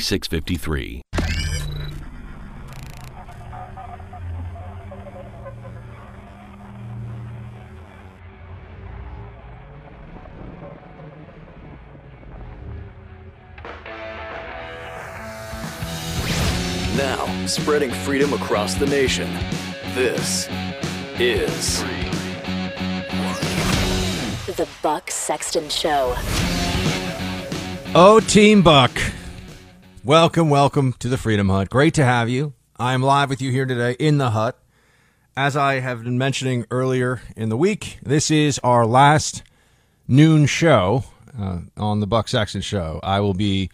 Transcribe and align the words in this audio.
4653. 0.00 1.02
Now, 16.96 17.46
spreading 17.46 17.90
freedom 17.90 18.32
across 18.32 18.74
the 18.74 18.86
nation. 18.86 19.32
This 19.94 20.48
is 21.18 21.82
The 24.56 24.68
Buck 24.82 25.10
Sexton 25.10 25.68
Show. 25.68 26.14
Oh, 27.94 28.20
Team 28.26 28.62
Buck. 28.62 28.92
Welcome, 30.08 30.48
welcome 30.48 30.94
to 31.00 31.08
the 31.10 31.18
Freedom 31.18 31.50
Hut. 31.50 31.68
Great 31.68 31.92
to 31.92 32.02
have 32.02 32.30
you. 32.30 32.54
I 32.78 32.94
am 32.94 33.02
live 33.02 33.28
with 33.28 33.42
you 33.42 33.52
here 33.52 33.66
today 33.66 33.92
in 33.98 34.16
the 34.16 34.30
hut. 34.30 34.58
As 35.36 35.54
I 35.54 35.80
have 35.80 36.02
been 36.02 36.16
mentioning 36.16 36.64
earlier 36.70 37.20
in 37.36 37.50
the 37.50 37.58
week, 37.58 37.98
this 38.02 38.30
is 38.30 38.58
our 38.64 38.86
last 38.86 39.42
noon 40.08 40.46
show 40.46 41.04
uh, 41.38 41.58
on 41.76 42.00
the 42.00 42.06
Buck 42.06 42.28
Sexton 42.28 42.62
Show. 42.62 43.00
I 43.02 43.20
will 43.20 43.34
be 43.34 43.68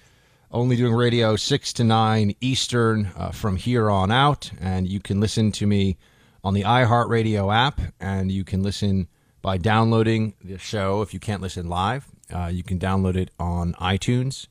only 0.51 0.75
doing 0.75 0.93
radio 0.93 1.37
6 1.37 1.73
to 1.75 1.85
9 1.85 2.35
Eastern 2.41 3.13
uh, 3.17 3.31
from 3.31 3.55
here 3.55 3.89
on 3.89 4.11
out, 4.11 4.51
and 4.61 4.89
you 4.89 4.99
can 4.99 5.21
listen 5.21 5.53
to 5.53 5.69
me 5.69 5.97
on 6.43 6.53
the 6.53 6.63
iHeartRadio 6.63 7.55
app, 7.55 7.81
and 8.01 8.33
you 8.33 8.43
can 8.43 8.61
listen 8.61 9.07
by 9.41 9.57
downloading 9.57 10.35
the 10.43 10.59
show 10.59 11.01
if 11.01 11.15
you 11.15 11.21
can't 11.21 11.43
listen 11.43 11.69
live. 11.69 12.07
Uh, 12.35 12.51
you 12.53 12.65
can 12.65 12.81
download 12.81 13.15
it 13.15 13.31
on 13.39 13.75
iTunes. 13.75 14.49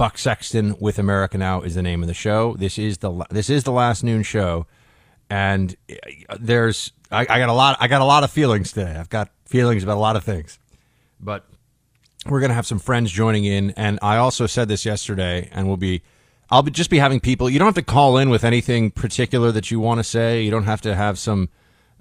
Buck 0.00 0.16
Sexton 0.16 0.76
with 0.80 0.98
America 0.98 1.36
Now 1.36 1.60
is 1.60 1.74
the 1.74 1.82
name 1.82 2.00
of 2.00 2.08
the 2.08 2.14
show. 2.14 2.54
This 2.54 2.78
is 2.78 2.96
the 2.96 3.22
this 3.28 3.50
is 3.50 3.64
the 3.64 3.70
last 3.70 4.02
noon 4.02 4.22
show, 4.22 4.66
and 5.28 5.76
uh, 5.90 6.38
there's 6.40 6.92
I, 7.10 7.20
I, 7.28 7.38
got 7.38 7.50
a 7.50 7.52
lot 7.52 7.76
I 7.80 7.86
got 7.86 8.00
a 8.00 8.06
lot 8.06 8.24
of 8.24 8.30
feelings 8.30 8.72
today. 8.72 8.96
I've 8.96 9.10
got 9.10 9.30
feelings 9.44 9.82
about 9.82 9.98
a 9.98 10.00
lot 10.00 10.16
of 10.16 10.24
things, 10.24 10.58
but 11.20 11.46
we're 12.24 12.40
gonna 12.40 12.54
have 12.54 12.66
some 12.66 12.78
friends 12.78 13.12
joining 13.12 13.44
in, 13.44 13.72
and 13.72 13.98
I 14.00 14.16
also 14.16 14.46
said 14.46 14.68
this 14.68 14.86
yesterday, 14.86 15.50
and 15.52 15.68
we'll 15.68 15.76
be 15.76 16.00
I'll 16.48 16.62
be, 16.62 16.70
just 16.70 16.88
be 16.88 16.98
having 16.98 17.20
people. 17.20 17.50
You 17.50 17.58
don't 17.58 17.68
have 17.68 17.74
to 17.74 17.82
call 17.82 18.16
in 18.16 18.30
with 18.30 18.42
anything 18.42 18.90
particular 18.92 19.52
that 19.52 19.70
you 19.70 19.80
want 19.80 19.98
to 19.98 20.04
say. 20.04 20.42
You 20.42 20.50
don't 20.50 20.64
have 20.64 20.80
to 20.80 20.94
have 20.94 21.18
some 21.18 21.50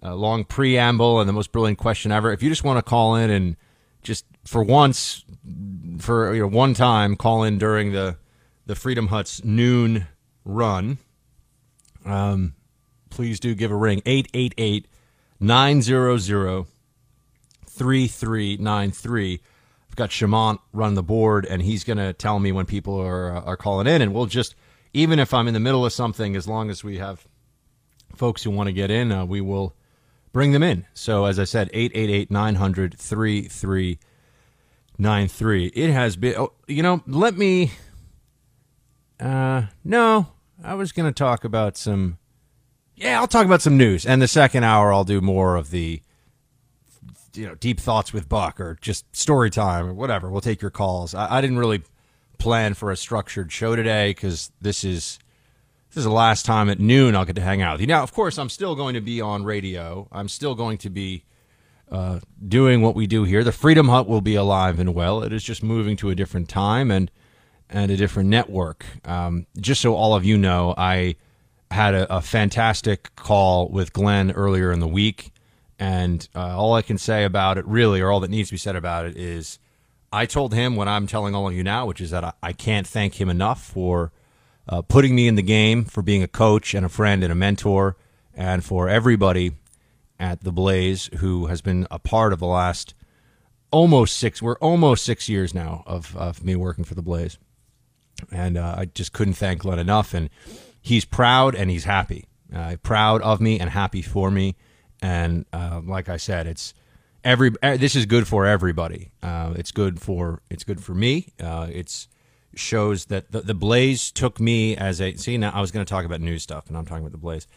uh, 0.01 0.15
long 0.15 0.45
preamble 0.45 1.19
and 1.19 1.27
the 1.27 1.33
most 1.33 1.51
brilliant 1.51 1.77
question 1.77 2.13
ever. 2.13 2.31
If 2.31 2.43
you 2.43 2.49
just 2.49 2.63
want 2.63 2.77
to 2.77 2.89
call 2.89 3.15
in 3.15 3.29
and 3.29 3.57
just 4.03 4.23
for 4.49 4.63
once 4.63 5.23
for 5.99 6.33
you 6.33 6.41
know 6.41 6.47
one 6.47 6.73
time 6.73 7.15
call 7.15 7.43
in 7.43 7.59
during 7.59 7.91
the 7.91 8.17
the 8.65 8.73
Freedom 8.73 9.07
Hut's 9.07 9.43
noon 9.43 10.07
run. 10.43 10.97
Um, 12.03 12.55
please 13.11 13.39
do 13.39 13.53
give 13.53 13.69
a 13.71 13.75
ring 13.75 14.01
888 14.07 14.87
900 15.39 16.65
3393. 17.67 19.41
I've 19.87 19.95
got 19.95 20.09
Shamant 20.09 20.59
run 20.73 20.95
the 20.95 21.03
board, 21.03 21.45
and 21.45 21.61
he's 21.61 21.83
going 21.83 21.97
to 21.97 22.13
tell 22.13 22.39
me 22.39 22.51
when 22.51 22.65
people 22.65 22.99
are, 22.99 23.31
are 23.31 23.57
calling 23.57 23.87
in. 23.87 24.01
And 24.01 24.13
we'll 24.13 24.25
just, 24.25 24.55
even 24.93 25.19
if 25.19 25.33
I'm 25.33 25.47
in 25.47 25.53
the 25.53 25.59
middle 25.59 25.85
of 25.85 25.93
something, 25.93 26.35
as 26.35 26.47
long 26.47 26.69
as 26.69 26.83
we 26.83 26.97
have 26.97 27.27
folks 28.15 28.43
who 28.43 28.51
want 28.51 28.67
to 28.67 28.73
get 28.73 28.91
in, 28.91 29.11
uh, 29.11 29.25
we 29.25 29.41
will 29.41 29.75
bring 30.31 30.51
them 30.51 30.63
in. 30.63 30.85
So, 30.93 31.25
as 31.25 31.39
I 31.39 31.43
said, 31.43 31.69
888 31.73 32.31
900 32.31 32.99
nine 34.99 35.27
three. 35.27 35.67
It 35.67 35.89
has 35.89 36.15
been. 36.15 36.35
Oh, 36.37 36.53
you 36.67 36.83
know, 36.83 37.01
let 37.07 37.35
me. 37.35 37.71
Uh, 39.19 39.63
no, 39.83 40.27
I 40.63 40.75
was 40.75 40.91
going 40.91 41.11
to 41.11 41.17
talk 41.17 41.43
about 41.43 41.75
some. 41.77 42.19
Yeah, 42.95 43.19
I'll 43.19 43.27
talk 43.27 43.45
about 43.45 43.61
some 43.61 43.77
news, 43.77 44.05
and 44.05 44.21
the 44.21 44.27
second 44.27 44.65
hour 44.65 44.93
I'll 44.93 45.05
do 45.05 45.21
more 45.21 45.55
of 45.55 45.71
the, 45.71 46.01
you 47.33 47.47
know, 47.47 47.55
deep 47.55 47.79
thoughts 47.79 48.11
with 48.11 48.27
Buck 48.27 48.59
or 48.59 48.77
just 48.81 49.15
story 49.15 49.49
time 49.49 49.87
or 49.87 49.93
whatever. 49.93 50.29
We'll 50.29 50.41
take 50.41 50.61
your 50.61 50.71
calls. 50.71 51.15
I, 51.15 51.37
I 51.37 51.41
didn't 51.41 51.59
really 51.59 51.81
plan 52.37 52.73
for 52.73 52.91
a 52.91 52.97
structured 52.97 53.51
show 53.51 53.75
today 53.75 54.11
because 54.11 54.51
this 54.61 54.83
is 54.83 55.19
this 55.89 55.97
is 55.97 56.03
the 56.03 56.11
last 56.11 56.45
time 56.45 56.69
at 56.69 56.79
noon 56.79 57.15
I'll 57.15 57.25
get 57.25 57.35
to 57.37 57.41
hang 57.41 57.61
out 57.61 57.73
with 57.73 57.81
you. 57.81 57.87
Now, 57.87 58.03
of 58.03 58.13
course, 58.13 58.37
I'm 58.37 58.49
still 58.49 58.75
going 58.75 58.93
to 58.93 59.01
be 59.01 59.21
on 59.21 59.43
radio. 59.43 60.07
I'm 60.11 60.27
still 60.27 60.55
going 60.55 60.77
to 60.79 60.89
be 60.89 61.23
uh, 61.91 62.19
doing 62.47 62.81
what 62.81 62.95
we 62.95 63.07
do 63.07 63.23
here. 63.23 63.43
The 63.43 63.51
Freedom 63.51 63.89
Hut 63.89 64.07
will 64.07 64.21
be 64.21 64.35
alive 64.35 64.79
and 64.79 64.93
well. 64.93 65.23
It 65.23 65.33
is 65.33 65.43
just 65.43 65.63
moving 65.63 65.97
to 65.97 66.09
a 66.09 66.15
different 66.15 66.49
time 66.49 66.91
and 66.91 67.09
and 67.69 67.91
a 67.91 67.97
different 67.97 68.29
network. 68.29 68.85
Um, 69.05 69.45
just 69.59 69.81
so 69.81 69.93
all 69.95 70.15
of 70.15 70.25
you 70.25 70.37
know, 70.37 70.73
I 70.75 71.15
had 71.69 71.93
a, 71.93 72.15
a, 72.15 72.19
fantastic 72.19 73.15
call 73.15 73.69
with 73.69 73.93
Glenn 73.93 74.31
earlier 74.31 74.71
in 74.71 74.79
the 74.79 74.87
week, 74.87 75.31
and 75.77 76.27
uh, 76.35 76.57
all 76.57 76.73
I 76.73 76.81
can 76.81 76.97
say 76.97 77.25
about 77.25 77.59
it, 77.59 77.65
really, 77.67 78.01
or 78.01 78.11
all 78.11 78.21
that 78.21 78.31
needs 78.31 78.49
to 78.49 78.53
be 78.53 78.57
said 78.57 78.75
about 78.75 79.05
it, 79.05 79.15
is 79.15 79.59
I 80.11 80.25
told 80.25 80.55
him 80.55 80.75
what 80.75 80.87
I'm 80.87 81.05
telling 81.05 81.35
all 81.35 81.47
of 81.47 81.53
you 81.53 81.63
now, 81.63 81.85
which 81.85 82.01
is 82.01 82.09
that 82.09 82.23
I, 82.23 82.33
I 82.41 82.53
can't 82.53 82.87
thank 82.87 83.21
him 83.21 83.29
enough 83.29 83.63
for 83.63 84.11
uh, 84.67 84.81
putting 84.81 85.13
me 85.13 85.27
in 85.27 85.35
the 85.35 85.43
game, 85.43 85.85
for 85.85 86.01
being 86.01 86.23
a 86.23 86.27
coach 86.27 86.73
and 86.73 86.85
a 86.85 86.89
friend 86.89 87.23
and 87.23 87.31
a 87.31 87.35
mentor, 87.35 87.97
and 88.33 88.65
for 88.65 88.89
everybody 88.89 89.51
at 90.19 90.43
the 90.43 90.51
Blaze, 90.51 91.09
who 91.17 91.47
has 91.47 91.61
been 91.61 91.87
a 91.89 91.99
part 91.99 92.33
of 92.33 92.39
the 92.39 92.47
last 92.47 92.93
almost 93.71 94.17
six. 94.17 94.41
We're 94.41 94.57
almost 94.57 95.03
six 95.03 95.29
years 95.29 95.53
now 95.53 95.83
of 95.85 96.15
of 96.17 96.43
me 96.43 96.55
working 96.55 96.83
for 96.83 96.95
the 96.95 97.01
Blaze, 97.01 97.37
and 98.31 98.57
uh, 98.57 98.75
I 98.77 98.85
just 98.85 99.13
couldn't 99.13 99.35
thank 99.35 99.61
Glenn 99.61 99.79
enough. 99.79 100.13
And 100.13 100.29
he's 100.81 101.05
proud 101.05 101.55
and 101.55 101.69
he's 101.69 101.85
happy, 101.85 102.25
uh, 102.53 102.75
proud 102.83 103.21
of 103.21 103.41
me 103.41 103.59
and 103.59 103.69
happy 103.69 104.01
for 104.01 104.31
me. 104.31 104.55
And 105.01 105.45
uh, 105.53 105.81
like 105.83 106.09
I 106.09 106.17
said, 106.17 106.47
it's 106.47 106.73
every 107.23 107.51
this 107.61 107.95
is 107.95 108.05
good 108.05 108.27
for 108.27 108.45
everybody. 108.45 109.11
Uh, 109.23 109.53
it's 109.55 109.71
good 109.71 110.01
for 110.01 110.41
it's 110.49 110.63
good 110.63 110.83
for 110.83 110.93
me. 110.93 111.33
Uh, 111.39 111.67
it's 111.71 112.07
shows 112.55 113.05
that 113.05 113.31
the, 113.31 113.41
the 113.41 113.53
Blaze 113.53 114.11
took 114.11 114.39
me 114.39 114.75
as 114.75 114.99
a 114.99 115.15
see 115.15 115.37
now 115.37 115.51
I 115.53 115.61
was 115.61 115.71
going 115.71 115.85
to 115.85 115.89
talk 115.89 116.05
about 116.05 116.19
news 116.19 116.43
stuff 116.43 116.67
and 116.67 116.77
I'm 116.77 116.85
talking 116.85 117.03
about 117.03 117.11
the 117.11 117.19
Blaze 117.19 117.47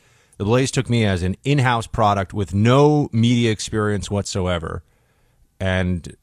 the 0.43 0.47
Blaze 0.47 0.73
took 0.73 0.91
me 0.91 1.05
as 1.05 1.23
an 1.23 1.37
in 1.45 1.61
house 1.61 1.87
product 1.87 2.35
with 2.35 2.53
no 2.53 3.09
media 3.13 3.53
experience 3.53 4.11
whatsoever. 4.11 4.83
And 5.61 6.17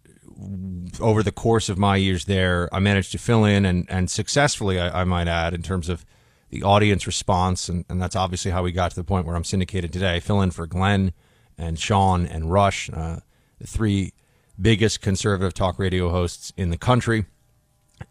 over 1.00 1.24
the 1.24 1.32
course 1.32 1.70
of 1.70 1.78
my 1.78 1.96
years 1.96 2.26
there, 2.26 2.68
I 2.74 2.80
managed 2.80 3.14
to 3.14 3.18
fill 3.18 3.46
in 3.46 3.66
and, 3.66 3.86
and 3.90 4.12
successfully, 4.12 4.78
I, 4.78 5.04
I 5.04 5.04
might 5.06 5.30
add, 5.30 5.54
in 5.54 5.62
terms 5.62 5.88
of 5.88 6.04
the 6.50 6.64
audience 6.64 7.08
response. 7.08 7.70
And, 7.70 7.86
and 7.88 8.02
that's 8.02 8.18
obviously 8.18 8.52
how 8.52 8.62
we 8.62 8.74
got 8.74 8.92
to 8.92 8.98
the 8.98 9.06
point 9.06 9.26
where 9.26 9.38
I'm 9.38 9.46
syndicated 9.46 9.94
today. 9.94 10.20
Fill 10.20 10.42
in 10.42 10.52
for 10.52 10.68
Glenn 10.68 11.14
and 11.58 11.80
Sean 11.80 12.26
and 12.26 12.52
Rush, 12.52 12.90
uh, 12.90 13.22
the 13.62 13.68
three 13.68 14.12
biggest 14.60 15.00
conservative 15.00 15.54
talk 15.54 15.80
radio 15.80 16.10
hosts 16.10 16.52
in 16.58 16.72
the 16.72 16.78
country. 16.78 17.26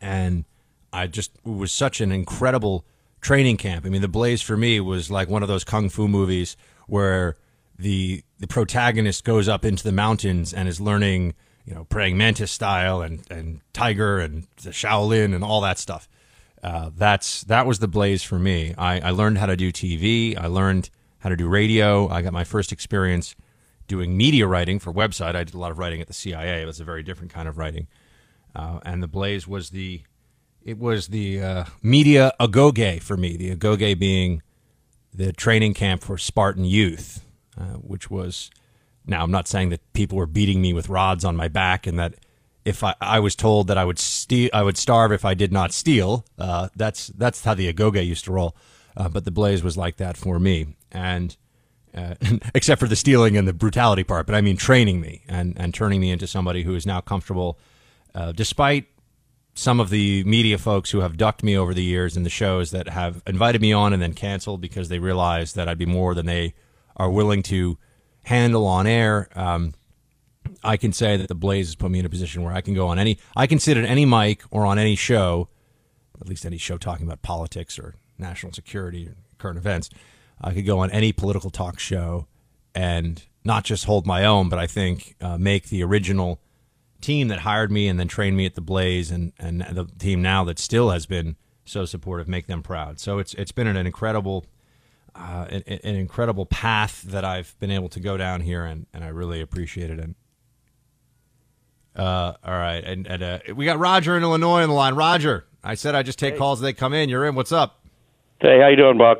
And 0.00 0.46
I 0.90 1.06
just, 1.06 1.32
was 1.44 1.70
such 1.70 2.00
an 2.00 2.12
incredible 2.12 2.86
training 3.20 3.56
camp. 3.56 3.84
I 3.84 3.88
mean, 3.88 4.02
The 4.02 4.08
Blaze 4.08 4.42
for 4.42 4.56
me 4.56 4.80
was 4.80 5.10
like 5.10 5.28
one 5.28 5.42
of 5.42 5.48
those 5.48 5.64
kung 5.64 5.88
fu 5.88 6.08
movies 6.08 6.56
where 6.86 7.36
the 7.78 8.22
the 8.38 8.46
protagonist 8.46 9.24
goes 9.24 9.48
up 9.48 9.64
into 9.64 9.84
the 9.84 9.92
mountains 9.92 10.52
and 10.52 10.68
is 10.68 10.80
learning, 10.80 11.34
you 11.64 11.74
know, 11.74 11.84
praying 11.84 12.16
mantis 12.16 12.50
style 12.50 13.00
and 13.02 13.22
and 13.30 13.60
tiger 13.72 14.18
and 14.18 14.46
the 14.62 14.70
Shaolin 14.70 15.34
and 15.34 15.44
all 15.44 15.60
that 15.60 15.78
stuff. 15.78 16.08
Uh, 16.62 16.90
that's 16.96 17.42
that 17.44 17.66
was 17.66 17.78
the 17.78 17.88
blaze 17.88 18.22
for 18.22 18.38
me. 18.38 18.74
I, 18.76 19.00
I 19.00 19.10
learned 19.10 19.38
how 19.38 19.46
to 19.46 19.56
do 19.56 19.70
TV. 19.70 20.36
I 20.36 20.46
learned 20.46 20.90
how 21.18 21.28
to 21.28 21.36
do 21.36 21.48
radio. 21.48 22.08
I 22.08 22.22
got 22.22 22.32
my 22.32 22.44
first 22.44 22.72
experience 22.72 23.34
doing 23.86 24.16
media 24.16 24.46
writing 24.46 24.78
for 24.78 24.92
website. 24.92 25.34
I 25.34 25.44
did 25.44 25.54
a 25.54 25.58
lot 25.58 25.70
of 25.70 25.78
writing 25.78 26.00
at 26.00 26.06
the 26.08 26.12
CIA. 26.12 26.62
It 26.62 26.66
was 26.66 26.80
a 26.80 26.84
very 26.84 27.02
different 27.02 27.32
kind 27.32 27.48
of 27.48 27.58
writing. 27.58 27.86
Uh, 28.54 28.80
and 28.84 29.02
the 29.02 29.08
Blaze 29.08 29.46
was 29.46 29.70
the 29.70 30.02
it 30.68 30.78
was 30.78 31.08
the 31.08 31.40
uh, 31.40 31.64
media 31.82 32.34
agoge 32.38 33.00
for 33.00 33.16
me. 33.16 33.38
The 33.38 33.56
agoge 33.56 33.98
being 33.98 34.42
the 35.14 35.32
training 35.32 35.72
camp 35.72 36.02
for 36.02 36.18
Spartan 36.18 36.66
youth, 36.66 37.24
uh, 37.58 37.78
which 37.80 38.10
was 38.10 38.50
now 39.06 39.22
I'm 39.22 39.30
not 39.30 39.48
saying 39.48 39.70
that 39.70 39.94
people 39.94 40.18
were 40.18 40.26
beating 40.26 40.60
me 40.60 40.74
with 40.74 40.90
rods 40.90 41.24
on 41.24 41.36
my 41.36 41.48
back 41.48 41.86
and 41.86 41.98
that 41.98 42.16
if 42.66 42.84
I, 42.84 42.94
I 43.00 43.18
was 43.18 43.34
told 43.34 43.68
that 43.68 43.78
I 43.78 43.84
would 43.86 43.98
steal, 43.98 44.50
I 44.52 44.62
would 44.62 44.76
starve 44.76 45.10
if 45.10 45.24
I 45.24 45.32
did 45.32 45.52
not 45.52 45.72
steal. 45.72 46.26
Uh, 46.38 46.68
that's 46.76 47.06
that's 47.06 47.44
how 47.44 47.54
the 47.54 47.72
agoge 47.72 48.06
used 48.06 48.26
to 48.26 48.32
roll. 48.32 48.54
Uh, 48.94 49.08
but 49.08 49.24
the 49.24 49.30
Blaze 49.30 49.62
was 49.62 49.78
like 49.78 49.96
that 49.96 50.18
for 50.18 50.38
me, 50.38 50.76
and 50.92 51.34
uh, 51.94 52.14
except 52.54 52.78
for 52.78 52.88
the 52.88 52.96
stealing 52.96 53.38
and 53.38 53.48
the 53.48 53.54
brutality 53.54 54.04
part. 54.04 54.26
But 54.26 54.34
I 54.34 54.42
mean, 54.42 54.58
training 54.58 55.00
me 55.00 55.22
and 55.28 55.58
and 55.58 55.72
turning 55.72 56.02
me 56.02 56.10
into 56.10 56.26
somebody 56.26 56.62
who 56.62 56.74
is 56.74 56.84
now 56.84 57.00
comfortable, 57.00 57.58
uh, 58.14 58.32
despite 58.32 58.84
some 59.58 59.80
of 59.80 59.90
the 59.90 60.22
media 60.22 60.56
folks 60.56 60.92
who 60.92 61.00
have 61.00 61.16
ducked 61.16 61.42
me 61.42 61.58
over 61.58 61.74
the 61.74 61.82
years 61.82 62.16
in 62.16 62.22
the 62.22 62.30
shows 62.30 62.70
that 62.70 62.88
have 62.90 63.20
invited 63.26 63.60
me 63.60 63.72
on 63.72 63.92
and 63.92 64.00
then 64.00 64.14
canceled 64.14 64.60
because 64.60 64.88
they 64.88 65.00
realized 65.00 65.56
that 65.56 65.68
I'd 65.68 65.78
be 65.78 65.84
more 65.84 66.14
than 66.14 66.26
they 66.26 66.54
are 66.96 67.10
willing 67.10 67.42
to 67.42 67.76
handle 68.22 68.68
on 68.68 68.86
air. 68.86 69.28
Um, 69.34 69.74
I 70.62 70.76
can 70.76 70.92
say 70.92 71.16
that 71.16 71.26
the 71.26 71.34
Blaze 71.34 71.66
has 71.66 71.74
put 71.74 71.90
me 71.90 71.98
in 71.98 72.06
a 72.06 72.08
position 72.08 72.44
where 72.44 72.54
I 72.54 72.60
can 72.60 72.72
go 72.72 72.86
on 72.86 73.00
any, 73.00 73.18
I 73.34 73.48
can 73.48 73.58
sit 73.58 73.76
at 73.76 73.84
any 73.84 74.04
mic 74.04 74.42
or 74.52 74.64
on 74.64 74.78
any 74.78 74.94
show, 74.94 75.48
at 76.20 76.28
least 76.28 76.46
any 76.46 76.56
show 76.56 76.78
talking 76.78 77.04
about 77.04 77.22
politics 77.22 77.80
or 77.80 77.96
national 78.16 78.52
security 78.52 79.08
or 79.08 79.16
current 79.38 79.58
events. 79.58 79.90
I 80.40 80.54
could 80.54 80.66
go 80.66 80.78
on 80.78 80.92
any 80.92 81.12
political 81.12 81.50
talk 81.50 81.80
show 81.80 82.28
and 82.76 83.24
not 83.44 83.64
just 83.64 83.86
hold 83.86 84.06
my 84.06 84.24
own, 84.24 84.48
but 84.48 84.60
I 84.60 84.68
think 84.68 85.16
uh, 85.20 85.36
make 85.36 85.64
the 85.64 85.82
original 85.82 86.40
team 87.00 87.28
that 87.28 87.40
hired 87.40 87.70
me 87.70 87.88
and 87.88 87.98
then 87.98 88.08
trained 88.08 88.36
me 88.36 88.46
at 88.46 88.54
the 88.54 88.60
Blaze 88.60 89.10
and, 89.10 89.32
and 89.38 89.60
the 89.60 89.84
team 89.98 90.22
now 90.22 90.44
that 90.44 90.58
still 90.58 90.90
has 90.90 91.06
been 91.06 91.36
so 91.64 91.84
supportive, 91.84 92.28
make 92.28 92.46
them 92.46 92.62
proud. 92.62 92.98
So 92.98 93.18
it's 93.18 93.34
it's 93.34 93.52
been 93.52 93.66
an 93.66 93.76
incredible 93.76 94.46
uh, 95.14 95.46
an, 95.50 95.62
an, 95.66 95.94
incredible 95.96 96.46
path 96.46 97.02
that 97.02 97.24
I've 97.24 97.58
been 97.58 97.70
able 97.70 97.88
to 97.90 98.00
go 98.00 98.16
down 98.16 98.40
here, 98.40 98.64
and, 98.64 98.86
and 98.92 99.02
I 99.02 99.08
really 99.08 99.40
appreciate 99.40 99.90
it. 99.90 99.98
And 99.98 100.14
uh, 101.96 102.34
all 102.44 102.54
right, 102.54 102.82
and, 102.84 103.06
and 103.06 103.22
uh, 103.22 103.38
we 103.54 103.64
got 103.64 103.78
Roger 103.78 104.16
in 104.16 104.22
Illinois 104.22 104.62
on 104.62 104.68
the 104.68 104.74
line. 104.74 104.94
Roger, 104.94 105.46
I 105.64 105.74
said 105.74 105.94
I 105.94 106.02
just 106.02 106.18
take 106.18 106.34
hey. 106.34 106.38
calls 106.38 106.60
as 106.60 106.62
they 106.62 106.72
come 106.72 106.94
in. 106.94 107.08
You're 107.08 107.26
in. 107.26 107.34
What's 107.34 107.52
up? 107.52 107.84
Hey, 108.40 108.60
how 108.60 108.68
you 108.68 108.76
doing, 108.76 108.98
Buck? 108.98 109.18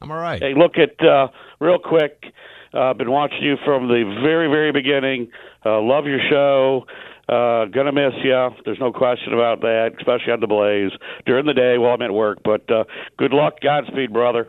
I'm 0.00 0.10
all 0.10 0.16
right. 0.16 0.40
Hey, 0.40 0.54
look 0.54 0.78
at 0.78 1.04
uh, 1.06 1.28
real 1.60 1.78
quick. 1.78 2.32
I've 2.72 2.90
uh, 2.90 2.94
been 2.94 3.10
watching 3.10 3.42
you 3.42 3.56
from 3.64 3.88
the 3.88 4.04
very, 4.22 4.48
very 4.48 4.72
beginning. 4.72 5.30
Uh, 5.64 5.80
love 5.80 6.06
your 6.06 6.20
show. 6.30 6.86
Uh, 7.28 7.66
gonna 7.66 7.92
miss 7.92 8.14
you. 8.22 8.48
There's 8.64 8.80
no 8.80 8.92
question 8.92 9.34
about 9.34 9.60
that, 9.60 9.90
especially 9.98 10.32
on 10.32 10.40
the 10.40 10.46
Blaze 10.46 10.92
during 11.26 11.44
the 11.46 11.52
day 11.52 11.76
while 11.76 11.94
I'm 11.94 12.02
at 12.02 12.12
work. 12.12 12.38
But 12.42 12.70
uh, 12.70 12.84
good 13.18 13.32
luck, 13.32 13.60
Godspeed, 13.62 14.12
brother. 14.12 14.48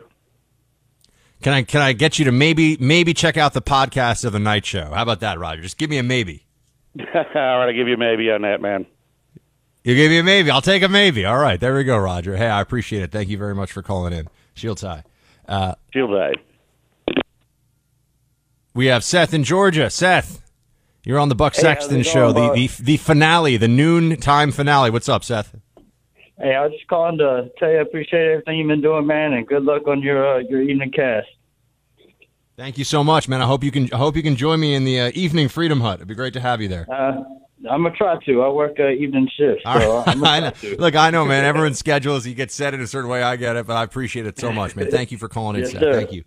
Can 1.42 1.52
I 1.52 1.62
can 1.62 1.80
I 1.80 1.92
get 1.92 2.18
you 2.18 2.26
to 2.26 2.32
maybe 2.32 2.76
maybe 2.78 3.14
check 3.14 3.36
out 3.36 3.54
the 3.54 3.62
podcast 3.62 4.24
of 4.24 4.32
the 4.32 4.38
night 4.38 4.64
show? 4.66 4.92
How 4.94 5.02
about 5.02 5.20
that, 5.20 5.38
Roger? 5.38 5.62
Just 5.62 5.78
give 5.78 5.90
me 5.90 5.98
a 5.98 6.02
maybe. 6.02 6.46
All 6.98 7.04
right, 7.14 7.66
I'll 7.66 7.72
give 7.72 7.88
you 7.88 7.94
a 7.94 7.98
maybe 7.98 8.30
on 8.30 8.42
that, 8.42 8.60
man. 8.60 8.86
You 9.84 9.94
give 9.94 10.10
me 10.10 10.18
a 10.18 10.22
maybe. 10.22 10.50
I'll 10.50 10.60
take 10.60 10.82
a 10.82 10.88
maybe. 10.88 11.24
All 11.24 11.38
right, 11.38 11.58
there 11.58 11.74
we 11.74 11.84
go, 11.84 11.96
Roger. 11.96 12.36
Hey, 12.36 12.48
I 12.48 12.60
appreciate 12.60 13.02
it. 13.02 13.12
Thank 13.12 13.30
you 13.30 13.38
very 13.38 13.54
much 13.54 13.72
for 13.72 13.82
calling 13.82 14.12
in. 14.12 14.28
Shield 14.54 14.78
tie. 14.78 15.04
Uh, 15.48 15.74
Shield 15.92 16.10
tie. 16.10 16.34
We 18.72 18.86
have 18.86 19.02
Seth 19.02 19.34
in 19.34 19.42
Georgia. 19.42 19.90
Seth, 19.90 20.42
you're 21.04 21.18
on 21.18 21.28
the 21.28 21.34
Buck 21.34 21.54
hey, 21.56 21.62
Sexton 21.62 22.02
show, 22.02 22.32
the, 22.32 22.52
the 22.52 22.70
the 22.82 22.96
finale, 22.98 23.56
the 23.56 23.68
noon 23.68 24.16
time 24.16 24.52
finale. 24.52 24.90
What's 24.90 25.08
up, 25.08 25.24
Seth? 25.24 25.56
Hey, 26.38 26.54
I 26.54 26.62
was 26.62 26.72
just 26.72 26.86
calling 26.86 27.18
to 27.18 27.50
tell 27.58 27.70
you 27.70 27.78
I 27.78 27.82
appreciate 27.82 28.26
everything 28.30 28.58
you've 28.58 28.68
been 28.68 28.80
doing, 28.80 29.06
man, 29.06 29.32
and 29.32 29.46
good 29.46 29.64
luck 29.64 29.88
on 29.88 30.02
your 30.02 30.36
uh, 30.36 30.38
your 30.38 30.62
evening 30.62 30.92
cast. 30.92 31.26
Thank 32.56 32.78
you 32.78 32.84
so 32.84 33.02
much, 33.02 33.28
man. 33.28 33.42
I 33.42 33.46
hope 33.46 33.64
you 33.64 33.72
can. 33.72 33.92
I 33.92 33.96
hope 33.96 34.14
you 34.16 34.22
can 34.22 34.36
join 34.36 34.60
me 34.60 34.74
in 34.74 34.84
the 34.84 35.00
uh, 35.00 35.10
evening 35.14 35.48
Freedom 35.48 35.80
Hut. 35.80 35.96
It'd 35.96 36.08
be 36.08 36.14
great 36.14 36.34
to 36.34 36.40
have 36.40 36.60
you 36.60 36.68
there. 36.68 36.86
Uh, 36.90 37.22
I'm 37.68 37.82
gonna 37.82 37.90
try 37.96 38.22
to. 38.24 38.42
I 38.42 38.48
work 38.50 38.78
uh, 38.78 38.88
evening 38.88 39.28
shift. 39.36 39.62
So 39.64 40.04
I 40.06 40.40
know. 40.40 40.52
Look, 40.78 40.94
I 40.94 41.10
know, 41.10 41.24
man. 41.24 41.44
Everyone's 41.44 41.78
schedules 41.78 42.26
you 42.26 42.34
get 42.34 42.52
set 42.52 42.72
in 42.72 42.80
a 42.80 42.86
certain 42.86 43.10
way. 43.10 43.22
I 43.22 43.36
get 43.36 43.56
it, 43.56 43.66
but 43.66 43.76
I 43.76 43.82
appreciate 43.82 44.26
it 44.26 44.38
so 44.38 44.52
much, 44.52 44.76
man. 44.76 44.90
Thank 44.90 45.10
you 45.10 45.18
for 45.18 45.28
calling 45.28 45.56
in, 45.56 45.62
yes, 45.62 45.72
Seth. 45.72 45.80
Sir. 45.80 45.92
Thank 45.92 46.12
you. 46.12 46.22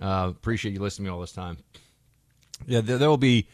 Uh, 0.00 0.28
appreciate 0.30 0.72
you 0.72 0.80
listening 0.80 1.06
to 1.06 1.10
me 1.10 1.14
all 1.14 1.20
this 1.20 1.32
time. 1.32 1.58
Yeah, 2.66 2.80
there, 2.80 2.98
there 2.98 3.08
will 3.08 3.16
be 3.16 3.46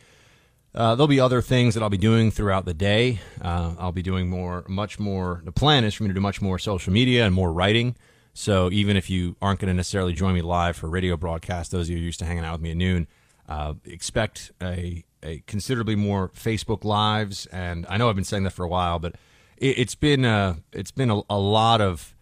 uh, 0.75 0.95
there'll 0.95 1.09
be 1.09 1.21
other 1.21 1.43
things 1.43 1.75
that 1.75 1.83
I'll 1.83 1.91
be 1.91 1.99
doing 1.99 2.31
throughout 2.31 2.65
the 2.65 2.75
day. 2.75 3.19
Uh, 3.43 3.75
I'll 3.79 3.93
be 3.93 4.03
doing 4.03 4.29
more, 4.29 4.65
much 4.69 5.01
more. 5.01 5.43
The 5.45 5.53
plan 5.53 5.85
is 5.85 5.95
for 5.95 6.05
me 6.05 6.09
to 6.09 6.15
do 6.15 6.21
much 6.21 6.41
more 6.41 6.59
social 6.59 6.93
media 6.93 7.27
and 7.27 7.35
more 7.35 7.53
writing. 7.53 7.97
So 8.35 8.71
even 8.71 8.97
if 8.97 9.11
you 9.11 9.37
aren't 9.43 9.59
going 9.59 9.69
to 9.69 9.75
necessarily 9.75 10.13
join 10.13 10.35
me 10.35 10.43
live 10.43 10.77
for 10.77 10.89
radio 10.89 11.17
broadcast, 11.17 11.73
those 11.73 11.89
of 11.89 11.91
you 11.91 11.99
who 11.99 12.05
used 12.05 12.21
to 12.21 12.25
hanging 12.25 12.45
out 12.45 12.53
with 12.53 12.61
me 12.61 12.71
at 12.71 12.77
noon, 12.77 13.09
uh, 13.49 13.75
expect 13.85 14.53
a, 14.63 15.05
a 15.25 15.43
considerably 15.49 15.97
more 15.97 16.29
Facebook 16.29 16.85
lives. 16.85 17.47
And 17.47 17.85
I 17.89 17.97
know 17.97 18.09
I've 18.09 18.15
been 18.15 18.25
saying 18.25 18.45
that 18.45 18.53
for 18.53 18.65
a 18.65 18.69
while, 18.69 19.01
but 19.01 19.17
it, 19.57 19.77
has 19.77 19.97
been 19.97 20.25
uh, 20.25 20.55
it's 20.73 20.93
been 20.93 21.11
a, 21.11 21.21
a, 21.29 21.39
lot 21.39 21.81
of 21.81 22.15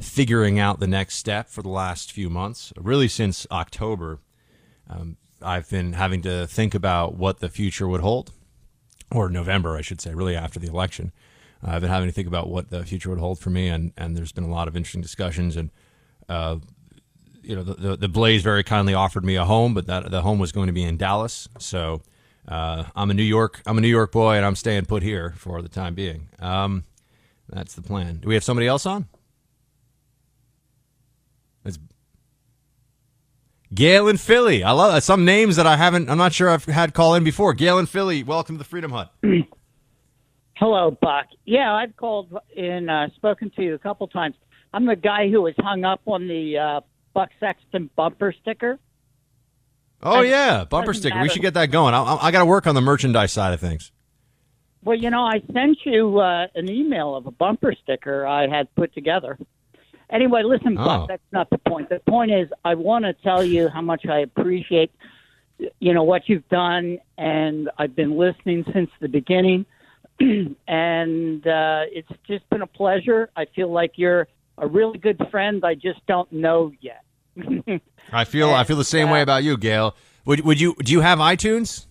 figuring 0.00 0.58
out 0.58 0.80
the 0.80 0.86
next 0.86 1.16
step 1.16 1.48
for 1.48 1.62
the 1.62 1.68
last 1.68 2.12
few 2.12 2.28
months, 2.28 2.72
really 2.76 3.08
since 3.08 3.46
October. 3.50 4.20
Um, 4.88 5.16
I've 5.42 5.68
been 5.68 5.94
having 5.94 6.22
to 6.22 6.46
think 6.46 6.74
about 6.74 7.14
what 7.16 7.40
the 7.40 7.48
future 7.48 7.88
would 7.88 8.00
hold, 8.00 8.32
or 9.10 9.28
November, 9.28 9.76
I 9.76 9.80
should 9.80 10.00
say, 10.00 10.14
really 10.14 10.36
after 10.36 10.58
the 10.58 10.68
election. 10.68 11.12
Uh, 11.66 11.72
I've 11.72 11.80
been 11.80 11.90
having 11.90 12.08
to 12.08 12.12
think 12.12 12.28
about 12.28 12.48
what 12.48 12.70
the 12.70 12.84
future 12.84 13.10
would 13.10 13.18
hold 13.18 13.38
for 13.38 13.50
me, 13.50 13.68
and, 13.68 13.92
and 13.96 14.16
there's 14.16 14.32
been 14.32 14.44
a 14.44 14.50
lot 14.50 14.68
of 14.68 14.76
interesting 14.76 15.02
discussions. 15.02 15.56
And 15.56 15.70
uh, 16.28 16.56
you 17.42 17.54
know, 17.54 17.62
the, 17.62 17.74
the, 17.74 17.96
the 17.96 18.08
Blaze 18.08 18.42
very 18.42 18.64
kindly 18.64 18.94
offered 18.94 19.24
me 19.24 19.36
a 19.36 19.44
home, 19.44 19.72
but 19.72 19.86
that 19.86 20.10
the 20.10 20.22
home 20.22 20.38
was 20.38 20.52
going 20.52 20.66
to 20.66 20.72
be 20.72 20.82
in 20.82 20.96
Dallas. 20.96 21.48
So 21.58 22.02
uh, 22.48 22.84
I'm 22.94 23.10
a 23.10 23.14
New 23.14 23.22
York 23.22 23.62
I'm 23.66 23.78
a 23.78 23.80
New 23.80 23.88
York 23.88 24.12
boy, 24.12 24.36
and 24.36 24.44
I'm 24.44 24.56
staying 24.56 24.86
put 24.86 25.02
here 25.02 25.34
for 25.36 25.62
the 25.62 25.68
time 25.68 25.94
being. 25.94 26.28
Um, 26.38 26.84
that's 27.48 27.74
the 27.74 27.82
plan. 27.82 28.16
Do 28.16 28.28
we 28.28 28.34
have 28.34 28.44
somebody 28.44 28.66
else 28.66 28.86
on? 28.86 29.06
It's 31.64 31.78
Gail 33.74 34.08
in 34.08 34.16
Philly. 34.16 34.62
I 34.62 34.72
love 34.72 35.02
some 35.02 35.24
names 35.24 35.56
that 35.56 35.66
I 35.66 35.76
haven't. 35.76 36.08
I'm 36.08 36.18
not 36.18 36.32
sure 36.32 36.48
I've 36.48 36.64
had 36.64 36.94
call 36.94 37.14
in 37.14 37.24
before. 37.24 37.52
Gail 37.52 37.78
in 37.78 37.86
Philly. 37.86 38.22
Welcome 38.22 38.56
to 38.56 38.58
the 38.58 38.64
Freedom 38.64 38.92
Hut. 38.92 39.12
Hello, 40.54 40.96
Buck. 41.02 41.26
Yeah, 41.44 41.74
I've 41.74 41.96
called 41.96 42.36
and 42.56 42.90
uh, 42.90 43.08
spoken 43.16 43.50
to 43.56 43.62
you 43.62 43.74
a 43.74 43.78
couple 43.78 44.06
times. 44.08 44.36
I'm 44.72 44.86
the 44.86 44.96
guy 44.96 45.28
who 45.28 45.42
was 45.42 45.54
hung 45.58 45.84
up 45.84 46.00
on 46.06 46.28
the 46.28 46.58
uh, 46.58 46.80
Buck 47.12 47.30
Sexton 47.40 47.90
bumper 47.96 48.34
sticker. 48.40 48.78
Oh 50.02 50.20
and 50.20 50.28
yeah, 50.28 50.64
bumper 50.64 50.94
sticker. 50.94 51.14
Matter. 51.14 51.24
We 51.24 51.28
should 51.30 51.42
get 51.42 51.54
that 51.54 51.70
going. 51.70 51.94
I, 51.94 52.18
I 52.20 52.30
got 52.30 52.40
to 52.40 52.46
work 52.46 52.66
on 52.66 52.74
the 52.74 52.80
merchandise 52.80 53.32
side 53.32 53.52
of 53.52 53.60
things. 53.60 53.90
Well, 54.82 54.96
you 54.96 55.10
know, 55.10 55.24
I 55.24 55.42
sent 55.52 55.78
you 55.84 56.20
uh, 56.20 56.46
an 56.54 56.70
email 56.70 57.16
of 57.16 57.26
a 57.26 57.32
bumper 57.32 57.74
sticker 57.82 58.26
I 58.26 58.46
had 58.46 58.72
put 58.76 58.94
together. 58.94 59.38
Anyway, 60.10 60.42
listen. 60.44 60.76
Oh. 60.78 61.06
That's 61.08 61.22
not 61.32 61.50
the 61.50 61.58
point. 61.58 61.88
The 61.88 62.00
point 62.00 62.30
is, 62.30 62.48
I 62.64 62.74
want 62.74 63.04
to 63.04 63.12
tell 63.12 63.42
you 63.42 63.68
how 63.68 63.80
much 63.80 64.06
I 64.06 64.20
appreciate, 64.20 64.92
you 65.80 65.92
know, 65.92 66.04
what 66.04 66.28
you've 66.28 66.48
done, 66.48 66.98
and 67.18 67.70
I've 67.78 67.96
been 67.96 68.16
listening 68.16 68.64
since 68.72 68.90
the 69.00 69.08
beginning 69.08 69.66
and 70.20 71.46
uh, 71.46 71.82
it's 71.90 72.08
just 72.26 72.48
been 72.50 72.62
a 72.62 72.66
pleasure. 72.66 73.28
I 73.36 73.46
feel 73.54 73.70
like 73.70 73.92
you're 73.96 74.28
a 74.58 74.66
really 74.66 74.98
good 74.98 75.20
friend. 75.30 75.62
I 75.64 75.74
just 75.74 76.04
don't 76.06 76.30
know 76.32 76.72
yet. 76.80 77.02
I 78.12 78.24
feel 78.24 78.48
and, 78.48 78.56
I 78.56 78.64
feel 78.64 78.76
the 78.76 78.84
same 78.84 79.08
uh, 79.08 79.12
way 79.12 79.22
about 79.22 79.44
you, 79.44 79.58
Gail. 79.58 79.94
Would 80.24 80.40
would 80.40 80.60
you 80.60 80.74
do 80.78 80.92
you 80.92 81.00
have 81.02 81.18
iTunes? 81.18 81.86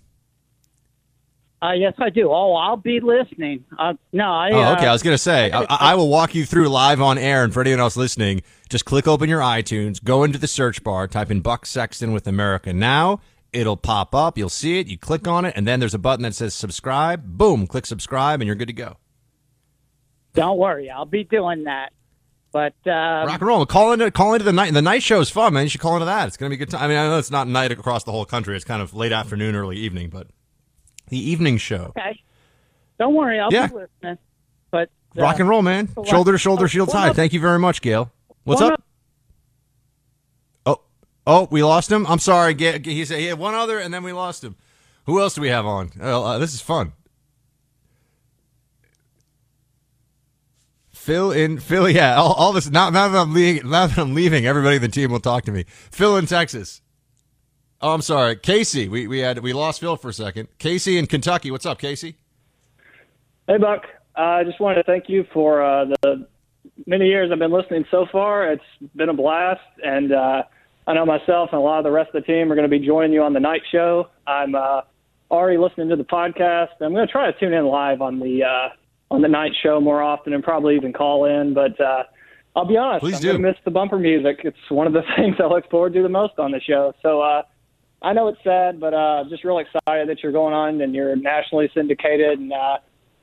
Uh, 1.66 1.74
yes, 1.74 1.94
I 1.98 2.10
do. 2.12 2.30
Oh, 2.32 2.54
I'll 2.54 2.78
be 2.78 3.00
listening. 3.00 3.66
Uh, 3.78 3.94
no, 4.14 4.26
I. 4.26 4.52
Oh, 4.52 4.74
okay. 4.74 4.86
I 4.86 4.92
was 4.92 5.02
going 5.02 5.16
to 5.16 5.18
say 5.18 5.52
I, 5.52 5.64
I, 5.64 5.96
will 5.96 6.10
walk 6.10 6.36
you 6.36 6.46
through 6.46 6.70
live 6.70 7.02
on 7.02 7.18
air, 7.18 7.44
and 7.44 7.52
for 7.52 7.62
anyone 7.62 7.80
else 7.80 7.98
listening, 7.98 8.44
just 8.70 8.86
click 8.86 9.08
open 9.08 9.30
your 9.30 9.40
iTunes, 9.40 10.04
go 10.04 10.24
into 10.24 10.38
the 10.38 10.48
search 10.48 10.84
bar, 10.84 11.08
type 11.08 11.32
in 11.32 11.42
Buck 11.42 11.66
Sexton 11.66 12.14
with 12.14 12.28
America 12.28 12.72
Now, 12.72 13.20
it'll 13.52 13.78
pop 13.78 14.14
up. 14.14 14.38
You'll 14.38 14.50
see 14.50 14.80
it. 14.80 14.88
You 14.88 14.98
click 14.98 15.28
on 15.28 15.44
it, 15.44 15.54
and 15.56 15.66
then 15.68 15.80
there's 15.80 15.96
a 15.96 16.00
button 16.00 16.22
that 16.22 16.36
says 16.36 16.54
subscribe. 16.54 17.26
Boom, 17.26 17.66
click 17.66 17.88
subscribe, 17.88 18.42
and 18.42 18.48
you're 18.48 18.56
good 18.56 18.68
to 18.68 18.74
go. 18.74 18.98
Don't 20.36 20.60
worry, 20.60 20.92
I'll 20.92 21.06
be 21.06 21.24
doing 21.24 21.64
that. 21.64 21.94
But 22.52 22.76
um, 22.86 23.28
rock 23.28 23.42
and 23.42 23.48
roll. 23.48 23.66
Call 23.66 23.92
into 23.94 24.12
call 24.12 24.34
into 24.34 24.46
the 24.46 24.54
night. 24.54 24.72
The 24.72 24.82
night 24.84 25.02
show 25.02 25.20
is 25.20 25.30
fun, 25.32 25.54
man. 25.54 25.64
You 25.64 25.70
should 25.70 25.82
call 25.82 25.96
into 25.96 26.06
that. 26.06 26.28
It's 26.28 26.38
gonna 26.38 26.50
be 26.50 26.56
a 26.56 26.60
good 26.60 26.70
time. 26.70 26.84
I 26.84 26.88
mean, 26.88 26.98
I 26.98 27.08
know 27.08 27.18
it's 27.18 27.32
not 27.32 27.48
night 27.48 27.72
across 27.72 28.04
the 28.04 28.12
whole 28.12 28.24
country. 28.24 28.56
It's 28.56 28.64
kind 28.64 28.82
of 28.82 28.94
late 28.94 29.12
afternoon, 29.12 29.56
early 29.56 29.78
evening, 29.78 30.10
but 30.10 30.28
The 31.10 31.18
evening 31.32 31.58
show. 31.58 31.94
Okay. 31.98 32.22
Don't 33.00 33.14
worry, 33.14 33.40
I'll 33.40 33.52
Yeah. 33.54 33.68
be 33.68 33.76
listening. 33.76 34.18
But 34.72 34.90
uh, 35.18 35.22
Rock 35.22 35.40
and 35.40 35.48
roll, 35.50 35.62
man. 35.62 35.90
Shoulder 36.06 36.32
to 36.32 36.38
shoulder, 36.38 36.64
oh, 36.64 36.68
shields 36.68 36.94
high. 36.94 37.10
up- 37.10 37.16
Thank 37.16 37.34
you 37.34 37.40
very 37.40 37.60
much, 37.60 37.82
Gail. 37.82 38.12
What's 38.44 38.62
one 38.62 38.74
up? 38.74 38.84
Oh, 40.66 40.82
oh, 41.28 41.48
we 41.52 41.64
lost 41.64 41.92
him. 41.92 42.06
I'm 42.08 42.20
sorry. 42.20 42.56
He 42.56 43.06
said 43.06 43.20
he 43.20 43.26
had 43.26 43.38
one 43.40 43.54
other, 43.54 43.78
and 43.80 43.94
then 43.94 44.04
we 44.04 44.14
lost 44.14 44.44
him. 44.44 44.56
Who 45.06 45.20
else 45.22 45.36
do 45.36 45.42
we 45.42 45.50
have 45.50 45.66
on? 45.66 45.92
Uh, 46.00 46.24
uh, 46.24 46.38
this 46.40 46.54
is 46.54 46.62
fun. 46.62 46.94
Phil 50.92 51.32
in 51.32 51.60
Phil, 51.60 51.88
yeah. 51.90 52.16
All, 52.16 52.34
all 52.34 52.52
this 52.54 52.70
now, 52.72 52.90
now 52.90 53.08
that 53.08 53.18
I'm 53.20 53.34
leaving, 53.34 53.70
now 53.70 53.86
that 53.88 53.98
I'm 54.00 54.16
leaving, 54.16 54.46
everybody 54.48 54.78
in 54.78 54.82
the 54.82 54.88
team 54.88 55.12
will 55.12 55.20
talk 55.20 55.44
to 55.46 55.52
me. 55.52 55.66
Phil 55.92 56.18
in 56.18 56.26
Texas. 56.26 56.82
Oh, 57.86 57.92
I'm 57.92 58.02
sorry, 58.02 58.36
Casey. 58.36 58.90
We 58.90 59.06
we 59.06 59.20
had 59.20 59.38
we 59.44 59.54
lost 59.54 59.80
Phil 59.80 59.96
for 59.96 60.10
a 60.10 60.14
second. 60.14 60.48
Casey 60.58 60.98
in 60.98 61.06
Kentucky. 61.06 61.52
What's 61.52 61.68
up, 61.68 61.78
Casey? 61.78 62.16
Hey, 63.46 63.60
Buck. 63.60 63.84
I 64.16 64.44
just 64.44 64.60
wanted 64.60 64.78
to 64.78 64.84
thank 64.86 65.08
you 65.08 65.24
for 65.32 65.64
uh, 65.64 65.86
the 66.02 66.28
many 66.88 67.06
years 67.06 67.30
I've 67.32 67.38
been 67.38 67.52
listening 67.52 67.86
so 67.92 68.08
far. 68.12 68.52
It's 68.52 68.64
been 68.96 69.10
a 69.10 69.14
blast, 69.14 69.62
and 69.84 70.12
uh, 70.12 70.42
I 70.88 70.94
know 70.96 71.06
myself 71.06 71.50
and 71.52 71.60
a 71.60 71.64
lot 71.64 71.78
of 71.78 71.84
the 71.84 71.92
rest 71.92 72.10
of 72.16 72.24
the 72.24 72.26
team 72.26 72.52
are 72.52 72.56
going 72.56 72.68
to 72.68 72.76
be 72.76 72.84
joining 72.84 73.14
you 73.14 73.22
on 73.22 73.34
the 73.34 73.40
night 73.40 73.62
show. 73.72 74.08
I'm 74.26 74.56
uh, 74.56 74.82
already 75.30 75.60
listening 75.60 75.90
to 75.90 75.96
the 75.96 76.06
podcast. 76.06 76.70
I'm 76.82 76.92
going 76.92 77.06
to 77.06 77.12
try 77.12 77.32
to 77.32 77.40
tune 77.40 77.54
in 77.54 77.68
live 77.68 78.02
on 78.02 78.20
the 78.20 78.46
uh, 78.46 78.70
on 79.12 79.22
the 79.22 79.30
night 79.30 79.52
show 79.62 79.80
more 79.80 80.02
often, 80.02 80.34
and 80.34 80.44
probably 80.44 80.76
even 80.76 80.92
call 80.92 81.26
in. 81.26 81.54
But 81.54 81.80
uh, 81.80 82.06
I'll 82.56 82.66
be 82.66 82.78
honest, 82.78 83.02
Please 83.02 83.18
I'm 83.18 83.22
do. 83.22 83.28
going 83.28 83.42
to 83.44 83.48
miss 83.50 83.58
the 83.64 83.70
bumper 83.70 84.00
music. 84.00 84.40
It's 84.44 84.58
one 84.70 84.88
of 84.88 84.94
the 84.94 85.04
things 85.16 85.36
I 85.40 85.46
look 85.46 85.70
forward 85.70 85.94
to 85.94 86.02
the 86.02 86.10
most 86.10 86.40
on 86.40 86.50
the 86.50 86.60
show. 86.60 86.92
So. 87.04 87.22
Uh, 87.22 87.44
I 88.06 88.14
know 88.14 88.28
it's 88.28 88.38
sad, 88.44 88.80
but 88.80 88.94
uh, 88.94 89.24
just 89.30 89.44
real 89.44 89.58
excited 89.58 90.08
that 90.10 90.22
you're 90.22 90.32
going 90.32 90.54
on 90.54 90.80
and 90.80 90.94
you're 90.94 91.16
nationally 91.16 91.72
syndicated. 91.74 92.38
And 92.38 92.54
uh, 92.54 92.78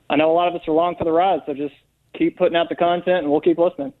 I 0.09 0.17
know 0.17 0.29
a 0.29 0.35
lot 0.35 0.49
of 0.49 0.55
us 0.55 0.67
are 0.67 0.71
along 0.71 0.97
for 0.97 1.05
the 1.05 1.11
ride, 1.11 1.39
so 1.45 1.53
just 1.53 1.73
keep 2.17 2.37
putting 2.37 2.57
out 2.57 2.67
the 2.67 2.75
content 2.75 3.19
and 3.19 3.31
we'll 3.31 3.39
keep 3.39 3.57
listening. 3.57 3.93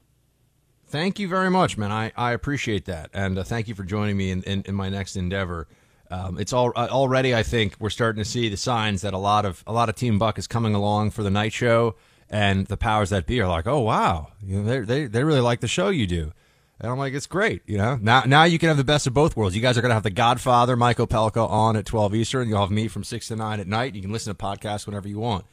Thank 0.87 1.19
you 1.19 1.29
very 1.29 1.49
much, 1.49 1.77
man. 1.77 1.93
I, 1.93 2.11
I 2.17 2.33
appreciate 2.33 2.83
that, 2.85 3.09
and 3.13 3.39
uh, 3.39 3.43
thank 3.43 3.69
you 3.69 3.75
for 3.75 3.83
joining 3.83 4.17
me 4.17 4.29
in, 4.29 4.43
in, 4.43 4.63
in 4.63 4.75
my 4.75 4.89
next 4.89 5.15
endeavor. 5.15 5.69
Um, 6.11 6.37
it's 6.37 6.51
all 6.51 6.73
uh, 6.75 6.89
already. 6.91 7.33
I 7.33 7.43
think 7.43 7.75
we're 7.79 7.89
starting 7.89 8.21
to 8.21 8.29
see 8.29 8.49
the 8.49 8.57
signs 8.57 9.03
that 9.03 9.13
a 9.13 9.17
lot 9.17 9.45
of 9.45 9.63
a 9.65 9.71
lot 9.71 9.87
of 9.87 9.95
Team 9.95 10.19
Buck 10.19 10.37
is 10.37 10.47
coming 10.47 10.75
along 10.75 11.11
for 11.11 11.23
the 11.23 11.31
night 11.31 11.53
show, 11.53 11.95
and 12.29 12.67
the 12.67 12.77
powers 12.77 13.09
that 13.09 13.25
be 13.25 13.39
are 13.39 13.47
like, 13.47 13.65
"Oh 13.65 13.79
wow, 13.79 14.33
you 14.43 14.61
know, 14.61 14.63
they 14.63 14.79
they 14.81 15.05
they 15.07 15.23
really 15.23 15.39
like 15.39 15.61
the 15.61 15.67
show 15.67 15.87
you 15.89 16.05
do." 16.05 16.33
And 16.79 16.91
I'm 16.91 16.97
like, 16.97 17.13
it's 17.13 17.27
great, 17.27 17.61
you 17.65 17.77
know. 17.77 17.97
Now, 18.01 18.23
now 18.25 18.43
you 18.43 18.59
can 18.59 18.67
have 18.67 18.77
the 18.77 18.83
best 18.83 19.07
of 19.07 19.13
both 19.13 19.37
worlds. 19.37 19.55
You 19.55 19.61
guys 19.61 19.77
are 19.77 19.81
gonna 19.81 19.93
have 19.93 20.03
the 20.03 20.09
Godfather, 20.09 20.75
Mike 20.75 20.97
Opelka, 20.97 21.47
on 21.49 21.77
at 21.77 21.85
12 21.85 22.15
Eastern. 22.15 22.49
You'll 22.49 22.61
have 22.61 22.71
me 22.71 22.87
from 22.87 23.03
six 23.03 23.27
to 23.27 23.35
nine 23.35 23.59
at 23.59 23.67
night. 23.67 23.95
You 23.95 24.01
can 24.01 24.11
listen 24.11 24.35
to 24.35 24.43
podcasts 24.43 24.85
whenever 24.85 25.07
you 25.07 25.19
want. 25.19 25.45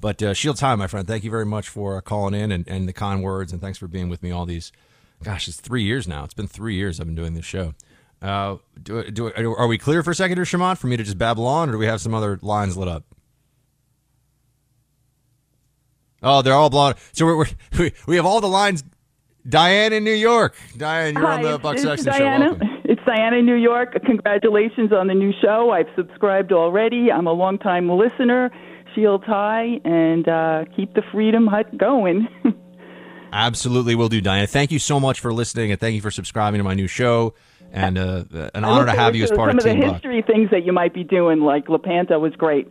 But 0.00 0.22
uh, 0.22 0.32
Shield 0.32 0.56
Time, 0.56 0.78
my 0.78 0.86
friend, 0.86 1.06
thank 1.06 1.24
you 1.24 1.30
very 1.30 1.46
much 1.46 1.68
for 1.68 1.96
uh, 1.96 2.00
calling 2.00 2.34
in 2.34 2.52
and, 2.52 2.66
and 2.68 2.88
the 2.88 2.92
kind 2.92 3.22
words, 3.22 3.52
and 3.52 3.60
thanks 3.60 3.78
for 3.78 3.88
being 3.88 4.08
with 4.08 4.22
me 4.22 4.30
all 4.30 4.46
these. 4.46 4.72
Gosh, 5.24 5.48
it's 5.48 5.60
three 5.60 5.82
years 5.82 6.06
now. 6.06 6.22
It's 6.22 6.34
been 6.34 6.46
three 6.46 6.76
years 6.76 7.00
I've 7.00 7.06
been 7.06 7.16
doing 7.16 7.34
this 7.34 7.44
show. 7.44 7.74
Uh, 8.22 8.56
do, 8.80 9.10
do, 9.10 9.32
are 9.34 9.66
we 9.66 9.78
clear 9.78 10.02
for 10.02 10.12
a 10.12 10.14
second 10.14 10.38
here, 10.38 10.44
Shimon, 10.44 10.76
for 10.76 10.86
me 10.86 10.96
to 10.96 11.02
just 11.02 11.18
babble 11.18 11.46
on, 11.46 11.68
or 11.68 11.72
do 11.72 11.78
we 11.78 11.86
have 11.86 12.00
some 12.00 12.14
other 12.14 12.38
lines 12.42 12.76
lit 12.76 12.88
up? 12.88 13.04
Oh, 16.22 16.42
they're 16.42 16.54
all 16.54 16.70
blown. 16.70 16.94
So 17.12 17.26
we're, 17.26 17.36
we're, 17.36 17.46
we 17.78 17.92
we 18.06 18.16
have 18.16 18.26
all 18.26 18.40
the 18.40 18.48
lines. 18.48 18.84
Diane 19.48 19.92
in 19.92 20.04
New 20.04 20.12
York. 20.12 20.54
Diane, 20.76 21.14
you're 21.14 21.26
on 21.26 21.42
the 21.42 21.58
Buck 21.58 21.78
Sexton 21.78 22.12
show. 22.12 22.18
Diana. 22.18 22.50
Welcome. 22.50 22.68
It's 22.84 23.00
Diana 23.06 23.36
in 23.36 23.46
New 23.46 23.54
York. 23.54 23.96
Congratulations 24.04 24.92
on 24.92 25.06
the 25.06 25.14
new 25.14 25.32
show. 25.42 25.70
I've 25.70 25.88
subscribed 25.96 26.52
already. 26.52 27.10
I'm 27.10 27.26
a 27.26 27.32
longtime 27.32 27.88
listener. 27.90 28.50
Shield 28.94 29.24
high 29.24 29.80
and 29.84 30.28
uh, 30.28 30.64
keep 30.74 30.94
the 30.94 31.02
Freedom 31.12 31.46
Hut 31.46 31.76
going. 31.78 32.28
Absolutely 33.32 33.94
will 33.94 34.08
do, 34.08 34.20
Diana. 34.20 34.46
Thank 34.46 34.70
you 34.70 34.78
so 34.78 34.98
much 34.98 35.20
for 35.20 35.32
listening, 35.32 35.70
and 35.70 35.78
thank 35.78 35.94
you 35.94 36.00
for 36.00 36.10
subscribing 36.10 36.58
to 36.58 36.64
my 36.64 36.74
new 36.74 36.86
show. 36.86 37.34
And 37.70 37.98
uh, 37.98 38.24
an 38.54 38.64
I 38.64 38.68
honor 38.68 38.86
to 38.86 38.92
have 38.92 39.14
you 39.14 39.24
as 39.24 39.30
part 39.30 39.54
of 39.54 39.60
some 39.60 39.70
Team 39.70 39.82
of 39.82 39.84
the 39.84 39.92
Buck. 39.92 40.02
history 40.02 40.22
things 40.26 40.50
that 40.50 40.64
you 40.64 40.72
might 40.72 40.94
be 40.94 41.04
doing, 41.04 41.40
like 41.40 41.68
Lepanto 41.68 42.18
was 42.18 42.34
great. 42.36 42.66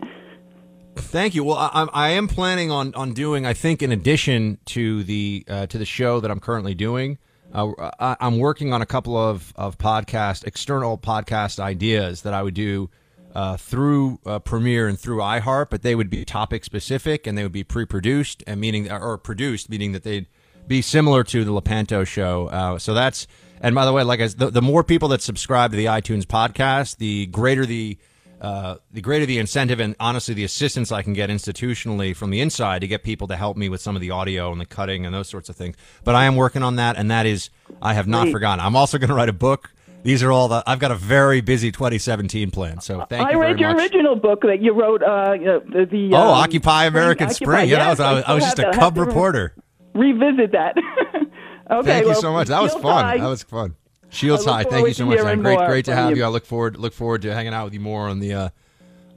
Thank 1.00 1.36
you. 1.36 1.44
Well, 1.44 1.58
I, 1.58 1.88
I'm- 1.94 2.27
planning 2.27 2.72
on 2.72 2.94
on 2.96 3.13
doing. 3.13 3.46
I 3.46 3.54
think 3.54 3.82
in 3.82 3.92
addition 3.92 4.60
to 4.66 5.04
the 5.04 5.46
uh, 5.48 5.66
to 5.68 5.77
the 5.77 5.86
show 5.86 6.20
that 6.20 6.30
I'm 6.32 6.39
currently 6.39 6.75
doing, 6.75 7.18
uh, 7.54 7.72
I, 8.00 8.18
I'm 8.20 8.38
working 8.38 8.74
on 8.74 8.82
a 8.82 8.86
couple 8.86 9.18
of 9.18 9.54
of 9.56 9.77
podcast 9.77 10.46
external 10.46 10.98
podcast 10.98 11.60
ideas 11.60 12.22
that 12.24 12.34
I 12.34 12.44
would 12.44 12.54
do 12.54 12.89
uh, 13.36 13.58
through 13.58 14.20
uh, 14.25 14.39
Premiere 14.39 14.88
and 14.88 15.00
through 15.00 15.20
iHeart, 15.20 15.70
but 15.70 15.82
they 15.82 15.96
would 15.96 16.10
be 16.10 16.25
topic 16.25 16.66
specific 16.66 17.27
and 17.27 17.38
they 17.38 17.44
would 17.44 17.51
be 17.51 17.63
pre-produced 17.63 18.44
and 18.48 18.60
meaning 18.60 18.92
or 18.92 19.18
produced, 19.18 19.70
meaning 19.70 19.92
that 19.92 20.04
they'd 20.04 20.27
be 20.68 20.82
similar 20.82 21.24
to 21.24 21.46
the 21.46 21.51
Lepanto 21.51 22.04
show. 22.04 22.48
Uh, 22.48 22.77
so 22.80 22.94
that's 22.94 23.27
and 23.62 23.74
by 23.74 23.86
the 23.86 23.94
way, 23.94 24.04
like 24.04 24.22
I, 24.22 24.27
the, 24.27 24.50
the 24.50 24.62
more 24.62 24.84
people 24.84 25.10
that 25.10 25.22
subscribe 25.22 25.72
to 25.72 25.77
the 25.77 25.86
iTunes 25.86 26.24
podcast, 26.24 26.98
the 26.98 27.27
greater 27.27 27.66
the 27.66 27.98
uh, 28.41 28.75
the 28.91 29.01
greater 29.01 29.25
the 29.25 29.39
incentive 29.39 29.79
and 29.79 29.96
honestly 30.00 30.34
the 30.34 30.44
assistance 30.44 30.91
I 30.91 31.01
can 31.01 31.13
get 31.13 31.29
institutionally 31.29 32.15
from 32.15 32.29
the 32.29 32.39
inside 32.39 32.82
to 32.82 32.88
get 32.88 33.03
people 33.03 33.27
to 33.29 33.36
help 33.36 33.58
me 33.58 33.67
with 33.70 33.82
some 33.82 33.96
of 33.96 34.01
the 34.01 34.12
audio 34.12 34.51
and 34.51 34.62
the 34.62 34.65
cutting 34.65 35.06
and 35.06 35.13
those 35.13 35.27
sorts 35.27 35.50
of 35.50 35.56
things. 35.56 35.75
But 36.03 36.15
I 36.15 36.25
am 36.25 36.36
working 36.36 36.62
on 36.63 36.75
that, 36.75 36.98
and 36.98 37.10
that 37.10 37.25
is 37.25 37.50
I 37.82 37.94
have 37.94 38.08
not 38.08 38.29
forgotten. 38.29 38.63
I'm 38.63 38.75
also 38.75 38.98
going 38.98 39.10
to 39.10 39.15
write 39.15 39.29
a 39.29 39.34
book. 39.34 39.72
These 40.03 40.24
are 40.24 40.32
all 40.32 40.48
the 40.48 40.63
I've 40.67 40.79
got 40.79 40.91
a 40.91 40.96
very 40.96 41.41
busy 41.41 41.72
2017 41.72 42.51
plan. 42.51 42.79
So 42.79 43.06
thank 43.10 43.27
I 43.27 43.32
you 43.32 43.39
very 43.39 43.53
read 43.53 43.60
your 43.60 43.74
much. 43.74 43.82
original 43.82 44.15
book 44.15 44.41
that 44.44 44.62
you 44.62 44.74
wrote. 44.74 45.01
Uh, 45.01 45.32
the, 45.32 45.88
the 45.89 46.13
oh, 46.13 46.17
um, 46.17 46.27
Occupy 46.27 46.86
American 46.86 47.25
Occupy, 47.27 47.44
Spring. 47.46 47.70
Yeah, 47.70 47.88
yes, 47.88 47.98
that 47.98 48.00
was 48.00 48.00
I 48.00 48.13
was, 48.13 48.24
I 48.27 48.34
was 48.36 48.44
just 48.44 48.60
a 48.60 48.62
to- 48.63 48.72
cub 48.72 48.82
have 48.82 48.94
to 48.94 49.01
reporter. 49.01 49.56
Revisit 49.96 50.51
that. 50.51 50.77
okay. 51.72 51.89
Thank 51.89 52.06
you 52.06 52.15
so 52.15 52.32
much. 52.32 52.50
That 52.50 52.62
was 52.62 52.74
fun. 52.75 53.17
That 53.17 53.27
was 53.27 53.41
fun. 53.44 53.75
Shields 54.10 54.46
high. 54.46 54.64
Thank 54.64 54.88
you 54.88 54.94
so 54.94 55.06
much. 55.06 55.20
man. 55.24 55.42
Great, 55.42 55.60
great 55.68 55.86
to 55.86 55.96
have 55.96 56.12
you. 56.12 56.18
you. 56.18 56.24
I 56.24 56.28
look 56.28 56.46
forward 56.46 56.78
look 56.78 56.94
forward 56.94 57.22
to 57.24 57.34
hanging 57.34 57.54
out 57.54 57.66
with 57.66 57.74
you 57.74 57.80
more 57.80 58.08
on 58.08 58.20
the 58.20 58.34
uh, 58.34 58.50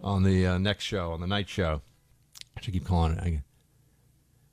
on 0.02 0.22
the 0.22 0.46
uh, 0.46 0.58
next 0.58 0.84
show 0.84 1.12
on 1.12 1.20
the 1.20 1.26
night 1.26 1.48
show. 1.48 1.80
I 2.56 2.60
should 2.60 2.74
keep 2.74 2.84
calling 2.86 3.12
it. 3.12 3.22
I- 3.22 3.42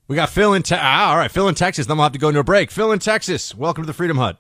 We 0.08 0.15
got 0.15 0.29
Phil 0.29 0.53
in. 0.53 0.63
Te- 0.63 0.75
ah, 0.77 1.10
all 1.12 1.17
right, 1.17 1.32
Phil 1.32 1.48
in 1.48 1.56
Texas. 1.56 1.86
Then 1.88 1.98
we'll 1.98 2.03
have 2.06 2.13
to 2.13 2.20
go 2.20 2.27
into 2.29 2.39
a 2.39 2.44
break. 2.44 2.72
Phil 2.72 2.91
in 2.91 3.00
Texas. 3.00 3.53
Welcome 3.56 3.84
to 3.84 3.88
the 3.88 3.94
Freedom 3.94 4.17
Hut. 4.17 4.38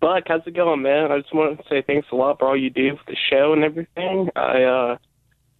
Buck, 0.00 0.24
how's 0.26 0.42
it 0.46 0.54
going, 0.54 0.82
man? 0.82 1.12
I 1.12 1.20
just 1.20 1.32
want 1.34 1.58
to 1.58 1.64
say 1.68 1.80
thanks 1.82 2.08
a 2.12 2.16
lot 2.16 2.38
for 2.40 2.48
all 2.48 2.56
you 2.56 2.70
do 2.70 2.96
for 2.96 3.04
the 3.10 3.16
show 3.30 3.52
and 3.52 3.62
everything. 3.64 4.30
I 4.34 4.62
uh, 4.64 4.96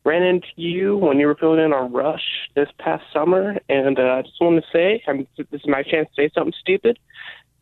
ran 0.05 0.23
into 0.25 0.49
you 0.57 0.97
when 0.97 1.21
you 1.21 1.29
were 1.29 1.37
filling 1.37 1.61
in 1.65 1.73
on 1.73 1.93
Rush 1.93 2.23
this 2.57 2.69
past 2.79 3.05
summer, 3.12 3.57
and 3.69 3.99
uh, 4.01 4.03
I 4.03 4.23
just 4.23 4.41
want 4.41 4.62
to 4.62 4.71
say 4.73 5.01
I'm, 5.07 5.27
this 5.37 5.47
is 5.53 5.67
my 5.67 5.83
chance 5.85 6.09
to 6.17 6.23
say 6.23 6.31
something 6.35 6.53
stupid. 6.61 6.99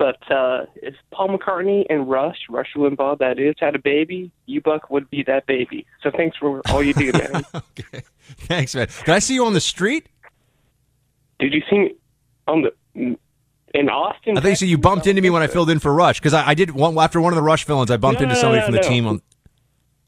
But 0.01 0.17
uh, 0.33 0.65
if 0.77 0.95
Paul 1.13 1.37
McCartney 1.37 1.85
and 1.91 2.09
Rush, 2.09 2.39
Rush 2.49 2.69
Limbaugh, 2.75 3.19
that 3.19 3.39
is, 3.39 3.55
had 3.61 3.75
a 3.75 3.79
baby, 3.79 4.31
you 4.47 4.63
Buck 4.63 4.89
would 4.89 5.11
be 5.11 5.23
that 5.25 5.45
baby. 5.45 5.85
So 6.03 6.11
thanks 6.11 6.39
for 6.39 6.63
all 6.71 6.83
you 6.83 6.95
do, 6.95 7.13
man. 7.15 7.45
Thanks, 8.49 8.75
man. 8.75 8.89
Did 9.05 9.11
I 9.11 9.19
see 9.19 9.35
you 9.35 9.45
on 9.45 9.53
the 9.53 9.61
street? 9.61 10.09
Did 11.39 11.53
you 11.53 11.61
see 11.69 11.79
me 11.81 11.95
on 12.49 12.63
the 12.63 12.73
in 13.75 13.91
Austin? 13.91 14.39
I 14.39 14.41
think 14.41 14.57
so. 14.57 14.65
You 14.65 14.79
bumped 14.79 15.07
into 15.07 15.21
me 15.21 15.29
when 15.29 15.43
I 15.43 15.49
filled 15.49 15.69
in 15.69 15.79
for 15.81 15.93
Rush 15.93 16.19
because 16.19 16.33
I, 16.33 16.49
I 16.49 16.55
did 16.55 16.71
one 16.71 16.97
after 16.97 17.21
one 17.21 17.35
of 17.35 17.37
the 17.37 17.43
Rush 17.43 17.67
villains. 17.67 17.91
I 17.91 17.99
bumped 17.99 18.21
No, 18.21 18.25
into 18.25 18.37
no, 18.37 18.41
somebody 18.41 18.61
no, 18.61 18.65
from 18.69 18.75
the 18.77 18.81
no. 18.81 18.89
team 18.89 19.07
on. 19.07 19.21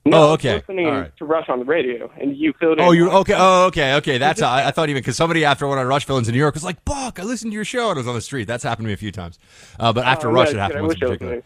No, 0.05 0.17
oh, 0.17 0.31
I 0.31 0.33
okay. 0.33 0.55
Listening 0.57 0.87
right. 0.87 1.17
to 1.17 1.25
Rush 1.25 1.49
on 1.49 1.61
the 1.61 1.65
radio, 1.65 2.11
and 2.21 2.37
you 2.37 2.53
filled 2.59 2.79
in. 2.79 2.85
Oh, 2.85 2.91
you 2.91 3.09
okay? 3.11 3.35
Oh, 3.37 3.67
okay, 3.67 3.95
okay. 3.95 4.19
That's 4.19 4.41
how 4.43 4.51
I, 4.51 4.69
I 4.69 4.71
thought 4.73 4.89
even 4.89 5.01
because 5.01 5.17
somebody 5.17 5.45
after 5.45 5.67
one 5.69 5.79
of 5.79 5.87
Rush 5.87 6.05
villains 6.07 6.29
in 6.29 6.33
New 6.33 6.41
York 6.41 6.55
was 6.55 6.65
like, 6.65 6.85
"Buck, 6.85 7.21
I 7.21 7.23
listened 7.23 7.53
to 7.53 7.55
your 7.55 7.65
show," 7.65 7.91
and 7.91 7.97
it 7.97 8.01
was 8.01 8.09
on 8.09 8.15
the 8.15 8.21
street. 8.21 8.47
That's 8.47 8.65
happened 8.65 8.87
to 8.87 8.89
me 8.89 8.95
a 8.95 8.97
few 8.97 9.13
times. 9.13 9.39
Uh, 9.79 9.93
but 9.93 10.05
after 10.05 10.29
Oh, 10.29 10.33
Rush, 10.33 10.51
it 10.51 10.57
happened 10.57 10.81
I 10.81 10.83
once 10.83 10.95
in 10.95 11.01
particular. 11.01 11.43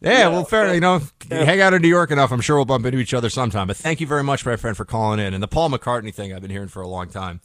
Yeah, 0.00 0.28
well, 0.28 0.44
fair. 0.44 0.74
You 0.74 0.80
know, 0.80 1.00
hang 1.30 1.60
out 1.60 1.74
in 1.74 1.82
New 1.82 1.88
York 1.88 2.10
enough. 2.10 2.30
I'm 2.30 2.40
sure 2.40 2.56
we'll 2.56 2.64
bump 2.64 2.84
into 2.84 2.98
each 2.98 3.14
other 3.14 3.30
sometime. 3.30 3.68
But 3.68 3.76
thank 3.76 4.00
you 4.00 4.06
very 4.06 4.22
much, 4.22 4.44
my 4.44 4.56
friend, 4.56 4.76
for 4.76 4.84
calling 4.84 5.18
in. 5.18 5.32
And 5.32 5.42
the 5.42 5.48
Paul 5.48 5.70
McCartney 5.70 6.14
thing 6.14 6.34
I've 6.34 6.42
been 6.42 6.50
hearing 6.50 6.68
for 6.68 6.82
a 6.82 6.88
long 6.88 7.08
time. 7.08 7.40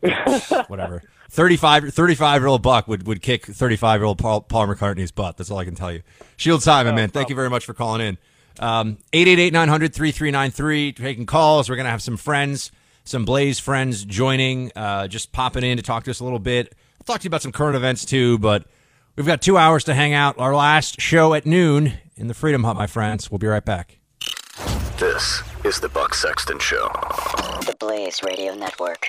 Whatever. 0.66 1.02
35, 1.30 1.94
35 1.94 2.42
year 2.42 2.46
old 2.48 2.62
Buck 2.62 2.88
would, 2.88 3.06
would 3.06 3.22
kick 3.22 3.46
35 3.46 4.00
year 4.00 4.04
old 4.04 4.18
Paul, 4.18 4.42
Paul 4.42 4.66
McCartney's 4.66 5.12
butt. 5.12 5.36
That's 5.36 5.50
all 5.50 5.58
I 5.58 5.64
can 5.64 5.74
tell 5.74 5.92
you. 5.92 6.02
Shield 6.36 6.62
Simon, 6.62 6.94
man. 6.94 7.08
Thank 7.08 7.28
you 7.28 7.36
very 7.36 7.48
much 7.48 7.64
for 7.64 7.72
calling 7.72 8.00
in. 8.06 8.18
Um, 8.60 8.98
888 9.12 9.52
900 9.52 9.94
3393. 9.94 10.92
Taking 10.92 11.26
calls. 11.26 11.68
We're 11.68 11.76
going 11.76 11.84
to 11.86 11.90
have 11.90 12.02
some 12.02 12.16
friends, 12.16 12.70
some 13.04 13.24
Blaze 13.24 13.58
friends 13.58 14.04
joining, 14.04 14.72
uh, 14.76 15.08
just 15.08 15.32
popping 15.32 15.64
in 15.64 15.76
to 15.76 15.82
talk 15.82 16.04
to 16.04 16.10
us 16.10 16.20
a 16.20 16.24
little 16.24 16.38
bit. 16.38 16.74
I'll 17.00 17.04
talk 17.04 17.20
to 17.20 17.24
you 17.24 17.28
about 17.28 17.42
some 17.42 17.52
current 17.52 17.76
events 17.76 18.04
too, 18.04 18.38
but 18.38 18.64
we've 19.16 19.26
got 19.26 19.42
two 19.42 19.58
hours 19.58 19.84
to 19.84 19.94
hang 19.94 20.12
out. 20.14 20.38
Our 20.38 20.54
last 20.54 21.00
show 21.00 21.34
at 21.34 21.46
noon 21.46 21.94
in 22.16 22.28
the 22.28 22.34
Freedom 22.34 22.64
Hut, 22.64 22.76
my 22.76 22.86
friends. 22.86 23.30
We'll 23.30 23.38
be 23.38 23.46
right 23.48 23.64
back. 23.64 23.98
This 24.98 25.42
is 25.64 25.80
the 25.80 25.88
Buck 25.88 26.14
Sexton 26.14 26.60
Show. 26.60 26.88
The 27.66 27.74
Blaze 27.80 28.22
Radio 28.22 28.54
Network. 28.54 29.08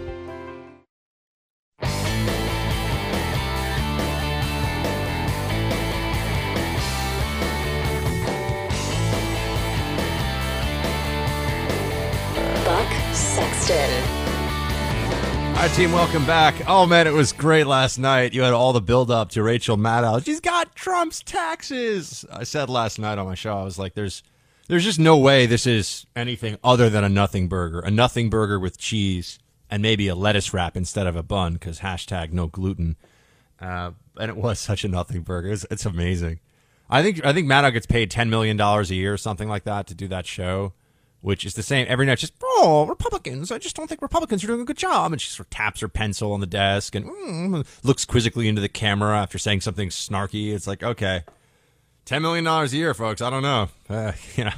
All 15.61 15.67
right, 15.67 15.75
team, 15.75 15.91
welcome 15.91 16.25
back. 16.25 16.55
Oh 16.65 16.87
man, 16.87 17.05
it 17.05 17.13
was 17.13 17.31
great 17.31 17.67
last 17.67 17.99
night. 17.99 18.33
You 18.33 18.41
had 18.41 18.51
all 18.51 18.73
the 18.73 18.81
build 18.81 19.11
up 19.11 19.29
to 19.33 19.43
Rachel 19.43 19.77
Maddow. 19.77 20.25
She's 20.25 20.39
got 20.39 20.73
Trump's 20.73 21.21
taxes. 21.21 22.25
I 22.33 22.45
said 22.45 22.67
last 22.67 22.97
night 22.97 23.19
on 23.19 23.27
my 23.27 23.35
show, 23.35 23.55
I 23.55 23.63
was 23.63 23.77
like, 23.77 23.93
"There's, 23.93 24.23
there's 24.69 24.83
just 24.83 24.97
no 24.97 25.19
way 25.19 25.45
this 25.45 25.67
is 25.67 26.07
anything 26.15 26.57
other 26.63 26.89
than 26.89 27.03
a 27.03 27.09
nothing 27.09 27.47
burger. 27.47 27.79
A 27.79 27.91
nothing 27.91 28.27
burger 28.31 28.59
with 28.59 28.79
cheese 28.79 29.37
and 29.69 29.83
maybe 29.83 30.07
a 30.07 30.15
lettuce 30.15 30.51
wrap 30.51 30.75
instead 30.75 31.05
of 31.05 31.15
a 31.15 31.21
bun 31.21 31.53
because 31.53 31.81
hashtag 31.81 32.31
no 32.31 32.47
gluten." 32.47 32.95
Uh, 33.59 33.91
and 34.19 34.31
it 34.31 34.37
was 34.37 34.59
such 34.59 34.83
a 34.83 34.87
nothing 34.87 35.21
burger. 35.21 35.51
It's, 35.51 35.67
it's 35.69 35.85
amazing. 35.85 36.39
I 36.89 37.03
think 37.03 37.23
I 37.23 37.33
think 37.33 37.45
Maddow 37.45 37.71
gets 37.71 37.85
paid 37.85 38.09
ten 38.09 38.31
million 38.31 38.57
dollars 38.57 38.89
a 38.89 38.95
year 38.95 39.13
or 39.13 39.17
something 39.17 39.47
like 39.47 39.65
that 39.65 39.85
to 39.85 39.93
do 39.93 40.07
that 40.07 40.25
show 40.25 40.73
which 41.21 41.45
is 41.45 41.53
the 41.53 41.63
same 41.63 41.85
every 41.89 42.05
night. 42.05 42.19
Just 42.19 42.33
oh, 42.43 42.85
Republicans! 42.87 43.51
I 43.51 43.57
just 43.57 43.75
don't 43.75 43.87
think 43.87 44.01
Republicans 44.01 44.43
are 44.43 44.47
doing 44.47 44.61
a 44.61 44.65
good 44.65 44.77
job. 44.77 45.11
And 45.11 45.21
she 45.21 45.29
sort 45.29 45.47
of 45.47 45.49
taps 45.51 45.79
her 45.81 45.87
pencil 45.87 46.33
on 46.33 46.39
the 46.39 46.47
desk 46.47 46.95
and 46.95 47.05
mm, 47.05 47.65
looks 47.83 48.05
quizzically 48.05 48.47
into 48.47 48.61
the 48.61 48.69
camera 48.69 49.17
after 49.19 49.37
saying 49.37 49.61
something 49.61 49.89
snarky. 49.89 50.53
It's 50.53 50.67
like 50.67 50.83
okay, 50.83 51.23
ten 52.05 52.21
million 52.21 52.43
dollars 52.43 52.73
a 52.73 52.77
year, 52.77 52.93
folks. 52.93 53.21
I 53.21 53.29
don't 53.29 53.43
know. 53.43 53.69
Uh, 53.89 54.11
you 54.35 54.45
know, 54.45 54.51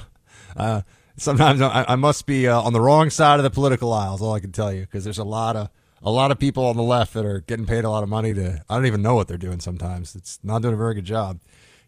uh, 0.58 0.82
sometimes 1.17 1.62
I, 1.62 1.86
I 1.88 1.96
must 1.96 2.25
be 2.25 2.48
uh, 2.48 2.62
on 2.62 2.74
the 2.74 2.82
wrong 2.82 3.10
side 3.10 3.39
of 3.39 3.43
the 3.43 3.51
political 3.51 3.93
aisles. 3.93 4.22
All 4.22 4.34
I 4.34 4.39
can 4.39 4.51
tell 4.51 4.74
you 4.74 4.82
because 4.82 5.03
there's 5.03 5.20
a 5.20 5.24
lot 5.24 5.55
of 5.55 5.70
a 6.01 6.12
lot 6.12 6.32
of 6.32 6.39
people 6.39 6.65
on 6.65 6.75
the 6.75 6.84
left 6.84 7.13
that 7.13 7.25
are 7.25 7.41
getting 7.41 7.65
paid 7.65 7.86
a 7.86 7.89
lot 7.89 8.03
of 8.03 8.10
money 8.10 8.34
to. 8.34 8.63
I 8.70 8.75
don't 8.75 8.86
even 8.86 9.01
know 9.01 9.15
what 9.15 9.27
they're 9.27 9.38
doing. 9.38 9.60
Sometimes 9.60 10.15
it's 10.15 10.39
not 10.43 10.62
doing 10.62 10.74
a 10.74 10.77
very 10.77 10.96
good 10.96 11.05
job. 11.05 11.39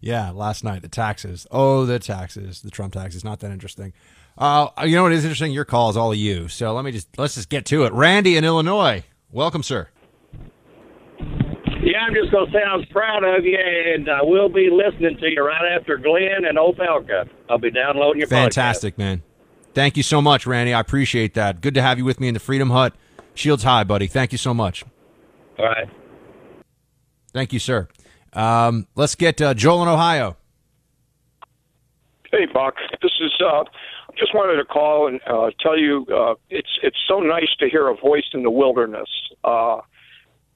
Yeah, 0.01 0.31
last 0.31 0.63
night 0.63 0.81
the 0.81 0.87
taxes. 0.87 1.47
Oh, 1.51 1.85
the 1.85 1.99
taxes, 1.99 2.61
the 2.61 2.71
Trump 2.71 2.93
taxes. 2.93 3.23
Not 3.23 3.39
that 3.39 3.51
interesting. 3.51 3.93
Uh, 4.37 4.67
you 4.83 4.95
know 4.95 5.03
what 5.03 5.13
is 5.13 5.23
interesting? 5.23 5.51
Your 5.51 5.65
call 5.65 5.89
is 5.89 5.97
all 5.97 6.11
of 6.11 6.17
you. 6.17 6.47
So 6.47 6.73
let 6.73 6.83
me 6.85 6.91
just 6.91 7.17
let's 7.17 7.35
just 7.35 7.49
get 7.49 7.65
to 7.67 7.85
it. 7.85 7.93
Randy 7.93 8.37
in 8.37 8.43
Illinois, 8.43 9.03
welcome, 9.31 9.63
sir. 9.63 9.87
Yeah, 11.81 11.99
I'm 11.99 12.15
just 12.15 12.31
going 12.31 12.47
to 12.47 12.51
say 12.51 12.63
I'm 12.63 12.83
proud 12.87 13.23
of 13.23 13.45
you, 13.45 13.59
and 13.59 14.09
I 14.09 14.23
will 14.23 14.49
be 14.49 14.69
listening 14.71 15.17
to 15.17 15.29
you 15.29 15.45
right 15.45 15.77
after 15.79 15.97
Glenn 15.97 16.43
and 16.45 16.57
Opelka. 16.57 17.29
I'll 17.47 17.59
be 17.59 17.69
downloading 17.69 18.19
your 18.19 18.27
Fantastic, 18.27 18.95
podcast. 18.95 18.97
man. 18.97 19.23
Thank 19.75 19.95
you 19.95 20.01
so 20.01 20.19
much, 20.21 20.47
Randy. 20.47 20.73
I 20.73 20.79
appreciate 20.79 21.35
that. 21.35 21.61
Good 21.61 21.75
to 21.75 21.83
have 21.83 21.99
you 21.99 22.05
with 22.05 22.19
me 22.19 22.27
in 22.27 22.33
the 22.33 22.39
Freedom 22.39 22.71
Hut. 22.71 22.95
Shields 23.35 23.63
high, 23.63 23.83
buddy. 23.83 24.07
Thank 24.07 24.31
you 24.31 24.37
so 24.39 24.51
much. 24.53 24.83
All 25.59 25.65
right. 25.65 25.87
Thank 27.33 27.53
you, 27.53 27.59
sir. 27.59 27.87
Um, 28.35 28.87
let's 28.95 29.15
get 29.15 29.41
uh, 29.41 29.53
Joel 29.53 29.83
in 29.83 29.89
Ohio. 29.89 30.35
Hey, 32.31 32.45
Buck. 32.53 32.75
This 33.01 33.13
is 33.21 33.31
uh, 33.39 33.63
I 33.63 34.11
just 34.17 34.33
wanted 34.33 34.57
to 34.57 34.65
call 34.65 35.07
and 35.07 35.21
uh, 35.25 35.51
tell 35.59 35.77
you 35.79 36.05
uh, 36.13 36.35
it's 36.49 36.79
it's 36.83 36.97
so 37.07 37.19
nice 37.19 37.55
to 37.59 37.69
hear 37.69 37.87
a 37.87 37.95
voice 37.95 38.29
in 38.33 38.43
the 38.43 38.51
wilderness. 38.51 39.09
Uh, 39.43 39.79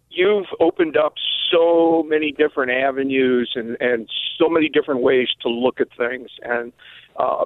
you've 0.10 0.48
opened 0.60 0.98
up 0.98 1.14
so 1.52 2.04
many 2.08 2.32
different 2.32 2.72
avenues 2.72 3.52
and 3.56 3.78
and 3.80 4.10
so 4.38 4.50
many 4.50 4.68
different 4.70 5.02
ways 5.02 5.30
to 5.42 5.50
look 5.50 5.80
at 5.80 5.88
things 5.98 6.30
and 6.42 6.74
uh, 7.18 7.46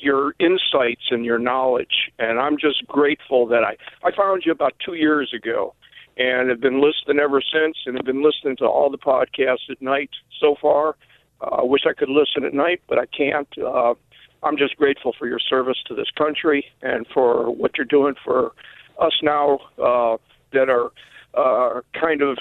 your 0.00 0.34
insights 0.38 1.02
and 1.10 1.24
your 1.24 1.38
knowledge. 1.38 2.10
And 2.18 2.38
I'm 2.38 2.56
just 2.58 2.86
grateful 2.86 3.46
that 3.48 3.64
I 3.64 3.76
I 4.02 4.14
found 4.16 4.44
you 4.46 4.52
about 4.52 4.74
two 4.84 4.94
years 4.94 5.32
ago. 5.34 5.74
And 6.18 6.50
have 6.50 6.60
been 6.60 6.82
listening 6.82 7.20
ever 7.22 7.40
since, 7.40 7.76
and 7.86 7.96
have 7.96 8.04
been 8.04 8.24
listening 8.24 8.56
to 8.56 8.64
all 8.64 8.90
the 8.90 8.98
podcasts 8.98 9.70
at 9.70 9.80
night 9.80 10.10
so 10.40 10.56
far. 10.60 10.96
Uh, 11.40 11.56
I 11.60 11.62
wish 11.62 11.82
I 11.88 11.92
could 11.92 12.08
listen 12.08 12.44
at 12.44 12.52
night, 12.52 12.82
but 12.88 12.98
I 12.98 13.06
can't. 13.06 13.48
Uh, 13.56 13.94
I'm 14.42 14.56
just 14.56 14.76
grateful 14.76 15.14
for 15.16 15.28
your 15.28 15.38
service 15.38 15.78
to 15.86 15.94
this 15.94 16.10
country 16.16 16.64
and 16.82 17.06
for 17.14 17.50
what 17.54 17.72
you're 17.76 17.84
doing 17.84 18.14
for 18.24 18.52
us 19.00 19.12
now 19.22 19.58
uh, 19.80 20.16
that 20.52 20.68
are 20.68 20.90
uh, 21.34 21.80
kind 21.98 22.22
of 22.22 22.38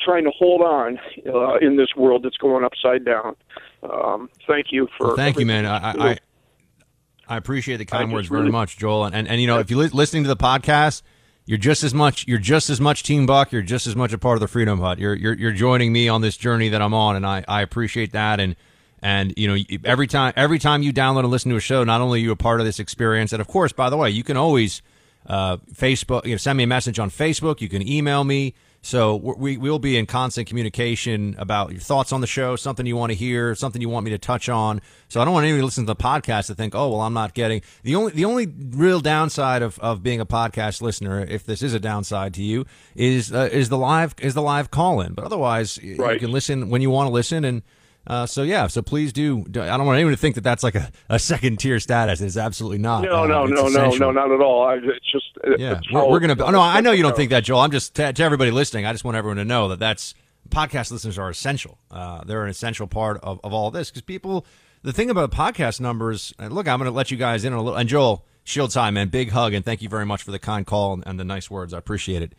trying 0.00 0.24
to 0.24 0.30
hold 0.30 0.62
on 0.62 0.98
uh, 1.26 1.56
in 1.56 1.76
this 1.76 1.88
world 1.96 2.24
that's 2.24 2.36
going 2.36 2.64
upside 2.64 3.04
down. 3.04 3.36
Um, 3.82 4.30
thank 4.46 4.66
you 4.70 4.88
for. 4.98 5.08
Well, 5.08 5.16
thank 5.16 5.38
you, 5.38 5.46
man. 5.46 5.66
I, 5.66 6.10
I. 6.10 6.18
I 7.28 7.36
appreciate 7.36 7.76
the 7.76 7.84
kind 7.86 8.12
words 8.12 8.28
just 8.28 8.36
very 8.36 8.50
much, 8.50 8.76
Joel. 8.76 9.04
And, 9.04 9.14
and 9.14 9.28
and 9.28 9.40
you 9.40 9.46
know, 9.46 9.58
if 9.58 9.70
you're 9.70 9.78
li- 9.78 9.88
listening 9.92 10.24
to 10.24 10.28
the 10.28 10.36
podcast, 10.36 11.02
you're 11.52 11.58
just 11.58 11.84
as 11.84 11.92
much 11.92 12.26
you're 12.26 12.38
just 12.38 12.70
as 12.70 12.80
much 12.80 13.02
Team 13.02 13.26
Buck. 13.26 13.52
You're 13.52 13.60
just 13.60 13.86
as 13.86 13.94
much 13.94 14.14
a 14.14 14.18
part 14.18 14.36
of 14.36 14.40
the 14.40 14.48
Freedom 14.48 14.80
Hut. 14.80 14.98
You're 14.98 15.14
you're 15.14 15.34
you're 15.34 15.52
joining 15.52 15.92
me 15.92 16.08
on 16.08 16.22
this 16.22 16.38
journey 16.38 16.70
that 16.70 16.80
I'm 16.80 16.94
on, 16.94 17.14
and 17.14 17.26
I 17.26 17.44
I 17.46 17.60
appreciate 17.60 18.12
that. 18.12 18.40
And 18.40 18.56
and 19.02 19.34
you 19.36 19.48
know, 19.48 19.62
every 19.84 20.06
time 20.06 20.32
every 20.34 20.58
time 20.58 20.82
you 20.82 20.94
download 20.94 21.24
and 21.24 21.30
listen 21.30 21.50
to 21.50 21.58
a 21.58 21.60
show, 21.60 21.84
not 21.84 22.00
only 22.00 22.20
are 22.20 22.22
you 22.22 22.30
a 22.30 22.36
part 22.36 22.60
of 22.60 22.64
this 22.64 22.80
experience, 22.80 23.34
and 23.34 23.42
of 23.42 23.48
course, 23.48 23.70
by 23.70 23.90
the 23.90 23.98
way, 23.98 24.08
you 24.08 24.24
can 24.24 24.38
always 24.38 24.80
uh, 25.26 25.58
Facebook, 25.74 26.24
you 26.24 26.30
know, 26.30 26.38
send 26.38 26.56
me 26.56 26.64
a 26.64 26.66
message 26.66 26.98
on 26.98 27.10
Facebook. 27.10 27.60
You 27.60 27.68
can 27.68 27.86
email 27.86 28.24
me. 28.24 28.54
So 28.84 29.14
we 29.14 29.56
we'll 29.56 29.78
be 29.78 29.96
in 29.96 30.06
constant 30.06 30.48
communication 30.48 31.36
about 31.38 31.70
your 31.70 31.80
thoughts 31.80 32.12
on 32.12 32.20
the 32.20 32.26
show, 32.26 32.56
something 32.56 32.84
you 32.84 32.96
want 32.96 33.10
to 33.10 33.14
hear, 33.16 33.54
something 33.54 33.80
you 33.80 33.88
want 33.88 34.04
me 34.04 34.10
to 34.10 34.18
touch 34.18 34.48
on. 34.48 34.82
So 35.08 35.20
I 35.20 35.24
don't 35.24 35.32
want 35.32 35.44
anybody 35.44 35.60
to 35.60 35.64
listen 35.66 35.84
to 35.86 35.94
the 35.94 35.96
podcast 35.96 36.48
to 36.48 36.56
think, 36.56 36.74
oh 36.74 36.90
well, 36.90 37.00
I'm 37.00 37.14
not 37.14 37.32
getting 37.32 37.62
the 37.84 37.94
only 37.94 38.10
the 38.10 38.24
only 38.24 38.46
real 38.46 38.98
downside 39.00 39.62
of, 39.62 39.78
of 39.78 40.02
being 40.02 40.20
a 40.20 40.26
podcast 40.26 40.82
listener, 40.82 41.20
if 41.20 41.44
this 41.46 41.62
is 41.62 41.74
a 41.74 41.80
downside 41.80 42.34
to 42.34 42.42
you, 42.42 42.66
is 42.96 43.32
uh, 43.32 43.48
is 43.52 43.68
the 43.68 43.78
live 43.78 44.16
is 44.20 44.34
the 44.34 44.42
live 44.42 44.72
call 44.72 45.00
in. 45.00 45.14
But 45.14 45.26
otherwise, 45.26 45.78
y- 45.80 45.94
you 46.14 46.18
can 46.20 46.32
listen 46.32 46.68
when 46.68 46.82
you 46.82 46.90
want 46.90 47.06
to 47.06 47.12
listen 47.12 47.44
and. 47.44 47.62
Uh, 48.06 48.26
so 48.26 48.42
yeah, 48.42 48.66
so 48.66 48.82
please 48.82 49.12
do. 49.12 49.40
I 49.48 49.76
don't 49.76 49.86
want 49.86 49.96
anyone 49.96 50.12
to 50.12 50.16
think 50.16 50.34
that 50.34 50.40
that's 50.42 50.62
like 50.62 50.74
a, 50.74 50.90
a 51.08 51.18
second 51.18 51.58
tier 51.58 51.78
status. 51.78 52.20
It's 52.20 52.36
absolutely 52.36 52.78
not. 52.78 53.04
No, 53.04 53.22
Uh, 53.22 53.26
no, 53.26 53.44
no, 53.46 53.54
no, 53.54 53.66
essential. 53.68 53.98
no, 53.98 54.10
not 54.10 54.30
at 54.32 54.40
all. 54.40 54.64
I, 54.66 54.74
it's 54.74 55.10
just 55.12 55.26
Yeah, 55.58 55.78
it's 55.78 55.90
we're, 55.92 56.08
we're 56.08 56.20
gonna. 56.20 56.36
Oh, 56.42 56.50
no, 56.50 56.60
I 56.60 56.80
know 56.80 56.90
you 56.92 57.02
don't 57.02 57.14
think 57.16 57.30
that, 57.30 57.44
Joel. 57.44 57.60
I'm 57.60 57.70
just 57.70 57.94
to, 57.96 58.12
to 58.12 58.22
everybody 58.22 58.50
listening. 58.50 58.86
I 58.86 58.92
just 58.92 59.04
want 59.04 59.16
everyone 59.16 59.36
to 59.36 59.44
know 59.44 59.68
that 59.68 59.78
that's 59.78 60.14
podcast 60.48 60.90
listeners 60.90 61.16
are 61.18 61.30
essential. 61.30 61.78
Uh, 61.90 62.24
they're 62.24 62.42
an 62.42 62.50
essential 62.50 62.86
part 62.88 63.20
of, 63.22 63.40
of 63.44 63.52
all 63.52 63.70
this 63.70 63.90
because 63.90 64.02
people. 64.02 64.46
The 64.84 64.92
thing 64.92 65.10
about 65.10 65.30
podcast 65.30 65.80
numbers. 65.80 66.34
And 66.40 66.52
look, 66.52 66.66
I'm 66.66 66.80
going 66.80 66.90
to 66.90 66.96
let 66.96 67.12
you 67.12 67.16
guys 67.16 67.44
in 67.44 67.52
on 67.52 67.60
a 67.60 67.62
little. 67.62 67.78
And 67.78 67.88
Joel 67.88 68.24
Shields, 68.42 68.74
time, 68.74 68.94
man, 68.94 69.10
big 69.10 69.30
hug 69.30 69.54
and 69.54 69.64
thank 69.64 69.80
you 69.80 69.88
very 69.88 70.04
much 70.04 70.24
for 70.24 70.32
the 70.32 70.40
kind 70.40 70.66
call 70.66 70.94
and, 70.94 71.04
and 71.06 71.20
the 71.20 71.24
nice 71.24 71.48
words. 71.48 71.72
I 71.72 71.78
appreciate 71.78 72.20
it. 72.22 72.32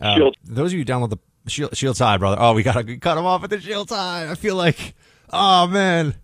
Uh. 0.00 0.32
Those 0.42 0.72
of 0.72 0.78
you 0.80 0.84
download 0.84 1.10
the 1.10 1.18
Shield, 1.46 1.76
Shields 1.76 1.98
high, 1.98 2.16
brother. 2.16 2.36
Oh, 2.40 2.54
we 2.54 2.62
got 2.62 2.74
to 2.74 2.96
cut 2.96 3.18
him 3.18 3.26
off 3.26 3.44
at 3.44 3.50
the 3.50 3.60
shield 3.60 3.90
high. 3.90 4.30
I 4.30 4.34
feel 4.34 4.56
like, 4.56 4.94
oh 5.32 5.66
man. 5.66 6.14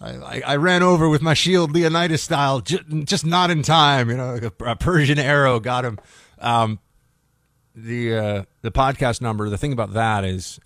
I, 0.00 0.10
I, 0.10 0.42
I 0.46 0.56
ran 0.56 0.82
over 0.82 1.08
with 1.08 1.22
my 1.22 1.34
shield 1.34 1.72
Leonidas 1.72 2.22
style, 2.22 2.60
just, 2.60 2.82
just 3.04 3.24
not 3.24 3.50
in 3.50 3.62
time. 3.62 4.10
You 4.10 4.16
know, 4.16 4.34
like 4.34 4.42
a, 4.42 4.64
a 4.64 4.76
Persian 4.76 5.18
arrow 5.18 5.60
got 5.60 5.84
him. 5.84 5.98
Um, 6.40 6.80
the 7.74 8.16
uh, 8.16 8.44
the 8.62 8.70
podcast 8.70 9.20
number. 9.20 9.48
The 9.48 9.58
thing 9.58 9.72
about 9.72 9.94
that 9.94 10.24
is, 10.24 10.60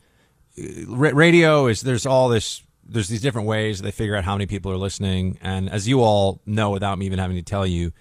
uh, 0.59 0.85
radio 0.94 1.66
is 1.66 1.83
there's 1.83 2.07
all 2.07 2.29
this. 2.29 2.62
There's 2.90 3.09
these 3.09 3.21
different 3.21 3.47
ways 3.47 3.83
they 3.83 3.90
figure 3.90 4.16
out 4.16 4.25
how 4.25 4.35
many 4.35 4.47
people 4.47 4.73
are 4.73 4.79
listening, 4.79 5.38
and 5.42 5.68
as 5.68 5.87
you 5.87 6.01
all 6.01 6.40
know, 6.47 6.71
without 6.71 6.99
me 6.99 7.05
even 7.05 7.18
having 7.18 7.37
to 7.37 7.42
tell 7.42 7.66
you, 7.66 7.92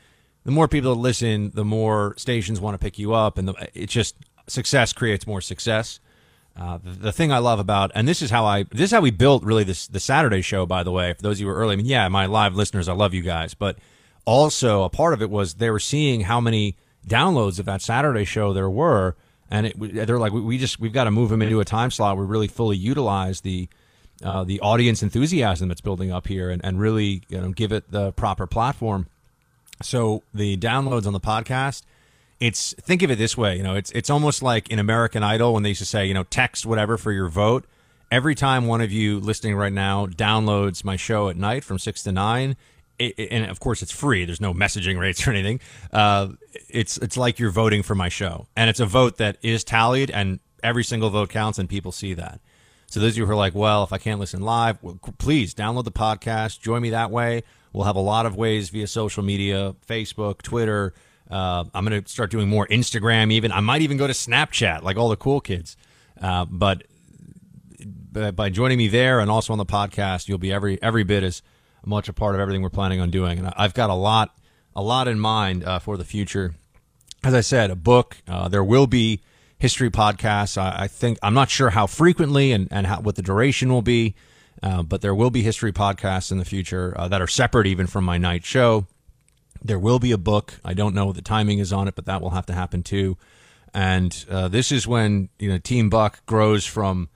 the 0.46 0.52
more 0.52 0.70
people 0.70 0.96
that 0.96 1.02
listen, 1.02 1.52
the 1.54 1.66
more 1.66 2.14
stations 2.18 2.62
want 2.62 2.74
to 2.74 2.78
pick 2.84 2.98
you 2.98 3.14
up, 3.14 3.38
and 3.38 3.50
the, 3.50 3.70
it's 3.74 3.92
just 3.92 4.16
success 4.48 4.94
creates 4.94 5.28
more 5.28 5.42
success. 5.42 6.00
Uh, 6.60 6.80
the, 6.84 6.90
the 6.90 7.12
thing 7.12 7.32
I 7.32 7.38
love 7.38 7.60
about, 7.60 7.92
and 7.94 8.08
this 8.08 8.22
is 8.22 8.32
how 8.32 8.46
I, 8.46 8.64
this 8.64 8.86
is 8.86 8.92
how 8.92 9.02
we 9.02 9.12
built 9.12 9.44
really 9.44 9.64
this 9.64 9.88
the 9.88 10.00
Saturday 10.00 10.42
show. 10.42 10.66
By 10.66 10.84
the 10.84 10.92
way, 10.92 11.14
for 11.14 11.22
those 11.22 11.38
of 11.38 11.42
you 11.42 11.46
who 11.48 11.52
are 11.54 11.56
early, 11.56 11.74
I 11.74 11.76
mean, 11.76 11.86
yeah, 11.86 12.08
my 12.08 12.26
live 12.26 12.56
listeners, 12.56 12.90
I 12.90 12.94
love 12.94 13.14
you 13.14 13.22
guys, 13.22 13.54
but 13.54 13.78
also 14.26 14.84
a 14.84 14.90
part 14.90 15.14
of 15.14 15.22
it 15.22 15.30
was 15.30 15.56
they 15.56 15.70
were 15.70 15.80
seeing 15.80 16.22
how 16.22 16.42
many 16.42 16.76
downloads 17.08 17.60
of 17.60 17.66
that 17.66 17.82
Saturday 17.82 18.26
show 18.26 18.54
there 18.54 18.70
were, 18.70 19.16
and 19.52 19.68
it, 19.68 20.08
they're 20.08 20.18
like, 20.18 20.34
we, 20.34 20.42
we 20.42 20.58
just 20.58 20.80
we've 20.80 20.94
got 20.94 21.04
to 21.04 21.12
move 21.12 21.30
them 21.30 21.44
into 21.44 21.60
a 21.60 21.66
time 21.66 21.92
slot 21.92 22.18
we 22.18 22.26
really 22.26 22.48
fully 22.48 22.78
utilize 22.78 23.42
the 23.42 23.70
uh, 24.24 24.44
the 24.44 24.60
audience 24.62 25.04
enthusiasm 25.04 25.68
that's 25.68 25.82
building 25.82 26.12
up 26.12 26.28
here, 26.28 26.50
and, 26.50 26.64
and 26.66 26.80
really 26.80 27.22
you 27.30 27.40
know 27.40 27.52
give 27.52 27.72
it 27.72 27.92
the 27.92 28.12
proper 28.14 28.48
platform. 28.48 29.06
So 29.84 30.24
the 30.34 30.58
downloads 30.58 31.06
on 31.06 31.14
the 31.14 31.20
podcast 31.20 31.84
it's 32.40 32.74
think 32.74 33.02
of 33.02 33.12
it 33.12 33.18
this 33.18 33.38
way, 33.38 33.58
you 33.58 33.64
know, 33.64 33.76
it's 33.76 33.92
it's 33.92 34.10
almost 34.10 34.44
like 34.44 34.70
in 34.70 34.80
American 34.80 35.24
Idol 35.24 35.54
when 35.54 35.64
they 35.64 35.70
used 35.70 35.80
to 35.80 35.86
say, 35.86 36.06
you 36.06 36.14
know, 36.14 36.24
text 36.24 36.66
whatever 36.66 36.98
for 36.98 37.12
your 37.12 37.30
vote. 37.30 37.66
Every 38.10 38.36
time 38.36 38.68
one 38.68 38.80
of 38.80 38.92
you 38.92 39.20
listening 39.20 39.56
right 39.56 39.74
now 39.74 40.06
downloads 40.06 40.84
my 40.84 40.96
show 40.96 41.30
at 41.30 41.36
night 41.36 41.64
from 41.64 41.78
six 41.78 42.04
to 42.04 42.12
nine, 42.12 42.56
it, 43.00 43.16
and 43.32 43.50
of 43.50 43.60
course 43.60 43.82
it's 43.82 43.92
free. 43.92 44.26
There's 44.26 44.40
no 44.40 44.54
messaging 44.54 45.00
rates 45.00 45.28
or 45.28 45.32
anything. 45.32 45.60
Uh, 45.92 46.30
it's 46.70 46.98
it's 46.98 47.18
like 47.18 47.40
you're 47.40 47.52
voting 47.52 47.84
for 47.84 47.96
my 47.96 48.10
show, 48.10 48.48
and 48.56 48.70
it's 48.70 48.80
a 48.80 48.86
vote 48.86 49.18
that 49.18 49.38
is 49.42 49.64
tallied, 49.64 50.12
and 50.12 50.40
every 50.64 50.84
single 50.84 51.10
vote 51.10 51.30
counts, 51.30 51.58
and 51.60 51.68
people 51.68 51.92
see 51.92 52.14
that. 52.14 52.40
So 52.90 53.02
those 53.02 53.14
of 53.14 53.18
you 53.18 53.26
who 53.26 53.32
are 53.34 53.36
like, 53.36 53.54
well, 53.54 53.84
if 53.84 53.92
I 53.92 53.98
can't 53.98 54.20
listen 54.20 54.42
live, 54.42 54.82
well, 54.82 54.98
please 55.18 55.54
download 55.54 55.84
the 55.84 55.92
podcast. 55.92 56.62
Join 56.62 56.82
me 56.82 56.92
that 56.92 57.12
way. 57.12 57.44
We'll 57.74 57.84
have 57.84 57.98
a 57.98 58.02
lot 58.02 58.26
of 58.26 58.36
ways 58.38 58.70
via 58.70 58.88
social 58.88 59.24
media, 59.24 59.76
Facebook, 59.86 60.42
Twitter. 60.42 60.94
Uh, 61.30 61.66
I'm 61.74 61.86
going 61.86 62.02
to 62.02 62.10
start 62.10 62.32
doing 62.32 62.48
more 62.48 62.68
Instagram. 62.68 63.32
Even 63.32 63.52
I 63.52 63.60
might 63.60 63.82
even 63.82 63.98
go 63.98 64.08
to 64.08 64.14
Snapchat, 64.14 64.84
like 64.84 64.98
all 64.98 65.10
the 65.10 65.18
cool 65.18 65.42
kids. 65.42 65.76
Uh, 66.20 66.46
but 66.46 66.84
by 68.36 68.50
joining 68.50 68.78
me 68.78 68.88
there 68.88 69.20
and 69.20 69.30
also 69.30 69.54
on 69.54 69.60
the 69.60 69.66
podcast, 69.66 70.28
you'll 70.28 70.38
be 70.38 70.52
every 70.52 70.82
every 70.82 71.04
bit 71.04 71.24
as 71.24 71.42
much 71.86 72.10
a 72.10 72.14
part 72.14 72.36
of 72.36 72.42
everything 72.42 72.62
we're 72.62 72.70
planning 72.70 73.00
on 73.00 73.12
doing. 73.12 73.40
And 73.40 73.54
I've 73.56 73.74
got 73.74 73.90
a 73.90 73.94
lot 73.94 74.36
a 74.76 74.82
lot 74.82 75.08
in 75.08 75.20
mind 75.20 75.64
uh, 75.64 75.80
for 75.80 75.98
the 75.98 76.06
future. 76.06 76.54
As 77.24 77.34
I 77.34 77.42
said, 77.42 77.72
a 77.72 77.76
book. 77.76 78.18
Uh, 78.28 78.48
there 78.48 78.64
will 78.64 78.88
be 78.88 79.22
history 79.58 79.90
podcasts. 79.90 80.58
I, 80.58 80.84
I, 80.84 80.88
think 80.88 81.18
I'm 81.24 81.34
not 81.34 81.50
sure 81.50 81.72
how 81.72 81.88
frequently 81.88 82.52
and, 82.52 82.68
and 82.70 82.86
how, 82.86 83.02
what 83.02 83.16
the 83.16 83.24
duration 83.24 83.74
will 83.74 83.82
be, 83.82 84.14
uh, 84.62 84.84
but 84.84 85.02
there 85.02 85.16
will 85.16 85.32
be 85.32 85.42
history 85.42 85.74
podcasts 85.74 86.32
in 86.32 86.38
the 86.38 86.46
future 86.46 86.94
uh, 86.96 87.08
that 87.08 87.22
are 87.22 87.28
separate 87.28 87.66
even 87.66 87.88
from 87.88 88.06
my 88.06 88.20
night 88.20 88.46
show. 88.46 88.86
There 89.64 89.80
will 89.80 90.00
be 90.00 90.12
a 90.12 90.18
book. 90.18 90.54
I 90.64 90.74
don't 90.74 90.96
know 90.96 91.06
what 91.06 91.16
the 91.16 91.22
timing 91.22 91.60
is 91.60 91.74
on 91.74 91.88
it, 91.88 91.96
but 91.96 92.06
that 92.06 92.22
will 92.22 92.32
have 92.32 92.46
to 92.48 92.54
happen 92.54 92.84
too. 92.84 93.18
And 93.74 94.26
uh, 94.30 94.48
this 94.48 94.72
is 94.72 94.88
when 94.88 95.30
you 95.40 95.50
know 95.50 95.58
Team 95.58 95.90
Buck 95.90 96.26
grows 96.26 96.66
from 96.66 97.10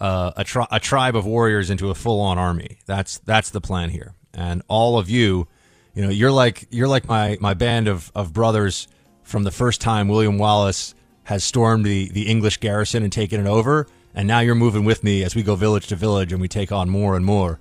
uh, 0.00 0.32
a, 0.36 0.44
tri- 0.44 0.66
a 0.70 0.80
tribe 0.80 1.16
of 1.16 1.26
warriors 1.26 1.70
into 1.70 1.90
a 1.90 1.94
full-on 1.94 2.38
army. 2.38 2.78
That's 2.86 3.18
that's 3.18 3.50
the 3.50 3.60
plan 3.60 3.90
here. 3.90 4.14
And 4.34 4.62
all 4.68 4.98
of 4.98 5.08
you, 5.10 5.48
you 5.94 6.02
know, 6.02 6.10
you're 6.10 6.32
like 6.32 6.66
you're 6.70 6.88
like 6.88 7.08
my 7.08 7.38
my 7.40 7.54
band 7.54 7.88
of 7.88 8.10
of 8.14 8.32
brothers 8.32 8.88
from 9.22 9.44
the 9.44 9.50
first 9.50 9.80
time 9.80 10.08
William 10.08 10.38
Wallace 10.38 10.94
has 11.24 11.44
stormed 11.44 11.84
the, 11.84 12.08
the 12.08 12.26
English 12.26 12.56
garrison 12.56 13.02
and 13.02 13.12
taken 13.12 13.38
it 13.44 13.46
over, 13.46 13.86
and 14.14 14.26
now 14.26 14.40
you're 14.40 14.54
moving 14.54 14.84
with 14.84 15.04
me 15.04 15.22
as 15.22 15.34
we 15.34 15.42
go 15.42 15.54
village 15.54 15.88
to 15.88 15.96
village 15.96 16.32
and 16.32 16.40
we 16.40 16.48
take 16.48 16.72
on 16.72 16.88
more 16.88 17.16
and 17.16 17.26
more. 17.26 17.60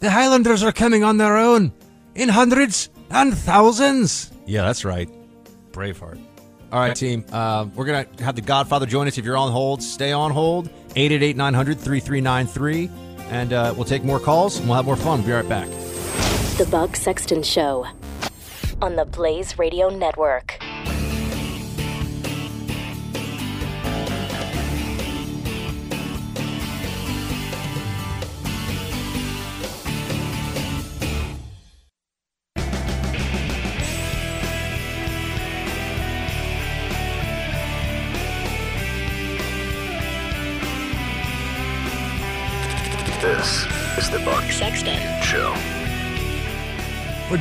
The 0.00 0.10
Highlanders 0.10 0.62
are 0.64 0.72
coming 0.72 1.04
on 1.04 1.18
their 1.18 1.36
own 1.36 1.72
in 2.14 2.28
hundreds 2.28 2.90
and 3.14 3.36
thousands. 3.36 4.30
Yeah, 4.46 4.62
that's 4.62 4.84
right. 4.84 5.08
Braveheart. 5.72 6.18
All 6.72 6.80
right, 6.80 6.94
team. 6.94 7.24
Uh, 7.32 7.66
we're 7.74 7.84
going 7.84 8.04
to 8.16 8.24
have 8.24 8.34
the 8.34 8.42
Godfather 8.42 8.84
join 8.86 9.06
us. 9.06 9.16
If 9.16 9.24
you're 9.24 9.36
on 9.36 9.52
hold, 9.52 9.82
stay 9.82 10.12
on 10.12 10.32
hold. 10.32 10.66
888 10.96 11.36
900 11.36 11.78
3393. 11.78 12.90
And 13.30 13.52
uh, 13.52 13.72
we'll 13.76 13.84
take 13.84 14.04
more 14.04 14.20
calls 14.20 14.58
and 14.58 14.66
we'll 14.68 14.76
have 14.76 14.84
more 14.84 14.96
fun. 14.96 15.20
We'll 15.20 15.28
be 15.28 15.32
right 15.32 15.48
back. 15.48 15.68
The 16.58 16.66
Buck 16.70 16.96
Sexton 16.96 17.42
Show 17.42 17.86
on 18.82 18.96
the 18.96 19.04
Blaze 19.04 19.58
Radio 19.58 19.88
Network. 19.88 20.58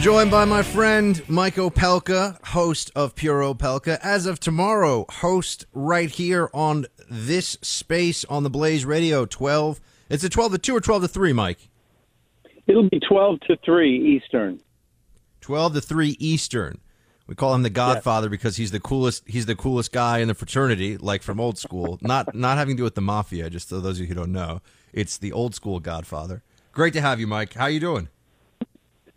Joined 0.04 0.30
by 0.30 0.44
my 0.44 0.62
friend 0.62 1.24
Mike 1.30 1.56
Opelka, 1.56 2.38
host 2.48 2.92
of 2.94 3.16
Pure 3.16 3.40
Opelka. 3.40 3.98
As 4.04 4.26
of 4.26 4.38
tomorrow, 4.38 5.06
host 5.10 5.66
right 5.72 6.10
here 6.10 6.50
on 6.54 6.88
this 7.10 7.58
space 7.62 8.26
on 8.26 8.44
the 8.44 8.50
Blaze 8.50 8.84
Radio 8.84 9.26
12. 9.26 9.80
It's 10.10 10.26
a 10.26 10.28
12 10.28 10.52
to 10.52 10.58
2 10.58 10.76
or 10.76 10.82
12 10.82 11.04
to 11.04 11.08
3, 11.08 11.32
Mike? 11.32 11.70
It'll 12.68 12.90
be 12.90 13.00
12 13.00 13.40
to 13.48 13.56
3 13.64 14.18
Eastern. 14.18 14.60
12 15.40 15.76
to 15.76 15.82
3 15.82 16.18
Eastern. 16.20 16.82
We 17.26 17.36
call 17.36 17.56
him 17.56 17.64
the 17.64 17.70
Godfather 17.70 18.28
yes. 18.28 18.32
because 18.32 18.58
he's 18.58 18.72
the 18.72 18.82
coolest. 18.82 19.24
He's 19.26 19.46
the 19.46 19.56
coolest 19.56 19.94
guy 19.94 20.18
in 20.18 20.28
the 20.28 20.36
fraternity, 20.36 20.98
like 20.98 21.24
from 21.24 21.40
old 21.40 21.58
school. 21.58 21.98
not 22.02 22.36
not 22.36 22.58
having 22.58 22.76
to 22.76 22.82
do 22.82 22.84
with 22.84 22.96
the 22.96 23.02
mafia. 23.02 23.50
Just 23.50 23.70
so 23.70 23.80
those 23.80 24.00
of 24.00 24.02
you 24.02 24.08
who 24.08 24.16
don't 24.16 24.34
know, 24.34 24.60
it's 24.92 25.18
the 25.18 25.32
old 25.32 25.56
school 25.56 25.80
Godfather. 25.80 26.44
Great 26.74 26.92
to 26.92 27.00
have 27.00 27.22
you, 27.22 27.28
Mike. 27.28 27.54
How 27.54 27.68
you 27.68 27.80
doing? 27.80 28.10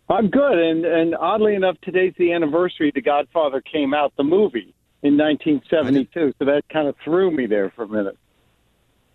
I'm 0.09 0.29
good, 0.29 0.57
and 0.57 0.85
and 0.85 1.15
oddly 1.15 1.55
enough, 1.55 1.75
today's 1.81 2.13
the 2.17 2.31
anniversary 2.31 2.91
The 2.93 3.01
Godfather 3.01 3.61
came 3.61 3.93
out, 3.93 4.13
the 4.17 4.23
movie 4.23 4.73
in 5.03 5.17
1972. 5.17 6.33
So 6.39 6.45
that 6.45 6.63
kind 6.71 6.87
of 6.87 6.95
threw 7.03 7.29
me 7.31 7.45
there 7.45 7.71
for 7.75 7.83
a 7.83 7.87
minute. 7.87 8.17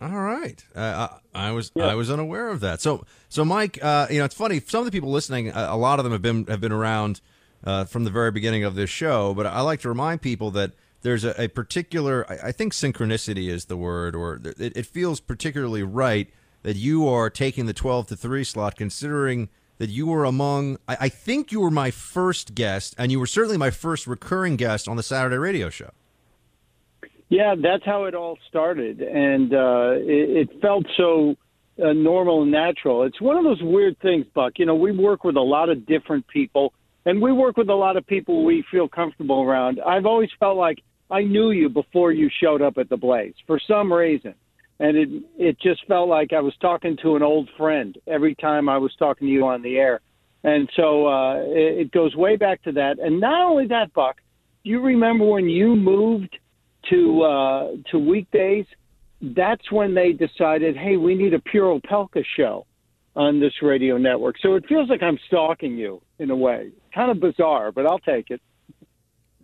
All 0.00 0.20
right, 0.20 0.62
uh, 0.74 1.08
I, 1.34 1.48
I, 1.48 1.52
was 1.52 1.70
yeah. 1.74 1.86
I 1.86 1.94
was 1.94 2.10
unaware 2.10 2.48
of 2.48 2.60
that. 2.60 2.80
So 2.80 3.04
so 3.28 3.44
Mike, 3.44 3.78
uh, 3.82 4.08
you 4.10 4.18
know, 4.18 4.24
it's 4.24 4.34
funny. 4.34 4.60
Some 4.60 4.80
of 4.80 4.84
the 4.84 4.90
people 4.90 5.10
listening, 5.10 5.48
a, 5.48 5.68
a 5.70 5.76
lot 5.76 5.98
of 5.98 6.04
them 6.04 6.12
have 6.12 6.22
been 6.22 6.44
have 6.46 6.60
been 6.60 6.72
around 6.72 7.20
uh, 7.64 7.84
from 7.84 8.04
the 8.04 8.10
very 8.10 8.30
beginning 8.30 8.64
of 8.64 8.74
this 8.74 8.90
show. 8.90 9.34
But 9.34 9.46
I 9.46 9.60
like 9.60 9.80
to 9.80 9.88
remind 9.88 10.20
people 10.22 10.50
that 10.52 10.72
there's 11.02 11.24
a, 11.24 11.40
a 11.40 11.48
particular, 11.48 12.26
I, 12.30 12.48
I, 12.48 12.52
think 12.52 12.72
synchronicity 12.72 13.48
is 13.48 13.66
the 13.66 13.76
word, 13.76 14.14
or 14.14 14.40
it, 14.44 14.76
it, 14.76 14.86
feels 14.86 15.20
particularly 15.20 15.82
right 15.82 16.30
that 16.62 16.76
you 16.76 17.08
are 17.08 17.28
taking 17.28 17.66
the 17.66 17.72
12 17.72 18.08
to 18.08 18.16
3 18.16 18.44
slot, 18.44 18.76
considering 18.76 19.48
that 19.82 19.90
you 19.90 20.06
were 20.06 20.24
among, 20.24 20.78
I, 20.86 20.96
I 21.00 21.08
think 21.08 21.50
you 21.50 21.58
were 21.58 21.68
my 21.68 21.90
first 21.90 22.54
guest, 22.54 22.94
and 22.98 23.10
you 23.10 23.18
were 23.18 23.26
certainly 23.26 23.58
my 23.58 23.70
first 23.70 24.06
recurring 24.06 24.54
guest 24.54 24.86
on 24.86 24.96
the 24.96 25.02
Saturday 25.02 25.38
radio 25.38 25.70
show. 25.70 25.90
Yeah, 27.28 27.56
that's 27.60 27.84
how 27.84 28.04
it 28.04 28.14
all 28.14 28.38
started. 28.48 29.00
And 29.00 29.52
uh, 29.52 29.94
it, 29.96 30.48
it 30.52 30.60
felt 30.60 30.86
so 30.96 31.34
uh, 31.82 31.94
normal 31.94 32.42
and 32.42 32.52
natural. 32.52 33.02
It's 33.02 33.20
one 33.20 33.36
of 33.36 33.42
those 33.42 33.60
weird 33.60 33.98
things, 33.98 34.24
Buck. 34.32 34.52
You 34.60 34.66
know, 34.66 34.76
we 34.76 34.92
work 34.92 35.24
with 35.24 35.34
a 35.34 35.40
lot 35.40 35.68
of 35.68 35.84
different 35.84 36.28
people 36.28 36.72
and 37.04 37.20
we 37.20 37.32
work 37.32 37.56
with 37.56 37.68
a 37.68 37.74
lot 37.74 37.96
of 37.96 38.06
people 38.06 38.44
we 38.44 38.64
feel 38.70 38.86
comfortable 38.86 39.42
around. 39.42 39.80
I've 39.84 40.06
always 40.06 40.30
felt 40.38 40.56
like 40.56 40.78
I 41.10 41.22
knew 41.22 41.50
you 41.50 41.68
before 41.68 42.12
you 42.12 42.30
showed 42.40 42.62
up 42.62 42.78
at 42.78 42.88
the 42.88 42.96
Blaze 42.96 43.34
for 43.48 43.58
some 43.66 43.92
reason, 43.92 44.36
and 44.80 44.96
it 44.96 45.08
it 45.38 45.60
just 45.60 45.86
felt 45.86 46.08
like 46.08 46.32
I 46.32 46.40
was 46.40 46.54
talking 46.60 46.96
to 47.02 47.16
an 47.16 47.22
old 47.22 47.48
friend 47.56 47.96
every 48.06 48.34
time 48.34 48.68
I 48.68 48.78
was 48.78 48.94
talking 48.98 49.28
to 49.28 49.32
you 49.32 49.46
on 49.46 49.62
the 49.62 49.76
air, 49.76 50.00
and 50.44 50.68
so 50.76 51.06
uh, 51.06 51.36
it, 51.40 51.78
it 51.80 51.92
goes 51.92 52.14
way 52.16 52.36
back 52.36 52.62
to 52.62 52.72
that. 52.72 52.98
And 52.98 53.20
not 53.20 53.50
only 53.50 53.66
that, 53.68 53.92
Buck, 53.92 54.16
do 54.64 54.70
you 54.70 54.80
remember 54.80 55.24
when 55.24 55.48
you 55.48 55.76
moved 55.76 56.36
to 56.90 57.22
uh, 57.22 57.70
to 57.90 57.98
weekdays? 57.98 58.66
That's 59.20 59.70
when 59.70 59.94
they 59.94 60.12
decided, 60.12 60.76
hey, 60.76 60.96
we 60.96 61.14
need 61.14 61.32
a 61.32 61.38
Pure 61.38 61.80
Opelka 61.80 62.24
show 62.36 62.66
on 63.14 63.40
this 63.40 63.52
radio 63.62 63.96
network. 63.96 64.36
So 64.42 64.54
it 64.54 64.64
feels 64.68 64.88
like 64.88 65.02
I'm 65.02 65.18
stalking 65.28 65.76
you 65.76 66.02
in 66.18 66.30
a 66.30 66.36
way. 66.36 66.70
Kind 66.94 67.10
of 67.10 67.20
bizarre, 67.20 67.70
but 67.70 67.86
I'll 67.86 67.98
take 68.00 68.30
it. 68.30 68.40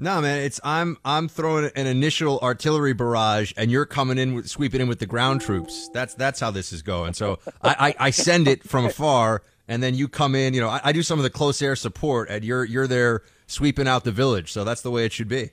No, 0.00 0.20
man, 0.20 0.42
it's 0.42 0.60
I'm 0.62 0.96
I'm 1.04 1.28
throwing 1.28 1.70
an 1.74 1.86
initial 1.88 2.38
artillery 2.40 2.92
barrage, 2.92 3.52
and 3.56 3.70
you're 3.70 3.86
coming 3.86 4.16
in 4.16 4.34
with 4.34 4.48
sweeping 4.48 4.80
in 4.80 4.88
with 4.88 5.00
the 5.00 5.06
ground 5.06 5.40
troops. 5.40 5.90
That's 5.92 6.14
that's 6.14 6.38
how 6.38 6.52
this 6.52 6.72
is 6.72 6.82
going. 6.82 7.14
So 7.14 7.40
I, 7.62 7.94
I, 7.98 8.06
I 8.06 8.10
send 8.10 8.46
it 8.46 8.62
from 8.62 8.84
afar, 8.84 9.42
and 9.66 9.82
then 9.82 9.94
you 9.94 10.06
come 10.06 10.36
in. 10.36 10.54
You 10.54 10.60
know, 10.60 10.68
I, 10.68 10.80
I 10.84 10.92
do 10.92 11.02
some 11.02 11.18
of 11.18 11.24
the 11.24 11.30
close 11.30 11.60
air 11.60 11.74
support, 11.74 12.30
and 12.30 12.44
you're 12.44 12.64
you're 12.64 12.86
there 12.86 13.22
sweeping 13.48 13.88
out 13.88 14.04
the 14.04 14.12
village. 14.12 14.52
So 14.52 14.62
that's 14.62 14.82
the 14.82 14.90
way 14.92 15.04
it 15.04 15.12
should 15.12 15.28
be. 15.28 15.50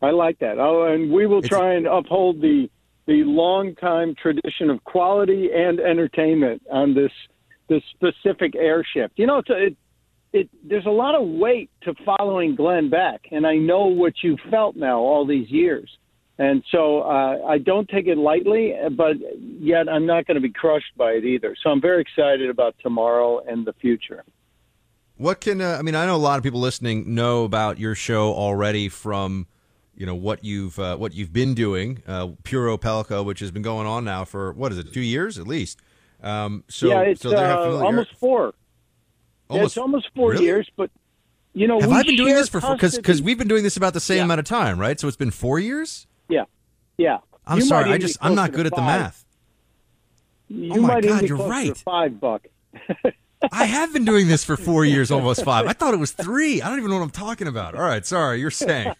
I 0.00 0.10
like 0.10 0.38
that. 0.38 0.58
Oh, 0.58 0.84
and 0.84 1.10
we 1.10 1.26
will 1.26 1.42
try 1.42 1.74
and 1.74 1.86
uphold 1.86 2.40
the 2.40 2.70
the 3.06 3.24
long 3.24 3.74
time 3.74 4.14
tradition 4.14 4.70
of 4.70 4.84
quality 4.84 5.50
and 5.52 5.80
entertainment 5.80 6.62
on 6.70 6.94
this 6.94 7.12
this 7.68 7.82
specific 7.90 8.54
airship. 8.54 9.10
You 9.16 9.26
know, 9.26 9.38
it's 9.38 9.50
a, 9.50 9.66
it, 9.66 9.76
it 10.34 10.50
there's 10.64 10.84
a 10.84 10.90
lot 10.90 11.14
of 11.14 11.26
weight 11.26 11.70
to 11.82 11.94
following 12.04 12.56
Glenn 12.56 12.90
Beck, 12.90 13.22
and 13.30 13.46
I 13.46 13.54
know 13.54 13.86
what 13.86 14.14
you 14.22 14.36
felt 14.50 14.76
now 14.76 14.98
all 14.98 15.24
these 15.24 15.48
years. 15.48 15.88
And 16.36 16.64
so 16.72 17.02
uh, 17.02 17.46
I 17.46 17.58
don't 17.58 17.88
take 17.88 18.08
it 18.08 18.18
lightly, 18.18 18.74
but 18.96 19.16
yet 19.40 19.88
I'm 19.88 20.04
not 20.04 20.26
going 20.26 20.34
to 20.34 20.40
be 20.40 20.50
crushed 20.50 20.96
by 20.96 21.12
it 21.12 21.24
either. 21.24 21.54
So 21.62 21.70
I'm 21.70 21.80
very 21.80 22.02
excited 22.02 22.50
about 22.50 22.74
tomorrow 22.82 23.38
and 23.46 23.64
the 23.64 23.72
future. 23.74 24.24
What 25.16 25.40
can 25.40 25.60
uh, 25.60 25.76
I 25.78 25.82
mean? 25.82 25.94
I 25.94 26.06
know 26.06 26.16
a 26.16 26.18
lot 26.18 26.38
of 26.38 26.42
people 26.42 26.58
listening 26.58 27.14
know 27.14 27.44
about 27.44 27.78
your 27.78 27.94
show 27.94 28.34
already 28.34 28.88
from 28.88 29.46
you 29.94 30.04
know 30.04 30.16
what 30.16 30.44
you've 30.44 30.76
uh, 30.80 30.96
what 30.96 31.14
you've 31.14 31.32
been 31.32 31.54
doing, 31.54 32.02
uh, 32.08 32.30
Pure 32.42 32.76
Opelka, 32.76 33.24
which 33.24 33.38
has 33.38 33.52
been 33.52 33.62
going 33.62 33.86
on 33.86 34.04
now 34.04 34.24
for 34.24 34.52
what 34.52 34.72
is 34.72 34.78
it, 34.78 34.92
two 34.92 35.00
years 35.00 35.38
at 35.38 35.46
least. 35.46 35.78
Um, 36.20 36.64
so 36.68 36.88
yeah, 36.88 37.00
it's 37.02 37.20
so 37.20 37.36
uh, 37.36 37.84
almost 37.84 38.16
four. 38.16 38.54
Almost, 39.48 39.60
yeah, 39.60 39.64
it's 39.66 39.76
almost 39.78 40.08
four 40.14 40.30
really? 40.30 40.44
years, 40.44 40.68
but 40.76 40.90
you 41.52 41.68
know, 41.68 41.80
Have 41.80 41.92
I 41.92 42.02
been 42.02 42.16
doing 42.16 42.34
this 42.34 42.48
for 42.48 42.60
because 42.60 42.96
because 42.96 43.22
we've 43.22 43.38
been 43.38 43.48
doing 43.48 43.62
this 43.62 43.76
about 43.76 43.92
the 43.94 44.00
same 44.00 44.18
Yeah. 44.18 44.24
amount 44.24 44.40
of 44.40 44.46
time, 44.46 44.78
right? 44.78 44.98
So 44.98 45.06
it's 45.06 45.16
been 45.16 45.30
four 45.30 45.58
years. 45.58 46.06
Yeah, 46.28 46.44
yeah. 46.98 47.18
I'm 47.46 47.58
You 47.58 47.64
sorry, 47.64 47.90
I 47.90 47.98
just 47.98 48.18
I'm 48.20 48.34
not 48.34 48.52
good 48.52 48.66
at 48.66 48.74
the 48.74 48.82
math. 48.82 49.24
You 50.48 50.72
Oh 50.72 50.80
my 50.80 50.94
might 50.94 51.04
God, 51.04 51.28
you're 51.28 51.38
right. 51.38 51.76
Five 51.76 52.20
buck. 52.20 52.46
I 53.52 53.66
have 53.66 53.92
been 53.92 54.04
doing 54.04 54.28
this 54.28 54.42
for 54.44 54.56
four 54.56 54.84
years, 54.84 55.10
almost 55.10 55.44
five. 55.44 55.66
I 55.66 55.74
thought 55.74 55.94
it 55.94 55.98
was 56.00 56.12
three. 56.12 56.62
I 56.62 56.68
don't 56.68 56.78
even 56.78 56.90
know 56.90 56.96
what 56.96 57.04
I'm 57.04 57.10
talking 57.10 57.46
about. 57.46 57.74
All 57.74 57.82
right, 57.82 58.04
sorry. 58.06 58.40
You're 58.40 58.50
saying 58.50 58.92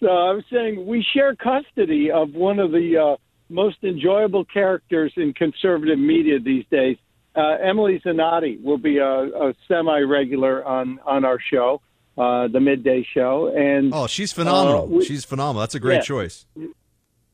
So 0.00 0.06
I 0.08 0.32
was 0.32 0.44
saying 0.52 0.86
we 0.86 1.04
share 1.14 1.34
custody 1.34 2.10
of 2.10 2.32
one 2.34 2.58
of 2.60 2.70
the 2.70 2.96
uh, 2.96 3.16
most 3.48 3.78
enjoyable 3.82 4.44
characters 4.44 5.12
in 5.16 5.32
conservative 5.34 5.98
media 5.98 6.38
these 6.38 6.64
days. 6.70 6.98
Uh, 7.38 7.56
Emily 7.62 8.00
Zanotti 8.04 8.60
will 8.62 8.78
be 8.78 8.98
a, 8.98 9.08
a 9.08 9.54
semi-regular 9.68 10.64
on 10.64 10.98
on 11.06 11.24
our 11.24 11.38
show, 11.52 11.80
uh, 12.16 12.48
the 12.48 12.60
midday 12.60 13.06
show, 13.14 13.52
and 13.56 13.92
oh, 13.94 14.06
she's 14.08 14.32
phenomenal. 14.32 14.82
uh, 14.82 14.86
we- 14.86 15.04
she's 15.04 15.24
phenomenal. 15.24 15.60
That's 15.60 15.74
a 15.76 15.80
great 15.80 15.96
Yeah. 15.96 16.14
choice. 16.14 16.46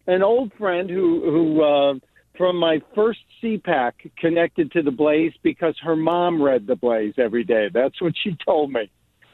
an 0.06 0.22
old 0.22 0.52
friend 0.54 0.90
who 0.90 1.06
who 1.34 1.62
uh, 1.62 1.94
from 2.36 2.56
my 2.58 2.82
first 2.94 3.20
CPAC 3.42 3.92
connected 4.18 4.72
to 4.72 4.82
the 4.82 4.90
Blaze 4.90 5.32
because 5.42 5.76
her 5.82 5.96
mom 5.96 6.42
read 6.42 6.66
the 6.66 6.76
Blaze 6.76 7.14
every 7.16 7.44
day. 7.44 7.70
That's 7.72 8.00
what 8.02 8.12
she 8.22 8.36
told 8.44 8.70
me. 8.72 8.90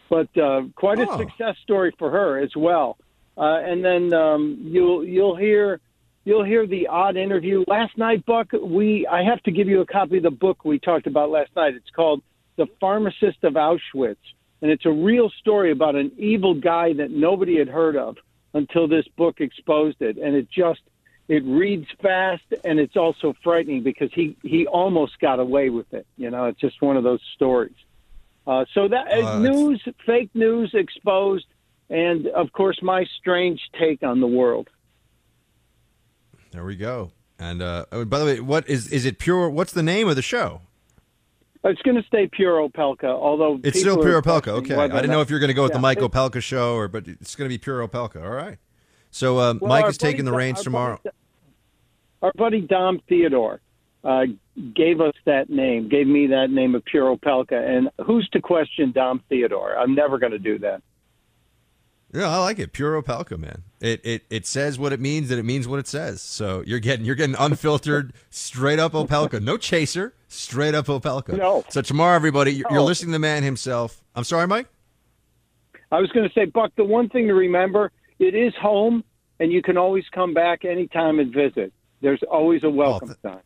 But 0.08 0.28
uh, 0.36 0.62
quite 0.76 0.98
a 1.00 1.06
Oh. 1.10 1.18
success 1.18 1.56
story 1.62 1.92
for 1.98 2.10
her 2.10 2.38
as 2.38 2.54
well. 2.56 2.96
Uh, 3.38 3.58
and 3.70 3.84
then 3.84 4.12
um, 4.12 4.58
you'll 4.62 5.04
you'll 5.04 5.36
hear 5.36 5.80
you'll 6.30 6.44
hear 6.44 6.64
the 6.64 6.86
odd 6.86 7.16
interview 7.16 7.64
last 7.66 7.98
night. 7.98 8.24
Buck, 8.24 8.52
we 8.52 9.04
I 9.04 9.24
have 9.24 9.42
to 9.42 9.50
give 9.50 9.66
you 9.66 9.80
a 9.80 9.86
copy 9.86 10.18
of 10.18 10.22
the 10.22 10.30
book 10.30 10.64
we 10.64 10.78
talked 10.78 11.08
about 11.08 11.28
last 11.28 11.50
night. 11.56 11.74
It's 11.74 11.90
called 11.90 12.22
The 12.56 12.66
Pharmacist 12.80 13.42
of 13.42 13.54
Auschwitz, 13.54 14.16
and 14.62 14.70
it's 14.70 14.86
a 14.86 14.92
real 14.92 15.28
story 15.40 15.72
about 15.72 15.96
an 15.96 16.12
evil 16.16 16.54
guy 16.54 16.92
that 16.92 17.10
nobody 17.10 17.58
had 17.58 17.68
heard 17.68 17.96
of 17.96 18.16
until 18.54 18.86
this 18.86 19.06
book 19.16 19.40
exposed 19.40 20.00
it. 20.00 20.18
And 20.18 20.36
it 20.36 20.48
just 20.48 20.82
it 21.26 21.42
reads 21.44 21.88
fast 22.00 22.44
and 22.62 22.78
it's 22.78 22.96
also 22.96 23.34
frightening 23.42 23.82
because 23.82 24.10
he 24.14 24.36
he 24.42 24.68
almost 24.68 25.18
got 25.18 25.40
away 25.40 25.68
with 25.68 25.92
it. 25.92 26.06
You 26.16 26.30
know, 26.30 26.44
it's 26.44 26.60
just 26.60 26.80
one 26.80 26.96
of 26.96 27.02
those 27.02 27.22
stories. 27.34 27.74
Uh, 28.46 28.64
so 28.72 28.86
that 28.86 29.10
uh, 29.10 29.40
news, 29.40 29.82
fake 30.06 30.30
news 30.34 30.70
exposed, 30.74 31.46
and 31.88 32.28
of 32.28 32.52
course 32.52 32.78
my 32.82 33.04
strange 33.18 33.60
take 33.76 34.04
on 34.04 34.20
the 34.20 34.28
world. 34.28 34.68
There 36.50 36.64
we 36.64 36.76
go. 36.76 37.12
And 37.38 37.62
uh, 37.62 37.86
oh, 37.92 38.04
by 38.04 38.18
the 38.18 38.24
way, 38.24 38.40
what 38.40 38.68
is 38.68 38.92
is 38.92 39.04
it 39.06 39.18
pure? 39.18 39.48
What's 39.48 39.72
the 39.72 39.82
name 39.82 40.08
of 40.08 40.16
the 40.16 40.22
show? 40.22 40.62
It's 41.62 41.80
going 41.82 41.96
to 41.96 42.02
stay 42.06 42.26
pure 42.32 42.66
Opelka, 42.66 43.04
although 43.04 43.60
It's 43.62 43.78
still 43.78 43.98
Pure 44.00 44.22
Opelka. 44.22 44.48
Okay, 44.48 44.74
I 44.74 44.88
didn't 44.88 45.10
know 45.10 45.20
if 45.20 45.28
you're 45.28 45.40
going 45.40 45.48
to 45.48 45.54
go 45.54 45.62
with 45.64 45.74
the 45.74 45.78
Mike 45.78 45.98
Opelka 45.98 46.42
show 46.42 46.74
or, 46.74 46.88
but 46.88 47.06
it's 47.06 47.34
going 47.36 47.50
to 47.50 47.52
be 47.52 47.58
Pure 47.58 47.86
Opelka. 47.86 48.22
All 48.22 48.30
right. 48.30 48.56
So 49.10 49.36
uh, 49.38 49.54
Well, 49.60 49.68
Mike 49.68 49.86
is 49.86 49.98
taking 49.98 50.24
the 50.24 50.32
reins 50.32 50.62
tomorrow. 50.62 50.98
buddy- 51.04 51.16
Our 52.22 52.32
buddy 52.34 52.60
Dom 52.62 53.02
Theodore 53.10 53.60
uh, 54.04 54.22
gave 54.74 55.02
us 55.02 55.12
that 55.26 55.50
name, 55.50 55.88
gave 55.90 56.06
me 56.06 56.28
that 56.28 56.50
name 56.50 56.74
of 56.74 56.82
Pure 56.86 57.18
Opelka, 57.18 57.52
and 57.62 57.90
who's 58.06 58.26
to 58.30 58.40
question 58.40 58.92
Dom 58.92 59.22
Theodore? 59.28 59.76
I'm 59.78 59.94
never 59.94 60.18
going 60.18 60.32
to 60.32 60.38
do 60.38 60.58
that. 60.60 60.82
Yeah, 62.12 62.28
I 62.28 62.38
like 62.38 62.58
it. 62.58 62.72
Pure 62.72 63.02
Opelka, 63.02 63.38
man. 63.38 63.62
It 63.80 64.00
it 64.04 64.24
it 64.30 64.46
says 64.46 64.78
what 64.78 64.92
it 64.92 65.00
means 65.00 65.30
and 65.30 65.38
it 65.38 65.44
means 65.44 65.68
what 65.68 65.78
it 65.78 65.86
says. 65.86 66.20
So 66.20 66.62
you're 66.66 66.80
getting 66.80 67.04
you're 67.04 67.14
getting 67.14 67.36
unfiltered, 67.38 68.12
straight 68.30 68.78
up 68.78 68.92
Opelka. 68.92 69.40
No 69.40 69.56
chaser, 69.56 70.14
straight 70.26 70.74
up 70.74 70.86
Opelka. 70.86 71.36
No. 71.38 71.64
So 71.68 71.82
tomorrow, 71.82 72.16
everybody, 72.16 72.52
you're, 72.52 72.66
you're 72.70 72.80
listening 72.80 73.10
to 73.10 73.12
the 73.12 73.18
man 73.20 73.42
himself. 73.42 74.02
I'm 74.14 74.24
sorry, 74.24 74.46
Mike. 74.48 74.66
I 75.92 76.00
was 76.00 76.10
going 76.10 76.28
to 76.28 76.32
say, 76.32 76.44
Buck, 76.44 76.72
the 76.76 76.84
one 76.84 77.08
thing 77.08 77.26
to 77.26 77.34
remember, 77.34 77.90
it 78.20 78.34
is 78.34 78.54
home, 78.54 79.02
and 79.40 79.50
you 79.50 79.60
can 79.60 79.76
always 79.76 80.04
come 80.12 80.32
back 80.34 80.64
anytime 80.64 81.18
and 81.18 81.32
visit. 81.32 81.72
There's 82.00 82.22
always 82.30 82.62
a 82.62 82.70
welcome 82.70 83.14
sign. 83.22 83.40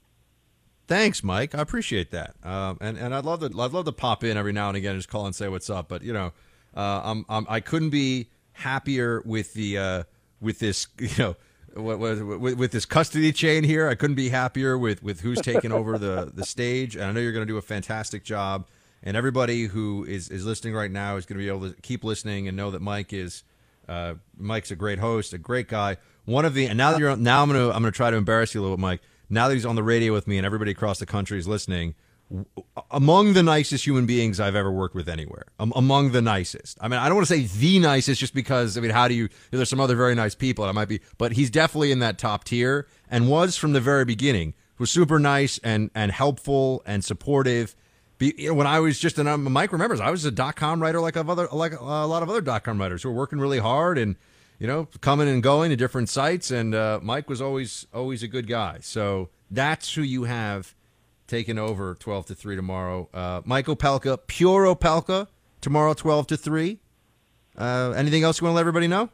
Thanks, 0.87 1.25
Mike. 1.25 1.55
I 1.55 1.61
appreciate 1.61 2.11
that. 2.11 2.35
Um, 2.43 2.77
and 2.81 2.99
and 2.99 3.15
I'd 3.15 3.25
love 3.25 3.41
to 3.41 3.47
I'd 3.47 3.73
love 3.73 3.87
to 3.87 3.93
pop 3.93 4.23
in 4.23 4.37
every 4.37 4.53
now 4.53 4.69
and 4.69 4.77
again 4.77 4.93
and 4.93 4.99
just 4.99 5.09
call 5.09 5.27
and 5.27 5.35
say 5.35 5.49
what's 5.49 5.71
up. 5.71 5.89
But 5.89 6.03
you 6.03 6.13
know, 6.13 6.33
uh, 6.77 7.01
I'm, 7.05 7.25
I'm 7.29 7.47
I 7.49 7.61
couldn't 7.61 7.91
be 7.91 8.29
happier 8.55 9.23
with 9.25 9.55
the 9.55 9.79
uh, 9.79 10.03
with 10.41 10.59
this 10.59 10.87
you 10.99 11.11
know 11.19 11.37
what, 11.75 11.99
with, 11.99 12.57
with 12.57 12.73
this 12.73 12.87
custody 12.87 13.33
chain 13.33 13.65
here. 13.65 13.89
I 13.89 13.95
couldn't 13.95 14.17
be 14.17 14.29
happier 14.31 14.79
with 14.79 15.03
with 15.03 15.21
who's 15.21 15.41
taking 15.41 15.73
over 15.73 15.99
the 15.99 16.31
the 16.33 16.45
stage. 16.45 16.97
And 16.97 17.05
I 17.05 17.13
know 17.13 17.21
you're 17.21 17.33
going 17.33 17.47
to 17.47 17.53
do 17.53 17.59
a 17.59 17.63
fantastic 17.63 18.25
job. 18.25 18.67
And 19.03 19.17
everybody 19.17 19.65
who 19.65 20.05
is 20.05 20.29
is 20.31 20.47
listening 20.47 20.75
right 20.75 20.91
now 20.91 21.17
is 21.17 21.27
going 21.27 21.39
to 21.39 21.45
be 21.45 21.49
able 21.49 21.71
to 21.71 21.81
keep 21.83 22.05
listening 22.05 22.49
and 22.49 22.57
know 22.57 22.71
that 22.71 22.81
Mike 22.81 23.13
is 23.13 23.43
uh, 23.89 24.15
Mike's 24.39 24.71
a 24.71 24.77
great 24.77 24.99
host, 24.99 25.33
a 25.33 25.39
great 25.39 25.69
guy. 25.69 25.97
One 26.25 26.45
of 26.45 26.55
the 26.55 26.67
and 26.67 26.79
now 26.79 26.93
that 26.93 27.01
you're 27.01 27.17
now 27.17 27.43
I'm 27.43 27.51
gonna 27.51 27.67
I'm 27.67 27.83
gonna 27.83 27.91
try 27.91 28.11
to 28.11 28.17
embarrass 28.17 28.55
you 28.55 28.61
a 28.61 28.63
little 28.63 28.77
bit, 28.77 28.83
Mike. 28.83 29.01
Now 29.29 29.49
that 29.49 29.55
he's 29.55 29.67
on 29.67 29.77
the 29.77 29.83
radio 29.83 30.13
with 30.13 30.27
me 30.27 30.37
and 30.37 30.47
everybody 30.47 30.71
across 30.71 30.99
the 30.99 31.07
country 31.07 31.39
is 31.39 31.49
listening, 31.49 31.95
among 32.91 33.35
the 33.35 33.43
nicest 33.43 33.87
human 33.87 34.07
beings 34.07 34.41
I've 34.41 34.55
ever 34.55 34.71
worked 34.71 34.95
with 34.95 35.09
anywhere. 35.09 35.47
Um, 35.59 35.73
among 35.77 36.13
the 36.13 36.23
nicest. 36.23 36.79
I 36.81 36.89
mean, 36.89 36.99
I 36.99 37.07
don't 37.07 37.17
want 37.17 37.29
to 37.29 37.35
say 37.35 37.43
the 37.43 37.79
nicest 37.79 38.21
just 38.21 38.35
because 38.35 38.77
I 38.79 38.81
mean, 38.81 38.91
how 38.91 39.09
do 39.09 39.15
you? 39.15 39.29
There's 39.51 39.69
some 39.69 39.81
other 39.81 39.97
very 39.97 40.15
nice 40.15 40.35
people. 40.35 40.65
and 40.65 40.71
I 40.71 40.73
might 40.73 40.89
be, 40.89 41.01
but 41.19 41.33
he's 41.33 41.51
definitely 41.51 41.93
in 41.93 41.99
that 42.01 42.19
top 42.19 42.45
tier 42.45 42.87
and 43.11 43.29
was 43.29 43.57
from 43.57 43.73
the 43.73 43.81
very 43.81 44.05
beginning. 44.05 44.55
Was 44.79 44.91
super 44.91 45.19
nice 45.19 45.59
and 45.63 45.91
and 45.95 46.11
helpful 46.11 46.83
and 46.85 47.05
supportive. 47.05 47.77
Be, 48.19 48.35
you 48.37 48.49
know, 48.49 48.55
when 48.55 48.67
I 48.67 48.81
was 48.81 48.99
just 48.99 49.19
an 49.19 49.27
um, 49.27 49.53
Mike 49.53 49.73
remembers, 49.73 50.01
I 50.01 50.11
was 50.11 50.25
a 50.25 50.31
dot 50.31 50.57
com 50.57 50.81
writer 50.81 51.01
like 51.01 51.17
of 51.17 51.31
other 51.31 51.49
like 51.53 51.79
a 51.79 51.85
lot 51.85 52.23
of 52.23 52.31
other 52.31 52.41
dot 52.41 52.65
com 52.65 52.81
writers 52.81 53.03
who 53.03 53.11
were 53.11 53.15
working 53.15 53.39
really 53.39 53.59
hard 53.59 53.99
and 53.99 54.17
you 54.59 54.67
know 54.67 54.89
coming 55.01 55.29
and 55.29 55.43
going 55.43 55.71
to 55.71 55.77
different 55.77 56.09
sites. 56.09 56.51
And 56.51 56.75
uh, 56.75 56.99
Mike 57.03 57.29
was 57.29 57.41
always 57.41 57.87
always 57.95 58.23
a 58.23 58.29
good 58.29 58.49
guy. 58.49 58.79
So 58.81 59.31
that's 59.51 59.95
who 59.95 60.03
you 60.03 60.25
have 60.25 60.75
taking 61.27 61.59
over 61.59 61.95
twelve 61.95 62.27
to 62.27 62.35
three 62.35 62.57
tomorrow. 62.57 63.09
Uh, 63.13 63.43
Mike 63.45 63.67
Opelka, 63.67 64.19
pure 64.27 64.65
Opelka, 64.65 65.29
tomorrow 65.61 65.95
twelve 65.95 66.27
to 66.29 66.37
three. 66.37 66.79
Uh, 67.57 67.93
anything 67.97 68.23
else 68.23 68.41
you 68.41 68.45
want 68.45 68.53
to 68.53 68.57
let 68.57 68.61
everybody 68.61 68.89
know? 68.89 69.11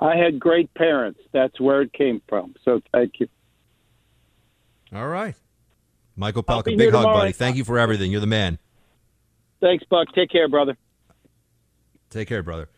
I 0.00 0.16
had 0.16 0.38
great 0.38 0.72
parents. 0.74 1.20
That's 1.32 1.60
where 1.60 1.82
it 1.82 1.92
came 1.92 2.22
from. 2.28 2.54
So 2.64 2.80
thank 2.92 3.20
you. 3.20 3.28
All 4.94 5.08
right, 5.08 5.34
Michael 6.16 6.44
I'll 6.48 6.62
be 6.62 6.72
Pelka, 6.72 6.80
here 6.80 6.90
big 6.90 6.94
hug, 6.94 7.04
buddy. 7.04 7.32
Thank 7.32 7.56
you 7.56 7.64
for 7.64 7.78
everything. 7.78 8.10
You're 8.10 8.20
the 8.20 8.26
man. 8.26 8.58
Thanks, 9.60 9.84
Buck. 9.90 10.08
Take 10.14 10.30
care, 10.30 10.48
brother. 10.48 10.76
Take 12.10 12.28
care, 12.28 12.42
brother. 12.42 12.68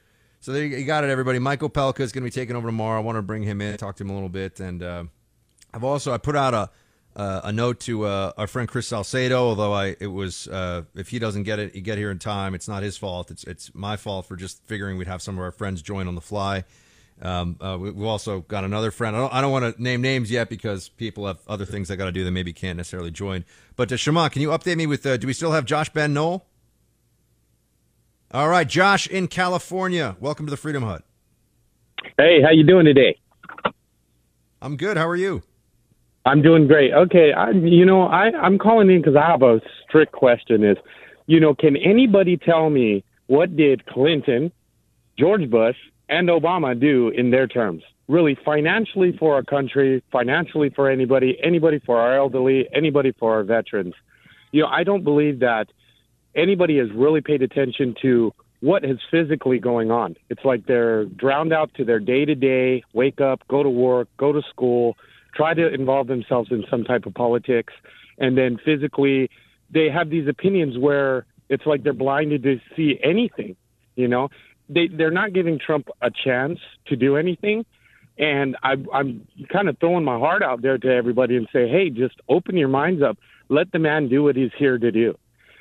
So 0.40 0.52
there 0.52 0.64
you 0.64 0.78
you 0.78 0.86
got 0.86 1.04
it, 1.04 1.10
everybody. 1.10 1.38
Mike 1.38 1.60
Opelka 1.60 2.00
is 2.00 2.12
going 2.12 2.22
to 2.22 2.26
be 2.26 2.30
taking 2.30 2.56
over 2.56 2.66
tomorrow. 2.66 2.98
I 2.98 3.02
want 3.02 3.16
to 3.16 3.22
bring 3.22 3.42
him 3.42 3.60
in, 3.60 3.76
talk 3.76 3.96
to 3.96 4.02
him 4.02 4.10
a 4.10 4.14
little 4.14 4.30
bit, 4.30 4.58
and 4.58 4.82
uh, 4.82 5.04
I've 5.72 5.84
also 5.84 6.12
I 6.12 6.18
put 6.18 6.34
out 6.34 6.54
a 6.54 6.70
uh, 7.16 7.40
a 7.44 7.52
note 7.52 7.80
to 7.80 8.04
uh, 8.06 8.32
our 8.36 8.46
friend 8.46 8.68
Chris 8.68 8.88
Salcedo. 8.88 9.48
Although 9.48 9.72
I 9.72 9.96
it 10.00 10.08
was 10.08 10.48
uh, 10.48 10.82
if 10.94 11.08
he 11.08 11.18
doesn't 11.18 11.42
get 11.42 11.58
it, 11.58 11.74
he 11.74 11.80
get 11.80 11.98
here 11.98 12.10
in 12.10 12.18
time. 12.18 12.54
It's 12.54 12.68
not 12.68 12.82
his 12.82 12.96
fault. 12.96 13.30
It's 13.30 13.44
it's 13.44 13.74
my 13.74 13.96
fault 13.96 14.26
for 14.26 14.36
just 14.36 14.64
figuring 14.66 14.96
we'd 14.96 15.08
have 15.08 15.22
some 15.22 15.36
of 15.36 15.42
our 15.42 15.52
friends 15.52 15.82
join 15.82 16.08
on 16.08 16.14
the 16.14 16.20
fly. 16.20 16.64
Um, 17.22 17.56
uh, 17.60 17.76
we, 17.78 17.90
we've 17.90 18.06
also 18.06 18.40
got 18.40 18.64
another 18.64 18.90
friend. 18.90 19.14
I 19.14 19.18
don't, 19.20 19.34
I 19.34 19.40
don't 19.42 19.52
want 19.52 19.76
to 19.76 19.82
name 19.82 20.00
names 20.00 20.30
yet 20.30 20.48
because 20.48 20.88
people 20.88 21.26
have 21.26 21.38
other 21.46 21.66
things 21.66 21.88
they 21.88 21.96
got 21.96 22.06
to 22.06 22.12
do 22.12 22.24
that 22.24 22.30
maybe 22.30 22.52
can't 22.52 22.78
necessarily 22.78 23.10
join. 23.10 23.44
But 23.76 23.92
uh, 23.92 23.96
Shema, 23.96 24.28
can 24.30 24.40
you 24.40 24.48
update 24.48 24.76
me 24.76 24.86
with? 24.86 25.04
Uh, 25.04 25.16
do 25.16 25.26
we 25.26 25.32
still 25.32 25.52
have 25.52 25.66
Josh 25.66 25.90
Ben 25.90 26.14
Noel? 26.14 26.46
All 28.32 28.48
right, 28.48 28.66
Josh 28.66 29.06
in 29.06 29.26
California. 29.26 30.16
Welcome 30.20 30.46
to 30.46 30.50
the 30.50 30.56
Freedom 30.56 30.84
Hut. 30.84 31.04
Hey, 32.16 32.40
how 32.42 32.50
you 32.50 32.64
doing 32.64 32.86
today? 32.86 33.18
I'm 34.62 34.76
good. 34.76 34.96
How 34.96 35.08
are 35.08 35.16
you? 35.16 35.42
I'm 36.26 36.42
doing 36.42 36.66
great. 36.66 36.92
Okay, 36.92 37.32
I, 37.32 37.50
you 37.50 37.84
know, 37.84 38.02
I, 38.02 38.30
I'm 38.36 38.58
calling 38.58 38.90
in 38.90 39.00
because 39.00 39.16
I 39.16 39.30
have 39.30 39.42
a 39.42 39.60
strict 39.86 40.12
question. 40.12 40.64
Is, 40.64 40.76
you 41.26 41.40
know, 41.40 41.54
can 41.54 41.76
anybody 41.76 42.36
tell 42.36 42.68
me 42.70 43.04
what 43.26 43.56
did 43.56 43.86
Clinton, 43.86 44.52
George 45.18 45.48
Bush, 45.48 45.76
and 46.08 46.28
Obama 46.28 46.78
do 46.78 47.08
in 47.08 47.30
their 47.30 47.46
terms? 47.46 47.82
Really, 48.08 48.36
financially 48.44 49.16
for 49.16 49.34
our 49.34 49.42
country, 49.42 50.02
financially 50.10 50.68
for 50.70 50.90
anybody, 50.90 51.38
anybody 51.42 51.78
for 51.86 51.98
our 51.98 52.16
elderly, 52.16 52.68
anybody 52.74 53.12
for 53.18 53.32
our 53.32 53.44
veterans. 53.44 53.94
You 54.52 54.62
know, 54.62 54.68
I 54.68 54.82
don't 54.82 55.04
believe 55.04 55.38
that 55.40 55.68
anybody 56.34 56.78
has 56.78 56.90
really 56.92 57.20
paid 57.20 57.40
attention 57.40 57.94
to 58.02 58.34
what 58.60 58.84
is 58.84 58.98
physically 59.10 59.58
going 59.58 59.90
on. 59.90 60.16
It's 60.28 60.44
like 60.44 60.66
they're 60.66 61.04
drowned 61.06 61.52
out 61.52 61.72
to 61.74 61.84
their 61.84 62.00
day 62.00 62.24
to 62.24 62.34
day, 62.34 62.82
wake 62.92 63.20
up, 63.20 63.46
go 63.48 63.62
to 63.62 63.70
work, 63.70 64.08
go 64.18 64.32
to 64.32 64.42
school, 64.50 64.96
try 65.34 65.54
to 65.54 65.72
involve 65.72 66.06
themselves 66.06 66.50
in 66.50 66.64
some 66.70 66.84
type 66.84 67.06
of 67.06 67.14
politics, 67.14 67.72
and 68.18 68.36
then 68.36 68.58
physically 68.64 69.30
they 69.70 69.88
have 69.88 70.10
these 70.10 70.28
opinions 70.28 70.78
where 70.78 71.26
it's 71.48 71.66
like 71.66 71.82
they're 71.82 71.92
blinded 71.92 72.42
to 72.42 72.60
see 72.76 72.98
anything, 73.02 73.56
you 73.96 74.08
know? 74.08 74.28
They 74.68 74.86
they're 74.88 75.10
not 75.10 75.32
giving 75.32 75.58
Trump 75.58 75.88
a 76.00 76.10
chance 76.10 76.58
to 76.86 76.96
do 76.96 77.16
anything. 77.16 77.66
And 78.18 78.56
I, 78.62 78.76
I'm 78.92 79.26
kind 79.50 79.68
of 79.68 79.78
throwing 79.78 80.04
my 80.04 80.18
heart 80.18 80.42
out 80.42 80.62
there 80.62 80.78
to 80.78 80.88
everybody 80.88 81.36
and 81.36 81.48
say, 81.52 81.68
hey, 81.68 81.90
just 81.90 82.16
open 82.28 82.56
your 82.56 82.68
minds 82.68 83.02
up. 83.02 83.18
Let 83.48 83.72
the 83.72 83.78
man 83.78 84.08
do 84.08 84.22
what 84.22 84.36
he's 84.36 84.52
here 84.58 84.78
to 84.78 84.92
do. 84.92 85.16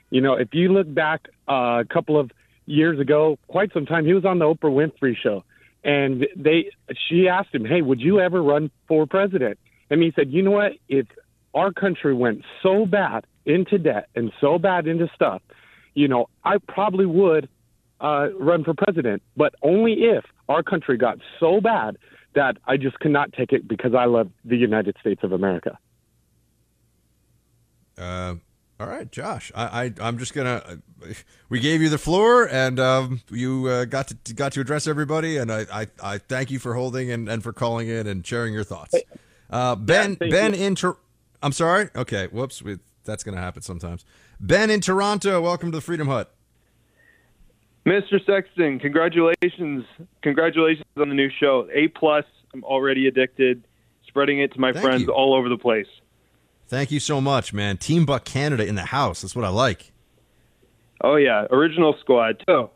You 0.09 0.21
know, 0.21 0.33
if 0.33 0.49
you 0.53 0.73
look 0.73 0.93
back 0.93 1.29
uh, 1.47 1.81
a 1.81 1.85
couple 1.89 2.19
of 2.19 2.31
years 2.65 2.99
ago, 2.99 3.39
quite 3.47 3.73
some 3.73 3.85
time. 3.85 4.05
He 4.05 4.13
was 4.13 4.25
on 4.25 4.39
the 4.39 4.45
Oprah 4.45 4.71
Winfrey 4.71 5.15
show, 5.17 5.43
and 5.83 6.27
they 6.35 6.71
she 7.07 7.27
asked 7.27 7.53
him, 7.53 7.65
"Hey, 7.65 7.81
would 7.81 8.01
you 8.01 8.19
ever 8.19 8.41
run 8.41 8.71
for 8.87 9.05
president?" 9.05 9.59
And 9.89 10.01
he 10.01 10.11
said, 10.15 10.31
"You 10.31 10.41
know 10.41 10.51
what? 10.51 10.73
If 10.87 11.07
our 11.53 11.71
country 11.71 12.13
went 12.13 12.43
so 12.61 12.85
bad 12.85 13.25
into 13.45 13.77
debt 13.77 14.09
and 14.15 14.31
so 14.39 14.59
bad 14.59 14.87
into 14.87 15.09
stuff, 15.15 15.41
you 15.93 16.07
know, 16.07 16.27
I 16.43 16.57
probably 16.57 17.05
would 17.05 17.49
uh, 17.99 18.29
run 18.37 18.63
for 18.63 18.73
president, 18.73 19.23
but 19.35 19.55
only 19.61 19.93
if 20.03 20.25
our 20.47 20.63
country 20.63 20.97
got 20.97 21.17
so 21.39 21.59
bad 21.61 21.97
that 22.33 22.57
I 22.65 22.77
just 22.77 22.99
could 22.99 23.11
not 23.11 23.33
take 23.33 23.51
it 23.51 23.67
because 23.67 23.93
I 23.95 24.05
love 24.05 24.29
the 24.45 24.57
United 24.57 24.95
States 24.99 25.23
of 25.23 25.31
America." 25.31 25.77
Uh, 27.97 28.35
all 28.79 28.87
right, 28.87 29.11
Josh. 29.11 29.51
I, 29.55 29.83
I 29.85 29.93
I'm 30.01 30.17
just 30.17 30.33
gonna. 30.33 30.79
We 31.49 31.59
gave 31.59 31.81
you 31.81 31.89
the 31.89 31.97
floor, 31.97 32.47
and 32.49 32.79
um, 32.79 33.21
you 33.29 33.67
uh, 33.67 33.85
got 33.85 34.07
to 34.25 34.33
got 34.33 34.53
to 34.53 34.61
address 34.61 34.87
everybody, 34.87 35.37
and 35.37 35.51
I, 35.51 35.65
I, 35.71 35.87
I 36.01 36.17
thank 36.17 36.49
you 36.51 36.59
for 36.59 36.73
holding 36.73 37.11
and, 37.11 37.27
and 37.27 37.43
for 37.43 37.51
calling 37.53 37.89
in 37.89 38.07
and 38.07 38.25
sharing 38.25 38.53
your 38.53 38.63
thoughts. 38.63 38.95
Uh, 39.49 39.75
ben 39.75 40.17
Yeah, 40.21 40.29
Ben 40.29 40.53
you. 40.53 40.61
in 40.65 40.75
Tor- 40.75 40.97
I'm 41.43 41.51
sorry. 41.51 41.89
Okay, 41.95 42.27
whoops. 42.27 42.61
We, 42.61 42.79
that's 43.03 43.23
gonna 43.23 43.37
happen 43.41 43.61
sometimes. 43.61 44.05
Ben 44.39 44.69
in 44.69 44.79
Toronto. 44.81 45.41
Welcome 45.41 45.71
to 45.71 45.77
the 45.77 45.81
Freedom 45.81 46.07
Hut. 46.07 46.33
Mr. 47.85 48.23
Sexton, 48.25 48.79
congratulations! 48.79 49.85
Congratulations 50.21 50.85
on 50.97 51.09
the 51.09 51.15
new 51.15 51.29
show. 51.29 51.67
A 51.73 51.87
plus. 51.89 52.25
I'm 52.53 52.63
already 52.63 53.07
addicted. 53.07 53.63
Spreading 54.07 54.39
it 54.39 54.51
to 54.53 54.59
my 54.59 54.73
Thank 54.73 54.83
friends 54.85 55.01
you. 55.03 55.09
all 55.13 55.33
over 55.35 55.49
the 55.49 55.57
place. 55.57 55.85
Thank 56.69 56.91
you 56.91 56.99
so 56.99 57.19
much, 57.19 57.51
man. 57.51 57.77
Team 57.77 58.05
Buck 58.05 58.23
Canada 58.25 58.65
in 58.65 58.75
the 58.75 58.85
house. 58.85 59.21
That's 59.23 59.35
what 59.35 59.43
I 59.43 59.49
like. 59.49 59.91
Oh 61.01 61.15
yeah, 61.15 61.45
original 61.49 61.95
squad 61.99 62.43
too. 62.47 62.69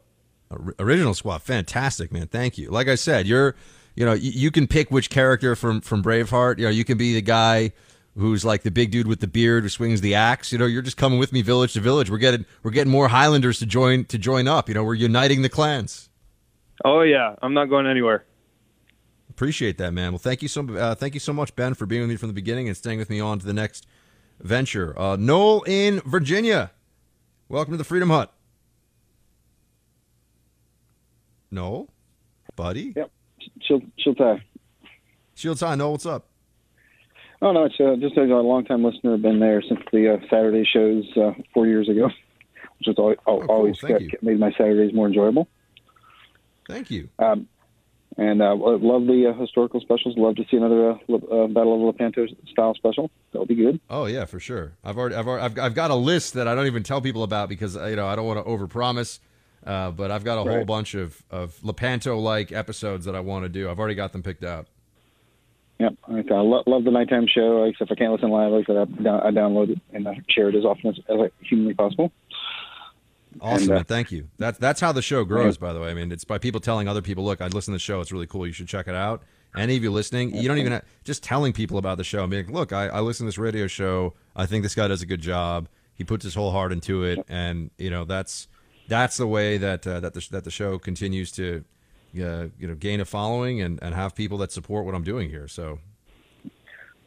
Or- 0.50 0.76
Original 0.80 1.14
squad, 1.14 1.42
fantastic, 1.44 2.12
man. 2.12 2.28
Thank 2.28 2.58
you. 2.58 2.70
Like 2.70 2.88
I 2.88 2.96
said, 2.96 3.28
you're, 3.28 3.56
you 3.96 4.06
know, 4.06 4.14
you, 4.14 4.32
you 4.32 4.52
can 4.52 4.66
pick 4.68 4.90
which 4.92 5.10
character 5.10 5.56
from 5.56 5.80
from 5.82 6.02
Braveheart. 6.04 6.58
You 6.58 6.66
know, 6.66 6.72
you 6.72 6.84
can 6.84 6.98
be 6.98 7.14
the 7.14 7.22
guy 7.22 7.72
who's 8.18 8.46
like 8.46 8.62
the 8.64 8.72
big 8.72 8.92
dude 8.92 9.08
with 9.08 9.20
the 9.20 9.28
beard 9.28 9.64
who 9.64 9.70
swings 9.70 10.02
the 10.02 10.16
axe. 10.16 10.52
You 10.52 10.58
know, 10.58 10.66
you're 10.66 10.82
just 10.84 10.98
coming 10.98 11.20
with 11.20 11.32
me 11.34 11.42
village 11.42 11.74
to 11.74 11.80
village. 11.80 12.10
We're 12.10 12.18
getting 12.18 12.46
we're 12.64 12.72
getting 12.72 12.92
more 12.92 13.08
Highlanders 13.10 13.60
to 13.60 13.66
join 13.66 14.06
to 14.06 14.18
join 14.18 14.48
up. 14.48 14.70
You 14.70 14.76
know, 14.76 14.84
we're 14.84 14.94
uniting 14.96 15.42
the 15.44 15.50
clans. 15.50 16.10
Oh 16.86 17.02
yeah, 17.02 17.36
I'm 17.42 17.54
not 17.54 17.66
going 17.66 17.86
anywhere. 17.88 18.26
Appreciate 19.44 19.78
that, 19.80 19.92
man. 19.94 20.14
Well, 20.14 20.20
thank 20.20 20.42
you 20.42 20.48
so 20.48 20.66
uh, 20.78 20.96
thank 20.96 21.14
you 21.16 21.20
so 21.20 21.34
much, 21.34 21.54
Ben, 21.58 21.74
for 21.74 21.86
being 21.86 22.00
with 22.04 22.10
me 22.10 22.16
from 22.16 22.30
the 22.30 22.34
beginning 22.34 22.70
and 22.70 22.78
staying 22.78 22.98
with 22.98 23.10
me 23.10 23.20
on 23.20 23.40
to 23.40 23.46
the 23.46 23.52
next 23.52 23.86
venture. 24.40 24.98
Uh, 24.98 25.18
Noel 25.18 25.64
in 25.64 26.00
Virginia, 26.06 26.72
welcome 27.50 27.74
to 27.74 27.78
the 27.78 27.84
Freedom 27.84 28.10
Hut. 28.10 28.34
Noel, 31.52 31.90
buddy. 32.56 32.94
Yep. 32.96 33.12
She'll 33.64 33.82
she'll 34.00 34.16
tie. 34.16 34.42
Shields 35.36 35.60
High. 35.60 35.76
Noel, 35.76 35.92
what's 35.92 36.06
up? 36.06 36.26
Oh 37.42 37.52
no, 37.52 37.66
it's 37.66 37.76
uh, 37.82 37.98
just 38.00 38.16
a 38.16 38.22
long 38.24 38.64
time 38.64 38.82
listener. 38.82 39.18
Been 39.18 39.42
there 39.42 39.62
since 39.62 39.82
the 39.92 40.14
uh, 40.14 40.18
Saturday 40.30 40.64
shows 40.64 41.04
uh, 41.18 41.34
four 41.54 41.68
years 41.68 41.90
ago, 41.90 42.06
which 42.80 42.88
was 42.98 43.18
always, 43.26 43.48
always 43.50 43.84
Oh, 43.84 43.88
got- 43.90 44.02
you. 44.04 44.10
made 44.22 44.40
my 44.40 44.52
Saturdays 44.54 44.94
more 44.94 45.08
enjoyable. 45.08 45.50
Thank 46.70 46.90
you. 46.90 47.10
Um, 47.20 47.50
and 48.18 48.42
uh, 48.42 48.56
love 48.56 49.06
the 49.08 49.34
uh, 49.34 49.40
historical 49.40 49.80
specials. 49.82 50.16
Love 50.18 50.36
to 50.36 50.44
see 50.50 50.58
another 50.58 50.92
uh, 50.92 50.94
uh, 50.94 51.48
Battle 51.48 51.76
of 51.76 51.82
Lepanto 51.82 52.28
style 52.52 52.74
special. 52.76 53.10
That'll 53.32 53.46
be 53.46 53.56
good. 53.56 53.80
Oh 53.90 54.06
yeah, 54.06 54.26
for 54.26 54.40
sure. 54.40 54.74
I've 54.84 54.98
already, 54.98 55.16
I've, 55.16 55.28
already, 55.28 55.46
I've, 55.46 55.60
I've 55.60 55.76
got 55.76 55.92
a 55.92 55.96
list 55.96 56.34
that 56.34 56.48
I 56.48 56.56
don't 56.56 56.68
even 56.68 56.84
tell 56.84 57.02
people 57.02 57.24
about 57.24 57.50
because 57.50 57.76
uh, 57.76 57.86
you 57.86 57.96
know 57.96 58.08
I 58.08 58.16
don't 58.16 58.26
want 58.26 58.44
to 58.46 58.50
overpromise. 58.50 59.20
Uh, 59.66 59.92
but 59.92 60.12
I've 60.12 60.26
got 60.26 60.46
a 60.46 60.50
whole 60.50 60.66
bunch 60.66 60.94
of 60.94 61.24
of 61.32 61.64
Lepanto 61.64 62.20
like 62.20 62.52
episodes 62.52 63.06
that 63.06 63.16
I 63.16 63.22
want 63.22 63.46
to 63.46 63.50
do. 63.50 63.70
I've 63.70 63.80
already 63.80 63.96
got 63.96 64.12
them 64.12 64.22
picked 64.22 64.44
out. 64.44 64.68
Yep. 65.80 65.94
I 66.08 66.20
uh, 66.20 66.44
lo- 66.44 66.64
love 66.68 66.84
the 66.84 66.92
nighttime 66.92 67.28
show. 67.28 67.64
Except 67.64 67.90
if 67.90 67.98
I 67.98 68.00
can't 68.00 68.12
listen 68.12 68.30
live, 68.30 68.52
like 68.52 68.70
I 68.70 68.86
said, 68.86 69.08
I, 69.08 69.28
I 69.28 69.32
download 69.32 69.70
it 69.70 69.80
and 69.92 70.08
I 70.08 70.20
share 70.30 70.50
it 70.50 70.56
as 70.56 70.66
often 70.66 70.90
as, 70.90 71.00
as 71.10 71.32
humanly 71.42 71.74
possible. 71.74 72.12
Awesome, 73.42 73.72
And, 73.72 73.80
uh. 73.80 73.84
Thank 73.84 74.12
you. 74.12 74.30
That's 74.38 74.58
that's 74.58 74.80
how 74.80 74.92
the 74.92 75.02
show 75.02 75.24
grows, 75.24 75.58
by 75.58 75.74
the 75.74 75.80
way. 75.80 75.90
I 75.90 75.94
mean, 75.94 76.12
it's 76.12 76.24
by 76.24 76.38
people 76.38 76.62
telling 76.62 76.88
other 76.88 77.02
people, 77.02 77.24
"Look, 77.24 77.42
I 77.42 77.48
listen 77.48 77.72
to 77.72 77.76
the 77.76 77.80
show. 77.80 78.02
It's 78.02 78.12
really 78.12 78.28
cool. 78.28 78.46
You 78.48 78.54
should 78.54 78.68
check 78.68 78.88
it 78.88 78.96
out." 78.96 79.24
Any 79.56 79.78
of 79.78 79.84
you 79.84 79.92
listening, 79.92 80.36
you 80.36 80.48
don't 80.48 80.58
even 80.58 80.72
have, 80.72 80.84
just 81.04 81.24
telling 81.24 81.54
people 81.54 81.78
about 81.78 81.98
the 81.98 82.04
show. 82.04 82.24
I 82.24 82.26
mean, 82.26 82.52
look, 82.52 82.74
I, 82.74 82.88
I 82.88 83.02
listen 83.02 83.26
to 83.26 83.28
this 83.28 83.38
radio 83.38 83.68
show. 83.68 84.16
I 84.36 84.48
think 84.48 84.64
this 84.64 84.74
guy 84.74 84.88
does 84.88 85.04
a 85.04 85.06
good 85.06 85.22
job. 85.22 85.70
He 85.94 86.04
puts 86.04 86.24
his 86.24 86.34
whole 86.34 86.52
heart 86.52 86.72
into 86.72 87.04
it, 87.04 87.24
and 87.30 87.70
you 87.78 87.92
know 87.92 88.04
that's 88.04 88.48
that's 88.88 89.18
the 89.18 89.28
way 89.28 89.58
that 89.58 89.86
uh, 89.86 90.00
that 90.00 90.14
the 90.14 90.28
that 90.32 90.44
the 90.44 90.52
show 90.52 90.80
continues 90.80 91.32
to 91.34 91.64
uh, 92.16 92.48
you 92.58 92.68
know 92.68 92.76
gain 92.76 93.00
a 93.00 93.06
following 93.06 93.62
and, 93.62 93.82
and 93.84 93.94
have 93.94 94.16
people 94.16 94.38
that 94.40 94.52
support 94.52 94.86
what 94.86 94.96
I'm 94.96 95.04
doing 95.04 95.30
here. 95.30 95.48
So 95.48 95.80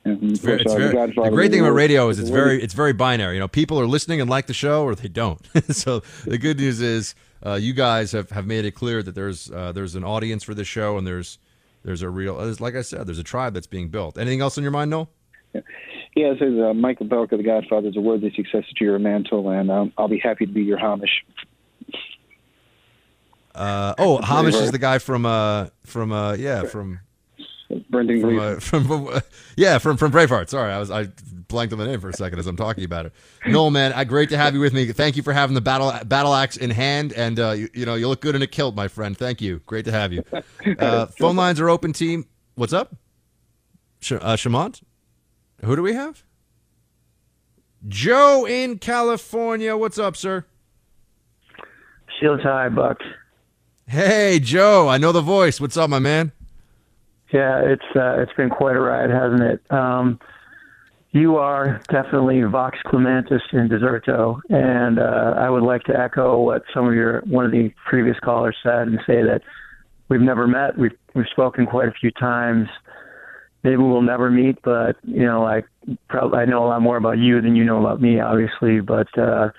very, 0.06 0.62
very, 0.64 1.06
the 1.06 1.30
great 1.32 1.50
thing 1.50 1.60
about 1.60 1.72
radio 1.72 2.08
is 2.08 2.18
it's 2.18 2.30
very 2.30 2.62
it's 2.62 2.74
very 2.74 2.92
binary. 2.92 3.34
You 3.34 3.40
know, 3.40 3.48
people 3.48 3.80
are 3.80 3.86
listening 3.86 4.20
and 4.20 4.30
like 4.30 4.46
the 4.46 4.54
show, 4.54 4.84
or 4.84 4.94
they 4.94 5.08
don't. 5.08 5.40
so 5.70 6.00
the 6.24 6.38
good 6.38 6.58
news 6.58 6.80
is 6.80 7.14
uh, 7.44 7.54
you 7.54 7.72
guys 7.72 8.12
have, 8.12 8.30
have 8.30 8.46
made 8.46 8.64
it 8.64 8.72
clear 8.72 9.02
that 9.02 9.14
there's 9.14 9.50
uh, 9.50 9.72
there's 9.72 9.94
an 9.94 10.04
audience 10.04 10.44
for 10.44 10.54
this 10.54 10.68
show, 10.68 10.96
and 10.96 11.06
there's 11.06 11.38
there's 11.82 12.02
a 12.02 12.10
real 12.10 12.34
like 12.60 12.74
I 12.74 12.82
said, 12.82 13.06
there's 13.06 13.18
a 13.18 13.24
tribe 13.24 13.54
that's 13.54 13.66
being 13.66 13.88
built. 13.88 14.16
Anything 14.16 14.40
else 14.40 14.56
on 14.56 14.62
your 14.62 14.72
mind, 14.72 14.90
Noel? 14.90 15.10
Yeah, 16.14 16.32
it 16.32 16.38
says 16.38 16.54
uh, 16.58 16.72
Michael 16.72 17.06
Opelka, 17.06 17.36
The 17.36 17.42
Godfather, 17.42 17.88
is 17.88 17.96
a 17.96 18.00
worthy 18.00 18.32
successor 18.34 18.72
to 18.76 18.84
your 18.84 18.98
mantle, 18.98 19.50
and 19.50 19.70
um, 19.70 19.92
I'll 19.98 20.08
be 20.08 20.18
happy 20.18 20.46
to 20.46 20.52
be 20.52 20.62
your 20.62 20.78
Hamish. 20.78 21.24
Uh, 23.54 23.94
oh, 23.98 24.20
Hamish 24.22 24.54
is 24.54 24.70
the 24.70 24.78
guy 24.78 24.98
from 24.98 25.24
uh 25.24 25.68
from 25.84 26.12
uh 26.12 26.34
yeah 26.34 26.64
from 26.64 27.00
Brendan 27.90 28.20
from, 28.20 28.30
Gleeson. 28.30 28.56
uh, 28.56 28.60
from 28.60 29.08
uh, 29.08 29.20
yeah 29.56 29.78
from 29.78 29.96
from 29.96 30.12
Braveheart. 30.12 30.48
Sorry, 30.48 30.72
I 30.72 30.78
was 30.78 30.90
I 30.90 31.08
blanked 31.48 31.72
on 31.72 31.78
the 31.78 31.86
name 31.86 32.00
for 32.00 32.08
a 32.08 32.12
second 32.12 32.38
as 32.38 32.46
I'm 32.46 32.56
talking 32.56 32.84
about 32.84 33.06
it. 33.06 33.12
Noel, 33.46 33.70
man, 33.70 33.92
I, 33.92 34.04
great 34.04 34.28
to 34.30 34.36
have 34.36 34.54
you 34.54 34.60
with 34.60 34.72
me. 34.72 34.90
Thank 34.92 35.16
you 35.16 35.22
for 35.22 35.32
having 35.32 35.54
the 35.54 35.60
battle 35.60 35.92
battle 36.04 36.34
axe 36.34 36.56
in 36.56 36.70
hand, 36.70 37.12
and 37.12 37.38
uh, 37.40 37.50
you, 37.52 37.68
you 37.74 37.86
know 37.86 37.94
you 37.94 38.08
look 38.08 38.20
good 38.20 38.34
in 38.34 38.42
a 38.42 38.46
kilt, 38.46 38.74
my 38.74 38.88
friend. 38.88 39.16
Thank 39.16 39.40
you. 39.40 39.60
Great 39.66 39.84
to 39.86 39.92
have 39.92 40.12
you. 40.12 40.22
Uh, 40.78 41.06
phone 41.06 41.36
lines 41.36 41.60
are 41.60 41.68
open. 41.70 41.92
Team, 41.92 42.26
what's 42.56 42.72
up? 42.72 42.94
Sh- 44.00 44.12
uh, 44.12 44.36
Shamant, 44.36 44.82
who 45.64 45.76
do 45.76 45.82
we 45.82 45.94
have? 45.94 46.24
Joe 47.88 48.46
in 48.46 48.78
California. 48.78 49.76
What's 49.76 49.98
up, 49.98 50.16
sir? 50.16 50.44
Shields 52.20 52.42
high, 52.42 52.68
Buck. 52.68 52.98
Hey, 53.86 54.40
Joe. 54.42 54.88
I 54.88 54.98
know 54.98 55.12
the 55.12 55.20
voice. 55.20 55.60
What's 55.60 55.76
up, 55.76 55.88
my 55.88 55.98
man? 56.00 56.32
Yeah, 57.32 57.60
it's 57.64 57.96
uh, 57.96 58.20
it's 58.20 58.32
been 58.34 58.50
quite 58.50 58.76
a 58.76 58.80
ride, 58.80 59.10
hasn't 59.10 59.42
it? 59.42 59.72
Um, 59.72 60.20
you 61.12 61.36
are 61.36 61.80
definitely 61.88 62.42
Vox 62.42 62.78
Clamantis 62.86 63.40
in 63.52 63.68
Deserto, 63.68 64.40
and 64.48 64.98
uh, 64.98 65.34
I 65.36 65.48
would 65.48 65.62
like 65.62 65.82
to 65.84 65.98
echo 65.98 66.40
what 66.40 66.62
some 66.74 66.86
of 66.86 66.94
your 66.94 67.22
one 67.22 67.44
of 67.44 67.52
the 67.52 67.72
previous 67.88 68.18
callers 68.20 68.56
said 68.62 68.88
and 68.88 68.98
say 69.06 69.22
that 69.22 69.42
we've 70.08 70.20
never 70.20 70.46
met. 70.46 70.78
We've 70.78 70.96
we've 71.14 71.26
spoken 71.30 71.66
quite 71.66 71.88
a 71.88 71.92
few 71.92 72.10
times. 72.12 72.68
Maybe 73.64 73.78
we'll 73.78 74.02
never 74.02 74.30
meet, 74.30 74.58
but 74.62 74.96
you 75.02 75.24
know, 75.24 75.44
I 75.44 75.62
probably 76.08 76.38
I 76.38 76.44
know 76.44 76.64
a 76.64 76.68
lot 76.68 76.82
more 76.82 76.96
about 76.96 77.18
you 77.18 77.40
than 77.40 77.56
you 77.56 77.64
know 77.64 77.80
about 77.80 78.00
me, 78.00 78.20
obviously. 78.20 78.80
But 78.80 79.08
uh, 79.18 79.50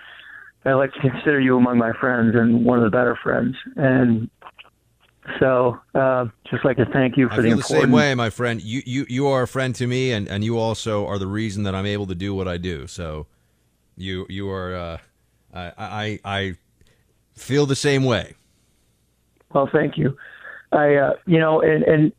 I 0.64 0.74
like 0.74 0.94
to 0.94 1.00
consider 1.00 1.40
you 1.40 1.58
among 1.58 1.78
my 1.78 1.92
friends 2.00 2.36
and 2.36 2.64
one 2.66 2.78
of 2.78 2.86
the 2.86 2.96
better 2.96 3.18
friends. 3.22 3.56
And 3.76 4.30
so, 5.40 5.80
uh, 5.96 6.26
just 6.50 6.64
like 6.66 6.78
to 6.78 6.86
thank 6.86 7.18
you 7.18 7.28
for 7.28 7.36
I 7.36 7.38
the 7.38 7.44
feel 7.44 7.58
the 7.58 7.62
important. 7.62 7.82
same 7.84 7.92
way, 7.92 8.16
my 8.16 8.30
friend. 8.30 8.62
You 8.62 8.82
you 8.86 9.06
you 9.10 9.28
are 9.28 9.44
a 9.44 9.48
friend 9.48 9.76
to 9.76 9.88
me, 9.88 10.12
and 10.12 10.28
and 10.28 10.44
you 10.44 10.58
also 10.58 11.06
are 11.06 11.18
the 11.20 11.28
reason 11.28 11.64
that 11.64 11.76
I'm 11.76 11.86
able 11.86 12.08
to 12.08 12.16
do 12.16 12.34
what 12.34 12.48
I 12.48 12.58
do. 12.58 12.88
So, 12.88 13.28
you 13.96 14.26
you 14.30 14.50
are. 14.50 14.76
Uh, 14.76 14.98
I 15.54 15.72
I 15.78 16.20
I 16.24 16.56
feel 17.36 17.66
the 17.66 17.76
same 17.76 18.04
way. 18.04 18.36
Well, 19.54 19.70
thank 19.72 19.98
you. 19.98 20.18
I, 20.72 20.96
uh, 20.96 21.14
you 21.26 21.40
know, 21.40 21.62
and, 21.62 21.84
and 21.84 22.12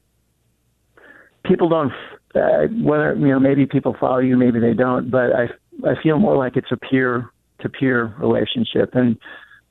people 1.44 1.69
don't, 1.69 1.92
uh, 2.35 2.67
whether, 2.83 3.15
you 3.15 3.29
know, 3.29 3.38
maybe 3.38 3.67
people 3.67 3.94
follow 4.00 4.19
you, 4.19 4.37
maybe 4.37 4.59
they 4.61 4.73
don't, 4.73 5.11
but 5.11 5.33
I, 5.35 5.48
I 5.87 6.02
feel 6.02 6.19
more 6.19 6.37
like 6.37 6.56
it's 6.56 6.73
a 6.73 6.77
peer 6.77 7.31
to 7.61 7.69
peer 7.69 8.15
relationship. 8.19 8.94
And 8.94 9.19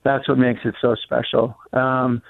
that's 0.04 0.28
what 0.28 0.38
makes 0.38 0.60
it 0.64 0.76
so 0.80 0.94
special. 0.94 1.56
Um, 1.72 2.22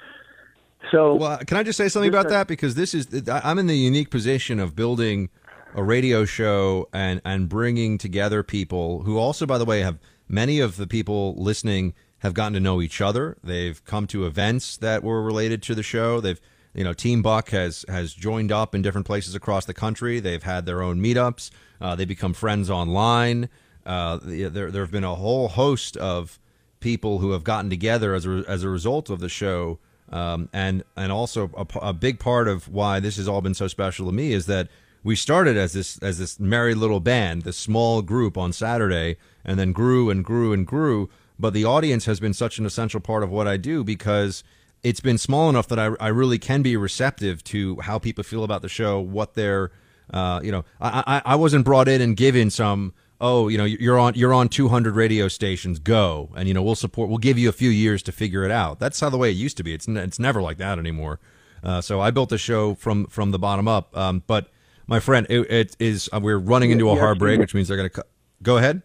so, 0.91 1.15
well, 1.15 1.39
can 1.39 1.57
I 1.57 1.63
just 1.63 1.77
say 1.77 1.89
something 1.89 2.09
about 2.09 2.29
that? 2.29 2.47
Because 2.47 2.75
this 2.75 2.95
is 2.95 3.29
I'm 3.29 3.59
in 3.59 3.67
the 3.67 3.77
unique 3.77 4.11
position 4.11 4.59
of 4.59 4.75
building 4.75 5.31
a 5.75 5.83
radio 5.83 6.25
show 6.25 6.89
and 6.93 7.21
and 7.25 7.49
bringing 7.49 7.99
together 7.99 8.43
people 8.43 9.03
who 9.03 9.19
also, 9.19 9.47
by 9.47 9.59
the 9.59 9.65
way, 9.65 9.81
have 9.81 9.99
many 10.29 10.61
of 10.61 10.77
the 10.77 10.87
people 10.87 11.35
listening 11.37 11.95
have 12.19 12.35
gotten 12.35 12.53
to 12.55 12.61
know 12.61 12.81
each 12.81 13.01
other. 13.01 13.37
They've 13.43 13.83
come 13.85 14.07
to 14.09 14.27
events 14.27 14.77
that 14.79 15.03
were 15.03 15.23
related 15.23 15.63
to 15.65 15.75
the 15.75 15.83
show. 15.83 16.21
They've 16.21 16.41
you 16.75 16.85
know 16.85 16.93
Team 16.93 17.23
Buck 17.23 17.51
has 17.51 17.85
has 17.89 18.15
joined 18.15 18.53
up 18.53 18.75
in 18.75 18.83
different 18.83 19.07
places 19.07 19.35
across 19.35 19.65
the 19.65 19.75
country. 19.75 20.21
They've 20.21 20.43
had 20.43 20.67
their 20.67 20.83
own 20.83 21.01
meetups. 21.01 21.51
Uh, 21.81 21.95
they 21.95 22.05
become 22.05 22.35
friends 22.35 22.71
online. 22.71 23.49
Uh, 23.87 24.19
there 24.23 24.71
there 24.71 24.83
have 24.83 24.91
been 24.91 25.05
a 25.05 25.15
whole 25.15 25.49
host 25.49 25.97
of 25.97 26.39
people 26.81 27.19
who 27.19 27.33
have 27.33 27.45
gotten 27.45 27.71
together 27.71 28.15
as 28.15 28.27
a, 28.27 28.45
as 28.47 28.63
a 28.63 28.69
result 28.69 29.11
of 29.11 29.21
the 29.21 29.29
show. 29.29 29.79
Um, 30.11 30.49
and 30.53 30.85
and 30.97 31.13
also 31.13 31.51
a, 31.57 31.67
a 31.81 31.93
big 31.93 32.19
part 32.19 32.49
of 32.49 32.69
why 32.69 33.01
this 33.01 33.17
has 33.17 33.29
all 33.29 33.41
been 33.41 33.55
so 33.55 33.69
special 33.69 34.07
to 34.07 34.13
me 34.13 34.33
is 34.33 34.47
that 34.47 34.69
we 35.05 35.17
started 35.17 35.57
as 35.57 35.73
this 35.75 35.99
as 36.03 36.19
this 36.19 36.41
merry 36.41 36.75
little 36.75 37.01
band, 37.01 37.43
this 37.43 37.57
small 37.57 38.03
group 38.03 38.39
on 38.39 38.53
Saturday, 38.53 39.17
and 39.45 39.59
then 39.59 39.73
grew 39.73 40.11
and 40.11 40.25
grew 40.25 40.53
and 40.53 40.67
grew. 40.67 41.09
But 41.39 41.53
the 41.53 41.65
audience 41.65 42.07
has 42.07 42.21
been 42.21 42.35
such 42.35 42.59
an 42.59 42.67
essential 42.67 43.01
part 43.01 43.23
of 43.23 43.31
what 43.31 43.47
I 43.47 43.57
do 43.57 43.85
because 43.85 44.43
it's 44.83 45.01
been 45.01 45.19
small 45.19 45.49
enough 45.49 45.69
that 45.69 45.79
I, 45.79 45.91
I 46.01 46.09
really 46.09 46.39
can 46.39 46.63
be 46.63 46.77
receptive 46.77 47.43
to 47.45 47.81
how 47.81 47.99
people 47.99 48.25
feel 48.25 48.45
about 48.45 48.63
the 48.63 48.69
show, 48.69 49.01
what 49.01 49.35
they're, 49.35 49.71
uh, 50.13 50.41
you 50.43 50.53
know, 50.53 50.65
I, 50.81 51.03
I, 51.07 51.33
I 51.33 51.35
wasn't 51.37 51.65
brought 51.65 51.89
in 51.89 52.01
and 52.01 52.17
given 52.17 52.51
some, 52.51 52.93
oh, 53.21 53.49
you 53.49 53.59
know, 53.59 53.65
you're 53.65 53.99
on 53.99 54.15
you're 54.15 54.35
on 54.35 54.49
200 54.49 54.95
radio 54.95 55.29
stations, 55.29 55.79
go, 55.79 56.31
and 56.37 56.49
you 56.49 56.55
know, 56.55 56.63
we'll 56.63 56.75
support, 56.75 57.09
we'll 57.09 57.19
give 57.19 57.39
you 57.39 57.49
a 57.49 57.53
few 57.53 57.71
years 57.71 58.03
to 58.05 58.13
figure 58.13 58.45
it 58.45 58.51
out. 58.51 58.79
That's 58.79 59.01
how 59.01 59.11
the 59.11 59.19
way 59.19 59.31
it 59.31 59.37
used 59.37 59.57
to 59.59 59.63
be. 59.63 59.75
It's 59.75 59.89
it's 59.89 60.19
never 60.19 60.41
like 60.41 60.59
that 60.59 60.79
anymore. 60.79 61.21
Uh, 61.63 61.81
so 61.81 62.01
I 62.01 62.11
built 62.11 62.29
the 62.29 62.39
show 62.39 62.75
from 62.75 63.07
from 63.07 63.31
the 63.31 63.39
bottom 63.39 63.69
up. 63.69 63.97
Um, 63.97 64.23
but 64.27 64.51
my 64.87 65.01
friend, 65.01 65.27
it, 65.29 65.51
it 65.51 65.77
is 65.79 66.09
uh, 66.13 66.21
we're 66.21 66.39
running 66.39 66.71
into 66.71 66.89
a 66.89 66.95
Yes, 66.95 67.01
hard 67.01 67.19
break, 67.19 67.39
which 67.41 67.55
means 67.55 67.69
they're 67.69 67.77
going 67.77 67.91
to 67.91 68.05
go 68.43 68.57
ahead. 68.57 68.83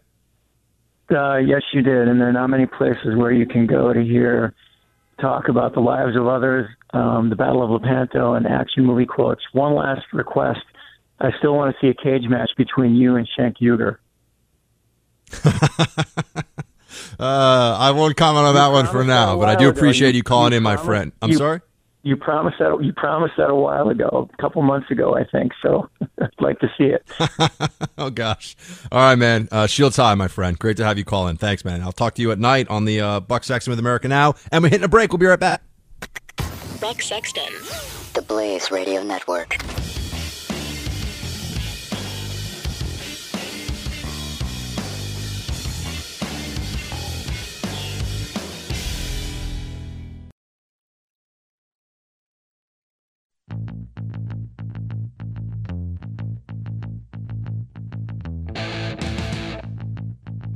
Uh, 1.10 1.36
yes, 1.36 1.62
you 1.72 1.82
did, 1.82 2.08
and 2.08 2.20
there 2.20 2.28
are 2.28 2.32
not 2.32 2.48
many 2.48 2.66
places 2.66 3.14
where 3.16 3.32
you 3.32 3.46
can 3.46 3.66
go 3.66 3.92
to 3.92 4.02
hear 4.02 4.54
talk 5.20 5.48
about 5.48 5.74
the 5.74 5.80
lives 5.80 6.16
of 6.16 6.26
others, 6.26 6.68
um, 6.92 7.30
the 7.30 7.36
Battle 7.36 7.62
of 7.62 7.70
Lepanto, 7.70 8.34
and 8.34 8.46
action 8.46 8.84
movie 8.84 9.06
quotes. 9.06 9.42
One 9.52 9.74
last 9.74 10.02
request: 10.12 10.60
I 11.20 11.30
still 11.38 11.54
want 11.54 11.74
to 11.74 11.80
see 11.80 11.88
a 11.88 11.94
cage 11.94 12.28
match 12.28 12.50
between 12.56 12.96
you 12.96 13.16
and 13.16 13.28
Cenk 13.38 13.58
Uygur. 13.58 13.98
Uh, 17.18 17.76
I 17.78 17.90
won't 17.92 18.16
comment 18.16 18.46
on 18.46 18.54
that 18.54 18.68
one 18.68 18.86
for 18.86 19.04
now, 19.04 19.38
but 19.38 19.48
I 19.48 19.54
do 19.54 19.68
appreciate 19.68 20.10
You- 20.14 20.18
you 20.18 20.22
calling 20.24 20.52
you 20.52 20.56
in, 20.58 20.62
my 20.64 20.76
friend. 20.76 21.12
I'm 21.22 21.30
you- 21.30 21.36
sorry. 21.36 21.60
You 22.02 22.16
promised 22.16 22.58
that 22.58 22.76
you 22.82 22.92
promised 22.92 23.34
that 23.38 23.50
a 23.50 23.54
while 23.54 23.88
ago, 23.88 24.28
a 24.32 24.42
couple 24.42 24.60
months 24.62 24.90
ago, 24.90 25.16
I 25.16 25.24
think. 25.24 25.52
So 25.62 25.88
I'd 26.20 26.28
like 26.40 26.58
to 26.58 26.68
see 26.76 26.84
it. 26.84 27.02
oh 27.98 28.10
gosh. 28.10 28.56
All 28.92 28.98
right, 29.00 29.14
man. 29.16 29.48
Uh, 29.50 29.66
Shields 29.66 29.96
high, 29.96 30.14
my 30.14 30.28
friend. 30.28 30.58
Great 30.58 30.76
to 30.78 30.84
have 30.84 30.98
you 30.98 31.04
call 31.04 31.28
in. 31.28 31.36
Thanks, 31.36 31.64
man. 31.64 31.80
I'll 31.82 31.92
talk 31.92 32.14
to 32.16 32.22
you 32.22 32.30
at 32.32 32.38
night 32.38 32.68
on 32.68 32.84
the 32.84 33.00
uh, 33.00 33.20
Buck 33.20 33.42
Sexton 33.44 33.70
with 33.70 33.78
America 33.78 34.06
Now, 34.08 34.34
and 34.52 34.62
we're 34.62 34.68
hitting 34.70 34.84
a 34.84 34.88
break. 34.88 35.12
We'll 35.12 35.18
be 35.18 35.26
right 35.26 35.40
back. 35.40 35.62
Buck 36.80 37.00
Sexton. 37.00 37.52
The 38.12 38.22
Blaze 38.26 38.70
Radio 38.70 39.02
Network. 39.02 39.56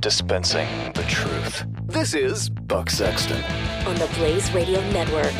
Dispensing 0.00 0.68
the 0.92 1.02
truth. 1.08 1.64
This 1.86 2.14
is 2.14 2.50
Buck 2.50 2.88
Sexton. 2.88 3.42
On 3.84 3.96
the 3.96 4.06
Blaze 4.14 4.52
Radio 4.52 4.80
Network. 4.92 5.34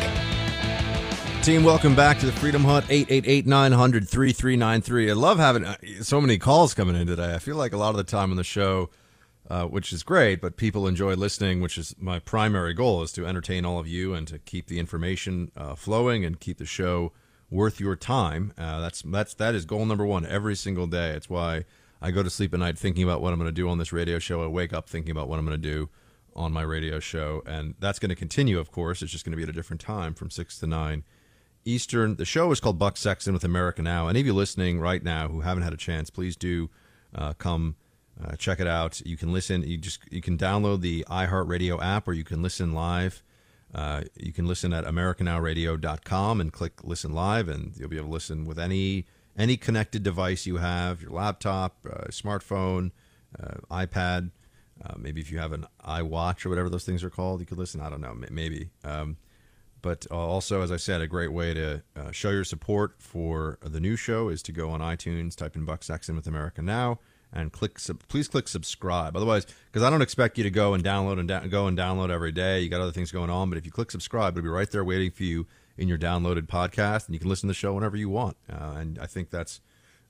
Team, 1.41 1.63
welcome 1.63 1.95
back 1.95 2.19
to 2.19 2.25
the 2.25 2.33
Freedom 2.33 2.65
Hut 2.65 2.83
888-900-3393. 2.85 5.09
I 5.09 5.13
love 5.13 5.39
having 5.39 5.63
uh, 5.63 5.77
so 6.01 6.19
many 6.19 6.37
calls 6.37 6.73
coming 6.73 6.97
in 6.97 7.07
today. 7.07 7.33
I 7.33 7.39
feel 7.39 7.55
like 7.55 7.71
a 7.71 7.77
lot 7.77 7.91
of 7.91 7.95
the 7.95 8.03
time 8.03 8.31
on 8.31 8.37
the 8.37 8.43
show, 8.43 8.89
uh, 9.49 9.63
which 9.63 9.93
is 9.93 10.03
great, 10.03 10.41
but 10.41 10.57
people 10.57 10.87
enjoy 10.87 11.13
listening, 11.13 11.61
which 11.61 11.77
is 11.77 11.95
my 11.97 12.19
primary 12.19 12.73
goal, 12.73 13.01
is 13.01 13.13
to 13.13 13.25
entertain 13.25 13.63
all 13.63 13.79
of 13.79 13.87
you 13.87 14.13
and 14.13 14.27
to 14.27 14.39
keep 14.39 14.67
the 14.67 14.77
information 14.77 15.53
uh, 15.55 15.75
flowing 15.75 16.25
and 16.25 16.41
keep 16.41 16.57
the 16.57 16.65
show 16.65 17.13
worth 17.49 17.79
your 17.79 17.95
time. 17.95 18.51
Uh, 18.57 18.81
that's 18.81 19.03
that's 19.03 19.33
that 19.35 19.55
is 19.55 19.63
goal 19.63 19.85
number 19.85 20.05
one 20.05 20.25
every 20.25 20.57
single 20.57 20.85
day. 20.85 21.11
It's 21.11 21.29
why 21.29 21.63
I 22.01 22.11
go 22.11 22.23
to 22.23 22.29
sleep 22.29 22.53
at 22.53 22.59
night 22.59 22.77
thinking 22.77 23.03
about 23.03 23.21
what 23.21 23.33
I'm 23.33 23.39
going 23.39 23.49
to 23.49 23.51
do 23.51 23.69
on 23.69 23.77
this 23.77 23.91
radio 23.91 24.19
show. 24.19 24.43
I 24.43 24.47
wake 24.47 24.73
up 24.73 24.89
thinking 24.89 25.11
about 25.11 25.27
what 25.27 25.39
I'm 25.39 25.45
going 25.45 25.61
to 25.61 25.69
do 25.69 25.89
on 26.35 26.53
my 26.53 26.61
radio 26.61 26.99
show, 26.99 27.43
and 27.45 27.75
that's 27.79 27.99
going 27.99 28.09
to 28.09 28.15
continue. 28.15 28.59
Of 28.59 28.71
course, 28.71 29.01
it's 29.01 29.11
just 29.11 29.25
going 29.25 29.31
to 29.31 29.37
be 29.37 29.43
at 29.43 29.49
a 29.49 29.53
different 29.53 29.81
time 29.81 30.13
from 30.13 30.29
six 30.29 30.57
to 30.59 30.67
nine 30.67 31.03
Eastern. 31.65 32.15
The 32.15 32.25
show 32.25 32.51
is 32.51 32.59
called 32.59 32.79
Buck 32.79 32.95
Sexton 32.97 33.33
with 33.33 33.43
America 33.43 33.81
Now. 33.81 34.07
Any 34.07 34.21
of 34.21 34.25
you 34.25 34.33
listening 34.33 34.79
right 34.79 35.03
now 35.03 35.27
who 35.27 35.41
haven't 35.41 35.63
had 35.63 35.73
a 35.73 35.77
chance, 35.77 36.09
please 36.09 36.35
do 36.35 36.69
uh, 37.13 37.33
come 37.33 37.75
uh, 38.23 38.35
check 38.35 38.59
it 38.59 38.67
out. 38.67 39.01
You 39.05 39.17
can 39.17 39.31
listen. 39.33 39.63
You 39.63 39.77
just 39.77 39.99
you 40.11 40.21
can 40.21 40.37
download 40.37 40.81
the 40.81 41.05
iHeartRadio 41.09 41.83
app, 41.83 42.07
or 42.07 42.13
you 42.13 42.23
can 42.23 42.41
listen 42.41 42.73
live. 42.73 43.23
Uh, 43.73 44.03
you 44.15 44.33
can 44.33 44.47
listen 44.47 44.73
at 44.73 44.83
AmericanNowRadio.com 44.85 46.41
and 46.41 46.51
click 46.51 46.83
Listen 46.83 47.13
Live, 47.13 47.47
and 47.47 47.73
you'll 47.77 47.89
be 47.89 47.97
able 47.97 48.07
to 48.07 48.13
listen 48.13 48.45
with 48.45 48.57
any 48.57 49.05
any 49.39 49.55
connected 49.55 50.03
device 50.03 50.45
you 50.45 50.57
have, 50.57 51.01
your 51.01 51.11
laptop, 51.11 51.77
uh, 51.89 52.07
smartphone, 52.09 52.91
uh, 53.41 53.55
iPad. 53.71 54.31
Uh, 54.83 54.93
maybe 54.97 55.21
if 55.21 55.31
you 55.31 55.39
have 55.39 55.53
an 55.53 55.65
iWatch 55.85 56.45
or 56.45 56.49
whatever 56.49 56.69
those 56.69 56.83
things 56.83 57.03
are 57.03 57.09
called, 57.09 57.39
you 57.39 57.45
could 57.45 57.57
listen. 57.57 57.81
I 57.81 57.89
don't 57.89 58.01
know, 58.01 58.15
maybe. 58.29 58.69
Um, 58.83 59.17
but 59.81 60.05
uh, 60.11 60.15
also, 60.15 60.61
as 60.61 60.71
I 60.71 60.77
said, 60.77 61.01
a 61.01 61.07
great 61.07 61.31
way 61.31 61.53
to 61.53 61.81
uh, 61.95 62.11
show 62.11 62.31
your 62.31 62.43
support 62.43 62.95
for 62.99 63.57
the 63.61 63.79
new 63.79 63.95
show 63.95 64.27
is 64.27 64.43
to 64.43 64.51
go 64.51 64.69
on 64.69 64.81
iTunes, 64.81 65.35
type 65.35 65.55
in 65.55 65.63
Buck 65.63 65.83
Sexton 65.83 66.17
with 66.17 66.27
America 66.27 66.61
Now, 66.61 66.99
and 67.31 67.51
click. 67.51 67.79
Sub- 67.79 68.05
please 68.09 68.27
click 68.27 68.49
subscribe. 68.49 69.15
Otherwise, 69.15 69.45
because 69.71 69.83
I 69.83 69.89
don't 69.89 70.01
expect 70.01 70.37
you 70.37 70.43
to 70.43 70.51
go 70.51 70.73
and 70.73 70.83
download 70.83 71.19
and 71.19 71.29
da- 71.29 71.47
go 71.47 71.67
and 71.67 71.77
download 71.77 72.09
every 72.09 72.33
day. 72.33 72.59
You 72.59 72.69
got 72.69 72.81
other 72.81 72.91
things 72.91 73.11
going 73.11 73.29
on. 73.29 73.49
But 73.49 73.57
if 73.57 73.65
you 73.65 73.71
click 73.71 73.91
subscribe, 73.91 74.37
it'll 74.37 74.43
be 74.43 74.49
right 74.49 74.69
there 74.69 74.83
waiting 74.83 75.11
for 75.11 75.23
you 75.23 75.47
in 75.79 75.87
your 75.87 75.97
downloaded 75.97 76.47
podcast, 76.47 77.07
and 77.07 77.15
you 77.15 77.19
can 77.19 77.29
listen 77.29 77.47
to 77.47 77.51
the 77.51 77.55
show 77.55 77.73
whenever 77.73 77.97
you 77.97 78.09
want. 78.09 78.37
Uh, 78.51 78.75
and 78.77 78.99
I 78.99 79.07
think 79.07 79.29
that's. 79.29 79.61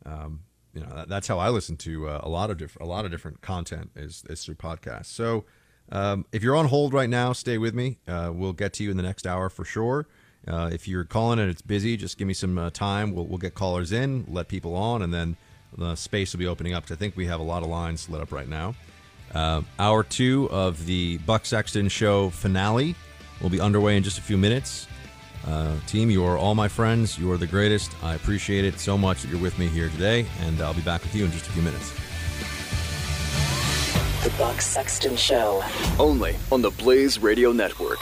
Um, 0.06 0.42
you 0.74 0.82
know 0.82 0.90
that, 0.96 1.10
that's 1.10 1.28
how 1.28 1.40
I 1.40 1.50
listen 1.50 1.78
to 1.78 2.08
uh, 2.08 2.22
a 2.22 2.30
lot 2.30 2.52
of 2.52 2.58
different 2.58 2.88
a 2.88 2.90
lot 2.90 3.04
of 3.04 3.12
different 3.12 3.42
content 3.42 3.90
is 3.96 4.24
is 4.30 4.46
through 4.46 4.56
podcasts. 4.56 5.08
So 5.08 5.46
um, 5.92 6.26
if 6.32 6.44
you're 6.44 6.56
on 6.56 6.68
hold 6.68 6.94
right 6.94 7.10
now, 7.10 7.34
stay 7.34 7.58
with 7.58 7.74
me. 7.74 7.98
Uh, 8.08 8.32
we'll 8.34 8.54
get 8.54 8.74
to 8.74 8.84
you 8.84 8.92
in 8.92 8.98
the 8.98 9.04
next 9.04 9.26
hour 9.26 9.50
for 9.50 9.66
sure. 9.66 10.08
Uh, 10.48 10.70
if 10.72 10.88
you're 10.88 11.04
calling 11.04 11.40
and 11.40 11.50
it's 11.50 11.62
busy, 11.62 11.98
just 11.98 12.18
give 12.18 12.28
me 12.28 12.34
some 12.34 12.58
uh, 12.58 12.70
time. 12.70 13.14
We'll, 13.14 13.26
we'll 13.26 13.40
get 13.40 13.56
callers 13.56 13.92
in, 13.92 14.26
let 14.30 14.48
people 14.48 14.76
on, 14.76 15.02
and 15.02 15.14
then 15.14 15.36
the 15.78 15.96
space 15.96 16.34
will 16.34 16.40
be 16.40 16.48
opening 16.48 16.74
up. 16.74 16.86
I 16.90 16.96
think 16.96 17.18
we 17.18 17.26
have 17.26 17.40
a 17.40 17.44
lot 17.44 17.64
of 17.64 17.70
lines 17.70 18.10
lit 18.10 18.22
up 18.22 18.32
right 18.32 18.48
now. 18.48 18.76
Uh, 19.34 19.62
hour 19.78 20.04
two 20.04 20.50
of 20.52 20.86
the 20.86 21.18
Buck 21.20 21.46
Sexton 21.46 21.90
Show 21.90 22.30
finale 22.30 22.96
will 23.42 23.50
be 23.50 23.60
underway 23.60 23.98
in 23.98 24.04
just 24.04 24.18
a 24.18 24.22
few 24.22 24.38
minutes. 24.38 24.88
Uh, 25.48 25.76
team, 25.88 26.10
you 26.10 26.24
are 26.24 26.38
all 26.38 26.56
my 26.56 26.68
friends. 26.68 27.18
You 27.18 27.32
are 27.32 27.38
the 27.38 27.48
greatest. 27.48 27.92
I 28.04 28.16
appreciate 28.16 28.66
it 28.66 28.80
so 28.80 28.98
much 28.98 29.22
that 29.22 29.30
you're 29.30 29.42
with 29.42 29.58
me 29.58 29.68
here 29.68 29.90
today, 29.90 30.26
and 30.42 30.62
I'll 30.62 30.74
be 30.74 30.82
back 30.82 31.02
with 31.02 31.16
you 31.16 31.26
in 31.26 31.32
just 31.32 31.48
a 31.48 31.52
few 31.52 31.62
minutes. 31.62 31.94
The 34.24 34.30
Buck 34.38 34.62
Sexton 34.62 35.16
Show. 35.16 35.64
Only 35.98 36.36
on 36.52 36.62
the 36.62 36.72
Blaze 36.72 37.20
Radio 37.20 37.52
Network. 37.52 38.00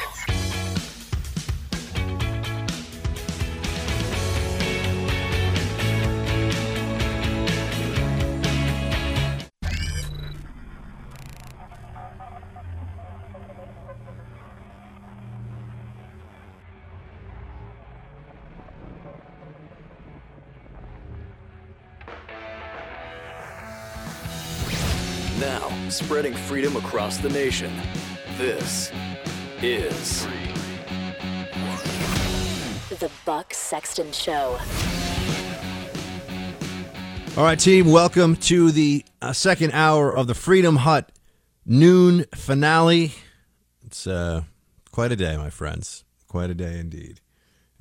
Spreading 25.98 26.34
freedom 26.36 26.76
across 26.76 27.18
the 27.18 27.30
nation. 27.30 27.74
This 28.38 28.92
is 29.64 30.28
The 32.90 33.10
Buck 33.26 33.52
Sexton 33.52 34.12
Show. 34.12 34.60
All 37.36 37.44
right, 37.44 37.60
team, 37.60 37.92
welcome 37.92 38.36
to 38.36 38.70
the 38.70 39.06
uh, 39.24 39.34
second 39.34 39.72
hour 39.72 40.16
of 40.16 40.28
the 40.28 40.36
Freedom 40.36 40.76
Hut 40.76 41.12
noon 41.66 42.26
finale. 42.36 43.14
It's 43.84 44.06
uh, 44.06 44.44
quite 44.92 45.12
a 45.12 45.16
day, 45.16 45.36
my 45.36 45.50
friends. 45.50 46.04
Quite 46.28 46.52
a 46.52 46.56
day 46.56 46.78
indeed. 46.78 47.22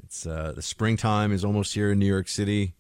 It's 0.03 0.27
uh, 0.27 0.55
the 0.57 0.63
springtime 0.63 1.33
is 1.33 1.45
almost 1.45 1.75
here 1.75 1.93
in 1.93 1.99
New 1.99 2.07
York 2.07 2.29
City, 2.29 2.77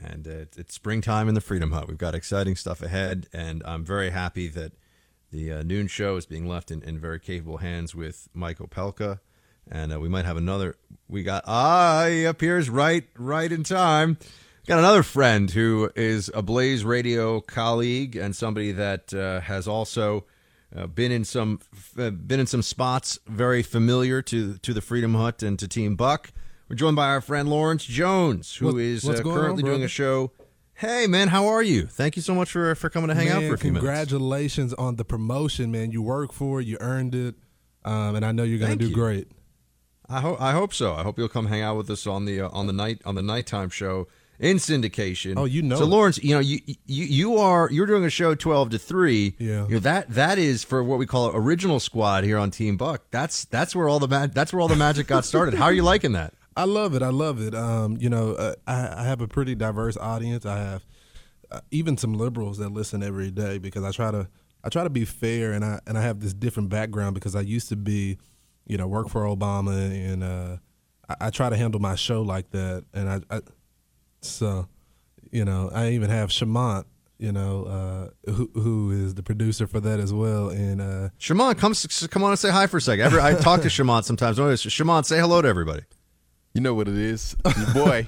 and 0.00 0.26
uh, 0.26 0.30
it's- 0.30 0.56
it's 0.58 0.74
springtime 0.74 1.28
in 1.28 1.34
the 1.34 1.40
Freedom 1.40 1.72
Hut. 1.72 1.88
We've 1.88 1.98
got 1.98 2.14
exciting 2.14 2.56
stuff 2.56 2.82
ahead, 2.82 3.26
and 3.32 3.62
I'm 3.64 3.84
very 3.84 4.10
happy 4.10 4.48
that 4.48 4.72
the 5.30 5.52
uh, 5.52 5.62
noon 5.62 5.86
show 5.88 6.16
is 6.16 6.26
being 6.26 6.46
left 6.46 6.70
in, 6.70 6.82
in 6.82 6.98
very 6.98 7.18
capable 7.20 7.58
hands 7.58 7.94
with 7.94 8.28
Mike 8.34 8.58
Opelka, 8.58 9.20
and 9.70 9.92
uh, 9.92 9.98
we 10.00 10.08
might 10.08 10.24
have 10.24 10.36
another. 10.36 10.76
We 11.08 11.22
got 11.22 11.44
ah, 11.46 12.06
he 12.08 12.24
appears 12.24 12.68
right 12.70 13.04
right 13.18 13.50
in 13.50 13.62
time. 13.64 14.18
Got 14.66 14.78
another 14.78 15.02
friend 15.02 15.50
who 15.50 15.90
is 15.94 16.30
a 16.34 16.40
Blaze 16.42 16.84
Radio 16.84 17.40
colleague 17.40 18.16
and 18.16 18.34
somebody 18.34 18.72
that 18.72 19.12
uh, 19.12 19.40
has 19.40 19.66
also 19.68 20.24
Uh, 20.76 20.88
been 20.88 21.12
in 21.12 21.24
some 21.24 21.60
uh, 21.98 22.10
been 22.10 22.40
in 22.40 22.46
some 22.48 22.62
spots 22.62 23.18
very 23.28 23.62
familiar 23.62 24.22
to 24.22 24.58
to 24.58 24.72
the 24.74 24.80
Freedom 24.80 25.14
Hut 25.14 25.42
and 25.42 25.56
to 25.58 25.68
Team 25.68 25.94
Buck. 25.96 26.32
We're 26.68 26.76
joined 26.76 26.96
by 26.96 27.08
our 27.08 27.20
friend 27.20 27.48
Lawrence 27.48 27.84
Jones, 27.84 28.56
who 28.56 28.66
What- 28.66 28.80
is 28.80 29.08
uh, 29.08 29.22
currently 29.22 29.62
on, 29.62 29.68
doing 29.68 29.82
a 29.82 29.88
show. 29.88 30.32
Hey 30.74 31.06
man, 31.06 31.28
how 31.28 31.46
are 31.46 31.62
you? 31.62 31.86
Thank 31.86 32.16
you 32.16 32.22
so 32.22 32.34
much 32.34 32.50
for 32.50 32.74
for 32.74 32.90
coming 32.90 33.08
to 33.08 33.14
hang 33.14 33.28
out 33.28 33.42
for 33.44 33.54
a 33.54 33.58
few 33.58 33.70
minutes. 33.70 33.86
congratulations 33.86 34.74
on 34.74 34.96
the 34.96 35.04
promotion, 35.04 35.70
man. 35.70 35.92
You 35.92 36.02
work 36.02 36.32
for 36.32 36.60
it, 36.60 36.66
you 36.66 36.76
earned 36.80 37.14
it, 37.14 37.36
um, 37.84 38.16
and 38.16 38.24
I 38.24 38.32
know 38.32 38.42
you're 38.42 38.58
going 38.58 38.72
to 38.72 38.84
do 38.84 38.88
you. 38.88 38.94
great. 38.94 39.28
I 40.08 40.20
hope 40.20 40.40
I 40.40 40.52
hope 40.52 40.74
so. 40.74 40.92
I 40.94 41.02
hope 41.02 41.16
you'll 41.18 41.28
come 41.28 41.46
hang 41.46 41.62
out 41.62 41.76
with 41.76 41.88
us 41.90 42.06
on 42.08 42.24
the 42.24 42.40
uh, 42.40 42.48
on 42.50 42.66
the 42.66 42.72
night 42.72 43.00
on 43.04 43.14
the 43.14 43.22
nighttime 43.22 43.70
show 43.70 44.08
in 44.40 44.56
syndication. 44.56 45.34
Oh, 45.36 45.44
you 45.44 45.62
know 45.62 45.76
So. 45.76 45.84
Lawrence, 45.84 46.18
you 46.24 46.34
know 46.34 46.40
you 46.40 46.58
you 46.66 47.04
you 47.04 47.36
are 47.38 47.70
you're 47.70 47.86
doing 47.86 48.04
a 48.04 48.10
show 48.10 48.34
twelve 48.34 48.70
to 48.70 48.78
three. 48.78 49.36
Yeah. 49.38 49.66
You 49.68 49.74
know, 49.74 49.78
that 49.80 50.10
that 50.10 50.38
is 50.38 50.64
for 50.64 50.82
what 50.82 50.98
we 50.98 51.06
call 51.06 51.30
original 51.36 51.78
squad 51.78 52.24
here 52.24 52.36
on 52.36 52.50
Team 52.50 52.76
Buck. 52.76 53.04
That's 53.12 53.44
that's 53.44 53.76
where 53.76 53.88
all 53.88 54.00
the 54.00 54.08
that's 54.34 54.52
where 54.52 54.60
all 54.60 54.68
the 54.68 54.74
magic 54.76 55.06
got 55.06 55.24
started. 55.24 55.54
How 55.54 55.66
are 55.66 55.72
you 55.72 55.84
liking 55.84 56.12
that? 56.12 56.34
I 56.56 56.64
love 56.64 56.94
it. 56.94 57.02
I 57.02 57.08
love 57.08 57.40
it. 57.40 57.54
Um, 57.54 57.96
you 57.98 58.08
know, 58.08 58.34
uh, 58.34 58.54
I, 58.66 59.02
I 59.02 59.04
have 59.04 59.20
a 59.20 59.28
pretty 59.28 59.54
diverse 59.54 59.96
audience. 59.96 60.46
I 60.46 60.58
have 60.58 60.86
uh, 61.50 61.60
even 61.70 61.96
some 61.96 62.14
liberals 62.14 62.58
that 62.58 62.70
listen 62.70 63.02
every 63.02 63.30
day 63.30 63.58
because 63.58 63.84
I 63.84 63.90
try 63.90 64.10
to 64.10 64.28
I 64.62 64.68
try 64.68 64.84
to 64.84 64.90
be 64.90 65.04
fair 65.04 65.52
and 65.52 65.64
I 65.64 65.80
and 65.86 65.98
I 65.98 66.02
have 66.02 66.20
this 66.20 66.32
different 66.32 66.68
background 66.68 67.14
because 67.14 67.34
I 67.34 67.40
used 67.40 67.68
to 67.70 67.76
be, 67.76 68.18
you 68.66 68.76
know, 68.76 68.86
work 68.86 69.08
for 69.08 69.22
Obama 69.22 69.90
and 69.90 70.22
uh, 70.22 70.56
I, 71.08 71.26
I 71.26 71.30
try 71.30 71.50
to 71.50 71.56
handle 71.56 71.80
my 71.80 71.96
show 71.96 72.22
like 72.22 72.50
that 72.50 72.84
and 72.94 73.10
I, 73.10 73.20
I 73.36 73.40
so 74.20 74.68
you 75.30 75.44
know 75.44 75.70
I 75.72 75.90
even 75.90 76.10
have 76.10 76.30
Shamant. 76.30 76.84
You 77.16 77.30
know, 77.30 77.64
uh, 78.26 78.30
who 78.32 78.50
who 78.54 78.90
is 78.90 79.14
the 79.14 79.22
producer 79.22 79.68
for 79.68 79.78
that 79.80 80.00
as 80.00 80.12
well? 80.12 80.48
And 80.48 80.80
uh, 80.80 81.08
Shimon, 81.16 81.54
come 81.54 81.72
come 82.10 82.24
on 82.24 82.30
and 82.30 82.38
say 82.38 82.50
hi 82.50 82.66
for 82.66 82.78
a 82.78 82.80
second. 82.80 83.04
Every, 83.04 83.20
I 83.20 83.34
talk 83.34 83.62
to 83.62 83.70
Shimon 83.70 84.02
sometimes. 84.02 84.36
Shimon, 84.60 85.04
say 85.04 85.20
hello 85.20 85.40
to 85.40 85.48
everybody. 85.48 85.82
You 86.54 86.60
know 86.60 86.72
what 86.74 86.86
it 86.86 86.96
is, 86.96 87.34
your 87.56 87.74
boy. 87.74 88.06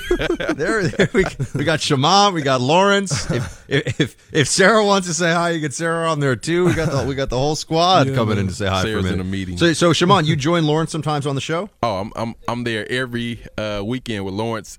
there, 0.54 0.88
there 0.88 1.10
we, 1.12 1.24
we 1.54 1.62
got 1.64 1.78
Shimon, 1.82 2.32
we 2.32 2.40
got 2.40 2.62
Lawrence. 2.62 3.30
If, 3.30 3.64
if 3.68 4.16
if 4.32 4.48
Sarah 4.48 4.82
wants 4.82 5.08
to 5.08 5.12
say 5.14 5.30
hi, 5.30 5.50
you 5.50 5.60
get 5.60 5.74
Sarah 5.74 6.10
on 6.10 6.18
there 6.18 6.34
too. 6.34 6.64
We 6.64 6.72
got 6.72 6.90
the 6.90 7.04
we 7.06 7.14
got 7.14 7.28
the 7.28 7.36
whole 7.36 7.54
squad 7.54 8.08
Yeah, 8.08 8.14
coming 8.14 8.36
man. 8.36 8.44
in 8.44 8.48
to 8.48 8.54
say 8.54 8.66
hi 8.66 8.80
Sarah's 8.84 9.02
for 9.02 9.08
a 9.08 9.12
in 9.12 9.18
minute. 9.18 9.20
a 9.20 9.30
meeting. 9.30 9.58
So 9.58 9.74
so 9.74 9.92
Shimon, 9.92 10.24
you 10.24 10.36
join 10.50 10.64
Lawrence 10.64 10.90
sometimes 10.90 11.26
on 11.26 11.34
the 11.34 11.42
show. 11.42 11.68
Oh, 11.82 11.96
I'm 12.00 12.12
I'm 12.16 12.34
I'm 12.48 12.64
there 12.64 12.90
every 12.90 13.44
uh, 13.58 13.82
weekend 13.84 14.24
with 14.24 14.32
Lawrence, 14.32 14.78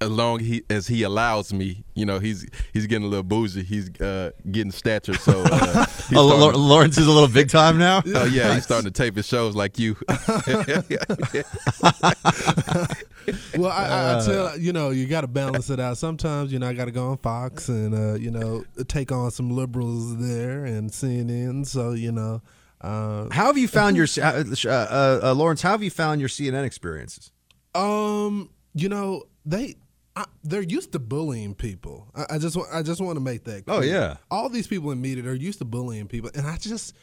as 0.00 0.10
long 0.10 0.40
he, 0.40 0.62
as 0.68 0.86
he 0.86 1.02
allows 1.02 1.52
me. 1.52 1.84
You 1.94 2.04
know, 2.06 2.18
he's 2.18 2.46
he's 2.72 2.86
getting 2.86 3.06
a 3.06 3.08
little 3.08 3.22
bougie. 3.22 3.62
He's 3.64 3.88
uh, 4.00 4.30
getting 4.50 4.70
stature, 4.72 5.14
so 5.14 5.42
uh, 5.50 5.86
he's 6.08 6.18
Oh, 6.18 6.26
Law- 6.26 6.38
starting- 6.38 6.60
Lawrence 6.60 6.98
is 6.98 7.06
a 7.06 7.10
little 7.12 7.28
big 7.28 7.48
time 7.48 7.78
now. 7.78 8.02
Oh 8.06 8.24
yeah, 8.24 8.54
he's 8.54 8.64
starting 8.64 8.84
to 8.84 8.90
tape 8.90 9.16
his 9.16 9.26
shows 9.26 9.54
like 9.56 9.78
you. 9.78 9.96
well, 13.56 13.70
I, 13.72 13.84
I, 13.84 14.12
Uh, 14.14 14.20
I 14.22 14.26
tell 14.26 14.58
you 14.58 14.72
know 14.72 14.90
you 14.90 15.06
got 15.06 15.22
to 15.22 15.26
balance 15.26 15.70
it 15.70 15.80
out. 15.80 15.98
Sometimes 15.98 16.52
you 16.52 16.58
know 16.58 16.68
I 16.68 16.72
got 16.74 16.86
to 16.86 16.90
go 16.90 17.08
on 17.10 17.18
Fox 17.18 17.68
and 17.68 17.94
uh, 17.94 18.14
you 18.14 18.30
know 18.30 18.64
take 18.88 19.10
on 19.12 19.30
some 19.30 19.50
liberals 19.50 20.16
there 20.18 20.64
and 20.64 20.90
CNN. 20.90 21.66
So 21.66 21.92
you 21.92 22.12
know, 22.12 22.42
uh, 22.80 23.28
How 23.30 23.46
have 23.46 23.58
you 23.58 23.68
found 23.68 23.96
your 23.98 24.06
uh, 24.22 24.44
uh, 24.68 25.20
uh, 25.22 25.34
Lawrence? 25.34 25.62
How 25.62 25.70
have 25.72 25.82
you 25.82 25.90
found 25.90 26.20
your 26.20 26.28
CNN 26.28 26.64
experiences? 26.64 27.30
um, 27.74 28.50
you 28.74 28.88
know 28.88 29.22
they. 29.44 29.76
I, 30.16 30.24
they're 30.42 30.62
used 30.62 30.92
to 30.92 30.98
bullying 30.98 31.54
people. 31.54 32.08
I, 32.14 32.36
I 32.36 32.38
just 32.38 32.56
want 32.56 32.68
I 32.72 32.82
just 32.82 33.00
want 33.00 33.16
to 33.16 33.20
make 33.20 33.44
that. 33.44 33.64
Oh, 33.68 33.78
clear. 33.78 33.96
Oh, 33.96 34.00
yeah. 34.00 34.16
all 34.30 34.48
these 34.48 34.66
people 34.66 34.90
in 34.90 35.00
media 35.00 35.24
are 35.30 35.34
used 35.34 35.58
to 35.58 35.64
bullying 35.64 36.08
people, 36.08 36.30
and 36.34 36.46
I 36.46 36.56
just 36.56 36.94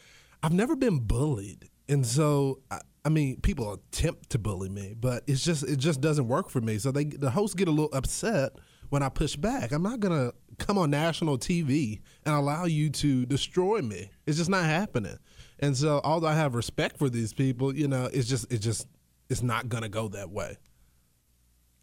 I've 0.42 0.54
never 0.54 0.76
been 0.76 1.00
bullied, 1.00 1.70
and 1.88 2.06
so 2.06 2.60
I, 2.72 2.80
I 3.06 3.10
mean 3.10 3.40
people 3.42 3.74
attempt 3.74 4.32
to 4.32 4.40
bully 4.40 4.70
me, 4.70 4.96
but 5.00 5.24
it's 5.28 5.44
just 5.44 5.64
it 5.64 5.78
just 5.78 6.02
doesn't 6.02 6.28
work 6.28 6.50
for 6.50 6.60
me. 6.60 6.80
So 6.80 6.92
they 6.92 7.06
the 7.06 7.30
hosts 7.30 7.54
get 7.56 7.68
a 7.68 7.72
little 7.72 7.94
upset 7.94 8.54
when 8.90 9.04
I 9.04 9.10
push 9.10 9.36
back. 9.36 9.72
I'm 9.72 9.84
not 9.84 10.00
gonna 10.00 10.34
come 10.58 10.78
on 10.78 10.90
national 10.90 11.38
TV 11.38 12.02
and 12.26 12.36
allow 12.36 12.66
you 12.66 12.90
to 12.90 13.26
destroy 13.26 13.82
me. 13.82 14.10
It's 14.26 14.38
just 14.38 14.50
not 14.50 14.66
happening. 14.66 15.18
And 15.60 15.78
so 15.78 16.02
although 16.04 16.28
I 16.28 16.36
have 16.36 16.56
respect 16.56 16.98
for 16.98 17.10
these 17.10 17.32
people, 17.34 17.76
you 17.76 17.88
know, 17.88 18.10
it's 18.12 18.28
just 18.28 18.52
it's 18.52 18.64
just 18.64 18.88
it's 19.30 19.44
not 19.44 19.70
gonna 19.70 19.90
go 19.90 20.08
that 20.10 20.32
way. 20.32 20.58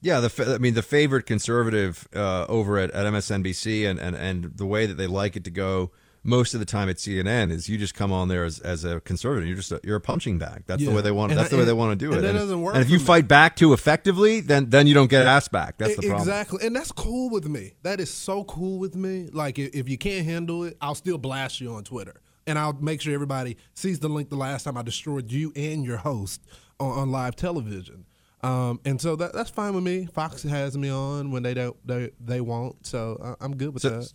Yeah, 0.01 0.21
the 0.21 0.55
I 0.55 0.59
mean 0.59 0.75
the 0.75 0.83
favorite 0.83 1.27
conservative 1.27 2.09
uh, 2.15 2.47
over 2.49 2.79
at, 2.79 2.91
at 2.93 3.07
MSNBC 3.07 3.89
and, 3.89 3.99
and 3.99 4.17
and 4.17 4.45
the 4.57 4.67
way 4.67 4.87
that 4.87 4.95
they 4.95 5.07
like 5.07 5.37
it 5.37 5.45
to 5.45 5.51
go 5.51 5.91
most 6.23 6.55
of 6.55 6.61
the 6.61 6.67
time 6.67 6.89
at 6.89 6.97
CNN 6.97 7.51
is 7.51 7.69
you 7.69 7.79
just 7.79 7.95
come 7.95 8.13
on 8.13 8.29
there 8.29 8.45
as, 8.45 8.59
as 8.61 8.85
a 8.85 9.01
conservative. 9.01 9.47
You're 9.49 9.57
just 9.57 9.73
a, 9.73 9.81
you're 9.83 9.97
a 9.97 10.01
punching 10.01 10.39
bag. 10.39 10.65
That's 10.67 10.85
the 10.85 10.91
way 10.91 11.01
they 11.03 11.11
want. 11.11 11.33
And 11.33 11.39
that's 11.39 11.51
the 11.51 11.57
way 11.57 11.65
they 11.65 11.73
want 11.73 11.99
to 11.99 12.05
do 12.05 12.11
and 12.11 12.19
it. 12.19 12.23
that 12.23 12.31
and, 12.31 12.39
doesn't 12.39 12.61
work 12.61 12.75
and 12.75 12.85
if 12.85 12.91
you 12.91 12.99
me. 12.99 13.05
fight 13.05 13.29
back 13.29 13.57
too 13.57 13.73
effectively, 13.73 14.41
then 14.41 14.71
then 14.71 14.87
you 14.87 14.95
don't 14.95 15.11
get 15.11 15.27
asked 15.27 15.53
back. 15.53 15.79
That's 15.79 15.97
the 15.97 16.03
problem. 16.03 16.29
Exactly, 16.29 16.67
and 16.67 16.77
that's 16.77 16.93
cool 16.93 17.31
with 17.31 17.47
me. 17.47 17.73
That 17.83 18.01
is 18.01 18.11
so 18.11 18.45
cool 18.45 18.79
with 18.79 18.95
me. 18.95 19.29
Like 19.33 19.59
if, 19.59 19.75
if 19.75 19.89
you 19.89 19.99
can't 19.99 20.27
handle 20.27 20.65
it, 20.65 20.77
I'll 20.81 20.95
still 20.95 21.19
blast 21.19 21.61
you 21.61 21.73
on 21.73 21.85
Twitter, 21.85 22.21
and 22.47 22.59
I'll 22.59 22.75
make 22.75 23.01
sure 23.01 23.15
everybody 23.15 23.57
sees 23.75 24.01
the 24.01 24.09
link. 24.09 24.29
The 24.29 24.37
last 24.37 24.65
time 24.65 24.77
I 24.77 24.83
destroyed 24.83 25.31
you 25.33 25.53
and 25.57 25.85
your 25.85 25.99
host 25.99 26.43
on, 26.79 26.99
on 26.99 27.11
live 27.11 27.37
television, 27.37 28.05
um, 28.43 28.81
and 28.85 29.01
so 29.01 29.17
that 29.17 29.33
that's 29.33 29.51
fine 29.51 29.75
with 29.75 29.85
me. 29.85 30.07
Fox 30.07 30.43
has 30.43 30.77
me 30.79 30.89
on 30.91 31.31
when 31.31 31.43
they 31.43 31.55
don't 31.55 31.77
they 31.87 32.11
they 32.21 32.41
won't, 32.41 32.87
so 32.87 33.19
I, 33.41 33.45
I'm 33.45 33.57
good 33.57 33.75
with 33.75 33.83
So- 33.83 34.01
that. 34.01 34.13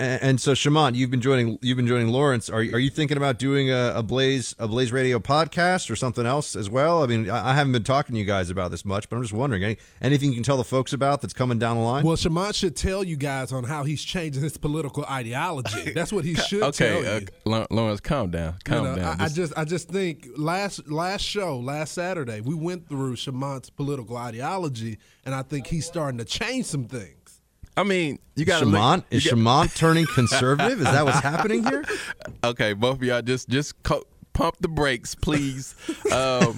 And, 0.00 0.22
and 0.22 0.40
so, 0.40 0.54
Shimon, 0.54 0.94
you've 0.94 1.10
been 1.10 1.20
joining. 1.20 1.58
You've 1.60 1.76
been 1.76 1.86
joining 1.86 2.08
Lawrence. 2.08 2.48
Are 2.48 2.62
you- 2.62 2.74
are 2.74 2.78
you 2.78 2.88
thinking 2.88 3.18
about 3.18 3.38
doing 3.38 3.70
a, 3.70 3.92
a 3.96 4.02
Blaze 4.02 4.54
a 4.58 4.66
Blaze 4.66 4.92
Radio 4.92 5.18
podcast 5.18 5.90
or 5.90 5.96
something 5.96 6.24
else 6.24 6.56
as 6.56 6.70
well? 6.70 7.02
I 7.02 7.06
mean, 7.06 7.28
I, 7.28 7.50
I 7.50 7.54
haven't 7.54 7.72
been 7.74 7.84
talking 7.84 8.14
to 8.14 8.18
you 8.18 8.24
guys 8.24 8.48
about 8.48 8.70
this 8.70 8.84
much, 8.84 9.10
but 9.10 9.16
I'm 9.16 9.22
just 9.22 9.34
wondering 9.34 9.62
any, 9.62 9.76
anything 10.00 10.30
you 10.30 10.36
can 10.36 10.42
tell 10.42 10.56
the 10.56 10.64
folks 10.64 10.94
about 10.94 11.20
that's 11.20 11.34
coming 11.34 11.58
down 11.58 11.76
the 11.76 11.82
line. 11.82 12.04
Well, 12.04 12.16
Shamant 12.16 12.54
should 12.54 12.76
tell 12.76 13.04
you 13.04 13.16
guys 13.16 13.52
on 13.52 13.64
how 13.64 13.84
he's 13.84 14.02
changing 14.02 14.42
his 14.42 14.56
political 14.56 15.04
ideology. 15.04 15.92
That's 15.92 16.12
what 16.14 16.24
he 16.24 16.34
should 16.48 16.60
tell 16.72 16.96
okay, 16.98 17.20
you. 17.44 17.52
uh, 17.52 17.66
Lawrence, 17.70 18.00
calm 18.00 18.30
down, 18.30 18.54
You 18.54 18.58
calm 18.64 18.84
know, 18.84 18.96
down. 18.96 19.20
I, 19.20 19.24
I 19.24 19.28
just 19.28 19.52
I 19.56 19.64
just 19.64 19.88
think 19.90 20.28
last 20.36 20.88
last 20.90 21.22
show 21.22 21.58
last 21.58 21.92
Saturday 21.92 22.40
we 22.40 22.54
went 22.54 22.88
through 22.88 23.16
Shamant's 23.16 23.68
political 23.68 24.16
ideology, 24.16 24.98
and 25.26 25.34
I 25.34 25.42
think 25.42 25.66
he's 25.66 25.84
starting 25.86 26.16
to 26.18 26.24
change 26.24 26.64
some 26.64 26.86
things. 26.86 27.16
I 27.76 27.82
mean, 27.84 28.18
you 28.36 28.44
got 28.44 28.62
Shamant 28.62 29.04
is 29.10 29.24
Shamant 29.24 29.74
turning 29.76 30.06
conservative? 30.14 30.78
Is 30.80 30.84
that 30.86 31.04
what's 31.04 31.20
happening 31.20 31.64
here? 31.64 31.84
Okay, 32.44 32.72
both 32.72 32.96
of 32.96 33.02
y'all 33.02 33.22
just 33.22 33.48
just 33.48 33.80
co- 33.82 34.04
pump 34.32 34.56
the 34.60 34.68
brakes, 34.68 35.14
please. 35.14 35.74
Um, 36.12 36.56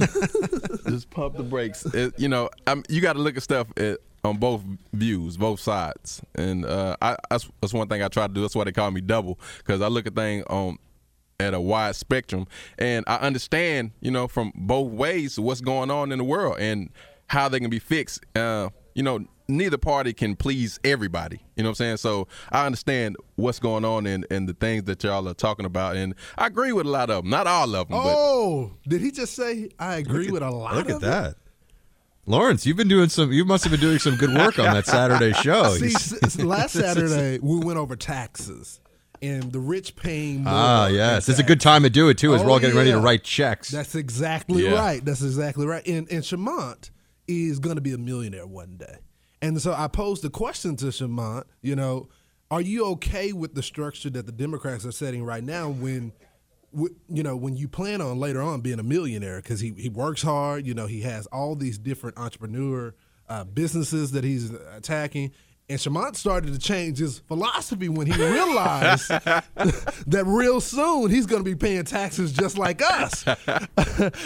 just 0.89 1.11
pump 1.11 1.37
the 1.37 1.43
brakes. 1.43 1.85
It- 1.87 2.19
you 2.19 2.29
know, 2.29 2.49
I'm, 2.67 2.83
you 2.89 3.01
got 3.01 3.15
to 3.15 3.19
look 3.19 3.37
at 3.37 3.43
stuff 3.43 3.67
at, 3.77 3.99
on 4.25 4.39
both 4.39 4.63
views, 4.93 5.37
both 5.37 5.61
sides, 5.61 6.23
and 6.37 6.65
uh, 6.65 6.97
I, 7.03 7.17
that's, 7.31 7.49
that's 7.61 7.75
one 7.75 7.89
thing 7.89 8.03
I 8.03 8.09
try 8.09 8.27
to 8.27 8.33
do. 8.33 8.41
That's 8.41 8.55
why 8.55 8.65
they 8.65 8.73
call 8.73 8.91
me 8.91 9.01
double 9.01 9.39
because 9.59 9.83
I 9.83 9.89
look 9.89 10.07
at 10.07 10.15
things 10.15 10.45
on 10.49 10.79
at 11.41 11.53
a 11.55 11.61
wide 11.61 11.97
spectrum, 11.97 12.47
and 12.79 13.05
I 13.09 13.17
understand, 13.17 13.91
you 14.01 14.11
know, 14.13 14.29
from 14.29 14.53
both 14.55 14.93
ways 14.93 15.39
what's 15.39 15.61
going 15.61 15.91
on 15.91 16.13
in 16.13 16.19
the 16.19 16.25
world 16.25 16.57
and 16.61 16.89
how 17.27 17.49
they 17.49 17.59
can 17.61 17.69
be 17.71 17.81
fixed. 17.81 18.25
Uh, 18.37 18.69
you 18.95 19.03
know, 19.03 19.27
neither 19.57 19.79
party 19.79 20.13
can 20.13 20.37
please 20.37 20.79
everybody. 20.85 21.41
You 21.57 21.63
know 21.63 21.69
what 21.69 21.73
I'm 21.73 21.75
saying? 21.77 21.97
So 21.99 22.29
I 22.51 22.67
understand 22.67 23.17
what's 23.37 23.59
going 23.59 23.85
on 23.85 24.07
and, 24.07 24.27
and 24.31 24.49
the 24.49 24.55
things 24.55 24.85
that 24.85 25.03
y'all 25.05 25.29
are 25.29 25.35
talking 25.35 25.67
about, 25.67 25.97
and 25.97 26.15
I 26.39 26.47
agree 26.47 26.73
with 26.73 26.87
a 26.87 26.91
lot 26.91 27.11
of 27.11 27.23
them. 27.25 27.31
Not 27.31 27.47
all 27.47 27.75
of 27.75 27.89
them, 27.89 27.99
but 27.99 28.15
Oh, 28.17 28.73
did 28.89 29.01
he 29.01 29.11
just 29.11 29.35
say 29.35 29.71
I 29.79 29.97
agree 29.97 30.31
with 30.31 30.43
a 30.43 30.51
lot? 30.51 30.75
Look 30.77 30.89
at 30.91 30.97
of 30.97 31.01
that. 31.03 31.37
Lawrence, 32.25 32.65
you've 32.67 32.77
been 32.77 32.89
doing 32.89 33.09
some. 33.09 33.33
You 33.33 33.45
must 33.45 33.65
have 33.65 33.73
been 33.73 33.81
doing 33.81 33.99
some 33.99 34.15
good 34.17 34.33
work 34.33 34.59
on 34.59 34.67
that 34.75 34.87
Saturday 34.87 35.33
show. 35.43 35.75
See, 35.75 36.43
last 36.45 36.73
Saturday 36.73 37.41
we 37.43 37.59
went 37.59 37.79
over 37.81 37.97
taxes 37.97 38.79
and 39.21 39.51
the 39.53 39.59
rich 39.59 39.97
paying 39.97 40.45
more. 40.45 40.53
Ah, 40.55 40.87
yes, 40.87 41.29
it's 41.29 41.41
a 41.41 41.43
good 41.45 41.61
time 41.61 41.83
to 41.83 41.91
do 41.91 42.09
it 42.09 42.19
too. 42.19 42.33
As 42.35 42.41
we're 42.43 42.51
Oh, 42.51 42.53
all 42.55 42.59
getting 42.61 42.77
ready 42.77 42.93
to 42.93 43.01
write 43.01 43.25
checks. 43.25 43.71
That's 43.71 43.97
exactly 43.97 44.65
Yeah. 44.65 44.75
right. 44.75 45.05
That's 45.05 45.23
exactly 45.23 45.67
right. 45.67 45.85
And 45.87 46.09
and 46.13 46.23
Shamant 46.23 46.91
is 47.27 47.59
going 47.59 47.75
to 47.77 47.83
be 47.83 47.93
a 47.93 47.99
millionaire 47.99 48.47
one 48.47 48.77
day. 48.77 48.99
And 49.43 49.61
so 49.61 49.74
I 49.76 49.88
posed 49.88 50.22
the 50.22 50.30
question 50.30 50.76
to 50.76 50.86
Shamant, 50.86 51.45
you 51.61 51.76
know, 51.76 52.09
are 52.51 52.61
you 52.61 52.86
okay 52.93 53.32
with 53.32 53.55
the 53.55 53.62
structure 53.62 54.09
that 54.11 54.24
the 54.24 54.32
Democrats 54.32 54.86
are 54.86 54.93
setting 54.93 55.24
right 55.24 55.43
now 55.43 55.68
when 55.68 56.12
you 57.09 57.22
know, 57.22 57.36
when 57.36 57.57
you 57.57 57.68
plan 57.68 58.01
on 58.01 58.18
later 58.18 58.40
on 58.40 58.61
being 58.62 58.78
a 58.78 58.82
millionaire 58.82 59.36
because 59.36 59.61
he, 59.61 59.74
he 59.76 59.88
works 59.90 60.22
hard, 60.22 60.66
you 60.66 60.72
know, 60.72 60.86
he 60.86 61.03
has 61.03 61.26
all 61.26 61.55
these 61.55 61.76
different 61.76 62.16
entrepreneur 62.16 62.95
uh, 63.28 63.45
businesses 63.45 64.12
that 64.12 64.24
he's 64.24 64.51
attacking. 64.51 65.32
And 65.68 65.78
Shamant 65.78 66.16
started 66.16 66.53
to 66.53 66.59
change 66.59 66.99
his 66.99 67.18
philosophy 67.20 67.88
when 67.88 68.07
he 68.07 68.12
realized 68.12 69.09
that 69.09 70.24
real 70.26 70.61
soon 70.61 71.11
he's 71.11 71.26
going 71.26 71.45
to 71.45 71.51
be 71.51 71.55
paying 71.55 71.84
taxes 71.84 72.32
just 72.32 72.59
like 72.59 72.82
us. 72.82 73.24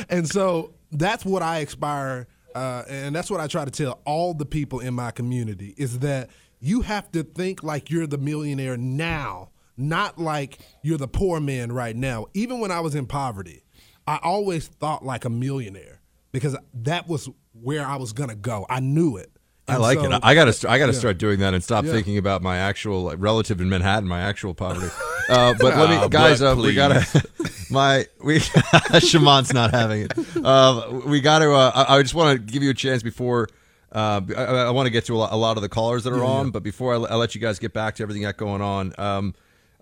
and 0.09 0.29
so 0.29 0.75
that's 0.93 1.25
what 1.25 1.43
I 1.43 1.59
aspire, 1.59 2.27
uh, 2.57 2.85
and 2.89 3.15
that's 3.15 3.31
what 3.31 3.41
I 3.41 3.47
try 3.47 3.65
to 3.65 3.71
tell 3.71 4.01
all 4.05 4.35
the 4.35 4.47
people 4.47 4.81
in 4.81 4.95
my 4.95 5.11
community 5.11 5.75
is 5.77 6.01
that 6.01 6.31
you 6.59 6.81
have 6.81 7.11
to 7.13 7.23
think 7.23 7.63
like 7.63 7.91
you're 7.91 8.07
the 8.07 8.19
millionaire 8.19 8.77
now 8.77 9.51
not 9.77 10.19
like 10.19 10.59
you're 10.83 10.99
the 10.99 11.09
poor 11.09 11.41
man 11.41 11.71
right 11.71 11.95
now. 11.95 12.27
Even 12.35 12.61
when 12.61 12.71
I 12.71 12.81
was 12.81 12.95
in 12.95 13.07
poverty, 13.07 13.63
I 14.07 14.19
always 14.23 14.69
thought 14.69 15.05
like 15.05 15.25
a 15.25 15.31
millionaire 15.31 16.01
because 16.33 16.57
that 16.75 17.09
was 17.09 17.29
where 17.53 17.85
I 17.85 17.97
was 17.97 18.13
gonna 18.13 18.37
go. 18.37 18.67
I 18.69 18.81
knew 18.81 19.17
it. 19.17 19.31
I 19.69 19.77
like 19.79 19.99
so- 19.99 20.13
it. 20.13 20.21
I 20.23 20.35
got 20.35 20.53
to. 20.53 20.71
I 20.71 20.79
got 20.79 20.87
to 20.87 20.93
Yeah. 20.93 20.99
start 20.99 21.19
doing 21.19 21.41
that 21.41 21.53
and 21.55 21.63
stop 21.63 21.85
Yeah. 21.85 21.93
thinking 21.93 22.19
about 22.19 22.41
my 22.43 22.57
actual 22.57 23.03
like, 23.05 23.17
relative 23.19 23.61
in 23.61 23.69
Manhattan, 23.69 24.09
my 24.09 24.21
actual 24.21 24.55
poverty. 24.55 24.93
Uh, 25.29 25.55
but 25.59 25.77
let 25.77 25.91
me, 25.91 25.97
Ah, 26.01 26.09
guys, 26.09 26.41
uh, 26.41 26.55
we 26.57 26.73
gotta. 26.75 27.05
My 27.71 28.07
we, 28.23 28.39
Shaman's 29.01 29.53
not 29.53 29.73
having 29.73 30.03
it. 30.03 30.13
Uh, 30.37 31.01
we 31.05 31.21
got 31.21 31.41
to. 31.41 31.53
Uh, 31.53 31.73
I, 31.89 31.97
I 31.97 32.03
just 32.03 32.15
want 32.15 32.39
to 32.39 32.53
give 32.53 32.63
you 32.63 32.71
a 32.71 32.75
chance 32.75 33.03
before. 33.03 33.49
Uh, 33.91 34.21
I, 34.37 34.43
I 34.45 34.71
want 34.71 34.87
to 34.87 34.91
get 34.91 35.07
to 35.07 35.17
a 35.17 35.19
lot, 35.19 35.33
a 35.33 35.37
lot 35.37 35.57
of 35.57 35.63
the 35.63 35.69
callers 35.69 36.05
that 36.05 36.13
are 36.13 36.19
Yeah, 36.19 36.23
on, 36.31 36.51
but 36.51 36.63
before 36.63 36.95
I, 36.95 36.99
I 36.99 37.15
let 37.17 37.35
you 37.35 37.41
guys 37.41 37.59
get 37.59 37.73
back 37.73 37.97
to 37.97 38.05
everything 38.05 38.23
got 38.23 38.37
going 38.37 38.63
on, 38.63 38.93
um, 38.99 39.35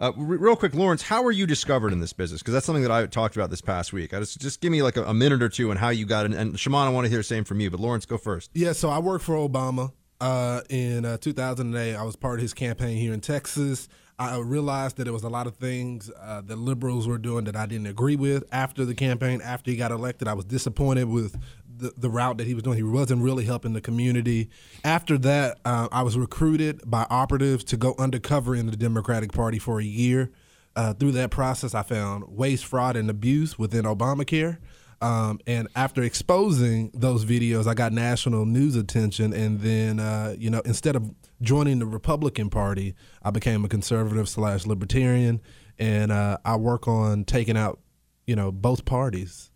uh, 0.04 0.12
re- 0.16 0.36
real 0.36 0.54
quick, 0.54 0.74
Lawrence, 0.74 1.00
how 1.00 1.22
were 1.22 1.32
you 1.32 1.46
discovered 1.46 1.92
in 1.92 2.00
this 2.00 2.12
business? 2.12 2.42
Because 2.42 2.52
that's 2.52 2.66
something 2.66 2.82
that 2.82 2.92
I 2.92 3.06
talked 3.06 3.36
about 3.36 3.48
this 3.48 3.62
past 3.62 3.92
week. 3.92 4.12
I 4.12 4.18
just 4.18 4.38
just 4.38 4.60
give 4.60 4.70
me 4.70 4.82
like 4.82 4.98
a, 4.98 5.04
a 5.04 5.14
minute 5.14 5.42
or 5.42 5.48
two 5.48 5.70
on 5.70 5.78
how 5.78 5.88
you 5.88 6.04
got 6.04 6.26
in. 6.26 6.34
And 6.34 6.60
Shaman, 6.60 6.86
I 6.86 6.90
want 6.90 7.06
to 7.06 7.08
hear 7.08 7.20
the 7.20 7.24
same 7.24 7.44
from 7.44 7.60
you. 7.60 7.70
But 7.70 7.80
Lawrence, 7.80 8.04
go 8.04 8.18
first. 8.18 8.50
Yeah, 8.52 8.72
so 8.72 8.90
I 8.90 8.98
worked 8.98 9.24
for 9.24 9.34
Obama 9.34 9.92
uh, 10.20 10.60
in 10.68 11.06
uh, 11.06 11.16
2008. 11.16 11.94
I 11.94 12.02
was 12.02 12.16
part 12.16 12.38
of 12.38 12.42
his 12.42 12.52
campaign 12.52 12.98
here 12.98 13.14
in 13.14 13.22
Texas. 13.22 13.88
I 14.18 14.38
realized 14.38 14.96
that 14.98 15.04
there 15.04 15.12
was 15.12 15.24
a 15.24 15.28
lot 15.28 15.48
of 15.48 15.56
things 15.56 16.10
uh, 16.20 16.40
that 16.42 16.56
liberals 16.56 17.08
were 17.08 17.18
doing 17.18 17.44
that 17.46 17.56
I 17.56 17.66
didn't 17.66 17.88
agree 17.88 18.14
with 18.14 18.44
after 18.52 18.84
the 18.84 18.94
campaign. 18.94 19.40
After 19.40 19.70
he 19.72 19.76
got 19.76 19.90
elected, 19.90 20.28
I 20.28 20.34
was 20.34 20.44
disappointed 20.44 21.08
with 21.08 21.36
the, 21.76 21.92
the 21.96 22.10
route 22.10 22.38
that 22.38 22.46
he 22.46 22.54
was 22.54 22.62
doing. 22.62 22.76
He 22.76 22.82
wasn't 22.82 23.22
really 23.22 23.44
helping 23.44 23.72
the 23.72 23.80
community. 23.80 24.50
After 24.84 25.18
that, 25.18 25.58
uh, 25.64 25.88
I 25.90 26.02
was 26.02 26.16
recruited 26.16 26.80
by 26.84 27.06
operatives 27.10 27.64
to 27.64 27.76
go 27.76 27.94
undercover 27.98 28.54
in 28.54 28.66
the 28.66 28.76
Democratic 28.76 29.32
Party 29.32 29.58
for 29.58 29.80
a 29.80 29.84
year. 29.84 30.30
Uh, 30.76 30.92
through 30.92 31.12
that 31.12 31.30
process, 31.30 31.74
I 31.74 31.82
found 31.82 32.24
waste, 32.28 32.64
fraud, 32.64 32.96
and 32.96 33.08
abuse 33.08 33.58
within 33.58 33.84
Obamacare. 33.84 34.58
Um, 35.00 35.38
and 35.46 35.68
after 35.76 36.02
exposing 36.02 36.90
those 36.94 37.24
videos, 37.24 37.66
I 37.66 37.74
got 37.74 37.92
national 37.92 38.46
news 38.46 38.74
attention. 38.74 39.32
And 39.32 39.60
then, 39.60 40.00
uh, 40.00 40.34
you 40.38 40.50
know, 40.50 40.62
instead 40.64 40.96
of 40.96 41.10
joining 41.42 41.78
the 41.78 41.86
Republican 41.86 42.48
Party, 42.48 42.94
I 43.22 43.30
became 43.30 43.64
a 43.64 43.68
conservative 43.68 44.28
slash 44.28 44.66
libertarian. 44.66 45.40
And 45.78 46.10
uh, 46.10 46.38
I 46.44 46.56
work 46.56 46.88
on 46.88 47.24
taking 47.24 47.56
out, 47.56 47.80
you 48.26 48.34
know, 48.34 48.50
both 48.50 48.84
parties. 48.84 49.50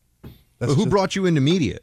But 0.58 0.70
who 0.70 0.86
brought 0.86 1.16
you 1.16 1.24
into 1.24 1.40
media? 1.40 1.78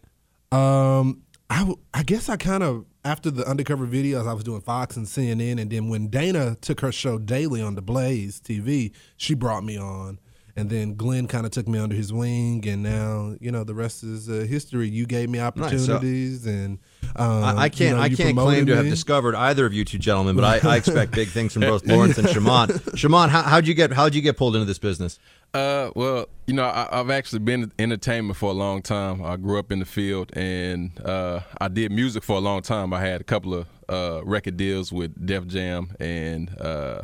Um, 0.55 1.21
I, 1.49 1.59
w- 1.59 1.77
I 1.93 2.03
guess 2.03 2.29
I 2.29 2.37
kind 2.37 2.63
of 2.63 2.85
after 3.03 3.29
the 3.29 3.47
undercover 3.47 3.85
videos, 3.85 4.27
I 4.27 4.33
was 4.33 4.43
doing 4.43 4.61
Fox 4.61 4.97
and 4.97 5.05
CNN, 5.05 5.61
and 5.61 5.69
then 5.69 5.89
when 5.89 6.07
Dana 6.07 6.57
took 6.59 6.79
her 6.81 6.91
show 6.91 7.19
daily 7.19 7.61
on 7.61 7.75
the 7.75 7.81
Blaze 7.81 8.39
TV, 8.41 8.91
she 9.15 9.35
brought 9.35 9.63
me 9.63 9.77
on, 9.77 10.17
and 10.55 10.71
then 10.71 10.95
Glenn 10.95 11.27
kind 11.27 11.45
of 11.45 11.51
took 11.51 11.67
me 11.67 11.77
under 11.77 11.95
his 11.95 12.11
wing, 12.11 12.67
and 12.67 12.81
now 12.81 13.35
you 13.39 13.51
know 13.51 13.63
the 13.63 13.75
rest 13.75 14.03
is 14.03 14.27
uh, 14.27 14.45
history. 14.49 14.89
You 14.89 15.05
gave 15.05 15.29
me 15.29 15.37
Nice. 15.37 15.53
So- 15.85 15.93
opportunities, 15.93 16.47
and 16.47 16.79
um, 17.15 17.43
I, 17.43 17.55
I 17.63 17.69
can't. 17.69 17.97
know, 17.97 18.03
I 18.03 18.09
can't 18.09 18.35
claim 18.35 18.65
to 18.65 18.75
have 18.75 18.85
discovered 18.85 19.35
either 19.35 19.67
of 19.67 19.73
you 19.73 19.85
two 19.85 19.99
gentlemen, 19.99 20.35
but 20.35 20.63
I, 20.65 20.67
I 20.73 20.77
expect 20.77 21.11
big 21.11 21.27
things 21.27 21.53
from 21.53 21.61
both 21.73 21.85
Lawrence 21.85 22.17
and 22.17 22.27
Shaman. 22.27 22.81
Shaman, 22.95 23.29
how, 23.29 23.43
how'd 23.43 23.67
you 23.67 23.75
get? 23.75 23.93
How'd 23.93 24.15
you 24.15 24.21
get 24.23 24.35
pulled 24.35 24.55
into 24.55 24.65
this 24.65 24.79
business? 24.79 25.19
Uh, 25.53 25.89
well, 25.95 26.27
you 26.47 26.53
know, 26.53 26.65
I, 26.65 26.87
I've 26.91 27.09
actually 27.09 27.39
been 27.39 27.63
in 27.63 27.71
entertainment 27.79 28.37
for 28.37 28.49
a 28.49 28.53
long 28.53 28.81
time. 28.81 29.23
I 29.23 29.37
grew 29.37 29.57
up 29.57 29.71
in 29.71 29.79
the 29.79 29.85
field, 29.85 30.35
and 30.35 30.91
uh, 31.05 31.41
I 31.61 31.69
did 31.69 31.91
music 31.91 32.23
for 32.23 32.35
a 32.35 32.41
long 32.41 32.61
time. 32.61 32.93
I 32.93 32.99
had 32.99 33.21
a 33.21 33.23
couple 33.23 33.53
of 33.53 33.67
uh, 33.87 34.21
record 34.25 34.57
deals 34.57 34.91
with 34.91 35.25
Def 35.25 35.47
Jam, 35.47 35.95
and 35.99 36.49
uh, 36.59 37.03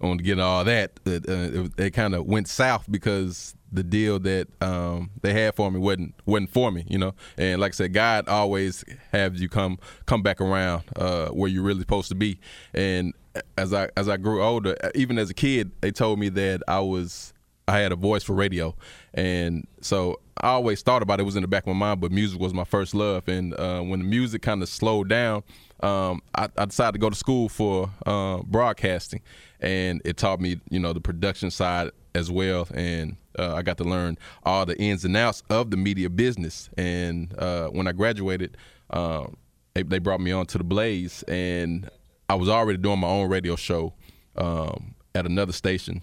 on 0.00 0.18
to 0.18 0.24
get 0.24 0.40
all 0.40 0.64
that, 0.64 0.98
it, 1.04 1.28
uh, 1.28 1.62
it, 1.64 1.72
it 1.78 1.90
kind 1.90 2.14
of 2.14 2.26
went 2.26 2.48
south 2.48 2.90
because 2.90 3.54
the 3.72 3.82
deal 3.82 4.18
that 4.20 4.48
um, 4.62 5.10
they 5.22 5.32
had 5.32 5.54
for 5.54 5.70
me 5.70 5.78
wasn't 5.78 6.14
wasn't 6.26 6.50
for 6.50 6.72
me, 6.72 6.84
you 6.88 6.98
know. 6.98 7.14
And 7.36 7.60
like 7.60 7.72
I 7.72 7.74
said, 7.74 7.92
God 7.92 8.28
always 8.28 8.84
have 9.12 9.36
you 9.36 9.48
come 9.48 9.78
come 10.06 10.22
back 10.22 10.40
around 10.40 10.84
uh, 10.96 11.28
where 11.28 11.48
you're 11.48 11.62
really 11.62 11.80
supposed 11.80 12.08
to 12.08 12.14
be. 12.14 12.40
And 12.74 13.14
as 13.56 13.72
I 13.72 13.90
as 13.96 14.08
I 14.08 14.16
grew 14.16 14.42
older, 14.42 14.76
even 14.94 15.18
as 15.18 15.30
a 15.30 15.34
kid, 15.34 15.70
they 15.80 15.90
told 15.92 16.18
me 16.18 16.28
that 16.30 16.62
I 16.66 16.80
was 16.80 17.32
I 17.70 17.78
had 17.78 17.92
a 17.92 17.96
voice 17.96 18.22
for 18.24 18.34
radio, 18.34 18.74
and 19.14 19.66
so 19.80 20.20
I 20.36 20.48
always 20.48 20.82
thought 20.82 21.02
about 21.02 21.20
it. 21.20 21.22
it 21.22 21.26
was 21.26 21.36
in 21.36 21.42
the 21.42 21.48
back 21.48 21.64
of 21.64 21.68
my 21.68 21.86
mind, 21.86 22.00
but 22.00 22.10
music 22.10 22.40
was 22.40 22.52
my 22.52 22.64
first 22.64 22.94
love. 22.94 23.28
And 23.28 23.54
uh, 23.54 23.80
when 23.80 24.00
the 24.00 24.06
music 24.06 24.42
kind 24.42 24.62
of 24.62 24.68
slowed 24.68 25.08
down, 25.08 25.42
um, 25.80 26.22
I, 26.34 26.48
I 26.56 26.64
decided 26.64 26.92
to 26.92 26.98
go 26.98 27.10
to 27.10 27.16
school 27.16 27.48
for 27.48 27.90
uh, 28.06 28.38
broadcasting, 28.38 29.20
and 29.60 30.02
it 30.04 30.16
taught 30.16 30.40
me, 30.40 30.60
you 30.70 30.80
know, 30.80 30.92
the 30.92 31.00
production 31.00 31.50
side 31.50 31.90
as 32.14 32.30
well. 32.30 32.66
And 32.74 33.16
uh, 33.38 33.54
I 33.54 33.62
got 33.62 33.78
to 33.78 33.84
learn 33.84 34.18
all 34.44 34.66
the 34.66 34.78
ins 34.80 35.04
and 35.04 35.16
outs 35.16 35.42
of 35.48 35.70
the 35.70 35.76
media 35.76 36.10
business. 36.10 36.70
And 36.76 37.32
uh, 37.38 37.68
when 37.68 37.86
I 37.86 37.92
graduated, 37.92 38.56
um, 38.90 39.36
they, 39.74 39.82
they 39.82 39.98
brought 39.98 40.20
me 40.20 40.32
on 40.32 40.46
to 40.46 40.58
the 40.58 40.64
Blaze, 40.64 41.22
and 41.28 41.88
I 42.28 42.34
was 42.34 42.48
already 42.48 42.78
doing 42.78 42.98
my 42.98 43.08
own 43.08 43.28
radio 43.28 43.56
show 43.56 43.94
um, 44.36 44.94
at 45.14 45.26
another 45.26 45.52
station, 45.52 46.02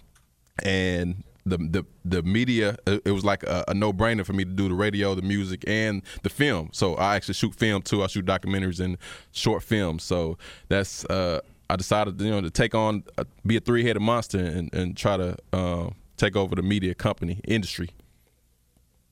and 0.63 1.24
the 1.50 1.58
the 1.58 1.86
the 2.06 2.24
media 2.24 2.78
it 2.86 3.12
was 3.12 3.24
like 3.24 3.43
a, 3.43 3.64
a 3.68 3.74
no 3.74 3.93
brainer 3.93 4.26
for 4.26 4.34
me 4.34 4.45
to 4.45 4.52
do 4.52 4.68
the 4.68 4.76
radio, 4.76 5.16
the 5.16 5.22
music, 5.22 5.64
and 5.68 6.02
the 6.24 6.30
film. 6.30 6.70
So 6.74 6.95
I 6.95 7.16
actually 7.16 7.36
shoot 7.36 7.56
film 7.56 7.82
too. 7.82 8.04
I 8.04 8.08
shoot 8.08 8.26
documentaries 8.26 8.80
and 8.80 8.98
short 9.32 9.64
films. 9.64 10.04
So 10.04 10.38
that's 10.68 11.06
uh, 11.06 11.41
I 11.70 11.76
decided 11.76 12.20
you 12.22 12.32
know 12.32 12.41
to 12.41 12.50
take 12.50 12.76
on 12.76 13.04
uh, 13.18 13.24
be 13.45 13.58
a 13.58 13.60
three 13.60 13.84
headed 13.84 14.02
monster 14.02 14.39
and, 14.39 14.74
and 14.74 14.95
try 14.95 15.18
to 15.18 15.38
uh, 15.54 15.89
take 16.18 16.36
over 16.36 16.56
the 16.56 16.64
media 16.64 16.93
company 16.93 17.41
industry. 17.48 17.89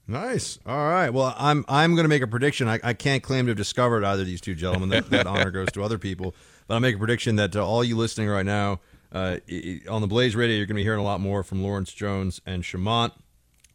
Nice. 0.07 0.59
All 0.67 0.87
right. 0.87 1.09
Well, 1.09 1.33
I'm 1.37 1.65
I'm 1.67 1.95
going 1.95 2.03
to 2.03 2.09
make 2.09 2.21
a 2.21 2.27
prediction. 2.27 2.67
I, 2.67 2.79
I 2.83 2.93
can't 2.93 3.23
claim 3.23 3.45
to 3.45 3.51
have 3.51 3.57
discovered 3.57 4.03
either 4.03 4.21
of 4.21 4.27
these 4.27 4.41
two 4.41 4.53
gentlemen. 4.53 4.89
That, 4.89 5.09
that 5.09 5.25
honor 5.25 5.49
goes 5.49 5.71
to 5.71 5.83
other 5.83 5.97
people. 5.97 6.35
But 6.67 6.75
I'll 6.75 6.79
make 6.79 6.95
a 6.95 6.99
prediction 6.99 7.37
that 7.37 7.55
uh, 7.55 7.65
all 7.65 7.83
you 7.83 7.97
listening 7.97 8.29
right 8.29 8.45
now 8.45 8.81
uh, 9.15 9.37
i- 9.49 9.81
i- 9.87 9.89
on 9.89 10.01
the 10.01 10.07
Blaze 10.07 10.35
Radio, 10.35 10.55
you're 10.57 10.65
going 10.65 10.75
to 10.75 10.79
be 10.81 10.83
hearing 10.83 10.99
a 10.99 11.03
lot 11.03 11.19
more 11.21 11.43
from 11.43 11.63
Lawrence 11.63 11.91
Jones 11.93 12.41
and 12.45 12.61
Shamant. 12.63 13.13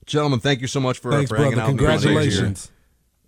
Gentlemen, 0.07 0.39
thank 0.41 0.61
you 0.61 0.67
so 0.67 0.79
much 0.81 0.99
for, 0.99 1.11
Thanks, 1.11 1.31
for 1.31 1.37
hanging 1.37 1.55
brother. 1.55 1.63
out. 1.63 1.73
with 1.73 1.81
me 1.81 1.87
today. 1.87 1.99
Congratulations. 2.03 2.71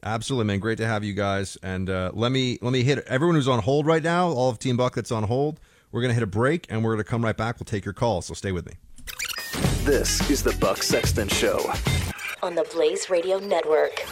Absolutely, 0.04 0.46
man. 0.46 0.58
Great 0.58 0.78
to 0.78 0.86
have 0.86 1.04
you 1.04 1.12
guys. 1.14 1.56
And 1.62 1.88
uh, 1.88 2.10
let 2.12 2.32
me 2.32 2.58
let 2.60 2.72
me 2.72 2.82
hit 2.82 2.98
everyone 3.06 3.36
who's 3.36 3.46
on 3.48 3.60
hold 3.60 3.86
right 3.86 4.02
now. 4.02 4.28
All 4.28 4.50
of 4.50 4.58
Team 4.58 4.76
Buck 4.76 4.94
that's 4.96 5.12
on 5.12 5.22
hold. 5.24 5.60
We're 5.92 6.00
going 6.00 6.10
to 6.10 6.14
hit 6.14 6.22
a 6.22 6.26
break, 6.26 6.66
and 6.70 6.82
we're 6.84 6.92
going 6.94 7.04
to 7.04 7.08
come 7.10 7.24
right 7.24 7.36
back. 7.36 7.58
We'll 7.60 7.66
take 7.66 7.84
your 7.84 7.94
call. 7.94 8.20
So 8.22 8.34
stay 8.34 8.50
with 8.52 8.66
me. 8.66 8.72
This 9.84 10.28
is 10.30 10.42
the 10.42 10.56
Buck 10.60 10.82
Sexton 10.82 11.28
Show. 11.28 11.58
on 12.42 12.54
the 12.56 12.64
Blaze 12.72 13.10
Radio 13.10 13.38
Network. 13.38 14.02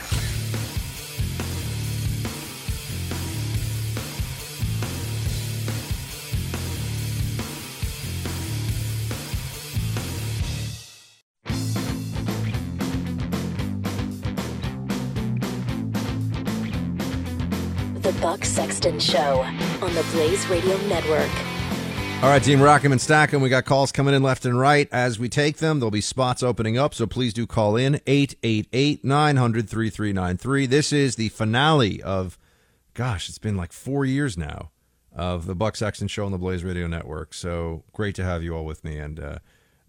Buck 18.21 18.45
Sexton 18.45 19.01
Show 19.01 19.41
on 19.81 19.95
the 19.95 20.07
Blaze 20.13 20.47
Radio 20.49 20.77
Network. 20.89 21.31
All 22.23 22.29
right, 22.29 22.43
Team 22.43 22.61
Rockham 22.61 22.93
and 22.93 23.01
Stackham, 23.01 23.41
we 23.41 23.49
got 23.49 23.65
calls 23.65 23.93
coming 23.93 24.13
in 24.13 24.23
left 24.23 24.45
and 24.45 24.59
right. 24.59 24.87
As 24.93 25.19
we 25.19 25.31
take 25.31 25.57
them, 25.57 25.81
there'll 25.81 25.91
be 25.91 26.03
spots 26.03 26.43
opening 26.43 26.77
up, 26.77 26.93
so 26.93 27.07
please 27.07 27.33
do 27.33 27.47
call 27.47 27.77
in 27.77 27.95
888 28.07 29.03
900 29.03 29.71
3393. 29.71 30.67
This 30.67 30.93
is 30.93 31.17
the 31.17 31.31
finale 31.31 32.03
of, 32.03 32.39
gosh, 32.93 33.31
it's 33.31 33.39
been 33.39 33.57
like 33.57 33.73
four 33.73 34.05
years 34.05 34.37
now 34.37 34.71
of 35.15 35.47
the 35.47 35.55
Buck 35.55 35.75
Sexton 35.75 36.09
Show 36.09 36.27
on 36.27 36.33
the 36.33 36.37
Blaze 36.37 36.63
Radio 36.63 36.87
Network. 36.87 37.33
So 37.33 37.85
great 37.95 38.15
to 38.17 38.25
have 38.25 38.43
you 38.43 38.55
all 38.55 38.67
with 38.67 38.85
me. 38.85 38.99
And 38.99 39.19
uh, 39.19 39.39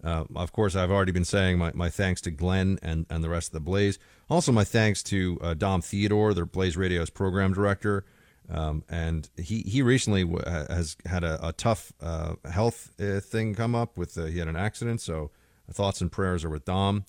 uh, 0.02 0.24
of 0.34 0.52
course, 0.52 0.74
I've 0.74 0.90
already 0.90 1.12
been 1.12 1.26
saying 1.26 1.58
my, 1.58 1.72
my 1.74 1.90
thanks 1.90 2.22
to 2.22 2.30
Glenn 2.30 2.78
and, 2.82 3.04
and 3.10 3.22
the 3.22 3.28
rest 3.28 3.48
of 3.48 3.52
the 3.52 3.60
Blaze. 3.60 3.98
Also, 4.30 4.52
my 4.52 4.64
thanks 4.64 5.02
to 5.04 5.38
uh, 5.42 5.52
Dom 5.52 5.82
Theodore, 5.82 6.32
their 6.32 6.46
Blaze 6.46 6.78
Radio's 6.78 7.10
program 7.10 7.52
director. 7.52 8.06
Um, 8.52 8.84
and 8.90 9.30
he 9.38 9.60
he 9.60 9.80
recently 9.80 10.24
w- 10.24 10.44
has 10.44 10.96
had 11.06 11.24
a, 11.24 11.48
a 11.48 11.52
tough 11.52 11.90
uh, 12.02 12.34
health 12.50 12.92
uh, 13.00 13.18
thing 13.20 13.54
come 13.54 13.74
up 13.74 13.96
with 13.96 14.16
uh, 14.18 14.26
he 14.26 14.38
had 14.38 14.48
an 14.48 14.56
accident. 14.56 15.00
So 15.00 15.30
thoughts 15.72 16.02
and 16.02 16.12
prayers 16.12 16.44
are 16.44 16.50
with 16.50 16.66
Dom. 16.66 17.06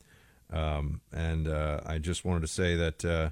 Um, 0.52 1.02
and 1.12 1.48
uh, 1.48 1.82
I 1.86 1.98
just 1.98 2.24
wanted 2.24 2.42
to 2.42 2.48
say 2.48 2.78
that 2.78 3.04
uh, 3.04 3.30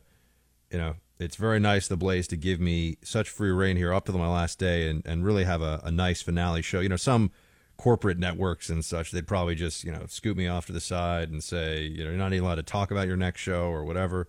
you 0.70 0.78
know 0.78 0.96
it's 1.20 1.38
very 1.38 1.60
nice 1.60 1.88
the 1.88 1.96
Blaze 1.96 2.28
to 2.30 2.36
give 2.36 2.60
me 2.60 2.98
such 3.02 3.30
free 3.30 3.52
reign 3.52 3.78
here 3.78 3.94
up 3.94 4.06
to 4.06 4.12
my 4.12 4.28
last 4.28 4.60
day 4.60 4.90
and, 4.90 5.06
and 5.06 5.24
really 5.24 5.46
have 5.46 5.62
a, 5.62 5.80
a 5.86 5.92
nice 5.92 6.22
finale 6.22 6.62
show. 6.62 6.82
You 6.82 6.90
know 6.90 6.98
some 6.98 7.32
corporate 7.78 8.20
networks 8.20 8.70
and 8.70 8.84
such 8.86 9.12
they'd 9.12 9.26
probably 9.26 9.56
just 9.56 9.86
you 9.86 9.92
know 9.92 10.04
scoot 10.08 10.36
me 10.36 10.48
off 10.48 10.66
to 10.66 10.74
the 10.74 10.82
side 10.82 11.30
and 11.30 11.42
say 11.42 11.82
you 11.82 12.04
know 12.04 12.10
you're 12.10 12.20
not 12.20 12.34
even 12.34 12.44
allowed 12.44 12.56
to 12.56 12.64
talk 12.64 12.92
about 12.92 13.08
your 13.08 13.18
next 13.18 13.40
show 13.40 13.68
or 13.68 13.86
whatever. 13.86 14.28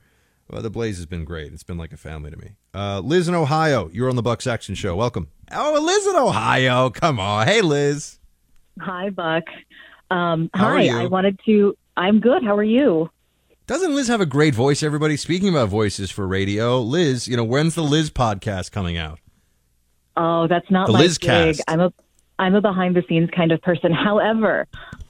Well, 0.48 0.62
the 0.62 0.70
Blaze 0.70 0.98
has 0.98 1.06
been 1.06 1.24
great. 1.24 1.52
It's 1.52 1.64
been 1.64 1.78
like 1.78 1.92
a 1.92 1.96
family 1.96 2.30
to 2.30 2.36
me. 2.36 2.52
Uh, 2.74 3.00
Liz 3.00 3.28
in 3.28 3.34
Ohio, 3.34 3.90
you're 3.92 4.08
on 4.08 4.16
the 4.16 4.22
Buck 4.22 4.40
Sexton 4.40 4.74
Show. 4.74 4.96
Welcome. 4.96 5.28
Oh, 5.52 5.78
Liz 5.78 6.06
in 6.06 6.16
Ohio. 6.16 6.88
Come 6.88 7.20
on. 7.20 7.46
Hey, 7.46 7.60
Liz. 7.60 8.18
Hi, 8.80 9.10
Buck. 9.10 9.44
Um, 10.10 10.50
hi, 10.54 10.82
you? 10.82 10.96
I 10.96 11.06
wanted 11.06 11.38
to. 11.44 11.76
I'm 11.96 12.20
good. 12.20 12.42
How 12.42 12.56
are 12.56 12.62
you? 12.64 13.10
Doesn't 13.66 13.94
Liz 13.94 14.08
have 14.08 14.20
a 14.22 14.26
great 14.26 14.54
voice? 14.54 14.82
Everybody 14.82 15.16
speaking 15.16 15.50
about 15.50 15.68
voices 15.68 16.10
for 16.10 16.26
radio. 16.26 16.80
Liz, 16.80 17.28
you 17.28 17.36
know, 17.36 17.44
when's 17.44 17.74
the 17.74 17.82
Liz 17.82 18.10
podcast 18.10 18.72
coming 18.72 18.96
out? 18.96 19.18
Oh, 20.16 20.46
that's 20.48 20.70
not 20.70 20.86
The 20.86 20.94
my 20.94 20.98
Liz 21.00 21.18
gig. 21.18 21.58
I'm 21.68 21.80
a 21.80 21.92
I'm 22.38 22.54
a 22.54 22.60
behind 22.60 22.96
the 22.96 23.04
scenes 23.08 23.30
kind 23.36 23.52
of 23.52 23.60
person. 23.60 23.92
However, 23.92 24.66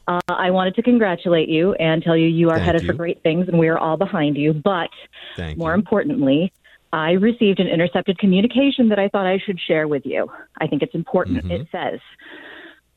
uh, 0.08 0.20
I 0.28 0.50
wanted 0.50 0.74
to 0.74 0.82
congratulate 0.82 1.48
you 1.48 1.74
and 1.74 2.02
tell 2.02 2.16
you 2.16 2.26
you 2.26 2.50
are 2.50 2.56
Thank 2.56 2.66
headed 2.66 2.82
you. 2.82 2.88
for 2.88 2.94
great 2.94 3.22
things, 3.22 3.48
and 3.48 3.58
we 3.58 3.68
are 3.68 3.78
all 3.78 3.96
behind 3.96 4.36
you. 4.36 4.52
But 4.52 4.90
Thank 5.36 5.56
more 5.56 5.74
importantly, 5.74 6.52
I 6.92 7.12
received 7.12 7.58
an 7.58 7.68
intercepted 7.68 8.18
communication 8.18 8.88
that 8.90 8.98
I 8.98 9.08
thought 9.08 9.26
I 9.26 9.38
should 9.44 9.58
share 9.58 9.88
with 9.88 10.04
you. 10.04 10.28
I 10.60 10.66
think 10.66 10.82
it's 10.82 10.94
important. 10.94 11.38
Mm-hmm. 11.38 11.50
It 11.50 11.68
says, 11.72 12.00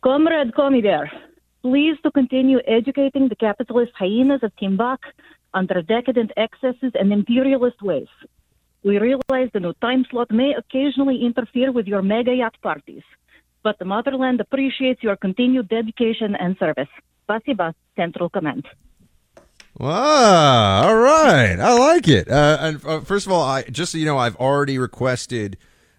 Comrade 0.04 0.52
Comider, 0.52 1.08
please 1.62 1.96
to 2.04 2.12
continue 2.12 2.60
educating 2.68 3.30
the 3.30 3.36
capitalist 3.36 3.94
hyenas 3.98 4.42
of 4.44 4.56
Team 4.58 4.76
Buck 4.76 5.00
on 5.54 5.68
their 5.68 5.82
decadent 5.82 6.32
excesses 6.36 6.92
and 6.94 7.14
imperialist 7.14 7.82
ways. 7.82 8.08
We 8.84 9.00
realize 9.00 9.50
the 9.54 9.62
new 9.62 9.74
time 9.82 10.06
slot 10.12 10.30
may 10.30 10.54
occasionally 10.54 11.26
interfere 11.26 11.72
with 11.72 11.88
your 11.88 12.02
mega 12.02 12.34
yacht 12.36 12.56
parties, 12.62 13.02
but 13.64 13.80
the 13.80 13.86
motherland 13.86 14.42
appreciates 14.42 15.02
your 15.02 15.16
continued 15.16 15.70
dedication 15.70 16.36
and 16.36 16.56
service. 16.60 16.90
Spasiba, 17.28 17.74
Central 17.96 18.30
Command. 18.30 18.68
Wow! 19.78 20.88
All 20.88 20.96
right, 20.96 21.60
I 21.60 21.78
like 21.78 22.08
it. 22.08 22.30
Uh, 22.30 22.58
and 22.62 22.86
uh, 22.86 23.02
first 23.02 23.26
of 23.26 23.32
all, 23.34 23.44
I 23.44 23.64
just 23.64 23.92
so 23.92 23.98
you 23.98 24.06
know, 24.06 24.18
I've 24.18 24.38
already 24.38 24.78
requested. 24.78 25.58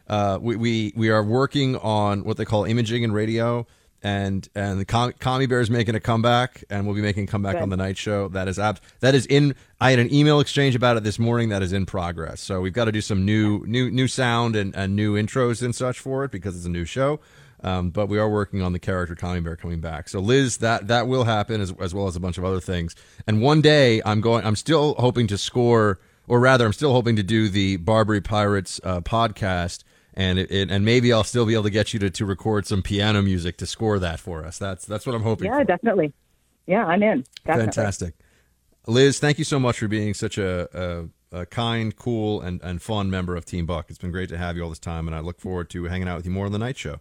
Uh, 0.08 0.38
we, 0.40 0.56
we 0.56 0.92
we 0.96 1.10
are 1.10 1.22
working 1.22 1.76
on 1.76 2.24
what 2.24 2.38
they 2.38 2.46
call 2.46 2.64
imaging 2.64 3.04
and 3.04 3.12
radio, 3.12 3.66
and 4.02 4.48
and 4.54 4.80
the 4.80 4.86
Com- 4.86 5.12
Commie 5.18 5.44
Bear 5.44 5.60
is 5.60 5.68
making 5.68 5.94
a 5.94 6.00
comeback, 6.00 6.64
and 6.70 6.86
we'll 6.86 6.94
be 6.94 7.02
making 7.02 7.24
a 7.24 7.26
comeback 7.26 7.56
Good. 7.56 7.62
on 7.62 7.68
the 7.68 7.76
night 7.76 7.98
show. 7.98 8.28
That 8.28 8.48
is 8.48 8.58
ab- 8.58 8.80
that 9.00 9.14
is 9.14 9.26
in. 9.26 9.54
I 9.78 9.90
had 9.90 9.98
an 9.98 10.10
email 10.10 10.40
exchange 10.40 10.74
about 10.74 10.96
it 10.96 11.04
this 11.04 11.18
morning. 11.18 11.50
That 11.50 11.62
is 11.62 11.74
in 11.74 11.84
progress. 11.84 12.40
So 12.40 12.62
we've 12.62 12.72
got 12.72 12.86
to 12.86 12.92
do 12.92 13.02
some 13.02 13.26
new 13.26 13.62
new 13.66 13.90
new 13.90 14.08
sound 14.08 14.56
and, 14.56 14.74
and 14.74 14.96
new 14.96 15.16
intros 15.16 15.62
and 15.62 15.74
such 15.74 15.98
for 15.98 16.24
it 16.24 16.30
because 16.30 16.56
it's 16.56 16.66
a 16.66 16.70
new 16.70 16.86
show. 16.86 17.20
Um, 17.66 17.90
but 17.90 18.06
we 18.08 18.16
are 18.20 18.30
working 18.30 18.62
on 18.62 18.72
the 18.72 18.78
character 18.78 19.16
Commie 19.16 19.40
Bear 19.40 19.56
coming 19.56 19.80
back. 19.80 20.08
So 20.08 20.20
Liz, 20.20 20.58
that 20.58 20.86
that 20.86 21.08
will 21.08 21.24
happen 21.24 21.60
as, 21.60 21.74
as 21.80 21.92
well 21.92 22.06
as 22.06 22.14
a 22.14 22.20
bunch 22.20 22.38
of 22.38 22.44
other 22.44 22.60
things. 22.60 22.94
And 23.26 23.42
one 23.42 23.60
day 23.60 24.00
I'm 24.06 24.20
going. 24.20 24.44
I'm 24.46 24.54
still 24.54 24.94
hoping 24.98 25.26
to 25.26 25.36
score, 25.36 25.98
or 26.28 26.38
rather, 26.38 26.64
I'm 26.64 26.72
still 26.72 26.92
hoping 26.92 27.16
to 27.16 27.24
do 27.24 27.48
the 27.48 27.78
Barbary 27.78 28.20
Pirates 28.20 28.80
uh, 28.84 29.00
podcast. 29.00 29.82
And 30.14 30.38
it, 30.38 30.50
it, 30.50 30.70
and 30.70 30.84
maybe 30.84 31.12
I'll 31.12 31.24
still 31.24 31.44
be 31.44 31.54
able 31.54 31.64
to 31.64 31.70
get 31.70 31.92
you 31.92 31.98
to, 32.00 32.08
to 32.08 32.24
record 32.24 32.66
some 32.66 32.82
piano 32.82 33.20
music 33.20 33.58
to 33.58 33.66
score 33.66 33.98
that 33.98 34.20
for 34.20 34.44
us. 34.46 34.58
That's 34.58 34.86
that's 34.86 35.04
what 35.04 35.16
I'm 35.16 35.24
hoping. 35.24 35.52
Yeah, 35.52 35.64
definitely. 35.64 36.14
Yeah, 36.66 36.86
I'm 36.86 37.02
in. 37.02 37.24
Definitely. 37.44 37.72
Fantastic. 37.72 38.14
Liz, 38.86 39.18
thank 39.18 39.38
you 39.38 39.44
so 39.44 39.58
much 39.58 39.80
for 39.80 39.88
being 39.88 40.14
such 40.14 40.38
a, 40.38 41.08
a, 41.32 41.40
a 41.40 41.46
kind, 41.46 41.94
cool, 41.96 42.40
and, 42.40 42.62
and 42.62 42.80
fun 42.80 43.10
member 43.10 43.34
of 43.34 43.44
Team 43.44 43.66
Buck. 43.66 43.86
It's 43.88 43.98
been 43.98 44.12
great 44.12 44.28
to 44.28 44.38
have 44.38 44.56
you 44.56 44.62
all 44.62 44.68
this 44.68 44.78
time, 44.78 45.08
and 45.08 45.16
I 45.16 45.20
look 45.20 45.40
forward 45.40 45.68
to 45.70 45.84
hanging 45.84 46.06
out 46.08 46.16
with 46.16 46.26
you 46.26 46.30
more 46.30 46.46
on 46.46 46.52
the 46.52 46.58
night 46.58 46.78
show. 46.78 47.00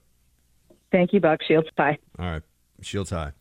Thank 0.96 1.12
you, 1.12 1.20
Buck 1.20 1.42
Shields. 1.46 1.68
Bye. 1.76 1.98
All 2.18 2.26
right. 2.26 2.42
Shields 2.82 3.10
high. 3.10 3.34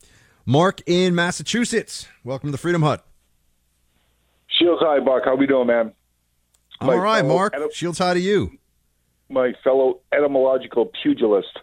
Mark 0.45 0.81
in 0.87 1.15
Massachusetts. 1.15 2.05
Welcome 2.25 2.49
to 2.49 2.51
the 2.51 2.57
Freedom 2.57 2.81
Hut. 2.81 3.05
Shields 4.59 4.81
High, 4.81 4.99
Buck. 4.99 5.21
How 5.23 5.35
we 5.37 5.47
doing, 5.47 5.67
man? 5.67 5.93
I'm 6.81 6.89
all 6.89 6.97
right, 6.99 7.23
Mark. 7.23 7.53
etym- 7.53 7.71
Shields 7.73 7.97
high 7.97 8.13
to 8.13 8.19
you. 8.19 8.51
my 9.29 9.53
fellow 9.63 9.99
etymological 10.11 10.91
pugilist. 11.01 11.57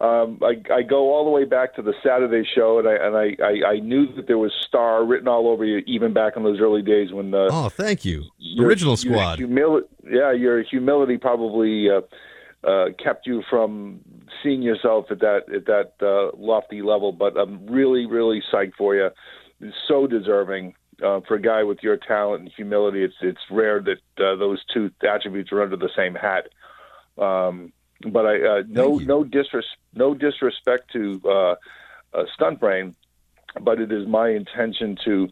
Um, 0.00 0.40
I, 0.42 0.60
I 0.74 0.82
go 0.82 1.14
all 1.14 1.24
the 1.24 1.30
way 1.30 1.44
back 1.44 1.76
to 1.76 1.82
the 1.82 1.94
Saturday 2.04 2.42
show, 2.52 2.80
and 2.80 2.88
I 2.88 2.94
and 2.96 3.16
I, 3.16 3.36
I, 3.40 3.70
I 3.74 3.78
knew 3.78 4.12
that 4.16 4.26
there 4.26 4.38
was 4.38 4.52
"star" 4.66 5.04
written 5.04 5.28
all 5.28 5.46
over 5.48 5.64
you, 5.64 5.78
even 5.86 6.12
back 6.12 6.36
in 6.36 6.42
those 6.42 6.58
early 6.60 6.82
days 6.82 7.12
when 7.12 7.30
the 7.30 7.48
Oh, 7.52 7.68
thank 7.68 8.04
you. 8.04 8.24
your- 8.38 8.66
Original 8.66 8.90
your 8.94 8.96
squad. 9.14 9.38
humili- 9.38 9.84
yeah, 10.04 10.32
your 10.32 10.62
humility 10.64 11.18
probably 11.18 11.88
uh, 11.88 12.00
uh, 12.68 12.86
kept 13.02 13.26
you 13.28 13.42
from 13.48 14.00
seeing 14.46 14.62
yourself 14.62 15.06
at 15.10 15.20
that 15.20 15.52
at 15.54 15.66
that 15.66 15.92
uh, 16.00 16.36
lofty 16.36 16.82
level. 16.82 17.12
But 17.12 17.36
I'm 17.36 17.66
really, 17.66 18.06
really 18.06 18.42
psyched 18.52 18.74
for 18.78 18.94
you. 18.94 19.10
It's 19.60 19.76
So 19.88 20.06
deserving 20.06 20.74
uh, 21.02 21.20
for 21.26 21.34
a 21.34 21.40
guy 21.40 21.62
with 21.64 21.78
your 21.82 21.96
talent 21.96 22.42
and 22.42 22.52
humility. 22.56 23.02
It's 23.02 23.14
it's 23.20 23.40
rare 23.50 23.80
that 23.80 24.24
uh, 24.24 24.36
those 24.36 24.62
two 24.72 24.90
attributes 25.06 25.52
are 25.52 25.62
under 25.62 25.76
the 25.76 25.90
same 25.96 26.14
hat. 26.14 26.48
Um, 27.18 27.72
but 28.12 28.26
I 28.26 28.34
uh, 28.42 28.62
no 28.68 28.98
no 28.98 29.24
disres- 29.24 29.78
no 29.94 30.14
disrespect 30.14 30.92
to 30.92 31.20
uh, 31.24 31.54
uh, 32.14 32.24
Stunt 32.34 32.60
Brain, 32.60 32.94
but 33.60 33.80
it 33.80 33.90
is 33.90 34.06
my 34.06 34.28
intention 34.30 34.96
to 35.04 35.28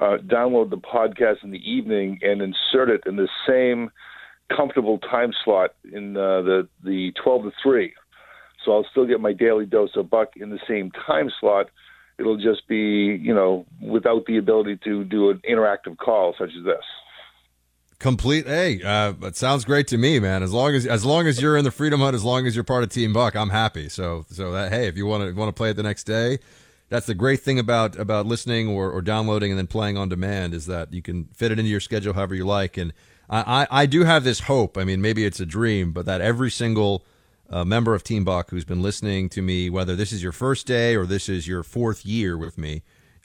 uh, 0.00 0.18
download 0.18 0.70
the 0.70 0.78
podcast 0.78 1.42
in 1.42 1.50
the 1.50 1.70
evening 1.70 2.18
and 2.22 2.42
insert 2.42 2.90
it 2.90 3.02
in 3.06 3.16
the 3.16 3.28
same 3.46 3.90
comfortable 4.54 4.98
time 4.98 5.32
slot 5.44 5.74
in 5.92 6.16
uh, 6.16 6.42
the 6.42 6.68
the 6.84 7.12
twelve 7.22 7.44
to 7.44 7.52
three. 7.62 7.94
So 8.68 8.74
I'll 8.74 8.86
still 8.90 9.06
get 9.06 9.18
my 9.18 9.32
daily 9.32 9.64
dose 9.64 9.96
of 9.96 10.10
buck 10.10 10.36
in 10.36 10.50
the 10.50 10.58
same 10.68 10.90
time 10.90 11.30
slot. 11.40 11.70
It'll 12.18 12.36
just 12.36 12.68
be 12.68 12.76
you 13.18 13.34
know 13.34 13.64
without 13.80 14.26
the 14.26 14.36
ability 14.36 14.78
to 14.84 15.04
do 15.04 15.30
an 15.30 15.40
interactive 15.48 15.96
call 15.96 16.34
such 16.38 16.50
as 16.50 16.64
this. 16.66 16.84
Complete. 17.98 18.46
Hey, 18.46 18.82
uh, 18.82 19.14
it 19.22 19.36
sounds 19.36 19.64
great 19.64 19.88
to 19.88 19.96
me, 19.96 20.20
man. 20.20 20.42
As 20.42 20.52
long 20.52 20.74
as 20.74 20.84
as 20.84 21.02
long 21.02 21.26
as 21.26 21.40
you're 21.40 21.56
in 21.56 21.64
the 21.64 21.70
Freedom 21.70 22.00
Hut, 22.00 22.14
as 22.14 22.24
long 22.24 22.46
as 22.46 22.54
you're 22.54 22.62
part 22.62 22.84
of 22.84 22.90
Team 22.90 23.14
Buck, 23.14 23.36
I'm 23.36 23.48
happy. 23.48 23.88
So 23.88 24.26
so 24.28 24.52
that 24.52 24.70
hey, 24.70 24.86
if 24.86 24.98
you 24.98 25.06
want 25.06 25.24
to 25.24 25.32
want 25.32 25.48
to 25.48 25.58
play 25.58 25.70
it 25.70 25.74
the 25.74 25.82
next 25.82 26.04
day, 26.04 26.38
that's 26.90 27.06
the 27.06 27.14
great 27.14 27.40
thing 27.40 27.58
about 27.58 27.98
about 27.98 28.26
listening 28.26 28.68
or, 28.68 28.90
or 28.90 29.00
downloading 29.00 29.50
and 29.50 29.58
then 29.58 29.66
playing 29.66 29.96
on 29.96 30.10
demand 30.10 30.52
is 30.52 30.66
that 30.66 30.92
you 30.92 31.00
can 31.00 31.24
fit 31.32 31.52
it 31.52 31.58
into 31.58 31.70
your 31.70 31.80
schedule 31.80 32.12
however 32.12 32.34
you 32.34 32.44
like. 32.44 32.76
And 32.76 32.92
I, 33.30 33.62
I, 33.62 33.82
I 33.82 33.86
do 33.86 34.04
have 34.04 34.24
this 34.24 34.40
hope. 34.40 34.76
I 34.76 34.84
mean, 34.84 35.00
maybe 35.00 35.24
it's 35.24 35.40
a 35.40 35.46
dream, 35.46 35.92
but 35.92 36.04
that 36.04 36.20
every 36.20 36.50
single 36.50 37.06
uh, 37.50 37.64
member 37.64 37.94
of 37.94 38.04
Team 38.04 38.24
Buck 38.24 38.50
who's 38.50 38.64
been 38.64 38.82
listening 38.82 39.28
to 39.30 39.42
me, 39.42 39.70
whether 39.70 39.96
this 39.96 40.12
is 40.12 40.22
your 40.22 40.32
first 40.32 40.66
day 40.66 40.94
or 40.94 41.06
this 41.06 41.28
is 41.28 41.48
your 41.48 41.62
fourth 41.62 42.04
year 42.04 42.36
with 42.36 42.58
me, 42.58 42.82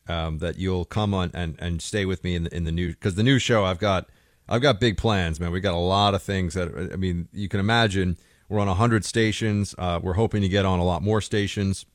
um, 0.08 0.40
that 0.40 0.58
you'll 0.58 0.86
come 0.86 1.14
on 1.14 1.32
and, 1.34 1.56
and 1.60 1.82
stay 1.82 2.06
with 2.06 2.24
me 2.24 2.36
in 2.36 2.44
the, 2.44 2.56
in 2.56 2.64
the 2.64 2.72
new 2.72 2.90
because 2.90 3.16
the 3.16 3.24
new 3.24 3.40
show 3.40 3.66
I've 3.66 3.80
got 3.80 4.08
I've 4.48 4.62
got 4.62 4.80
big 4.80 4.98
plans, 4.98 5.40
man. 5.40 5.52
We 5.52 5.60
got 5.60 5.74
a 5.74 5.78
lot 5.78 6.14
of 6.14 6.22
things 6.22 6.54
that 6.54 6.92
I 6.92 6.96
mean 6.96 7.28
you 7.32 7.48
can 7.48 7.60
imagine. 7.60 8.18
We're 8.50 8.60
on 8.60 8.68
hundred 8.68 9.06
stations. 9.06 9.74
Uh, 9.78 10.00
we're 10.02 10.14
hoping 10.14 10.42
to 10.42 10.50
get 10.50 10.66
on 10.66 10.80
a 10.80 10.84
lot 10.84 11.02
more 11.02 11.22
stations. 11.22 11.86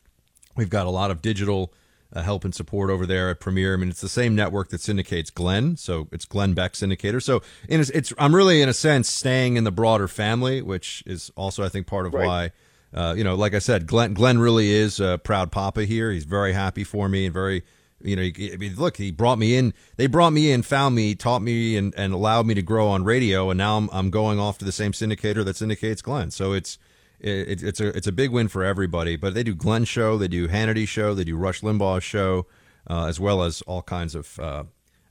We've 0.57 0.71
got 0.71 0.87
a 0.87 0.91
lot 0.91 1.11
of 1.11 1.23
digital 1.23 1.73
uh, 2.13 2.23
help 2.23 2.45
and 2.45 2.55
support 2.55 2.91
over 2.91 3.07
there 3.07 3.31
at 3.31 3.41
Premiere. 3.41 3.75
I 3.75 3.77
mean, 3.77 3.89
it's 3.91 4.01
the 4.01 4.09
same 4.09 4.35
network 4.35 4.69
that 4.71 4.81
syndicates 4.81 5.31
Glenn, 5.31 5.77
so 5.77 6.09
it's 6.13 6.25
Glenn 6.25 6.55
Beck 6.55 6.73
syndicator. 6.73 7.23
So 7.23 7.43
in 7.69 7.81
a, 7.81 7.85
it's 7.93 8.13
I'm 8.19 8.35
really 8.35 8.63
in 8.63 8.69
a 8.69 8.75
sense 8.75 9.09
staying 9.09 9.57
in 9.57 9.65
the 9.65 9.73
broader 9.73 10.09
family, 10.09 10.63
which 10.63 11.03
is 11.07 11.31
also 11.37 11.65
I 11.65 11.69
think 11.69 11.87
part 11.87 12.07
of 12.07 12.15
why. 12.15 12.53
Uh, 12.95 13.15
you 13.15 13.23
know, 13.23 13.35
like 13.35 13.53
I 13.53 13.59
said, 13.59 13.87
Glenn 13.87 14.15
Glenn 14.15 14.39
really 14.39 14.71
is 14.71 14.99
a 14.99 15.19
proud 15.19 15.53
papa 15.53 15.85
here. 15.85 16.11
He's 16.11 16.25
very 16.25 16.55
happy 16.55 16.85
for 16.85 17.07
me 17.07 17.27
and 17.27 17.35
very, 17.35 17.63
you 18.01 18.17
know, 18.17 18.23
he, 18.23 18.51
I 18.51 18.57
mean, 18.57 18.77
look, 18.77 18.97
he 18.97 19.11
brought 19.11 19.39
me 19.39 19.57
in. 19.57 19.75
They 19.97 20.07
brought 20.07 20.31
me 20.31 20.51
in, 20.51 20.63
found 20.63 20.95
me, 20.95 21.15
taught 21.15 21.43
me, 21.43 21.77
and, 21.77 21.95
and 21.99 22.15
allowed 22.15 22.47
me 22.47 22.55
to 22.55 22.63
grow 22.63 22.89
on 22.89 23.05
radio. 23.05 23.51
And 23.51 23.59
now 23.59 23.77
I'm 23.77 23.91
I'm 23.93 24.09
going 24.09 24.39
off 24.39 24.57
to 24.59 24.65
the 24.65 24.73
same 24.73 24.93
syndicator 24.93 25.45
that 25.45 25.57
syndicates 25.57 26.01
Glenn. 26.01 26.31
So 26.31 26.55
it's 26.55 26.79
it, 27.21 27.63
it's 27.63 27.81
a 27.81 27.89
it's 27.89 28.07
a 28.07 28.13
big 28.13 28.31
win 28.31 28.49
for 28.49 28.65
everybody. 28.65 29.17
But 29.17 29.35
they 29.35 29.43
do 29.43 29.55
Glenn 29.55 29.85
show, 29.85 30.19
they 30.19 30.29
do 30.29 30.49
Hannity 30.49 30.87
show, 30.87 31.15
they 31.15 31.25
do 31.25 31.37
Rush 31.37 31.61
Limbaugh 31.61 32.01
show, 32.01 32.47
uh, 32.89 33.07
as 33.07 33.19
well 33.19 33.43
as 33.43 33.63
all 33.63 33.83
kinds 33.83 34.15
of 34.15 34.39
uh, 34.39 34.65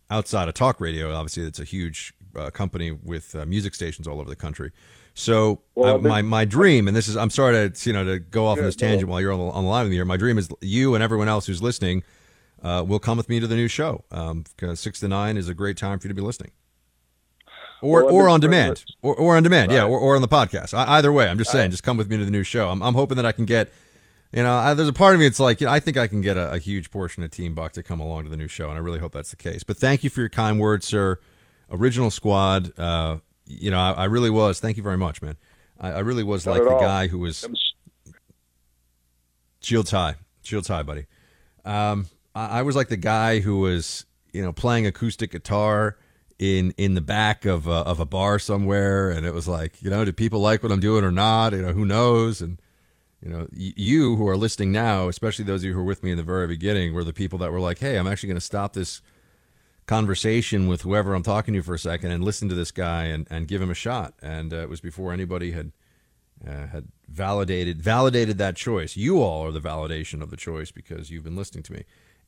outside 0.10 0.48
of 0.48 0.54
talk 0.54 0.80
radio. 0.80 1.14
Obviously, 1.14 1.44
it's 1.44 1.60
a 1.60 1.64
huge 1.66 2.14
uh, 2.36 2.50
company 2.50 2.92
with 2.92 3.36
uh, 3.36 3.46
music 3.46 3.76
stations 3.76 4.08
all 4.08 4.20
over 4.20 4.30
the 4.30 4.36
country. 4.36 4.72
So 5.14 5.62
Well, 5.74 5.98
my 5.98 6.22
my 6.22 6.46
dream, 6.46 6.88
and 6.88 6.96
this 6.96 7.08
is 7.08 7.18
I'm 7.18 7.32
sorry 7.32 7.70
to 7.70 7.90
you 7.90 7.94
know 7.94 8.04
to 8.06 8.20
go 8.20 8.46
off 8.46 8.60
on 8.60 8.64
this 8.64 8.76
tangent 8.76 9.10
while 9.10 9.20
you're 9.20 9.34
on 9.34 9.40
the, 9.40 9.46
on 9.46 9.64
the 9.64 9.70
line 9.70 9.84
with 9.84 9.90
me 9.90 9.98
here. 9.98 10.06
My 10.06 10.18
dream 10.18 10.38
is 10.38 10.48
you 10.62 10.94
and 10.94 11.04
everyone 11.04 11.28
else 11.28 11.48
who's 11.48 11.62
listening 11.62 12.04
uh, 12.62 12.84
will 12.88 13.00
come 13.00 13.18
with 13.18 13.28
me 13.28 13.40
to 13.40 13.48
the 13.48 13.56
new 13.56 13.68
show. 13.68 14.04
Um, 14.12 14.44
six 14.76 15.00
to 15.00 15.08
nine 15.08 15.36
is 15.36 15.50
a 15.50 15.54
great 15.56 15.76
time 15.76 16.00
for 16.00 16.08
you 16.08 16.10
to 16.10 16.16
be 16.16 16.22
listening. 16.22 16.52
Or, 17.82 18.06
Well, 18.06 18.16
or 18.16 18.30
on 18.30 18.40
demand, 18.40 18.84
or, 19.04 19.16
or 19.16 19.38
on 19.38 19.44
demand, 19.44 19.72
yeah, 19.72 19.84
or, 19.84 20.00
or 20.00 20.16
on 20.16 20.22
the 20.24 20.28
podcast. 20.28 20.74
I, 20.74 20.98
either 20.98 21.12
way, 21.12 21.30
I'm 21.30 21.38
just 21.38 21.52
saying, 21.52 21.70
just 21.72 21.84
come 21.84 21.96
with 21.96 22.10
me 22.10 22.18
to 22.18 22.26
the 22.26 22.32
new 22.32 22.44
show. 22.44 22.70
I'm, 22.70 22.82
I'm 22.82 22.96
hoping 22.96 23.18
that 23.18 23.26
I 23.26 23.32
can 23.32 23.46
get, 23.46 23.72
you 24.32 24.42
know, 24.42 24.52
I, 24.56 24.74
there's 24.74 24.90
a 24.90 24.94
part 24.94 25.14
of 25.14 25.20
me. 25.20 25.28
It's 25.28 25.40
like, 25.40 25.62
you 25.62 25.68
know, 25.68 25.74
I 25.74 25.80
think 25.80 25.96
I 25.96 26.08
can 26.08 26.22
get 26.22 26.38
a, 26.38 26.54
a 26.54 26.58
huge 26.58 26.90
portion 26.90 27.22
of 27.22 27.30
Team 27.30 27.54
Buck 27.54 27.74
to 27.74 27.84
come 27.84 28.00
along 28.00 28.24
to 28.24 28.30
the 28.30 28.38
new 28.38 28.48
show, 28.48 28.70
and 28.70 28.78
I 28.78 28.82
really 28.82 29.00
hope 29.00 29.12
that's 29.12 29.30
the 29.30 29.36
case. 29.36 29.64
But 29.64 29.78
thank 29.78 30.04
you 30.04 30.10
for 30.10 30.22
your 30.22 30.30
kind 30.30 30.60
words, 30.60 30.88
sir. 30.88 31.20
Original 31.70 32.10
squad, 32.10 32.78
uh, 32.80 33.18
you 33.46 33.70
know, 33.70 33.80
I, 33.80 33.92
I 33.92 34.06
really 34.06 34.30
was. 34.32 34.60
Thank 34.60 34.78
you 34.78 34.84
very 34.84 34.98
much, 34.98 35.22
man. 35.22 35.38
I, 35.80 35.92
I 35.92 36.00
really 36.00 36.24
was 36.24 36.46
Not 36.48 36.54
like 36.54 36.64
the 36.64 36.74
all. 36.74 36.82
guy 36.82 37.08
who 37.08 37.20
was 37.20 37.46
shields 39.62 39.92
high, 39.92 40.16
shields 40.42 40.68
high, 40.68 40.84
buddy. 40.84 41.06
Um, 41.66 42.08
I, 42.34 42.60
I 42.60 42.62
was 42.64 42.76
like 42.76 42.88
the 42.88 42.98
guy 42.98 43.40
who 43.40 43.60
was, 43.60 44.06
you 44.34 44.42
know, 44.42 44.52
playing 44.54 44.88
acoustic 44.88 45.32
guitar 45.32 45.98
in 46.40 46.74
in 46.78 46.94
the 46.96 47.02
back 47.02 47.46
of 47.46 47.68
a, 47.68 47.72
of 47.72 48.00
a 48.00 48.06
bar 48.06 48.40
somewhere, 48.40 49.10
and 49.10 49.26
it 49.26 49.34
was 49.34 49.48
like, 49.48 49.82
you 49.82 49.90
know, 49.90 50.06
do 50.06 50.14
people 50.14 50.40
like 50.40 50.62
what 50.64 50.72
I'm 50.72 50.80
doing 50.80 51.04
or 51.04 51.12
not? 51.12 51.54
You 51.54 51.62
know, 51.64 51.74
who 51.74 51.86
knows? 51.86 52.42
And 52.42 52.60
You 53.24 53.30
know, 53.32 53.48
y- 53.52 53.74
you 53.76 54.16
who 54.18 54.28
are 54.28 54.38
listening 54.38 54.72
now, 54.72 55.08
especially 55.08 55.46
those 55.46 55.62
of 55.62 55.66
you 55.66 55.74
who 55.74 55.80
were 55.80 55.86
with 55.86 56.04
me 56.04 56.12
in 56.12 56.18
the 56.18 56.24
very 56.24 56.48
beginning, 56.48 56.94
were 56.94 57.04
the 57.04 57.14
people 57.14 57.40
that 57.40 57.52
were 57.52 57.60
like, 57.60 57.80
"Hey, 57.80 57.98
I'm 57.98 58.08
actually 58.08 58.28
going 58.28 58.38
to 58.40 58.46
stop 58.46 58.74
this 58.74 59.02
conversation 59.88 60.68
with 60.68 60.82
whoever 60.82 61.14
I'm 61.16 61.24
talking 61.24 61.54
to 61.56 61.62
for 61.64 61.74
a 61.74 61.80
second 61.80 62.12
and 62.12 62.24
listen 62.24 62.50
to 62.50 62.56
this 62.56 62.72
guy 62.72 63.06
and, 63.06 63.26
and 63.32 63.48
give 63.48 63.62
him 63.62 63.72
a 63.72 63.76
shot." 63.76 64.14
And 64.22 64.54
uh, 64.54 64.58
it 64.58 64.70
was 64.70 64.82
before 64.82 65.14
anybody 65.14 65.52
had 65.52 65.72
uh, 66.48 66.68
had 66.68 66.90
validated 67.10 67.82
validated 67.82 68.38
that 68.38 68.56
choice. 68.56 68.96
You 68.96 69.22
all 69.24 69.46
are 69.46 69.52
the 69.52 69.62
validation 69.62 70.22
of 70.22 70.30
the 70.30 70.38
choice 70.38 70.72
because 70.72 71.10
you've 71.10 71.24
been 71.24 71.36
listening 71.36 71.64
to 71.64 71.74
me. 71.74 71.84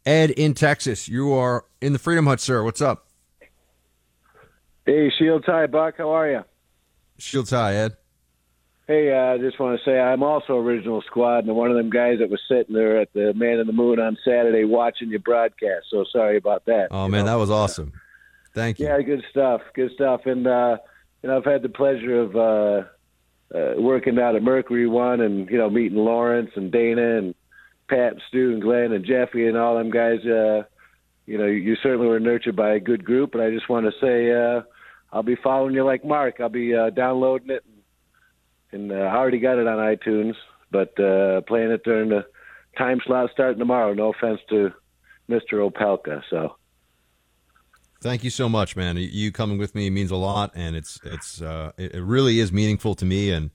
Ed 0.06 0.32
in 0.32 0.54
Texas, 0.56 1.08
you 1.10 1.34
are 1.34 1.66
in 1.82 1.94
the 1.94 2.00
Freedom 2.00 2.26
Hut, 2.26 2.40
sir. 2.40 2.64
What's 2.64 2.82
up? 2.82 3.09
Hey, 4.90 5.12
Shield 5.20 5.46
Tie 5.46 5.68
Buck, 5.68 6.00
how 6.00 6.10
are 6.10 6.32
you? 6.32 6.44
Shield 7.20 7.46
tie, 7.46 7.76
Ed. 7.76 7.96
Hey, 8.88 9.14
uh, 9.14 9.36
I 9.36 9.38
just 9.38 9.60
want 9.60 9.78
to 9.78 9.86
say 9.86 10.00
I'm 10.00 10.24
also 10.24 10.54
original 10.54 11.04
squad, 11.04 11.46
and 11.46 11.56
one 11.56 11.70
of 11.70 11.78
them 11.78 11.92
guys 11.92 12.18
that 12.18 12.32
was 12.32 12.42
sitting 12.50 12.74
there 12.74 13.00
at 13.00 13.14
the 13.14 13.36
Man 13.36 13.60
in 13.60 13.68
the 13.68 13.74
Moon 13.74 14.00
on 14.00 14.18
Saturday 14.26 14.64
watching 14.64 15.12
your 15.12 15.20
broadcast. 15.20 15.86
So 15.92 16.06
sorry 16.12 16.38
about 16.38 16.66
that. 16.66 16.88
Oh 16.90 17.08
man, 17.08 17.26
that 17.26 17.36
was 17.36 17.52
awesome. 17.52 17.94
Thank 18.56 18.80
you. 18.80 18.88
Yeah, 18.88 19.00
good 19.04 19.24
stuff. 19.30 19.62
Good 19.76 19.92
stuff. 19.94 20.22
And 20.26 20.48
uh, 20.48 20.78
you 21.22 21.30
know, 21.30 21.38
I've 21.38 21.46
had 21.46 21.62
the 21.62 21.70
pleasure 21.70 22.22
of 22.22 22.36
uh, 22.36 22.88
uh, 23.56 23.74
working 23.80 24.18
out 24.18 24.36
at 24.36 24.42
Mercury 24.42 24.88
One, 24.88 25.22
and 25.22 25.48
you 25.52 25.60
know, 25.60 25.70
meeting 25.70 26.00
Lawrence 26.00 26.50
and 26.56 26.72
Dana 26.72 27.20
and 27.20 27.36
Pat, 27.90 28.14
and 28.14 28.22
Stu, 28.28 28.54
and 28.54 28.62
Glenn 28.64 28.92
and 28.92 29.06
Jeffy 29.06 29.46
and 29.46 29.56
all 29.56 29.78
them 29.78 29.92
guys. 29.92 30.26
Uh, 30.26 30.64
you 31.28 31.38
know, 31.38 31.46
you 31.46 31.76
certainly 31.84 32.08
were 32.08 32.20
nurtured 32.20 32.56
by 32.56 32.72
a 32.72 32.80
good 32.80 33.06
group, 33.06 33.36
and 33.36 33.44
I 33.44 33.52
just 33.52 33.70
want 33.70 33.86
to 33.86 33.92
say 34.02 34.32
uh, 34.32 34.64
I'll 35.12 35.24
be 35.24 35.36
following 35.36 35.74
you 35.74 35.84
like 35.84 36.06
Mark. 36.06 36.40
I'll 36.40 36.50
be 36.50 36.76
uh, 36.76 36.92
downloading 36.92 37.50
it, 37.50 37.66
and 38.72 38.92
uh, 38.92 38.96
I 38.96 39.16
already 39.16 39.40
got 39.40 39.58
it 39.58 39.68
on 39.68 39.78
iTunes, 39.78 40.36
but 40.72 41.00
uh, 41.00 41.42
playing 41.42 41.72
it 41.72 41.84
during 41.84 42.10
the 42.10 42.26
time 42.78 43.00
slot 43.06 43.30
starting 43.34 43.60
tomorrow. 43.60 43.94
No 43.94 44.14
offense 44.14 44.40
to 44.50 44.72
Mr. 45.30 45.70
Opelka, 45.70 46.22
so. 46.30 46.56
Thank 48.02 48.24
you 48.24 48.30
so 48.30 48.48
much, 48.48 48.78
man. 48.78 48.96
You 48.98 49.32
coming 49.32 49.58
with 49.58 49.76
me 49.76 49.90
means 49.90 50.10
a 50.10 50.16
lot, 50.16 50.52
and 50.56 50.76
it's 50.76 51.02
it's 51.04 51.42
uh, 51.42 51.74
it 51.78 52.02
really 52.02 52.40
is 52.40 52.50
meaningful 52.50 52.96
to 52.96 53.04
me, 53.04 53.30
and 53.32 53.50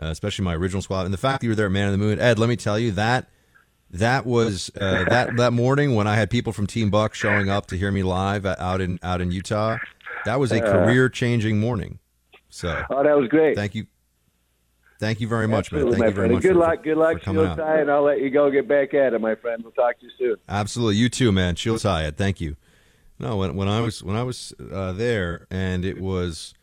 uh, 0.00 0.08
especially 0.08 0.44
my 0.44 0.54
original 0.54 0.82
squad. 0.82 1.06
And 1.06 1.14
the 1.14 1.18
fact 1.18 1.40
that 1.40 1.46
you 1.46 1.50
were 1.50 1.56
there, 1.56 1.70
Man 1.70 1.86
in 1.86 1.92
the 1.92 2.04
Moon, 2.04 2.20
Ed. 2.20 2.38
Let 2.38 2.50
me 2.50 2.56
tell 2.56 2.78
you 2.78 2.90
that 2.92 3.30
that 3.90 4.26
was 4.26 4.70
uh, 4.78 5.04
that 5.08 5.36
that 5.36 5.52
morning 5.52 5.94
when 5.94 6.06
I 6.06 6.14
had 6.14 6.28
people 6.28 6.52
from 6.52 6.66
Team 6.66 6.90
Buck 6.90 7.14
showing 7.14 7.48
up 7.48 7.66
to 7.68 7.78
hear 7.78 7.90
me 7.90 8.02
live 8.02 8.44
out 8.44 8.82
in 8.82 8.98
out 9.02 9.22
in 9.22 9.30
Utah. 9.30 9.78
That 10.26 10.38
was 10.38 10.52
a 10.52 10.62
Uh, 10.62 10.70
career 10.72 11.08
changing 11.08 11.58
morning. 11.58 11.98
So, 12.50 12.84
Oh, 12.90 13.02
that 13.02 13.16
was 13.16 13.28
great. 13.28 13.56
thank 13.56 13.74
you, 13.74 13.86
thank 15.00 15.20
you 15.20 15.28
very 15.28 15.46
much, 15.48 15.72
man. 15.72 15.82
Thank 15.82 15.92
you 15.94 15.98
very 16.00 16.12
friend. 16.12 16.32
much. 16.34 16.42
Good 16.42 16.52
for- 16.52 16.58
luck. 16.58 16.82
Good 16.82 16.96
luck, 16.96 17.18
for 17.18 17.24
coming 17.24 17.46
out. 17.46 17.56
Tie, 17.56 17.80
and 17.80 17.90
I'll 17.90 18.02
let 18.02 18.20
you 18.20 18.30
go 18.30 18.50
get 18.50 18.68
back 18.68 18.94
at 18.94 19.14
it, 19.14 19.20
my 19.20 19.34
friend. 19.34 19.62
We'll 19.62 19.72
talk 19.72 19.98
to 20.00 20.04
you 20.06 20.12
soon. 20.18 20.36
Absolutely, 20.48 20.96
you 20.96 21.08
too, 21.08 21.32
man. 21.32 21.54
High. 21.56 22.10
Thank 22.10 22.40
you. 22.40 22.56
No, 23.18 23.36
when 23.38 23.56
when 23.56 23.68
I 23.68 23.80
was 23.80 24.02
when 24.02 24.16
I 24.16 24.22
was 24.22 24.52
uh, 24.72 24.92
there, 24.92 25.46
and 25.50 25.84
it 25.84 26.00
was 26.00 26.54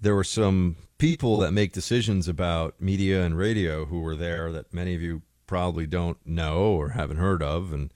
there 0.00 0.14
were 0.16 0.24
some 0.24 0.76
people 0.98 1.36
that 1.38 1.52
make 1.52 1.72
decisions 1.72 2.26
about 2.28 2.80
media 2.80 3.22
and 3.22 3.36
radio 3.38 3.84
who 3.86 4.00
were 4.00 4.16
there 4.16 4.50
that 4.52 4.72
many 4.74 4.94
of 4.94 5.00
you 5.02 5.22
probably 5.46 5.86
don't 5.86 6.18
know 6.26 6.58
or 6.58 6.90
haven't 6.90 7.18
heard 7.18 7.42
of, 7.42 7.72
and 7.72 7.92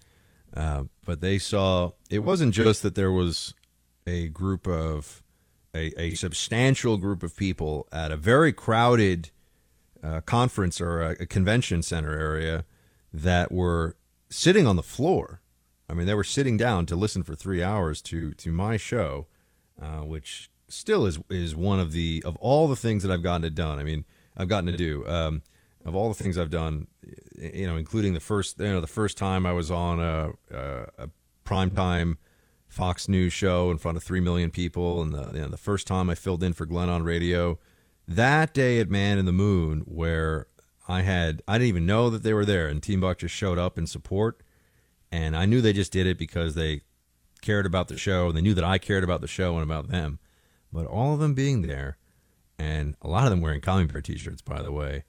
uh, 0.55 0.85
but 1.05 1.21
they 1.21 1.39
saw 1.39 1.91
it 2.11 2.21
wasn't 2.21 2.55
just 2.55 2.83
that 2.83 2.95
there 2.95 3.11
was 3.13 3.55
a 4.07 4.29
group 4.29 4.67
of 4.67 5.23
a, 5.75 5.93
a 6.01 6.15
substantial 6.15 6.97
group 6.97 7.23
of 7.23 7.37
people 7.37 7.87
at 7.93 8.11
a 8.11 8.17
very 8.17 8.53
crowded 8.53 9.31
uh, 10.03 10.21
conference 10.23 10.81
or 10.81 11.03
a, 11.03 11.11
a 11.21 11.27
convention 11.27 11.83
center 11.83 12.19
area 12.19 12.65
that 13.13 13.53
were 13.53 13.97
sitting 14.29 14.67
on 14.67 14.77
the 14.77 14.83
floor. 14.83 15.41
I 15.89 15.95
mean, 15.95 16.07
they 16.07 16.15
were 16.15 16.25
sitting 16.25 16.57
down 16.57 16.87
to 16.87 16.97
listen 16.97 17.23
for 17.23 17.35
three 17.35 17.63
hours 17.63 18.03
to 18.03 18.33
to 18.35 18.53
my 18.53 18.77
show, 18.77 19.27
uh, 19.81 20.01
which 20.01 20.51
still 20.69 21.07
is 21.07 21.19
is 21.31 21.55
one 21.55 21.79
of 21.79 21.93
the 21.93 22.23
of 22.27 22.37
all 22.37 22.69
the 22.69 22.77
things 22.77 23.03
that 23.03 23.13
I've 23.13 23.23
gotten 23.23 23.45
it 23.45 23.55
done. 23.55 23.79
I 23.79 23.85
mean, 23.85 24.05
I've 24.37 24.49
gotten 24.49 24.71
to 24.71 24.77
do 24.77 25.07
um, 25.07 25.43
of 25.85 25.95
all 25.95 26.09
the 26.09 26.15
things 26.15 26.37
I've 26.37 26.51
done, 26.51 26.89
you 27.37 27.67
know, 27.67 27.77
including 27.77 28.15
the 28.15 28.21
first 28.21 28.59
you 28.59 28.67
know 28.67 28.81
the 28.81 28.87
first 28.87 29.17
time 29.17 29.47
I 29.47 29.53
was 29.53 29.71
on 29.71 30.01
a 30.01 30.31
a, 30.51 30.89
a 30.99 31.11
primetime 31.45 32.17
Fox 32.77 33.09
News 33.09 33.33
show 33.33 33.71
in 33.71 33.79
front 33.79 33.97
of 33.97 34.05
three 34.05 34.21
million 34.21 34.51
people, 34.51 35.01
and 35.01 35.11
the 35.11 35.31
you 35.33 35.41
know, 35.41 35.49
the 35.49 35.57
first 35.57 35.87
time 35.87 36.11
I 36.11 36.15
filled 36.15 36.43
in 36.43 36.53
for 36.53 36.67
Glenn 36.67 36.91
on 36.91 37.03
radio. 37.03 37.59
That 38.07 38.53
day 38.53 38.79
at 38.81 38.91
Man 38.91 39.17
in 39.17 39.25
the 39.25 39.33
Moon, 39.33 39.81
where 39.87 40.47
I 40.87 41.01
had 41.01 41.41
I 41.49 41.55
didn't 41.55 41.69
even 41.69 41.87
know 41.87 42.11
that 42.11 42.23
they 42.23 42.35
were 42.35 42.45
there, 42.45 42.69
and 42.69 42.83
Team 42.83 43.01
Buck 43.01 43.19
just 43.19 43.35
showed 43.35 43.59
up 43.59 43.79
in 43.79 43.87
support, 43.87 44.43
and 45.11 45.35
I 45.35 45.47
knew 45.47 45.63
they 45.63 45.73
just 45.73 45.91
did 45.91 46.07
it 46.07 46.19
because 46.19 46.55
they 46.55 46.83
cared 47.41 47.65
about 47.65 47.89
the 47.89 47.97
show, 47.97 48.29
and 48.29 48.37
they 48.37 48.43
knew 48.43 48.55
that 48.55 48.63
I 48.63 48.77
cared 48.77 49.05
about 49.05 49.23
the 49.23 49.27
show 49.27 49.55
and 49.55 49.63
about 49.63 49.89
them. 49.89 50.19
But 50.71 50.87
all 50.87 51.15
of 51.15 51.21
them 51.21 51.33
being 51.33 51.63
there, 51.63 51.97
and 52.59 52.95
a 53.01 53.09
lot 53.09 53.25
of 53.25 53.31
them 53.31 53.41
wearing 53.41 53.63
Commie 53.63 53.87
Bear 53.87 54.03
T-shirts, 54.03 54.43
by 54.43 54.61
the 54.61 54.71
way, 54.71 55.05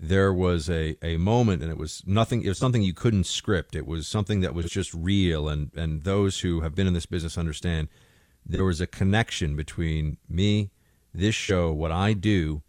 there 0.00 0.32
was 0.32 0.70
a, 0.70 0.96
a 1.02 1.16
moment, 1.16 1.62
and 1.62 1.70
it 1.70 1.78
was 1.78 2.02
nothing. 2.06 2.42
It 2.42 2.48
was 2.48 2.58
something 2.58 2.82
you 2.82 2.94
couldn't 2.94 3.24
script. 3.24 3.74
It 3.74 3.86
was 3.86 4.06
something 4.06 4.40
that 4.40 4.54
was 4.54 4.66
just 4.66 4.94
real, 4.94 5.48
and 5.48 5.70
and 5.74 6.02
those 6.02 6.40
who 6.40 6.60
have 6.60 6.74
been 6.74 6.86
in 6.86 6.94
this 6.94 7.06
business 7.06 7.36
understand 7.36 7.88
there 8.46 8.64
was 8.64 8.80
a 8.80 8.86
connection 8.86 9.56
between 9.56 10.16
me, 10.28 10.70
this 11.12 11.34
show, 11.34 11.72
what 11.72 11.92
I 11.92 12.12
do 12.14 12.62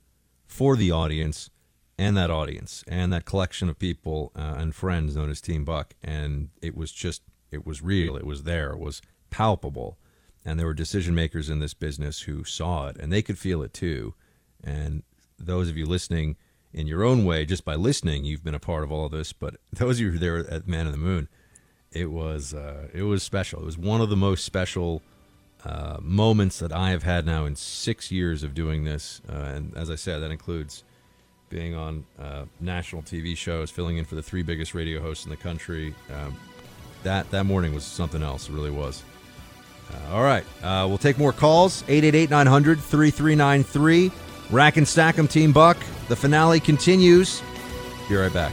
for 0.45 0.75
the 0.75 0.91
audience, 0.91 1.49
and 1.97 2.17
that 2.17 2.31
audience, 2.31 2.83
and 2.87 3.13
that 3.13 3.25
collection 3.25 3.69
of 3.69 3.79
people 3.79 4.31
uh, 4.35 4.55
and 4.57 4.73
friends 4.73 5.15
known 5.15 5.29
as 5.29 5.39
Team 5.39 5.63
Buck, 5.63 5.93
and 6.03 6.49
it 6.61 6.75
was 6.75 6.91
just 6.91 7.21
it 7.51 7.65
was 7.65 7.81
real. 7.81 8.15
It 8.15 8.25
was 8.25 8.43
there. 8.43 8.71
It 8.71 8.79
was 8.79 9.01
palpable, 9.29 9.99
and 10.43 10.59
there 10.59 10.65
were 10.65 10.73
decision 10.73 11.13
makers 11.13 11.49
in 11.49 11.59
this 11.59 11.75
business 11.75 12.21
who 12.21 12.43
saw 12.43 12.87
it, 12.87 12.97
and 12.97 13.13
they 13.13 13.21
could 13.21 13.37
feel 13.37 13.61
it 13.61 13.73
too. 13.73 14.15
And 14.63 15.03
those 15.37 15.69
of 15.69 15.77
you 15.77 15.85
listening 15.85 16.35
in 16.73 16.87
your 16.87 17.03
own 17.03 17.25
way, 17.25 17.45
just 17.45 17.65
by 17.65 17.75
listening, 17.75 18.25
you've 18.25 18.43
been 18.43 18.55
a 18.55 18.59
part 18.59 18.83
of 18.83 18.91
all 18.91 19.05
of 19.05 19.11
this. 19.11 19.33
But 19.33 19.57
those 19.73 19.97
of 19.97 20.01
you 20.01 20.07
who 20.07 20.13
were 20.13 20.19
there 20.19 20.37
at 20.51 20.67
Man 20.67 20.85
in 20.85 20.91
the 20.91 20.97
Moon, 20.97 21.27
it 21.91 22.11
was 22.11 22.53
uh, 22.53 22.87
it 22.93 23.03
was 23.03 23.23
special. 23.23 23.61
It 23.61 23.65
was 23.65 23.77
one 23.77 24.01
of 24.01 24.09
the 24.09 24.17
most 24.17 24.45
special 24.45 25.01
uh, 25.65 25.97
moments 26.01 26.59
that 26.59 26.71
I 26.71 26.91
have 26.91 27.03
had 27.03 27.25
now 27.25 27.45
in 27.45 27.55
six 27.55 28.11
years 28.11 28.43
of 28.43 28.53
doing 28.53 28.85
this. 28.85 29.21
Uh, 29.27 29.33
and 29.33 29.75
as 29.75 29.89
I 29.89 29.95
said, 29.95 30.19
that 30.19 30.31
includes 30.31 30.83
being 31.49 31.75
on 31.75 32.05
uh, 32.19 32.45
national 32.59 33.01
TV 33.01 33.35
shows, 33.35 33.71
filling 33.71 33.97
in 33.97 34.05
for 34.05 34.13
the 34.15 34.21
three 34.21 34.43
biggest 34.43 34.75
radio 34.75 35.01
hosts 35.01 35.25
in 35.25 35.31
the 35.31 35.37
country. 35.37 35.95
Um, 36.13 36.37
that 37.03 37.29
that 37.31 37.45
morning 37.45 37.73
was 37.73 37.83
something 37.83 38.21
else. 38.21 38.49
It 38.49 38.53
really 38.53 38.71
was. 38.71 39.03
Uh, 39.91 40.13
all 40.13 40.21
right, 40.21 40.43
uh, 40.61 40.85
we'll 40.87 40.99
take 40.99 41.17
more 41.17 41.33
calls. 41.33 41.81
888-900-3393. 41.83 44.11
Rack 44.51 44.77
and 44.77 44.87
stack 44.87 45.17
'em, 45.19 45.27
Team 45.27 45.51
Buck. 45.51 45.77
The 46.07 46.15
finale 46.15 46.59
continues. 46.59 47.41
Be 48.07 48.15
right 48.15 48.33
back. 48.33 48.51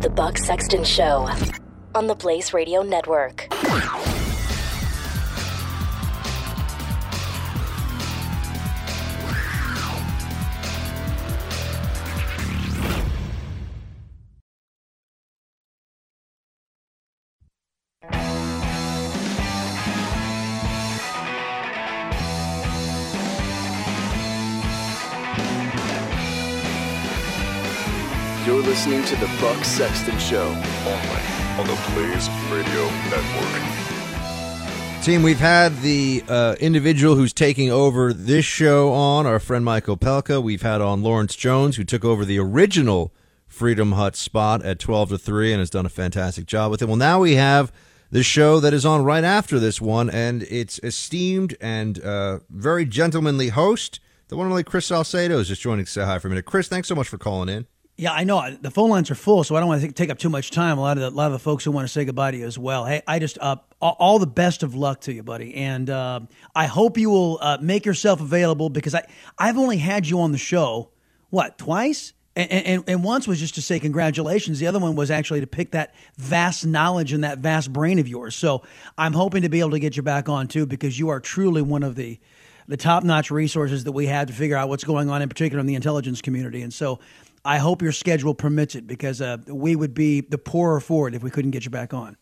The 0.00 0.10
Buck 0.10 0.38
Sexton 0.38 0.84
Show 0.84 1.28
on 1.94 2.06
the 2.06 2.14
Blaze 2.14 2.54
Radio 2.54 2.82
Network. 2.82 3.48
You're 28.60 28.68
listening 28.68 29.02
to 29.04 29.16
the 29.16 29.26
Buck 29.40 29.64
Sexton 29.64 30.18
Show. 30.18 30.44
Only 30.44 31.22
on 31.58 31.66
the 31.66 31.80
Blaze 31.94 32.28
Radio 32.52 32.90
Network. 33.08 35.02
Team, 35.02 35.22
we've 35.22 35.40
had 35.40 35.80
the 35.80 36.22
uh, 36.28 36.56
individual 36.60 37.14
who's 37.14 37.32
taking 37.32 37.70
over 37.70 38.12
this 38.12 38.44
show 38.44 38.92
on, 38.92 39.24
our 39.24 39.38
friend 39.40 39.64
Michael 39.64 39.96
Opelka. 39.96 40.42
We've 40.42 40.60
had 40.60 40.82
on 40.82 41.02
Lawrence 41.02 41.36
Jones, 41.36 41.76
who 41.76 41.84
took 41.84 42.04
over 42.04 42.26
the 42.26 42.38
original 42.38 43.14
Freedom 43.46 43.92
Hut 43.92 44.14
spot 44.14 44.62
at 44.62 44.78
12 44.78 45.08
to 45.08 45.18
3 45.18 45.52
and 45.54 45.60
has 45.60 45.70
done 45.70 45.86
a 45.86 45.88
fantastic 45.88 46.44
job 46.44 46.70
with 46.70 46.82
it. 46.82 46.86
Well, 46.86 46.96
now 46.96 47.20
we 47.20 47.36
have 47.36 47.72
the 48.10 48.22
show 48.22 48.60
that 48.60 48.74
is 48.74 48.84
on 48.84 49.02
right 49.04 49.24
after 49.24 49.58
this 49.58 49.80
one, 49.80 50.10
and 50.10 50.42
its 50.42 50.78
esteemed 50.82 51.56
and 51.62 51.98
uh, 52.04 52.40
very 52.50 52.84
gentlemanly 52.84 53.48
host, 53.48 54.00
the 54.28 54.36
one 54.36 54.44
and 54.44 54.52
only 54.52 54.64
Chris 54.64 54.84
Salcedo, 54.84 55.38
is 55.38 55.48
just 55.48 55.62
joining 55.62 55.86
to 55.86 55.90
say 55.90 56.04
hi 56.04 56.18
for 56.18 56.28
a 56.28 56.30
minute. 56.30 56.44
Chris, 56.44 56.68
thanks 56.68 56.88
so 56.88 56.94
much 56.94 57.08
for 57.08 57.16
calling 57.16 57.48
in. 57.48 57.66
Yeah, 58.00 58.14
I 58.14 58.24
know 58.24 58.50
the 58.50 58.70
phone 58.70 58.88
lines 58.88 59.10
are 59.10 59.14
full, 59.14 59.44
so 59.44 59.56
I 59.56 59.60
don't 59.60 59.68
want 59.68 59.82
to 59.82 59.92
take 59.92 60.08
up 60.08 60.18
too 60.18 60.30
much 60.30 60.50
time. 60.50 60.78
A 60.78 60.80
lot 60.80 60.96
of 60.96 61.02
the, 61.02 61.10
a 61.10 61.10
lot 61.10 61.26
of 61.26 61.32
the 61.32 61.38
folks 61.38 61.64
who 61.64 61.70
want 61.70 61.86
to 61.86 61.92
say 61.92 62.06
goodbye 62.06 62.30
to 62.30 62.36
you 62.38 62.46
as 62.46 62.58
well. 62.58 62.86
Hey, 62.86 63.02
I 63.06 63.18
just 63.18 63.36
uh, 63.42 63.56
all 63.78 64.18
the 64.18 64.26
best 64.26 64.62
of 64.62 64.74
luck 64.74 65.02
to 65.02 65.12
you, 65.12 65.22
buddy, 65.22 65.54
and 65.54 65.90
uh, 65.90 66.20
I 66.54 66.64
hope 66.64 66.96
you 66.96 67.10
will 67.10 67.38
uh, 67.42 67.58
make 67.60 67.84
yourself 67.84 68.22
available 68.22 68.70
because 68.70 68.94
I 68.94 69.06
I've 69.38 69.58
only 69.58 69.76
had 69.76 70.06
you 70.06 70.20
on 70.20 70.32
the 70.32 70.38
show 70.38 70.88
what 71.28 71.58
twice, 71.58 72.14
and, 72.34 72.50
and 72.50 72.84
and 72.86 73.04
once 73.04 73.28
was 73.28 73.38
just 73.38 73.56
to 73.56 73.62
say 73.62 73.78
congratulations. 73.78 74.60
The 74.60 74.66
other 74.66 74.78
one 74.78 74.96
was 74.96 75.10
actually 75.10 75.40
to 75.40 75.46
pick 75.46 75.72
that 75.72 75.94
vast 76.16 76.64
knowledge 76.64 77.12
and 77.12 77.22
that 77.22 77.40
vast 77.40 77.70
brain 77.70 77.98
of 77.98 78.08
yours. 78.08 78.34
So 78.34 78.62
I'm 78.96 79.12
hoping 79.12 79.42
to 79.42 79.50
be 79.50 79.60
able 79.60 79.72
to 79.72 79.78
get 79.78 79.98
you 79.98 80.02
back 80.02 80.26
on 80.26 80.48
too 80.48 80.64
because 80.64 80.98
you 80.98 81.10
are 81.10 81.20
truly 81.20 81.60
one 81.60 81.82
of 81.82 81.96
the 81.96 82.18
the 82.66 82.78
top 82.78 83.04
notch 83.04 83.30
resources 83.30 83.84
that 83.84 83.92
we 83.92 84.06
have 84.06 84.28
to 84.28 84.32
figure 84.32 84.56
out 84.56 84.70
what's 84.70 84.84
going 84.84 85.10
on 85.10 85.20
in 85.20 85.28
particular 85.28 85.60
in 85.60 85.66
the 85.66 85.74
intelligence 85.74 86.22
community, 86.22 86.62
and 86.62 86.72
so. 86.72 86.98
I 87.44 87.58
hope 87.58 87.82
your 87.82 87.92
schedule 87.92 88.34
permits 88.34 88.74
it 88.74 88.86
because 88.86 89.20
uh, 89.20 89.38
we 89.46 89.74
would 89.76 89.94
be 89.94 90.20
the 90.20 90.38
poorer 90.38 90.80
for 90.80 91.08
it 91.08 91.14
if 91.14 91.22
we 91.22 91.30
couldn't 91.30 91.52
get 91.52 91.64
you 91.64 91.70
back 91.70 91.94
on. 91.94 92.16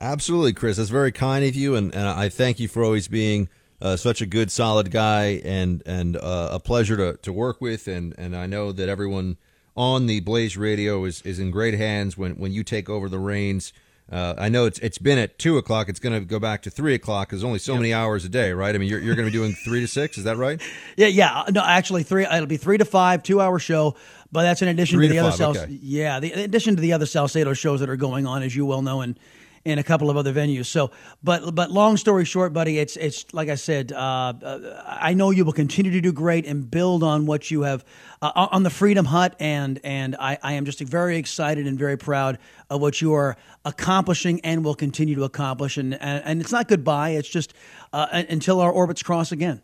Absolutely, 0.00 0.52
Chris. 0.52 0.76
That's 0.76 0.90
very 0.90 1.12
kind 1.12 1.44
of 1.44 1.54
you, 1.54 1.76
and, 1.76 1.94
and 1.94 2.08
I 2.08 2.28
thank 2.28 2.58
you 2.58 2.66
for 2.66 2.82
always 2.82 3.06
being 3.06 3.48
uh, 3.80 3.96
such 3.96 4.20
a 4.20 4.26
good, 4.26 4.50
solid 4.50 4.90
guy, 4.90 5.40
and 5.44 5.82
and 5.86 6.16
uh, 6.16 6.48
a 6.52 6.58
pleasure 6.58 6.96
to, 6.96 7.16
to 7.18 7.32
work 7.32 7.60
with. 7.60 7.86
And, 7.86 8.14
and 8.18 8.36
I 8.36 8.46
know 8.46 8.72
that 8.72 8.88
everyone 8.88 9.36
on 9.76 10.06
the 10.06 10.20
Blaze 10.20 10.56
Radio 10.56 11.04
is, 11.04 11.22
is 11.22 11.38
in 11.38 11.50
great 11.50 11.74
hands 11.74 12.16
when, 12.16 12.32
when 12.32 12.52
you 12.52 12.64
take 12.64 12.88
over 12.88 13.08
the 13.08 13.18
reins. 13.18 13.72
Uh, 14.10 14.34
I 14.36 14.50
know 14.50 14.66
it's 14.66 14.78
it's 14.80 14.98
been 14.98 15.18
at 15.18 15.38
two 15.38 15.56
o'clock. 15.56 15.88
It's 15.88 15.98
going 15.98 16.18
to 16.18 16.24
go 16.24 16.38
back 16.38 16.62
to 16.62 16.70
three 16.70 16.94
o'clock. 16.94 17.30
There's 17.30 17.42
only 17.42 17.58
so 17.58 17.72
yep. 17.72 17.80
many 17.80 17.94
hours 17.94 18.24
a 18.24 18.28
day, 18.28 18.52
right? 18.52 18.74
I 18.74 18.78
mean, 18.78 18.88
you're 18.88 19.00
you're 19.00 19.14
going 19.14 19.26
to 19.26 19.32
be 19.32 19.36
doing 19.36 19.54
three 19.64 19.80
to 19.80 19.88
six. 19.88 20.18
Is 20.18 20.24
that 20.24 20.36
right? 20.36 20.60
Yeah, 20.96 21.06
yeah. 21.06 21.44
No, 21.50 21.62
actually, 21.64 22.02
three. 22.02 22.24
It'll 22.24 22.46
be 22.46 22.58
three 22.58 22.76
to 22.78 22.84
five, 22.84 23.22
two 23.22 23.40
hour 23.40 23.58
show. 23.58 23.96
But 24.30 24.42
that's 24.42 24.62
in 24.62 24.68
addition 24.68 24.98
three 24.98 25.08
to 25.08 25.14
the 25.14 25.20
to 25.20 25.26
other 25.26 25.30
five, 25.30 25.38
Sal- 25.38 25.64
okay. 25.64 25.78
yeah, 25.80 26.18
the, 26.18 26.32
in 26.32 26.40
addition 26.40 26.74
to 26.74 26.82
the 26.82 26.92
other 26.92 27.06
Salcedo 27.06 27.52
shows 27.54 27.80
that 27.80 27.88
are 27.88 27.96
going 27.96 28.26
on, 28.26 28.42
as 28.42 28.54
you 28.54 28.66
well 28.66 28.82
know, 28.82 29.00
and 29.00 29.18
in 29.64 29.78
a 29.78 29.82
couple 29.82 30.10
of 30.10 30.16
other 30.16 30.32
venues. 30.32 30.66
So, 30.66 30.90
but 31.22 31.54
but 31.54 31.70
long 31.70 31.96
story 31.96 32.24
short, 32.24 32.52
buddy, 32.52 32.78
it's 32.78 32.96
it's 32.96 33.32
like 33.32 33.48
I 33.48 33.54
said. 33.54 33.92
Uh, 33.92 34.34
uh, 34.42 34.82
I 34.86 35.14
know 35.14 35.30
you 35.30 35.44
will 35.44 35.52
continue 35.52 35.90
to 35.92 36.00
do 36.00 36.12
great 36.12 36.46
and 36.46 36.70
build 36.70 37.02
on 37.02 37.26
what 37.26 37.50
you 37.50 37.62
have 37.62 37.84
uh, 38.20 38.48
on 38.52 38.62
the 38.62 38.70
Freedom 38.70 39.06
Hut, 39.06 39.34
and 39.40 39.80
and 39.82 40.16
I, 40.18 40.38
I 40.42 40.52
am 40.54 40.64
just 40.64 40.80
very 40.80 41.16
excited 41.16 41.66
and 41.66 41.78
very 41.78 41.96
proud 41.96 42.38
of 42.68 42.80
what 42.80 43.00
you 43.00 43.14
are 43.14 43.36
accomplishing 43.64 44.40
and 44.42 44.64
will 44.64 44.74
continue 44.74 45.14
to 45.16 45.24
accomplish. 45.24 45.78
And 45.78 45.94
and, 45.94 46.22
and 46.24 46.40
it's 46.40 46.52
not 46.52 46.68
goodbye; 46.68 47.10
it's 47.10 47.28
just 47.28 47.54
uh, 47.92 48.24
until 48.28 48.60
our 48.60 48.70
orbits 48.70 49.02
cross 49.02 49.32
again. 49.32 49.62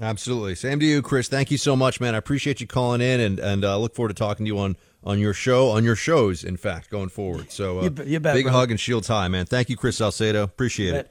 Absolutely. 0.00 0.54
Same 0.54 0.78
to 0.78 0.86
you, 0.86 1.02
Chris. 1.02 1.26
Thank 1.26 1.50
you 1.50 1.58
so 1.58 1.74
much, 1.74 2.00
man. 2.00 2.14
I 2.14 2.18
appreciate 2.18 2.60
you 2.60 2.68
calling 2.68 3.00
in, 3.00 3.18
and 3.18 3.38
and 3.40 3.64
uh, 3.64 3.78
look 3.78 3.94
forward 3.94 4.10
to 4.10 4.14
talking 4.14 4.46
to 4.46 4.48
you 4.48 4.58
on 4.58 4.76
on 5.04 5.18
your 5.18 5.32
show, 5.34 5.68
on 5.70 5.84
your 5.84 5.96
shows, 5.96 6.44
in 6.44 6.56
fact, 6.56 6.90
going 6.90 7.08
forward. 7.08 7.50
So, 7.52 7.80
uh, 7.80 7.82
You 7.84 7.90
bet- 7.90 8.06
you 8.06 8.20
bet, 8.20 8.34
big 8.34 8.44
brother. 8.44 8.58
hug 8.58 8.70
and 8.70 8.80
shields 8.80 9.08
high, 9.08 9.28
man. 9.28 9.46
Thank 9.46 9.68
you, 9.70 9.76
Chris 9.76 9.96
Salcedo. 9.96 10.42
Appreciate 10.42 10.94
it. 10.94 11.10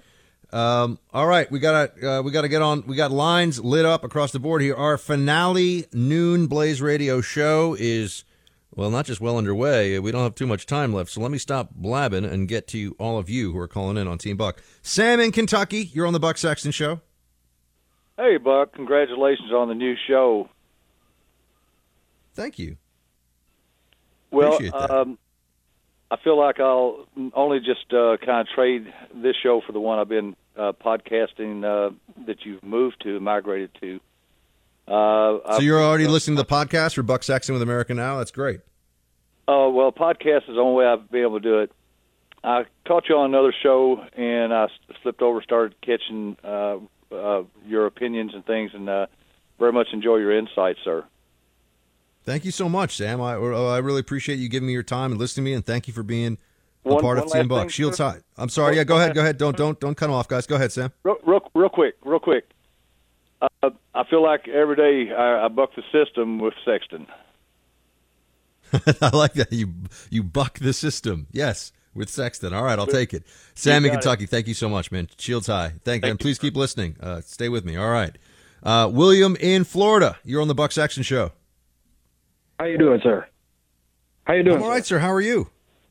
Um, 0.54 0.98
all 1.14 1.28
right, 1.28 1.52
we 1.52 1.60
gotta 1.60 2.20
uh, 2.20 2.22
we 2.22 2.32
gotta 2.32 2.48
get 2.48 2.62
on. 2.62 2.84
We 2.88 2.96
got 2.96 3.12
lines 3.12 3.60
lit 3.60 3.84
up 3.86 4.06
across 4.06 4.32
the 4.32 4.40
board 4.40 4.62
here. 4.62 4.76
Our 4.76 4.98
finale 4.98 5.88
noon 5.92 6.48
Blaze 6.48 6.82
Radio 6.82 7.20
show 7.20 7.76
is 7.78 8.24
well, 8.74 8.90
not 8.90 9.06
just 9.06 9.20
well 9.20 9.38
underway. 9.38 10.00
We 10.00 10.10
don't 10.12 10.24
have 10.24 10.36
too 10.36 10.48
much 10.48 10.66
time 10.66 10.94
left, 10.94 11.10
so 11.10 11.20
let 11.20 11.32
me 11.32 11.38
stop 11.38 11.72
blabbing 11.76 12.24
and 12.24 12.48
get 12.48 12.66
to 12.70 12.96
all 12.98 13.18
of 13.18 13.30
you 13.30 13.52
who 13.52 13.58
are 13.60 13.68
calling 13.68 13.98
in 13.98 14.08
on 14.08 14.18
Team 14.20 14.38
Buck. 14.38 14.62
Sam 14.82 15.20
in 15.20 15.34
Kentucky, 15.34 15.90
you're 15.94 16.08
on 16.08 16.14
the 16.14 16.20
Buck 16.20 16.38
Sexton 16.38 16.72
show. 16.72 17.02
Hey, 18.18 18.38
Buck, 18.38 18.72
congratulations 18.74 19.52
on 19.52 19.68
the 19.68 19.76
new 19.76 19.96
show. 20.08 20.48
Thank 22.36 22.58
you. 22.60 22.78
Well, 24.32 24.60
um, 24.74 25.18
I 26.10 26.18
feel 26.18 26.38
like 26.38 26.60
I'll 26.60 27.06
only 27.34 27.60
just 27.60 27.92
uh, 27.94 28.18
kind 28.18 28.42
of 28.42 28.48
trade 28.54 28.92
this 29.14 29.36
show 29.42 29.62
for 29.66 29.72
the 29.72 29.80
one 29.80 30.00
I've 30.00 30.10
been 30.10 30.36
uh, 30.58 30.74
podcasting 30.74 31.64
uh, 31.64 31.94
that 32.26 32.46
you've 32.46 32.64
moved 32.64 33.02
to, 33.04 33.20
migrated 33.20 33.72
to. 33.82 34.00
Uh, 34.88 35.56
So 35.56 35.60
you're 35.62 35.82
already 35.82 36.08
listening 36.08 36.38
to 36.38 36.44
the 36.44 36.50
podcast 36.50 36.96
for 36.96 37.04
Buck 37.04 37.24
Sexton 37.24 37.54
with 37.54 37.62
America 37.62 37.94
Now. 37.94 38.18
That's 38.18 38.32
great. 38.32 38.62
Oh 39.50 39.70
well, 39.70 39.92
podcast 39.92 40.50
is 40.50 40.56
the 40.56 40.60
only 40.60 40.76
way 40.76 40.86
I've 40.86 41.10
been 41.10 41.22
able 41.22 41.40
to 41.40 41.44
do 41.44 41.60
it. 41.60 41.72
I 42.44 42.66
caught 42.86 43.10
you 43.10 43.16
on 43.16 43.26
another 43.34 43.54
show, 43.64 44.02
and 44.16 44.54
I 44.54 44.68
slipped 45.02 45.22
over, 45.22 45.42
started 45.42 45.76
catching 45.82 46.38
uh, 46.44 46.78
uh, 47.12 47.44
your 47.66 47.86
opinions 47.86 48.34
and 48.34 48.46
things, 48.46 48.72
and 48.74 48.88
uh, 48.88 49.08
very 49.60 49.72
much 49.72 49.88
enjoy 49.92 50.18
your 50.18 50.38
insights, 50.38 50.80
sir. 50.84 51.04
Thank 52.28 52.44
you 52.44 52.52
so 52.52 52.68
much, 52.68 52.98
Sam. 52.98 53.22
I 53.22 53.36
uh, 53.36 53.68
I 53.70 53.78
really 53.78 54.02
appreciate 54.02 54.36
you 54.38 54.50
giving 54.50 54.68
me 54.68 54.74
your 54.74 54.84
time 54.84 55.12
and 55.14 55.20
listening 55.20 55.46
to 55.46 55.50
me, 55.50 55.54
and 55.54 55.66
thank 55.66 55.88
you 55.88 55.94
for 55.94 56.04
being 56.04 56.38
a 56.84 56.90
One- 56.90 57.02
part 57.02 57.18
one 57.20 57.26
of 57.28 57.32
Team 57.32 57.48
Buck. 57.48 57.70
Shields 57.70 58.00
high. 58.00 58.18
I'm 58.36 58.50
sorry. 58.50 58.76
Yeah, 58.76 58.84
go 58.84 58.98
ahead. 58.98 59.16
Go 59.16 59.22
ahead. 59.22 59.38
Don't 59.38 59.56
don't 59.56 59.80
don't 59.80 59.96
cut 59.96 60.10
off, 60.10 60.28
guys. 60.28 60.46
Go 60.46 60.56
ahead, 60.56 60.74
Sam. 60.74 60.92
Real, 61.04 61.16
real, 61.26 61.40
real 61.56 61.70
quick, 61.70 61.96
real 62.04 62.20
quick. 62.20 62.50
Uh, 63.42 63.70
I 63.96 64.04
feel 64.10 64.22
like 64.22 64.50
every 64.50 64.76
day 64.76 65.14
I, 65.16 65.46
I 65.46 65.48
buck 65.48 65.70
the 65.78 65.84
system 65.94 66.40
with 66.40 66.54
Sexton. 66.66 67.08
I 69.02 69.16
like 69.16 69.32
that 69.36 69.54
you 69.54 69.74
you 70.10 70.22
buck 70.22 70.60
the 70.60 70.74
system. 70.74 71.28
Yes, 71.32 71.72
with 71.94 72.10
Sexton. 72.10 72.54
All 72.54 72.64
right, 72.64 72.78
I'll 72.78 72.88
take 72.88 73.14
it. 73.14 73.24
Sam 73.56 73.86
in 73.86 73.92
got 73.92 74.00
it. 74.00 74.02
Kentucky. 74.02 74.26
Thank 74.26 74.48
you 74.48 74.54
so 74.54 74.68
much, 74.68 74.92
man. 74.92 75.08
Shields 75.18 75.48
high. 75.48 75.76
Thank, 75.86 76.04
you, 76.04 76.12
and 76.12 76.20
please 76.20 76.40
keep 76.40 76.58
listening. 76.58 76.98
Uh, 77.00 77.22
stay 77.22 77.48
with 77.48 77.64
me. 77.64 77.78
All 77.78 77.90
right. 77.90 78.18
Uh, 78.62 78.90
William 78.92 79.38
in 79.40 79.64
Florida. 79.64 80.18
You're 80.26 80.42
on 80.42 80.50
the 80.50 80.56
Buck 80.56 80.74
Sexton 80.74 81.04
show. 81.04 81.32
How 82.60 82.66
you 82.66 82.80
doing, 82.80 83.00
sir? 83.04 83.28
How 84.24 84.34
you 84.34 84.42
doing? 84.42 84.58
I'm 84.58 84.64
all 84.64 84.70
right, 84.70 84.86
sir. 84.86 84.98
How 84.98 85.14
are 85.14 85.22
you? 85.22 85.48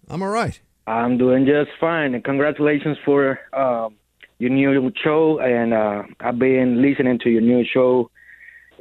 I'm 0.09 0.21
all 0.21 0.29
right. 0.29 0.59
I'm 0.89 1.17
doing 1.17 1.47
just 1.47 1.71
fine, 1.79 2.13
and 2.15 2.25
congratulations 2.25 2.99
for 3.05 3.39
um, 3.53 3.95
your 4.39 4.51
new 4.51 4.91
show. 5.03 5.39
And 5.39 5.73
uh, 5.73 6.03
I've 6.19 6.41
been 6.41 6.83
listening 6.83 7.21
to 7.21 7.31
your 7.31 7.41
new 7.41 7.65
show, 7.65 8.11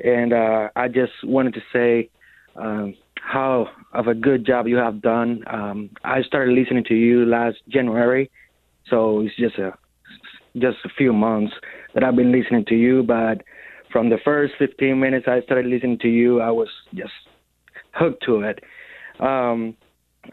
and 0.03 0.33
uh, 0.33 0.69
I 0.75 0.87
just 0.87 1.13
wanted 1.23 1.53
to 1.53 1.61
say 1.71 2.09
um, 2.55 2.95
how 3.21 3.67
of 3.93 4.07
a 4.07 4.15
good 4.15 4.47
job 4.47 4.67
you 4.67 4.77
have 4.77 4.99
done. 4.99 5.43
Um, 5.45 5.91
I 6.03 6.23
started 6.23 6.57
listening 6.57 6.85
to 6.85 6.95
you 6.95 7.25
last 7.25 7.57
January, 7.69 8.31
so 8.89 9.19
it's 9.19 9.35
just 9.35 9.59
a 9.59 9.77
just 10.57 10.77
a 10.85 10.89
few 10.97 11.13
months 11.13 11.53
that 11.93 12.03
I've 12.03 12.15
been 12.15 12.31
listening 12.31 12.65
to 12.65 12.75
you. 12.75 13.03
But 13.03 13.43
from 13.91 14.09
the 14.09 14.17
first 14.25 14.53
15 14.57 14.99
minutes 14.99 15.27
I 15.27 15.41
started 15.41 15.67
listening 15.67 15.99
to 15.99 16.07
you, 16.07 16.41
I 16.41 16.49
was 16.49 16.69
just 16.95 17.13
hooked 17.95 18.23
to 18.25 18.41
it. 18.41 18.63
Um, 19.19 19.75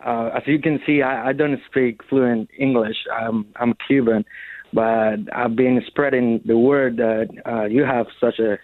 uh, 0.05 0.31
as 0.37 0.43
you 0.47 0.59
can 0.59 0.81
see, 0.87 1.03
I, 1.03 1.29
I 1.29 1.33
don't 1.33 1.59
speak 1.71 2.03
fluent 2.09 2.51
English. 2.59 2.97
I'm 3.13 3.47
I'm 3.57 3.75
Cuban, 3.87 4.25
but 4.73 5.19
I've 5.35 5.57
been 5.57 5.83
spreading 5.87 6.41
the 6.45 6.57
word 6.57 6.97
that 6.97 7.29
uh, 7.47 7.65
you 7.65 7.85
have 7.85 8.07
such 8.21 8.39
a, 8.39 8.59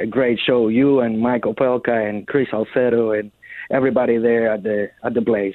a 0.00 0.06
great 0.06 0.38
show. 0.44 0.68
You 0.68 1.00
and 1.00 1.20
Mike 1.20 1.42
Opelka 1.42 2.08
and 2.08 2.26
Chris 2.26 2.48
Salcedo 2.50 3.12
and 3.12 3.30
everybody 3.70 4.18
there 4.18 4.52
at 4.52 4.62
the 4.62 4.90
at 5.04 5.14
the 5.14 5.20
Blaze. 5.20 5.54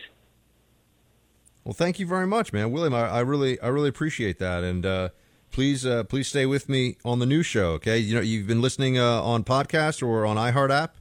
Well, 1.64 1.74
thank 1.74 2.00
you 2.00 2.08
very 2.08 2.28
much, 2.28 2.54
man, 2.54 2.72
William. 2.72 2.94
I, 2.94 3.10
I 3.10 3.20
really, 3.20 3.60
I 3.60 3.68
really 3.68 3.90
appreciate 3.90 4.40
that, 4.40 4.64
and 4.64 4.86
uh, 4.86 5.10
please, 5.52 5.86
uh, 5.86 6.06
please 6.06 6.30
stay 6.30 6.46
with 6.46 6.70
me 6.70 6.96
on 7.04 7.20
the 7.20 7.26
new 7.26 7.44
show. 7.44 7.72
Okay, 7.72 7.98
you 7.98 8.16
know, 8.16 8.22
you've 8.22 8.48
been 8.48 8.62
listening 8.62 8.98
uh, 8.98 9.22
on 9.22 9.44
podcast 9.44 10.02
or 10.02 10.26
on 10.26 10.38
iHeart 10.38 10.72
app. 10.72 10.97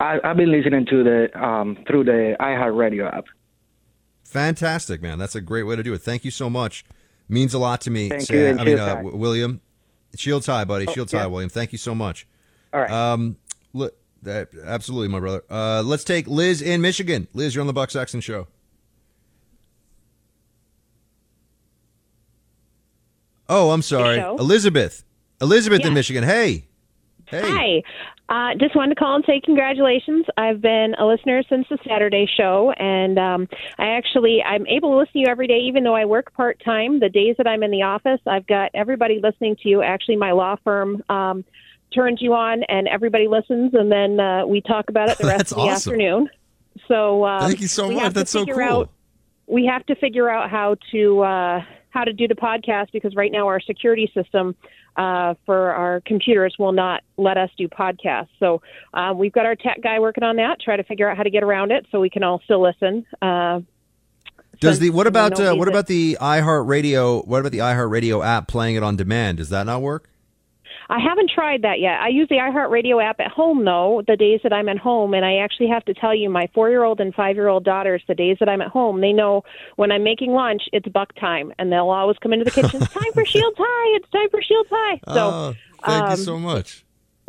I, 0.00 0.18
I've 0.22 0.36
been 0.36 0.50
listening 0.50 0.86
to 0.86 1.04
the 1.04 1.42
um, 1.44 1.78
through 1.86 2.04
the 2.04 2.36
iHeartRadio 2.40 3.12
app. 3.12 3.26
Fantastic, 4.24 5.00
man. 5.00 5.18
That's 5.18 5.34
a 5.34 5.40
great 5.40 5.62
way 5.64 5.76
to 5.76 5.82
do 5.82 5.94
it. 5.94 5.98
Thank 6.02 6.24
you 6.24 6.30
so 6.30 6.50
much. 6.50 6.84
Means 7.28 7.54
a 7.54 7.58
lot 7.58 7.80
to 7.82 7.90
me. 7.90 8.08
Thank 8.08 8.22
Sam- 8.22 8.36
you, 8.36 8.46
and 8.46 8.60
I 8.60 8.64
mean, 8.64 8.78
uh, 8.78 8.86
high. 8.86 8.94
W- 8.96 9.16
William. 9.16 9.60
Shields 10.16 10.46
high, 10.46 10.64
buddy. 10.64 10.86
Oh, 10.86 10.92
Shields 10.92 11.12
yeah. 11.12 11.20
high, 11.20 11.26
William. 11.26 11.50
Thank 11.50 11.72
you 11.72 11.78
so 11.78 11.94
much. 11.94 12.26
All 12.72 12.80
right. 12.80 12.90
Um, 12.90 13.36
look, 13.72 13.96
that, 14.22 14.50
absolutely, 14.64 15.08
my 15.08 15.20
brother. 15.20 15.42
Uh, 15.50 15.82
let's 15.84 16.04
take 16.04 16.26
Liz 16.26 16.62
in 16.62 16.80
Michigan. 16.80 17.28
Liz, 17.32 17.54
you're 17.54 17.62
on 17.62 17.66
the 17.66 17.72
Buck 17.72 17.90
Sexton 17.90 18.20
show. 18.20 18.46
Oh, 23.48 23.70
I'm 23.70 23.82
sorry, 23.82 24.16
show? 24.16 24.36
Elizabeth. 24.38 25.04
Elizabeth 25.40 25.84
in 25.84 25.94
Michigan. 25.94 26.24
Hey, 26.24 26.66
hey. 27.42 27.82
Hi. 28.28 28.52
Uh, 28.52 28.54
just 28.58 28.74
wanted 28.74 28.94
to 28.94 28.98
call 28.98 29.16
and 29.16 29.24
say 29.26 29.40
congratulations. 29.44 30.24
I've 30.36 30.60
been 30.60 30.94
a 30.98 31.06
listener 31.06 31.42
since 31.48 31.66
the 31.68 31.78
Saturday 31.86 32.26
show, 32.36 32.72
and 32.72 33.18
um, 33.18 33.48
I 33.78 33.88
actually 33.88 34.42
I'm 34.42 34.66
able 34.66 34.92
to 34.92 34.96
listen 34.96 35.12
to 35.14 35.18
you 35.20 35.26
every 35.26 35.46
day, 35.46 35.58
even 35.68 35.84
though 35.84 35.94
I 35.94 36.06
work 36.06 36.32
part 36.32 36.60
time. 36.64 37.00
The 37.00 37.10
days 37.10 37.36
that 37.36 37.46
I'm 37.46 37.62
in 37.62 37.70
the 37.70 37.82
office, 37.82 38.20
I've 38.26 38.46
got 38.46 38.70
everybody 38.72 39.20
listening 39.22 39.56
to 39.62 39.68
you. 39.68 39.82
Actually, 39.82 40.16
my 40.16 40.32
law 40.32 40.56
firm 40.64 41.02
um, 41.10 41.44
turns 41.94 42.22
you 42.22 42.32
on, 42.32 42.62
and 42.64 42.88
everybody 42.88 43.28
listens, 43.28 43.74
and 43.74 43.92
then 43.92 44.18
uh, 44.18 44.46
we 44.46 44.62
talk 44.62 44.88
about 44.88 45.10
it 45.10 45.18
the 45.18 45.26
rest 45.28 45.52
of 45.52 45.56
the 45.56 45.62
awesome. 45.62 45.92
afternoon. 45.92 46.30
So 46.88 47.24
um, 47.26 47.42
Thank 47.42 47.60
you 47.60 47.68
so 47.68 47.90
much. 47.90 48.14
That's 48.14 48.30
so 48.30 48.46
cool. 48.46 48.60
Out, 48.60 48.90
we 49.46 49.66
have 49.66 49.84
to 49.86 49.94
figure 49.96 50.28
out 50.28 50.50
how 50.50 50.76
to 50.92 51.22
uh, 51.22 51.60
how 51.90 52.04
to 52.04 52.12
do 52.12 52.26
the 52.26 52.34
podcast 52.34 52.90
because 52.92 53.14
right 53.14 53.30
now 53.30 53.46
our 53.46 53.60
security 53.60 54.10
system 54.14 54.56
uh, 54.96 55.34
for 55.46 55.72
our 55.72 56.00
computers 56.00 56.54
will 56.58 56.72
not 56.72 57.02
let 57.16 57.36
us 57.36 57.50
do 57.56 57.68
podcasts. 57.68 58.28
So 58.38 58.62
uh, 58.92 59.12
we've 59.14 59.32
got 59.32 59.46
our 59.46 59.56
tech 59.56 59.80
guy 59.82 59.98
working 59.98 60.24
on 60.24 60.36
that, 60.36 60.60
try 60.60 60.76
to 60.76 60.84
figure 60.84 61.08
out 61.08 61.16
how 61.16 61.22
to 61.22 61.30
get 61.30 61.42
around 61.42 61.72
it 61.72 61.86
so 61.90 62.00
we 62.00 62.10
can 62.10 62.22
all 62.22 62.40
still 62.44 62.62
listen. 62.62 63.04
Uh, 63.20 63.60
Does 64.60 64.78
the 64.78 64.90
what 64.90 65.06
about 65.06 65.38
uh, 65.40 65.54
what 65.54 65.68
about 65.68 65.86
the 65.86 66.16
iHeartRadio? 66.20 67.26
What 67.26 67.40
about 67.40 67.52
the 67.52 67.58
iHeartRadio 67.58 68.24
app 68.24 68.48
playing 68.48 68.76
it 68.76 68.82
on 68.82 68.96
demand? 68.96 69.38
Does 69.38 69.50
that 69.50 69.66
not 69.66 69.82
work? 69.82 70.08
I 70.88 70.98
haven't 71.00 71.30
tried 71.34 71.62
that 71.62 71.80
yet. 71.80 72.00
I 72.00 72.08
use 72.08 72.28
the 72.28 72.36
iHeartRadio 72.36 73.02
app 73.02 73.20
at 73.20 73.30
home 73.30 73.64
though, 73.64 74.02
the 74.06 74.16
days 74.16 74.40
that 74.42 74.52
I'm 74.52 74.68
at 74.68 74.78
home, 74.78 75.14
and 75.14 75.24
I 75.24 75.36
actually 75.36 75.68
have 75.68 75.84
to 75.86 75.94
tell 75.94 76.14
you, 76.14 76.28
my 76.28 76.48
four-year-old 76.54 77.00
and 77.00 77.14
five-year-old 77.14 77.64
daughters, 77.64 78.02
the 78.06 78.14
days 78.14 78.36
that 78.40 78.48
I'm 78.48 78.60
at 78.60 78.68
home, 78.68 79.00
they 79.00 79.12
know 79.12 79.42
when 79.76 79.90
I'm 79.90 80.04
making 80.04 80.32
lunch, 80.32 80.62
it's 80.72 80.88
buck 80.88 81.14
time, 81.14 81.52
and 81.58 81.72
they'll 81.72 81.90
always 81.90 82.18
come 82.18 82.32
into 82.32 82.44
the 82.44 82.50
kitchen. 82.50 82.82
it's 82.82 82.92
time 82.92 83.12
for 83.12 83.24
Shields 83.24 83.56
High. 83.58 83.96
It's 83.96 84.10
time 84.10 84.28
for 84.30 84.42
Shields 84.42 84.68
High. 84.70 85.00
So, 85.08 85.30
oh, 85.30 85.54
thank 85.84 86.04
um, 86.04 86.10
you 86.10 86.16
so 86.16 86.38
much. 86.38 86.84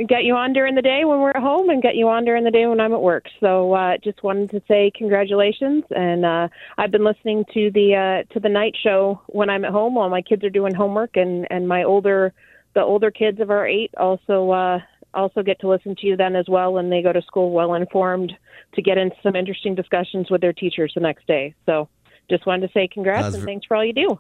get 0.08 0.24
you 0.24 0.36
on 0.36 0.54
during 0.54 0.76
the 0.76 0.82
day 0.82 1.06
when 1.06 1.20
we're 1.20 1.30
at 1.30 1.42
home 1.42 1.70
and 1.70 1.82
get 1.82 1.96
you 1.96 2.10
on 2.10 2.26
during 2.26 2.44
the 2.44 2.52
day 2.52 2.66
when 2.68 2.80
I'm 2.80 2.94
at 2.94 3.02
work. 3.02 3.26
So 3.40 3.74
uh, 3.74 3.98
just 4.04 4.24
wanted 4.24 4.52
to 4.52 4.62
say 4.68 4.92
congratulations, 4.96 5.84
and 5.92 6.26
uh, 6.26 6.48
I've 6.78 6.92
been 6.92 7.06
listening 7.06 7.46
to 7.54 7.72
the 7.72 7.96
uh, 7.96 8.34
to 8.34 8.40
the 8.40 8.50
night 8.50 8.76
show 8.82 9.22
when 9.28 9.50
I'm 9.50 9.64
at 9.64 9.72
home 9.72 9.96
while 9.96 10.10
my 10.10 10.22
kids 10.22 10.44
are 10.44 10.50
doing 10.50 10.74
homework, 10.74 11.16
and 11.16 11.48
and 11.50 11.68
my 11.68 11.84
older 11.84 12.34
the 12.76 12.82
older 12.82 13.10
kids 13.10 13.40
of 13.40 13.50
our 13.50 13.68
eight 13.68 13.92
also 13.98 14.52
uh, 14.52 14.80
also 15.14 15.42
get 15.42 15.60
to 15.62 15.68
listen 15.68 15.96
to 15.96 16.06
you 16.06 16.16
then 16.16 16.36
as 16.36 16.46
well, 16.48 16.78
and 16.78 16.92
they 16.92 17.02
go 17.02 17.12
to 17.14 17.22
school 17.24 17.52
well 17.52 17.74
informed 17.74 18.34
to 18.76 18.82
get 18.82 18.98
into 18.98 19.16
some 19.24 19.36
interesting 19.36 19.74
discussions 19.74 20.30
with 20.30 20.42
their 20.42 20.54
teachers 20.54 20.92
the 20.94 21.02
next 21.02 21.26
day. 21.26 21.56
So 21.66 21.88
just 22.30 22.46
wanted 22.46 22.68
to 22.68 22.74
say 22.74 22.88
congrats 22.88 23.24
That's 23.24 23.36
and 23.36 23.42
ver- 23.44 23.48
thanks 23.48 23.66
for 23.66 23.78
all 23.78 23.86
you 23.86 23.94
do. 23.94 24.20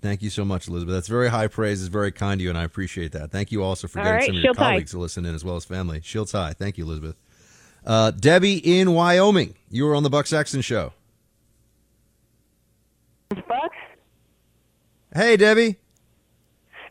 Thank 0.00 0.22
you 0.22 0.30
so 0.30 0.44
much, 0.44 0.68
Elizabeth. 0.68 0.94
That's 0.94 1.08
very 1.08 1.28
high 1.28 1.48
praise. 1.48 1.80
It's 1.80 1.88
very 1.88 2.12
kind 2.12 2.40
of 2.40 2.44
you, 2.44 2.48
and 2.50 2.56
I 2.56 2.62
appreciate 2.62 3.10
that. 3.12 3.32
Thank 3.32 3.50
you 3.50 3.64
also 3.64 3.88
for 3.88 3.98
All 3.98 4.04
getting 4.04 4.18
right, 4.18 4.26
some 4.26 4.30
of 4.30 4.34
your 4.36 4.42
shields 4.44 4.58
high. 4.60 4.70
colleagues 4.70 4.90
to 4.92 4.98
listen 4.98 5.26
in 5.26 5.34
as 5.34 5.44
well 5.44 5.56
as 5.56 5.64
family. 5.64 6.00
Shields 6.04 6.30
high. 6.30 6.52
Thank 6.52 6.78
you, 6.78 6.84
Elizabeth. 6.84 7.16
Uh, 7.84 8.12
Debbie 8.12 8.58
in 8.80 8.92
Wyoming. 8.94 9.54
You 9.70 9.86
were 9.86 9.96
on 9.96 10.04
the 10.04 10.10
Buck 10.10 10.28
Sexton 10.28 10.60
show. 10.60 10.92
Buck, 13.30 13.72
Hey, 15.14 15.36
Debbie. 15.36 15.76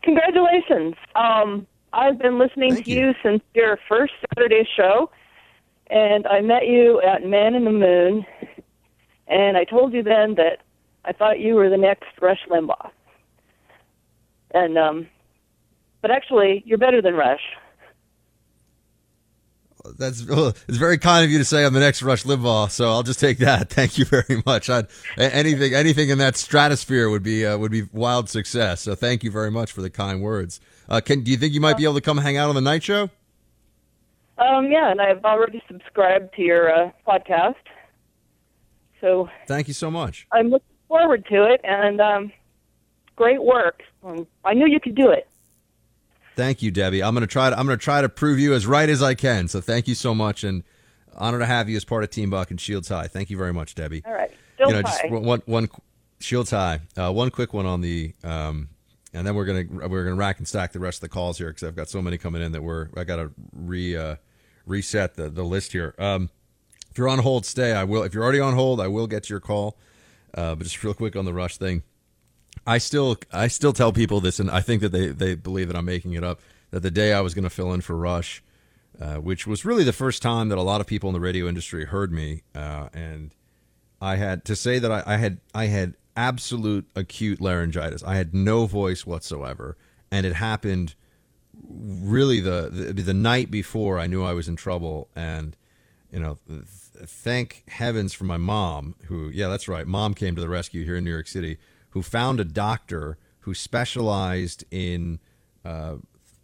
Congratulations. 0.08 0.94
Um, 1.14 1.66
I've 1.92 2.18
been 2.18 2.38
listening 2.38 2.82
to 2.82 2.90
you. 2.90 3.12
since 3.22 3.42
your 3.54 3.78
first 3.88 4.12
Saturday 4.34 4.66
show, 4.76 5.10
and 5.90 6.26
I 6.26 6.40
met 6.40 6.66
you 6.66 7.00
at 7.02 7.24
Man 7.24 7.54
in 7.54 7.64
the 7.64 7.72
Moon, 7.72 8.24
and 9.26 9.56
I 9.56 9.64
told 9.64 9.92
you 9.92 10.02
then 10.02 10.34
that 10.36 10.62
I 11.04 11.12
thought 11.12 11.40
you 11.40 11.54
were 11.54 11.68
the 11.68 11.76
next 11.76 12.06
Rush 12.20 12.40
Limbaugh. 12.50 12.90
And 14.52 14.78
um, 14.78 15.06
but 16.00 16.10
actually, 16.10 16.62
you're 16.64 16.78
better 16.78 17.02
than 17.02 17.14
Rush. 17.14 17.42
That's 19.98 20.26
well, 20.26 20.48
it's 20.66 20.78
very 20.78 20.98
kind 20.98 21.24
of 21.24 21.30
you 21.30 21.38
to 21.38 21.44
say 21.44 21.64
I'm 21.64 21.72
the 21.72 21.80
next 21.80 22.02
Rush 22.02 22.24
Limbaugh. 22.24 22.70
So 22.70 22.88
I'll 22.88 23.02
just 23.02 23.20
take 23.20 23.38
that. 23.38 23.70
Thank 23.70 23.98
you 23.98 24.04
very 24.04 24.42
much. 24.44 24.68
I'd, 24.68 24.86
anything 25.16 25.74
anything 25.74 26.08
in 26.08 26.18
that 26.18 26.36
stratosphere 26.36 27.08
would 27.10 27.22
be 27.22 27.46
uh, 27.46 27.56
would 27.58 27.72
be 27.72 27.82
wild 27.92 28.28
success. 28.28 28.82
So 28.82 28.94
thank 28.94 29.22
you 29.24 29.30
very 29.30 29.50
much 29.50 29.72
for 29.72 29.82
the 29.82 29.90
kind 29.90 30.20
words. 30.20 30.60
Uh, 30.88 31.00
can 31.00 31.22
do 31.22 31.30
you 31.30 31.36
think 31.36 31.54
you 31.54 31.60
might 31.60 31.76
be 31.76 31.84
able 31.84 31.94
to 31.94 32.00
come 32.00 32.18
hang 32.18 32.36
out 32.36 32.48
on 32.48 32.54
the 32.54 32.60
night 32.60 32.82
show? 32.82 33.10
Um, 34.38 34.70
yeah, 34.70 34.90
and 34.90 35.00
I've 35.00 35.24
already 35.24 35.62
subscribed 35.66 36.34
to 36.36 36.42
your 36.42 36.72
uh, 36.72 36.90
podcast, 37.06 37.56
so 39.00 39.28
Thank 39.46 39.68
you 39.68 39.74
so 39.74 39.90
much. 39.90 40.26
I'm 40.32 40.48
looking 40.48 40.76
forward 40.88 41.26
to 41.26 41.44
it. 41.44 41.60
And 41.64 42.00
um, 42.00 42.32
great 43.16 43.42
work. 43.42 43.82
Um, 44.02 44.26
I 44.44 44.54
knew 44.54 44.66
you 44.66 44.80
could 44.80 44.94
do 44.94 45.10
it. 45.10 45.27
Thank 46.38 46.62
you, 46.62 46.70
Debbie. 46.70 47.02
I'm 47.02 47.14
gonna 47.14 47.26
try 47.26 47.50
to 47.50 47.58
I'm 47.58 47.66
gonna 47.66 47.76
try 47.76 48.00
to 48.00 48.08
prove 48.08 48.38
you 48.38 48.54
as 48.54 48.64
right 48.64 48.88
as 48.88 49.02
I 49.02 49.14
can. 49.14 49.48
So 49.48 49.60
thank 49.60 49.88
you 49.88 49.96
so 49.96 50.14
much, 50.14 50.44
and 50.44 50.62
honor 51.16 51.40
to 51.40 51.46
have 51.46 51.68
you 51.68 51.76
as 51.76 51.84
part 51.84 52.04
of 52.04 52.10
Team 52.10 52.30
Buck 52.30 52.52
and 52.52 52.60
Shields 52.60 52.88
High. 52.88 53.08
Thank 53.08 53.28
you 53.28 53.36
very 53.36 53.52
much, 53.52 53.74
Debbie. 53.74 54.04
All 54.06 54.12
right, 54.12 54.30
still 54.54 54.68
you 54.68 54.74
know, 54.74 54.82
high. 54.88 55.08
just 55.08 55.10
one 55.10 55.42
one 55.46 55.68
Shields 56.20 56.52
High. 56.52 56.78
Uh, 56.96 57.10
one 57.10 57.32
quick 57.32 57.52
one 57.52 57.66
on 57.66 57.80
the 57.80 58.14
um, 58.22 58.68
and 59.12 59.26
then 59.26 59.34
we're 59.34 59.46
gonna 59.46 59.88
we're 59.88 60.04
gonna 60.04 60.14
rack 60.14 60.38
and 60.38 60.46
stack 60.46 60.70
the 60.70 60.78
rest 60.78 60.98
of 60.98 61.00
the 61.00 61.08
calls 61.08 61.38
here 61.38 61.48
because 61.48 61.64
I've 61.64 61.74
got 61.74 61.88
so 61.88 62.00
many 62.00 62.18
coming 62.18 62.40
in 62.40 62.52
that 62.52 62.62
we're 62.62 62.88
I 62.96 63.02
gotta 63.02 63.32
re 63.52 63.96
uh, 63.96 64.14
reset 64.64 65.16
the 65.16 65.28
the 65.30 65.42
list 65.42 65.72
here. 65.72 65.96
Um, 65.98 66.30
if 66.88 66.96
you're 66.96 67.08
on 67.08 67.18
hold, 67.18 67.46
stay. 67.46 67.72
I 67.72 67.82
will. 67.82 68.04
If 68.04 68.14
you're 68.14 68.22
already 68.22 68.38
on 68.38 68.54
hold, 68.54 68.80
I 68.80 68.86
will 68.86 69.08
get 69.08 69.24
to 69.24 69.30
your 69.30 69.40
call. 69.40 69.76
Uh, 70.32 70.54
but 70.54 70.62
just 70.62 70.84
real 70.84 70.94
quick 70.94 71.16
on 71.16 71.24
the 71.24 71.34
rush 71.34 71.56
thing. 71.56 71.82
I 72.68 72.76
still 72.76 73.16
I 73.32 73.48
still 73.48 73.72
tell 73.72 73.92
people 73.92 74.20
this, 74.20 74.38
and 74.38 74.50
I 74.50 74.60
think 74.60 74.82
that 74.82 74.92
they 74.92 75.08
they 75.08 75.34
believe 75.34 75.68
that 75.68 75.76
I'm 75.76 75.86
making 75.86 76.12
it 76.12 76.22
up. 76.22 76.40
That 76.70 76.80
the 76.80 76.90
day 76.90 77.14
I 77.14 77.22
was 77.22 77.32
going 77.32 77.44
to 77.44 77.50
fill 77.50 77.72
in 77.72 77.80
for 77.80 77.96
Rush, 77.96 78.42
uh, 79.00 79.16
which 79.16 79.46
was 79.46 79.64
really 79.64 79.84
the 79.84 79.92
first 79.92 80.20
time 80.20 80.50
that 80.50 80.58
a 80.58 80.62
lot 80.62 80.82
of 80.82 80.86
people 80.86 81.08
in 81.08 81.14
the 81.14 81.20
radio 81.20 81.48
industry 81.48 81.86
heard 81.86 82.12
me, 82.12 82.42
uh, 82.54 82.90
and 82.92 83.34
I 84.02 84.16
had 84.16 84.44
to 84.44 84.54
say 84.54 84.78
that 84.78 84.92
I, 84.92 85.02
I 85.06 85.16
had 85.16 85.38
I 85.54 85.64
had 85.66 85.94
absolute 86.14 86.86
acute 86.94 87.40
laryngitis. 87.40 88.02
I 88.02 88.16
had 88.16 88.34
no 88.34 88.66
voice 88.66 89.06
whatsoever, 89.06 89.78
and 90.10 90.26
it 90.26 90.34
happened 90.34 90.94
really 91.66 92.40
the, 92.40 92.68
the 92.70 92.92
the 92.92 93.14
night 93.14 93.50
before 93.50 93.98
I 93.98 94.06
knew 94.06 94.22
I 94.22 94.34
was 94.34 94.46
in 94.46 94.56
trouble, 94.56 95.08
and 95.16 95.56
you 96.12 96.20
know, 96.20 96.36
th- 96.46 96.64
thank 97.06 97.64
heavens 97.68 98.12
for 98.12 98.24
my 98.24 98.36
mom, 98.36 98.94
who 99.06 99.30
yeah, 99.30 99.48
that's 99.48 99.68
right, 99.68 99.86
mom 99.86 100.12
came 100.12 100.34
to 100.34 100.40
the 100.42 100.50
rescue 100.50 100.84
here 100.84 100.96
in 100.96 101.04
New 101.04 101.10
York 101.10 101.28
City, 101.28 101.56
who 101.98 102.02
found 102.04 102.38
a 102.38 102.44
doctor 102.44 103.18
who 103.40 103.52
specialized 103.52 104.64
in 104.70 105.18
uh, 105.64 105.96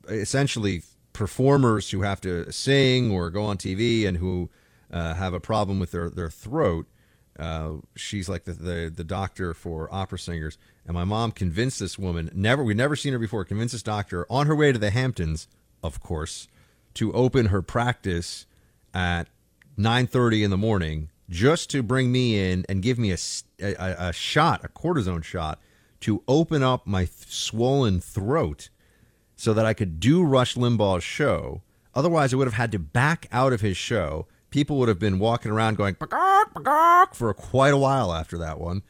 essentially 0.08 0.82
performers 1.12 1.92
who 1.92 2.02
have 2.02 2.20
to 2.20 2.50
sing 2.50 3.12
or 3.12 3.30
go 3.30 3.44
on 3.44 3.56
TV 3.56 4.04
and 4.04 4.16
who 4.16 4.50
uh, 4.90 5.14
have 5.14 5.32
a 5.32 5.38
problem 5.38 5.78
with 5.78 5.92
their 5.92 6.10
their 6.10 6.28
throat. 6.28 6.88
Uh, 7.38 7.74
she's 7.94 8.28
like 8.28 8.42
the, 8.42 8.54
the 8.54 8.92
the 8.92 9.04
doctor 9.04 9.54
for 9.54 9.88
opera 9.94 10.18
singers, 10.18 10.58
and 10.86 10.94
my 10.94 11.04
mom 11.04 11.30
convinced 11.30 11.78
this 11.78 11.96
woman 11.96 12.28
never 12.34 12.64
we'd 12.64 12.76
never 12.76 12.96
seen 12.96 13.12
her 13.12 13.18
before. 13.20 13.44
Convinced 13.44 13.74
this 13.74 13.82
doctor 13.84 14.26
on 14.28 14.48
her 14.48 14.56
way 14.56 14.72
to 14.72 14.78
the 14.78 14.90
Hamptons, 14.90 15.46
of 15.84 16.00
course, 16.00 16.48
to 16.94 17.12
open 17.12 17.46
her 17.46 17.62
practice 17.62 18.44
at 18.92 19.28
9:30 19.78 20.42
in 20.42 20.50
the 20.50 20.56
morning 20.56 21.10
just 21.28 21.70
to 21.70 21.82
bring 21.82 22.12
me 22.12 22.38
in 22.50 22.64
and 22.68 22.82
give 22.82 22.98
me 22.98 23.10
a 23.10 23.16
a 23.60 24.12
shot, 24.12 24.64
a 24.64 24.68
cortisone 24.68 25.24
shot 25.24 25.60
to 26.00 26.22
open 26.28 26.62
up 26.62 26.86
my 26.86 27.04
th- 27.04 27.28
swollen 27.28 28.00
throat 28.00 28.68
so 29.36 29.54
that 29.54 29.64
I 29.64 29.72
could 29.72 30.00
do 30.00 30.22
Rush 30.22 30.54
Limbaugh's 30.54 31.04
show. 31.04 31.62
Otherwise, 31.94 32.34
I 32.34 32.36
would 32.36 32.46
have 32.46 32.54
had 32.54 32.72
to 32.72 32.78
back 32.78 33.26
out 33.32 33.52
of 33.52 33.60
his 33.60 33.76
show. 33.76 34.26
People 34.50 34.78
would 34.78 34.88
have 34.88 34.98
been 34.98 35.18
walking 35.18 35.50
around 35.50 35.76
going 35.76 35.94
"Bagok, 35.94 36.52
bagok," 36.52 37.14
for 37.14 37.32
quite 37.32 37.72
a 37.72 37.78
while 37.78 38.12
after 38.12 38.36
that 38.38 38.60
one. 38.60 38.82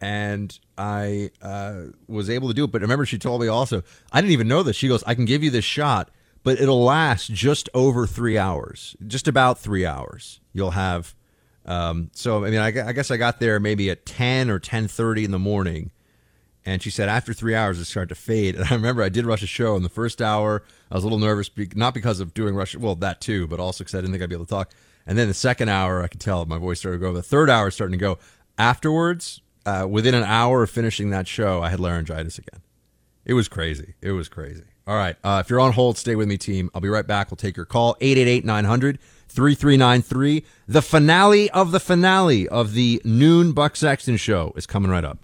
And 0.00 0.58
I 0.76 1.30
uh, 1.40 1.82
was 2.06 2.28
able 2.28 2.48
to 2.48 2.54
do 2.54 2.64
it. 2.64 2.72
But 2.72 2.82
remember, 2.82 3.06
she 3.06 3.18
told 3.18 3.40
me 3.40 3.48
also, 3.48 3.82
I 4.12 4.20
didn't 4.20 4.32
even 4.32 4.48
know 4.48 4.62
this. 4.62 4.76
She 4.76 4.88
goes, 4.88 5.02
I 5.04 5.14
can 5.14 5.24
give 5.24 5.42
you 5.42 5.50
this 5.50 5.64
shot, 5.64 6.10
but 6.42 6.60
it'll 6.60 6.82
last 6.82 7.32
just 7.32 7.70
over 7.72 8.06
three 8.06 8.36
hours, 8.36 8.94
just 9.06 9.26
about 9.26 9.58
three 9.58 9.86
hours. 9.86 10.40
You'll 10.52 10.72
have. 10.72 11.14
Um, 11.66 12.10
so 12.14 12.44
I 12.44 12.50
mean, 12.50 12.60
I, 12.60 12.68
I 12.88 12.92
guess 12.92 13.10
I 13.10 13.16
got 13.16 13.40
there 13.40 13.58
maybe 13.60 13.90
at 13.90 14.06
ten 14.06 14.50
or 14.50 14.58
ten 14.58 14.88
thirty 14.88 15.24
in 15.24 15.32
the 15.32 15.38
morning, 15.38 15.90
and 16.64 16.80
she 16.80 16.90
said 16.90 17.08
after 17.08 17.32
three 17.32 17.54
hours 17.54 17.78
it 17.78 17.86
started 17.86 18.10
to 18.10 18.14
fade. 18.14 18.54
And 18.56 18.64
I 18.64 18.74
remember 18.74 19.02
I 19.02 19.08
did 19.08 19.26
rush 19.26 19.42
a 19.42 19.46
show 19.46 19.76
in 19.76 19.82
the 19.82 19.88
first 19.88 20.22
hour. 20.22 20.62
I 20.90 20.94
was 20.94 21.04
a 21.04 21.06
little 21.06 21.18
nervous, 21.18 21.50
not 21.74 21.92
because 21.92 22.20
of 22.20 22.32
doing 22.34 22.54
rush, 22.54 22.76
well 22.76 22.94
that 22.96 23.20
too, 23.20 23.46
but 23.48 23.58
also 23.60 23.82
because 23.84 23.94
I 23.94 23.98
didn't 23.98 24.12
think 24.12 24.22
I'd 24.22 24.28
be 24.28 24.36
able 24.36 24.46
to 24.46 24.50
talk. 24.50 24.70
And 25.06 25.16
then 25.16 25.28
the 25.28 25.34
second 25.34 25.68
hour, 25.68 26.02
I 26.02 26.08
could 26.08 26.20
tell 26.20 26.44
my 26.46 26.58
voice 26.58 26.80
started 26.80 26.98
to 26.98 27.02
go. 27.02 27.12
The 27.12 27.22
third 27.22 27.48
hour 27.50 27.70
starting 27.70 27.98
to 27.98 28.02
go. 28.02 28.18
Afterwards, 28.58 29.40
uh, 29.64 29.86
within 29.88 30.14
an 30.14 30.24
hour 30.24 30.62
of 30.62 30.70
finishing 30.70 31.10
that 31.10 31.28
show, 31.28 31.62
I 31.62 31.68
had 31.70 31.78
laryngitis 31.78 32.38
again. 32.38 32.60
It 33.24 33.34
was 33.34 33.48
crazy. 33.48 33.94
It 34.00 34.12
was 34.12 34.28
crazy. 34.28 34.62
All 34.86 34.96
right. 34.96 35.16
Uh, 35.22 35.42
if 35.44 35.50
you're 35.50 35.60
on 35.60 35.72
hold, 35.72 35.98
stay 35.98 36.14
with 36.14 36.28
me, 36.28 36.38
team. 36.38 36.70
I'll 36.74 36.80
be 36.80 36.88
right 36.88 37.06
back. 37.06 37.30
We'll 37.30 37.36
take 37.36 37.56
your 37.56 37.66
call 37.66 37.96
888 38.00 38.44
900 38.44 38.98
3393. 39.28 40.44
The 40.68 40.82
finale 40.82 41.50
of 41.50 41.72
the 41.72 41.80
finale 41.80 42.48
of 42.48 42.72
the 42.74 43.00
noon 43.04 43.52
Buck 43.52 43.76
Sexton 43.76 44.16
show 44.16 44.52
is 44.56 44.66
coming 44.66 44.90
right 44.90 45.04
up. 45.04 45.18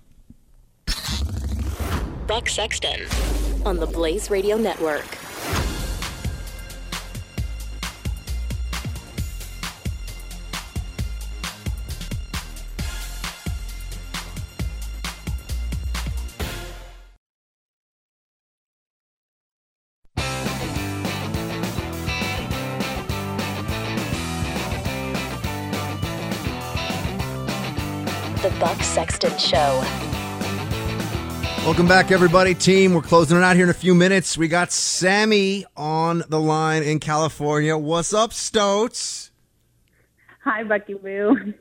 Buck 2.26 2.48
Sexton 2.48 3.06
on 3.64 3.76
the 3.76 3.86
Blaze 3.86 4.30
Radio 4.30 4.56
Network. 4.56 5.21
Show. 29.42 29.82
Welcome 31.64 31.88
back, 31.88 32.10
everybody. 32.10 32.54
Team, 32.54 32.94
we're 32.94 33.02
closing 33.02 33.36
it 33.36 33.42
out 33.42 33.56
here 33.56 33.64
in 33.64 33.70
a 33.70 33.74
few 33.74 33.94
minutes. 33.94 34.38
We 34.38 34.48
got 34.48 34.72
Sammy 34.72 35.64
on 35.76 36.22
the 36.28 36.40
line 36.40 36.82
in 36.82 37.00
California. 37.00 37.76
What's 37.76 38.14
up, 38.14 38.32
Stoats? 38.32 39.30
Hi, 40.44 40.64
Bucky 40.64 40.94
Boo. 40.94 41.54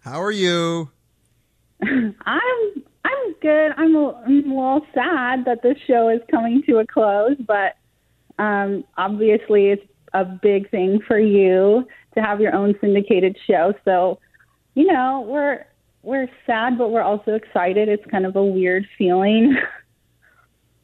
How 0.00 0.22
are 0.22 0.30
you? 0.30 0.90
I'm 1.82 2.82
I'm 3.04 3.34
good. 3.40 3.72
I'm 3.76 3.96
a, 3.96 4.12
I'm 4.26 4.50
a 4.50 4.54
little 4.54 4.86
sad 4.94 5.44
that 5.46 5.62
this 5.62 5.78
show 5.86 6.08
is 6.08 6.20
coming 6.30 6.62
to 6.68 6.78
a 6.78 6.86
close, 6.86 7.36
but 7.46 7.76
um, 8.42 8.84
obviously 8.96 9.70
it's 9.70 9.86
a 10.12 10.24
big 10.24 10.70
thing 10.70 11.00
for 11.06 11.18
you 11.18 11.86
to 12.14 12.20
have 12.20 12.40
your 12.40 12.54
own 12.54 12.74
syndicated 12.80 13.36
show. 13.46 13.74
So, 13.84 14.18
you 14.74 14.86
know, 14.86 15.24
we're 15.26 15.64
we're 16.02 16.28
sad, 16.46 16.78
but 16.78 16.90
we're 16.90 17.02
also 17.02 17.34
excited. 17.34 17.88
It's 17.88 18.04
kind 18.06 18.26
of 18.26 18.36
a 18.36 18.44
weird 18.44 18.86
feeling. 18.96 19.56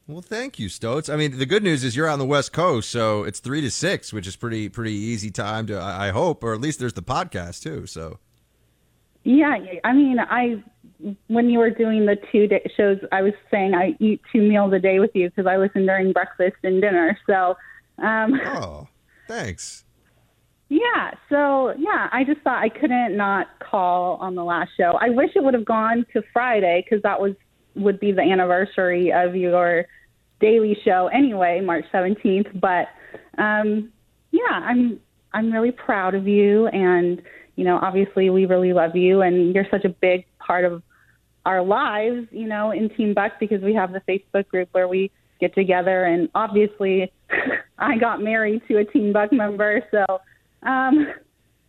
Well, 0.09 0.23
thank 0.23 0.61
you, 0.61 0.69
Stoats. 0.69 1.09
I 1.09 1.17
mean, 1.17 1.37
the 1.37 1.47
good 1.47 1.65
news 1.65 1.83
is 1.83 1.97
you're 1.97 2.09
on 2.09 2.21
the 2.21 2.25
West 2.25 2.53
Coast, 2.53 2.91
so 2.91 3.25
it's 3.25 3.41
three 3.41 3.61
to 3.61 3.73
six, 3.73 4.13
which 4.13 4.29
is 4.29 4.37
pretty 4.37 4.69
pretty 4.69 4.93
easy 4.93 5.33
time 5.33 5.67
to. 5.67 5.83
I 5.83 6.11
hope, 6.11 6.45
or 6.45 6.55
at 6.55 6.61
least 6.61 6.79
there's 6.79 6.93
the 6.93 7.03
podcast 7.03 7.65
too. 7.65 7.87
So 7.87 8.21
Yeah, 9.25 9.59
I 9.83 9.93
mean, 9.93 10.21
I 10.21 10.63
when 11.27 11.51
you 11.51 11.59
were 11.59 11.71
doing 11.71 12.07
the 12.07 12.17
two 12.31 12.47
day 12.47 12.71
shows, 12.77 12.99
I 13.11 13.23
was 13.23 13.33
saying 13.51 13.75
I 13.75 13.97
eat 13.99 14.21
two 14.33 14.43
meals 14.43 14.73
a 14.73 14.79
day 14.79 15.01
with 15.01 15.11
you 15.15 15.29
because 15.29 15.47
I 15.47 15.57
listen 15.57 15.87
during 15.87 16.13
breakfast 16.13 16.57
and 16.63 16.81
dinner. 16.81 17.19
So, 17.27 17.57
um, 17.99 18.41
oh, 18.45 18.87
thanks. 19.27 19.86
Yeah, 20.69 21.13
so 21.29 21.75
yeah, 21.79 22.09
I 22.11 22.25
just 22.25 22.41
thought 22.41 22.63
I 22.63 22.69
couldn't 22.69 23.17
not 23.17 23.47
call 23.61 24.17
on 24.17 24.35
the 24.35 24.43
last 24.43 24.71
show. 24.77 24.99
I 25.01 25.11
wish 25.11 25.31
it 25.37 25.45
would 25.45 25.55
have 25.55 25.65
gone 25.65 26.05
to 26.13 26.23
Friday 26.33 26.85
because 26.85 27.03
that 27.03 27.21
was 27.21 27.35
would 27.77 28.01
be 28.01 28.11
the 28.11 28.23
anniversary 28.23 29.13
of 29.13 29.37
your 29.37 29.85
daily 30.41 30.77
show 30.85 31.09
anyway, 31.13 31.61
March 31.63 31.85
17th. 31.93 32.61
But 32.61 32.89
um, 33.41 33.93
yeah, 34.33 34.51
I'm 34.51 34.99
I'm 35.33 35.53
really 35.53 35.71
proud 35.71 36.17
of 36.17 36.27
you, 36.27 36.67
and 36.67 37.23
you 37.55 37.65
know, 37.65 37.79
obviously 37.81 38.31
we 38.31 38.47
really 38.47 38.73
love 38.73 38.97
you, 38.97 39.23
and 39.23 39.55
you're 39.55 39.69
such 39.71 39.85
a 39.85 39.91
big 39.91 40.25
part 40.45 40.65
of 40.65 40.83
our 41.45 41.63
lives, 41.63 42.27
you 42.33 42.49
know, 42.49 42.73
in 42.73 42.89
Team 42.97 43.15
Buck 43.15 43.33
because 43.39 43.63
we 43.63 43.73
have 43.75 43.93
the 43.93 44.01
Facebook 44.01 44.49
group 44.49 44.69
where 44.73 44.89
we 44.89 45.13
get 45.39 45.55
together, 45.55 46.07
and 46.07 46.29
obviously 46.35 47.13
I 47.79 47.99
got 47.99 48.21
married 48.21 48.63
to 48.67 48.79
a 48.79 48.85
Team 48.85 49.13
Buck 49.13 49.33
member, 49.33 49.85
so. 49.93 50.21
Um, 50.67 51.07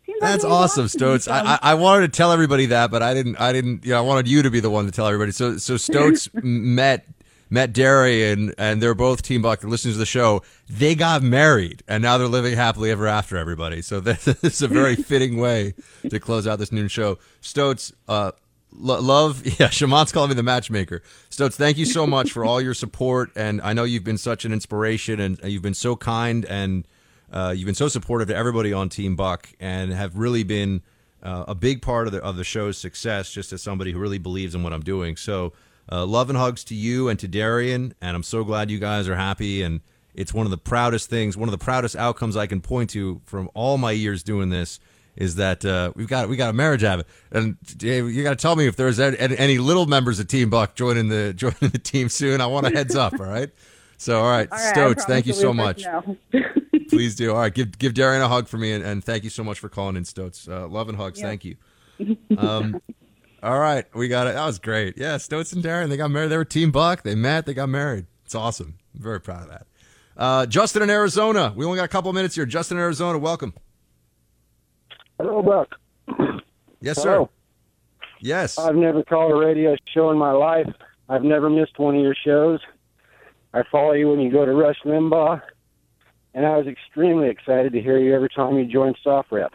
seems 0.05 0.19
That's 0.21 0.43
we 0.43 0.49
awesome, 0.49 0.87
Stoats. 0.87 1.27
I, 1.27 1.59
I 1.61 1.73
wanted 1.75 2.11
to 2.11 2.17
tell 2.17 2.31
everybody 2.31 2.67
that, 2.67 2.91
but 2.91 3.03
I 3.03 3.13
didn't. 3.13 3.37
I 3.37 3.53
didn't. 3.53 3.85
You 3.85 3.91
know, 3.91 3.99
I 3.99 4.01
wanted 4.01 4.27
you 4.27 4.41
to 4.41 4.49
be 4.49 4.59
the 4.59 4.69
one 4.69 4.85
to 4.85 4.91
tell 4.91 5.07
everybody. 5.07 5.31
So 5.31 5.57
so 5.57 5.77
Stoats 5.77 6.29
met 6.33 7.07
met 7.49 7.73
Darian, 7.73 8.39
and 8.39 8.55
and 8.57 8.81
they're 8.81 8.95
both 8.95 9.21
Team 9.21 9.41
Buck. 9.41 9.63
Listening 9.63 9.93
to 9.93 9.99
the 9.99 10.05
show, 10.05 10.41
they 10.69 10.95
got 10.95 11.21
married, 11.21 11.83
and 11.87 12.01
now 12.01 12.17
they're 12.17 12.27
living 12.27 12.55
happily 12.55 12.91
ever 12.91 13.07
after. 13.07 13.37
Everybody. 13.37 13.81
So 13.81 13.99
this 14.01 14.27
is 14.27 14.61
a 14.61 14.67
very 14.67 14.95
fitting 15.11 15.37
way 15.37 15.73
to 16.09 16.19
close 16.19 16.47
out 16.47 16.59
this 16.59 16.71
noon 16.71 16.87
show. 16.87 17.19
Stoats, 17.41 17.93
uh, 18.07 18.31
lo- 18.71 19.01
love. 19.01 19.45
Yeah, 19.59 19.69
Shaman's 19.69 20.11
calling 20.11 20.29
me 20.29 20.35
the 20.35 20.43
matchmaker. 20.43 21.01
Stoats, 21.29 21.55
thank 21.55 21.77
you 21.77 21.85
so 21.85 22.07
much 22.07 22.31
for 22.31 22.43
all 22.43 22.61
your 22.61 22.73
support, 22.73 23.31
and 23.35 23.61
I 23.61 23.73
know 23.73 23.83
you've 23.83 24.03
been 24.03 24.17
such 24.17 24.45
an 24.45 24.53
inspiration, 24.53 25.19
and 25.19 25.39
you've 25.43 25.63
been 25.63 25.73
so 25.73 25.95
kind 25.95 26.45
and. 26.45 26.87
Uh, 27.37 27.51
you've 27.51 27.67
been 27.67 27.75
so 27.75 27.87
supportive 27.87 28.27
to 28.29 28.35
everybody 28.35 28.73
on 28.73 28.89
Team 28.89 29.15
Buck 29.15 29.47
and 29.59 29.93
have 29.93 30.17
really 30.17 30.41
been 30.41 30.81
uh, 31.21 31.45
a 31.47 31.53
big 31.53 31.83
part 31.83 32.07
of 32.07 32.13
the 32.13 32.19
of 32.23 32.35
the 32.35 32.43
show's 32.43 32.79
success. 32.79 33.31
Just 33.31 33.53
as 33.53 33.61
somebody 33.61 33.91
who 33.91 33.99
really 33.99 34.17
believes 34.17 34.55
in 34.55 34.63
what 34.63 34.73
I'm 34.73 34.81
doing. 34.81 35.15
So, 35.15 35.53
uh, 35.91 36.03
love 36.07 36.31
and 36.31 36.37
hugs 36.37 36.63
to 36.63 36.73
you 36.73 37.09
and 37.09 37.19
to 37.19 37.27
Darian, 37.27 37.93
and 38.01 38.15
I'm 38.15 38.23
so 38.23 38.43
glad 38.43 38.71
you 38.71 38.79
guys 38.79 39.07
are 39.07 39.15
happy. 39.15 39.61
And 39.61 39.81
it's 40.15 40.33
one 40.33 40.47
of 40.47 40.49
the 40.49 40.57
proudest 40.57 41.11
things, 41.11 41.37
one 41.37 41.47
of 41.47 41.51
the 41.51 41.63
proudest 41.63 41.95
outcomes 41.95 42.35
I 42.35 42.47
can 42.47 42.59
point 42.59 42.89
to 42.91 43.21
from 43.25 43.51
all 43.53 43.77
my 43.77 43.91
years 43.91 44.23
doing 44.23 44.49
this 44.49 44.79
is 45.15 45.35
that 45.35 45.63
uh, 45.63 45.91
we've 45.95 46.07
got 46.07 46.29
we 46.29 46.37
got 46.37 46.49
a 46.49 46.53
marriage 46.53 46.81
habit. 46.81 47.05
And 47.29 47.57
Dave, 47.77 48.09
you 48.09 48.23
got 48.23 48.31
to 48.31 48.35
tell 48.35 48.55
me 48.55 48.65
if 48.65 48.75
there's 48.77 48.99
any, 48.99 49.37
any 49.37 49.59
little 49.59 49.85
members 49.85 50.19
of 50.19 50.27
Team 50.27 50.49
Buck 50.49 50.73
joining 50.73 51.09
the 51.09 51.33
joining 51.35 51.69
the 51.69 51.77
team 51.77 52.09
soon. 52.09 52.41
I 52.41 52.47
want 52.47 52.65
a 52.65 52.71
heads 52.71 52.95
up. 52.95 53.13
All 53.19 53.27
right. 53.27 53.51
So, 53.99 54.21
all 54.21 54.29
right, 54.29 54.47
All 54.51 54.57
right, 54.57 54.69
Stoats, 54.75 55.05
thank 55.05 55.25
you 55.25 55.33
so 55.33 55.53
much. 55.53 55.83
let 56.87 56.91
you 56.93 56.97
know. 56.97 57.01
Please 57.03 57.15
do. 57.15 57.31
All 57.31 57.37
right, 57.39 57.53
give 57.53 57.77
give 57.77 57.93
Darian 57.93 58.21
a 58.21 58.27
hug 58.27 58.47
for 58.47 58.57
me, 58.57 58.73
and, 58.73 58.83
and 58.83 59.03
thank 59.03 59.23
you 59.23 59.29
so 59.29 59.43
much 59.43 59.59
for 59.59 59.69
calling 59.69 59.95
in, 59.95 60.05
Stoats. 60.05 60.47
Uh, 60.47 60.67
love 60.67 60.89
and 60.89 60.97
hugs. 60.97 61.19
Yeah. 61.19 61.27
Thank 61.27 61.45
you. 61.45 61.55
Um, 62.37 62.79
all 63.41 63.57
right, 63.59 63.85
we 63.95 64.07
got 64.07 64.27
it. 64.27 64.35
That 64.35 64.45
was 64.45 64.59
great. 64.59 64.97
Yeah, 64.97 65.17
Stoats 65.17 65.51
and 65.53 65.63
Darian, 65.63 65.89
they 65.89 65.97
got 65.97 66.11
married. 66.11 66.27
They 66.29 66.37
were 66.37 66.45
Team 66.45 66.71
Buck. 66.71 67.01
They 67.03 67.15
met. 67.15 67.45
They 67.47 67.55
got 67.55 67.69
married. 67.69 68.05
It's 68.25 68.35
awesome. 68.35 68.77
I'm 68.95 69.01
very 69.01 69.19
proud 69.19 69.43
of 69.43 69.49
that. 69.49 69.67
Uh, 70.15 70.45
Justin 70.45 70.81
in 70.83 70.89
Arizona. 70.89 71.53
We 71.55 71.65
only 71.65 71.77
got 71.77 71.85
a 71.85 71.87
couple 71.87 72.11
minutes 72.13 72.35
here. 72.35 72.45
Justin 72.45 72.77
in 72.77 72.83
Arizona, 72.83 73.17
welcome. 73.17 73.53
Hello, 75.19 75.41
Buck. 75.41 75.75
Yes, 76.81 77.01
sir. 77.01 77.13
Hello. 77.13 77.29
Yes. 78.19 78.57
I've 78.59 78.75
never 78.75 79.03
called 79.03 79.31
a 79.31 79.35
radio 79.35 79.75
show 79.93 80.11
in 80.11 80.17
my 80.17 80.31
life. 80.31 80.71
I've 81.09 81.23
never 81.23 81.49
missed 81.49 81.77
one 81.79 81.95
of 81.95 82.01
your 82.01 82.15
shows. 82.15 82.59
I 83.53 83.63
follow 83.71 83.93
you 83.93 84.09
when 84.09 84.19
you 84.19 84.31
go 84.31 84.45
to 84.45 84.53
Rush 84.53 84.77
Limbaugh, 84.85 85.41
and 86.37 86.45
I 86.45 86.55
was 86.55 86.67
extremely 86.67 87.29
excited 87.29 87.73
to 87.73 87.81
hear 87.81 87.97
you 87.97 88.13
every 88.13 88.29
time 88.29 88.59
you 88.59 88.65
joined 88.65 88.95
SOFREP. 89.03 89.49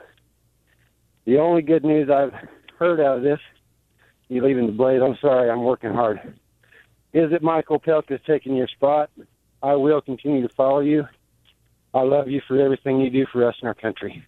The 1.25 1.39
only 1.39 1.63
good 1.63 1.85
news 1.85 2.11
I've 2.11 2.35
heard 2.77 2.99
out 2.99 3.19
of 3.19 3.23
this, 3.23 3.39
you 4.29 4.45
leaving 4.45 4.67
the 4.67 4.73
blaze, 4.73 5.01
I'm 5.01 5.17
sorry, 5.21 5.49
I'm 5.49 5.63
working 5.63 5.93
hard, 5.93 6.35
is 7.13 7.31
that 7.31 7.41
Michael 7.41 7.79
Opelka 7.79 8.11
is 8.11 8.21
taking 8.27 8.57
your 8.57 8.67
spot. 8.67 9.11
I 9.63 9.77
will 9.77 10.01
continue 10.01 10.43
to 10.43 10.53
follow 10.53 10.81
you. 10.81 11.07
I 11.95 12.01
love 12.01 12.27
you 12.27 12.43
for 12.49 12.59
everything 12.59 13.01
you 13.01 13.11
do 13.11 13.27
for 13.33 13.47
us 13.47 13.55
in 13.63 13.69
our 13.69 13.75
country. 13.75 14.25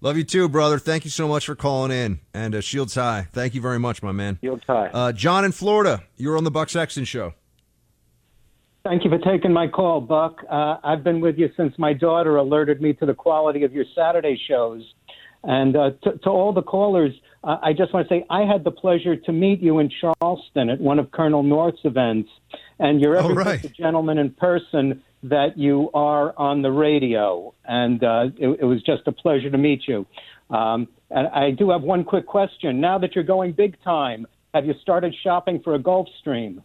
Love 0.00 0.16
you 0.16 0.24
too, 0.24 0.48
brother. 0.48 0.80
Thank 0.80 1.04
you 1.04 1.10
so 1.12 1.28
much 1.28 1.46
for 1.46 1.54
calling 1.54 1.92
in. 1.92 2.18
And 2.34 2.56
uh, 2.56 2.60
Shields 2.60 2.96
High. 2.96 3.28
Thank 3.32 3.54
you 3.54 3.60
very 3.60 3.78
much, 3.78 4.02
my 4.02 4.10
man. 4.10 4.38
Shields 4.40 4.64
High. 4.66 4.88
Uh, 4.88 5.12
John 5.12 5.44
in 5.44 5.52
Florida. 5.52 6.02
You're 6.16 6.36
on 6.36 6.42
the 6.42 6.50
Buck 6.50 6.70
Sexton 6.70 7.04
show. 7.04 7.34
Thank 8.86 9.02
you 9.02 9.10
for 9.10 9.18
taking 9.18 9.52
my 9.52 9.66
call, 9.66 10.00
Buck. 10.00 10.44
Uh, 10.48 10.76
I've 10.84 11.02
been 11.02 11.20
with 11.20 11.38
you 11.38 11.50
since 11.56 11.74
my 11.76 11.92
daughter 11.92 12.36
alerted 12.36 12.80
me 12.80 12.92
to 12.92 13.06
the 13.06 13.14
quality 13.14 13.64
of 13.64 13.72
your 13.72 13.84
Saturday 13.96 14.40
shows. 14.46 14.80
And 15.42 15.74
uh, 15.74 15.90
to, 16.04 16.18
to 16.18 16.30
all 16.30 16.52
the 16.52 16.62
callers, 16.62 17.10
uh, 17.42 17.56
I 17.60 17.72
just 17.72 17.92
want 17.92 18.08
to 18.08 18.14
say 18.14 18.24
I 18.30 18.42
had 18.42 18.62
the 18.62 18.70
pleasure 18.70 19.16
to 19.16 19.32
meet 19.32 19.60
you 19.60 19.80
in 19.80 19.90
Charleston 19.90 20.70
at 20.70 20.80
one 20.80 21.00
of 21.00 21.10
Colonel 21.10 21.42
North's 21.42 21.80
events. 21.82 22.30
And 22.78 23.00
you're 23.00 23.16
every 23.16 23.34
right. 23.34 23.60
bit 23.60 23.70
the 23.70 23.76
gentleman 23.76 24.18
in 24.18 24.30
person 24.30 25.02
that 25.24 25.58
you 25.58 25.90
are 25.92 26.32
on 26.38 26.62
the 26.62 26.70
radio. 26.70 27.54
And 27.64 28.04
uh, 28.04 28.26
it, 28.38 28.60
it 28.60 28.64
was 28.64 28.84
just 28.84 29.02
a 29.06 29.12
pleasure 29.12 29.50
to 29.50 29.58
meet 29.58 29.82
you. 29.88 30.06
Um, 30.48 30.86
and 31.10 31.26
I 31.26 31.50
do 31.50 31.70
have 31.70 31.82
one 31.82 32.04
quick 32.04 32.26
question. 32.26 32.80
Now 32.80 32.98
that 32.98 33.16
you're 33.16 33.24
going 33.24 33.50
big 33.50 33.82
time, 33.82 34.28
have 34.54 34.64
you 34.64 34.74
started 34.80 35.12
shopping 35.24 35.60
for 35.64 35.74
a 35.74 35.78
Gulfstream? 35.80 36.62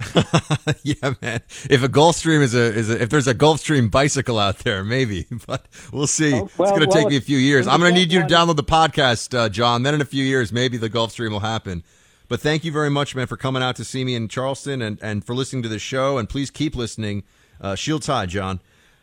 yeah, 0.82 1.14
man. 1.22 1.40
If 1.70 1.82
a 1.82 1.88
Gulfstream 1.88 2.42
is 2.42 2.54
a 2.54 2.74
is 2.74 2.90
a, 2.90 3.02
if 3.02 3.10
there's 3.10 3.26
a 3.26 3.34
Gulfstream 3.34 3.90
bicycle 3.90 4.38
out 4.38 4.58
there, 4.58 4.84
maybe, 4.84 5.26
but 5.46 5.66
we'll 5.92 6.06
see. 6.06 6.34
Oh, 6.34 6.44
it's 6.44 6.56
going 6.56 6.80
to 6.80 6.86
well, 6.86 6.96
take 6.96 7.08
me 7.08 7.16
a 7.16 7.20
few 7.20 7.38
years. 7.38 7.66
I'm 7.66 7.80
going 7.80 7.94
to 7.94 7.98
need 7.98 8.12
you 8.12 8.20
to 8.20 8.26
download 8.26 8.56
the 8.56 8.64
podcast, 8.64 9.36
uh, 9.36 9.48
John. 9.48 9.82
Then 9.82 9.94
in 9.94 10.00
a 10.00 10.06
few 10.06 10.24
years, 10.24 10.52
maybe 10.52 10.76
the 10.76 10.90
Gulfstream 10.90 11.30
will 11.30 11.40
happen. 11.40 11.84
But 12.28 12.40
thank 12.40 12.64
you 12.64 12.72
very 12.72 12.90
much, 12.90 13.14
man, 13.14 13.26
for 13.26 13.36
coming 13.36 13.62
out 13.62 13.76
to 13.76 13.84
see 13.84 14.04
me 14.04 14.14
in 14.14 14.28
Charleston 14.28 14.82
and, 14.82 14.98
and 15.02 15.24
for 15.24 15.34
listening 15.34 15.62
to 15.64 15.68
the 15.68 15.78
show. 15.78 16.18
And 16.18 16.28
please 16.28 16.50
keep 16.50 16.74
listening. 16.74 17.22
Uh, 17.60 17.74
Shields 17.74 18.06
High, 18.06 18.26
John. 18.26 18.60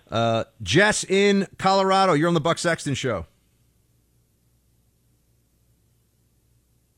Uh, 0.09 0.43
Jess 0.61 1.03
in 1.03 1.47
Colorado. 1.57 2.13
You're 2.13 2.27
on 2.27 2.33
the 2.33 2.41
Buck 2.41 2.57
Sexton 2.57 2.95
show. 2.95 3.27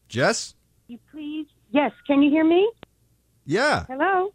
Jess? 0.08 0.56
you 0.88 1.00
please? 1.12 1.48
Yes, 1.72 1.92
can 2.06 2.22
you 2.22 2.30
hear 2.30 2.44
me? 2.44 2.70
Yeah. 3.46 3.86
Hello? 3.88 4.34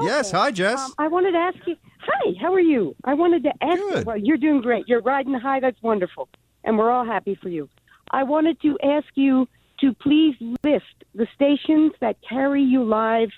Yes. 0.00 0.30
Hi, 0.30 0.50
Jess. 0.50 0.80
Um, 0.80 0.94
I 0.98 1.08
wanted 1.08 1.32
to 1.32 1.38
ask 1.38 1.58
you, 1.66 1.76
hi, 1.98 2.32
how 2.40 2.52
are 2.54 2.60
you? 2.60 2.96
I 3.04 3.14
wanted 3.14 3.42
to 3.42 3.52
ask 3.60 3.78
you, 3.78 4.02
well, 4.06 4.16
you're 4.16 4.38
doing 4.38 4.62
great. 4.62 4.88
You're 4.88 5.02
riding 5.02 5.34
high. 5.34 5.60
That's 5.60 5.80
wonderful. 5.82 6.28
And 6.64 6.78
we're 6.78 6.90
all 6.90 7.04
happy 7.04 7.38
for 7.40 7.48
you. 7.48 7.68
I 8.10 8.22
wanted 8.22 8.60
to 8.62 8.78
ask 8.82 9.06
you 9.14 9.48
to 9.80 9.92
please 9.94 10.34
list 10.62 11.04
the 11.14 11.26
stations 11.34 11.92
that 12.00 12.16
carry 12.26 12.62
you 12.62 12.84
live 12.84 13.30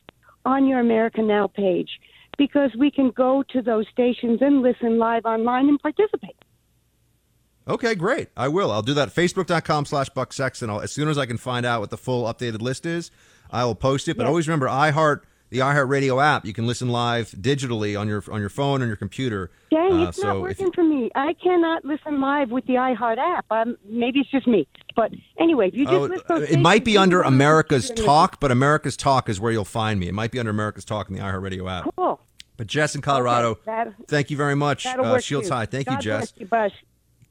on 0.44 0.66
your 0.66 0.78
America 0.78 1.22
Now 1.22 1.46
page 1.48 1.88
because 2.36 2.70
we 2.78 2.90
can 2.90 3.10
go 3.10 3.42
to 3.50 3.62
those 3.62 3.86
stations 3.90 4.40
and 4.42 4.62
listen 4.62 4.98
live 4.98 5.24
online 5.24 5.68
and 5.68 5.80
participate. 5.80 6.36
Okay, 7.66 7.94
great. 7.94 8.28
I 8.36 8.48
will. 8.48 8.70
I'll 8.70 8.82
do 8.82 8.94
that. 8.94 9.08
Facebook.com 9.08 9.86
slash 9.86 10.10
Buck 10.10 10.32
Sexton. 10.32 10.68
I'll, 10.68 10.80
as 10.80 10.92
soon 10.92 11.08
as 11.08 11.16
I 11.16 11.24
can 11.24 11.38
find 11.38 11.64
out 11.64 11.80
what 11.80 11.90
the 11.90 11.96
full 11.96 12.24
updated 12.24 12.60
list 12.60 12.84
is, 12.84 13.10
I 13.54 13.64
will 13.64 13.74
post 13.74 14.08
it. 14.08 14.16
But 14.16 14.24
Yes. 14.24 14.28
always 14.28 14.48
remember, 14.48 14.66
iHeart 14.66 15.20
the 15.50 15.60
iHeartRadio 15.60 16.20
app. 16.20 16.44
You 16.44 16.52
can 16.52 16.66
listen 16.66 16.88
live 16.88 17.30
digitally 17.30 17.98
on 17.98 18.08
your 18.08 18.24
on 18.30 18.40
your 18.40 18.48
phone 18.48 18.82
on 18.82 18.88
your 18.88 18.96
computer. 18.96 19.50
Dang, 19.70 19.92
Uh, 19.92 20.08
it's 20.08 20.20
so 20.20 20.26
not 20.34 20.40
working 20.40 20.72
for 20.72 20.82
me. 20.82 21.10
I 21.14 21.32
cannot 21.34 21.84
listen 21.84 22.20
live 22.20 22.50
with 22.50 22.66
the 22.66 22.74
iHeart 22.74 23.18
app. 23.18 23.46
Um, 23.50 23.76
maybe 23.88 24.18
it's 24.20 24.30
just 24.30 24.48
me. 24.48 24.66
But 24.96 25.12
anyway, 25.38 25.68
if 25.68 25.74
you 25.74 25.84
just 25.86 26.24
Oh, 26.28 26.36
it 26.40 26.58
might 26.58 26.84
be 26.84 26.98
under 26.98 27.22
America's. 27.22 27.90
Talk, 27.90 28.40
but 28.40 28.50
America's 28.50 28.96
Talk 28.96 29.28
is 29.28 29.40
where 29.40 29.52
you'll 29.52 29.64
find 29.64 30.00
me. 30.00 30.08
It 30.08 30.14
might 30.14 30.32
be 30.32 30.38
under 30.40 30.50
America's 30.50 30.84
Talk 30.84 31.08
in 31.08 31.14
the 31.14 31.22
iHeartRadio 31.22 31.70
app. 31.70 31.94
Cool. 31.96 32.20
But 32.56 32.66
Jess 32.68 32.94
in 32.96 33.00
Colorado, 33.00 33.50
Okay, 33.52 33.60
that- 33.66 33.94
thank 34.08 34.30
you 34.30 34.36
very 34.36 34.54
much. 34.56 34.86
Uh, 34.86 35.18
Shields 35.18 35.48
too. 35.48 35.54
High. 35.54 35.66
Thank 35.66 35.86
God 35.86 35.94
you, 35.96 36.00
Jess. 36.00 36.32
You, 36.36 36.46
Bush. 36.46 36.72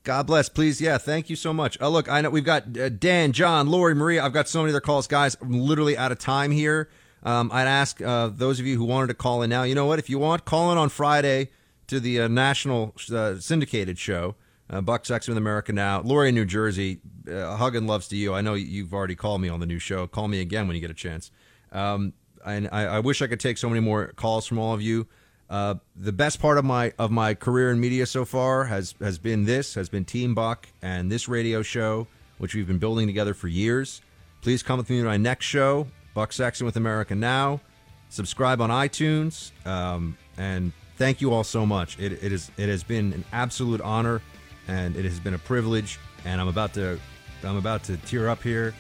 God 0.04 0.28
bless. 0.28 0.50
Please, 0.50 0.82
yeah, 0.82 0.98
thank 0.98 1.30
you 1.30 1.38
so 1.38 1.54
much. 1.54 1.80
Uh, 1.80 1.88
look, 1.88 2.10
I 2.10 2.20
know 2.20 2.30
we've 2.30 2.44
got 2.44 2.78
uh, 2.78 2.90
Dan, 2.90 3.32
John, 3.32 3.70
Lori, 3.70 3.96
Maria. 3.96 4.24
I've 4.24 4.34
got 4.34 4.50
so 4.50 4.60
many 4.60 4.72
other 4.72 4.82
calls, 4.82 5.08
guys. 5.08 5.38
I'm 5.42 5.62
literally 5.62 5.98
out 5.98 6.12
of 6.12 6.20
time 6.20 6.52
here. 6.52 6.90
Um, 7.24 7.50
I'd 7.54 7.68
ask 7.68 8.02
uh, 8.02 8.28
those 8.28 8.60
of 8.60 8.66
you 8.66 8.76
who 8.78 8.84
wanted 8.84 9.08
to 9.08 9.14
call 9.14 9.42
in 9.44 9.50
now. 9.50 9.64
You 9.64 9.76
know 9.76 9.86
what? 9.86 10.00
If 10.00 10.10
you 10.10 10.20
want, 10.20 10.44
call 10.44 10.74
in 10.74 10.78
on 10.78 10.90
Friday 10.90 11.52
to 11.88 12.02
the 12.02 12.20
uh, 12.20 12.28
national 12.28 12.94
uh, 13.14 13.40
syndicated 13.40 13.98
show, 13.98 14.36
uh, 14.70 14.82
Buck 14.82 15.06
Sex 15.06 15.30
with 15.30 15.38
America 15.38 15.72
Now. 15.72 16.02
Lori 16.02 16.30
in 16.30 16.36
New 16.36 16.46
Jersey. 16.46 17.00
Hug 17.26 17.74
and 17.74 17.88
loves 17.88 18.10
to 18.10 18.18
you. 18.18 18.34
I 18.34 18.42
know 18.42 18.56
you've 18.56 18.94
already 18.94 19.16
called 19.16 19.40
me 19.40 19.48
on 19.48 19.62
the 19.62 19.66
new 19.66 19.80
show. 19.80 20.06
Call 20.08 20.28
me 20.28 20.42
again 20.42 20.68
when 20.68 20.76
you 20.76 20.82
get 20.82 20.92
a 20.92 20.94
chance. 20.96 21.32
Um, 21.72 22.12
and 22.46 22.68
I, 22.74 22.86
I 22.86 23.00
wish 23.00 23.22
I 23.22 23.28
could 23.28 23.40
take 23.40 23.58
so 23.58 23.70
many 23.70 23.80
more 23.80 24.08
calls 24.18 24.46
from 24.46 24.60
all 24.60 24.74
of 24.74 24.82
you. 24.82 25.08
Uh, 25.54 25.76
the 25.96 26.12
best 26.12 26.40
part 26.40 26.58
of 26.58 26.66
my 26.66 26.92
of 26.98 27.12
my 27.12 27.36
career 27.36 27.70
in 27.70 27.80
media 27.80 28.08
so 28.08 28.26
far 28.26 28.64
has 28.64 28.96
has 29.00 29.20
been 29.20 29.46
this 29.46 29.76
has 29.76 29.88
been 29.88 30.04
Team 30.04 30.34
Buck 30.34 30.68
and 30.82 31.12
this 31.12 31.28
radio 31.28 31.62
show, 31.62 32.08
which 32.40 32.56
we've 32.56 32.66
been 32.66 32.80
building 32.80 33.06
together 33.06 33.36
for 33.36 33.48
years. 33.48 34.02
Please 34.42 34.64
come 34.64 34.78
with 34.78 34.90
me 34.90 34.98
to 34.98 35.04
my 35.04 35.16
next 35.16 35.46
show, 35.46 35.86
Buck 36.16 36.34
Sexton 36.34 36.66
with 36.66 36.76
America 36.76 37.14
Now. 37.14 37.62
Subscribe 38.10 38.62
on 38.62 38.72
iTunes, 38.72 39.52
um, 39.68 40.18
and 40.40 40.74
thank 40.98 41.22
you 41.22 41.32
all 41.32 41.44
so 41.44 41.68
much. 41.68 42.00
It, 42.00 42.14
it 42.24 42.32
is 42.32 42.50
it 42.58 42.68
has 42.68 42.84
been 42.84 43.14
an 43.14 43.24
absolute 43.32 43.82
honor, 43.82 44.24
and 44.68 44.96
it 44.96 45.06
has 45.06 45.20
been 45.20 45.36
a 45.36 45.40
privilege. 45.40 46.00
And 46.26 46.42
I'm 46.42 46.48
about 46.48 46.74
to 46.74 47.00
I'm 47.44 47.58
about 47.58 47.84
to 47.84 47.98
tear 47.98 48.28
up 48.28 48.42
here. 48.42 48.74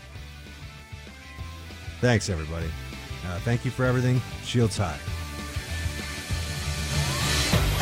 Thanks 2.01 2.29
everybody. 2.29 2.65
Uh, 3.27 3.37
thank 3.41 3.63
you 3.63 3.69
for 3.69 3.85
everything. 3.85 4.19
Shields 4.43 4.75
high. 4.75 4.97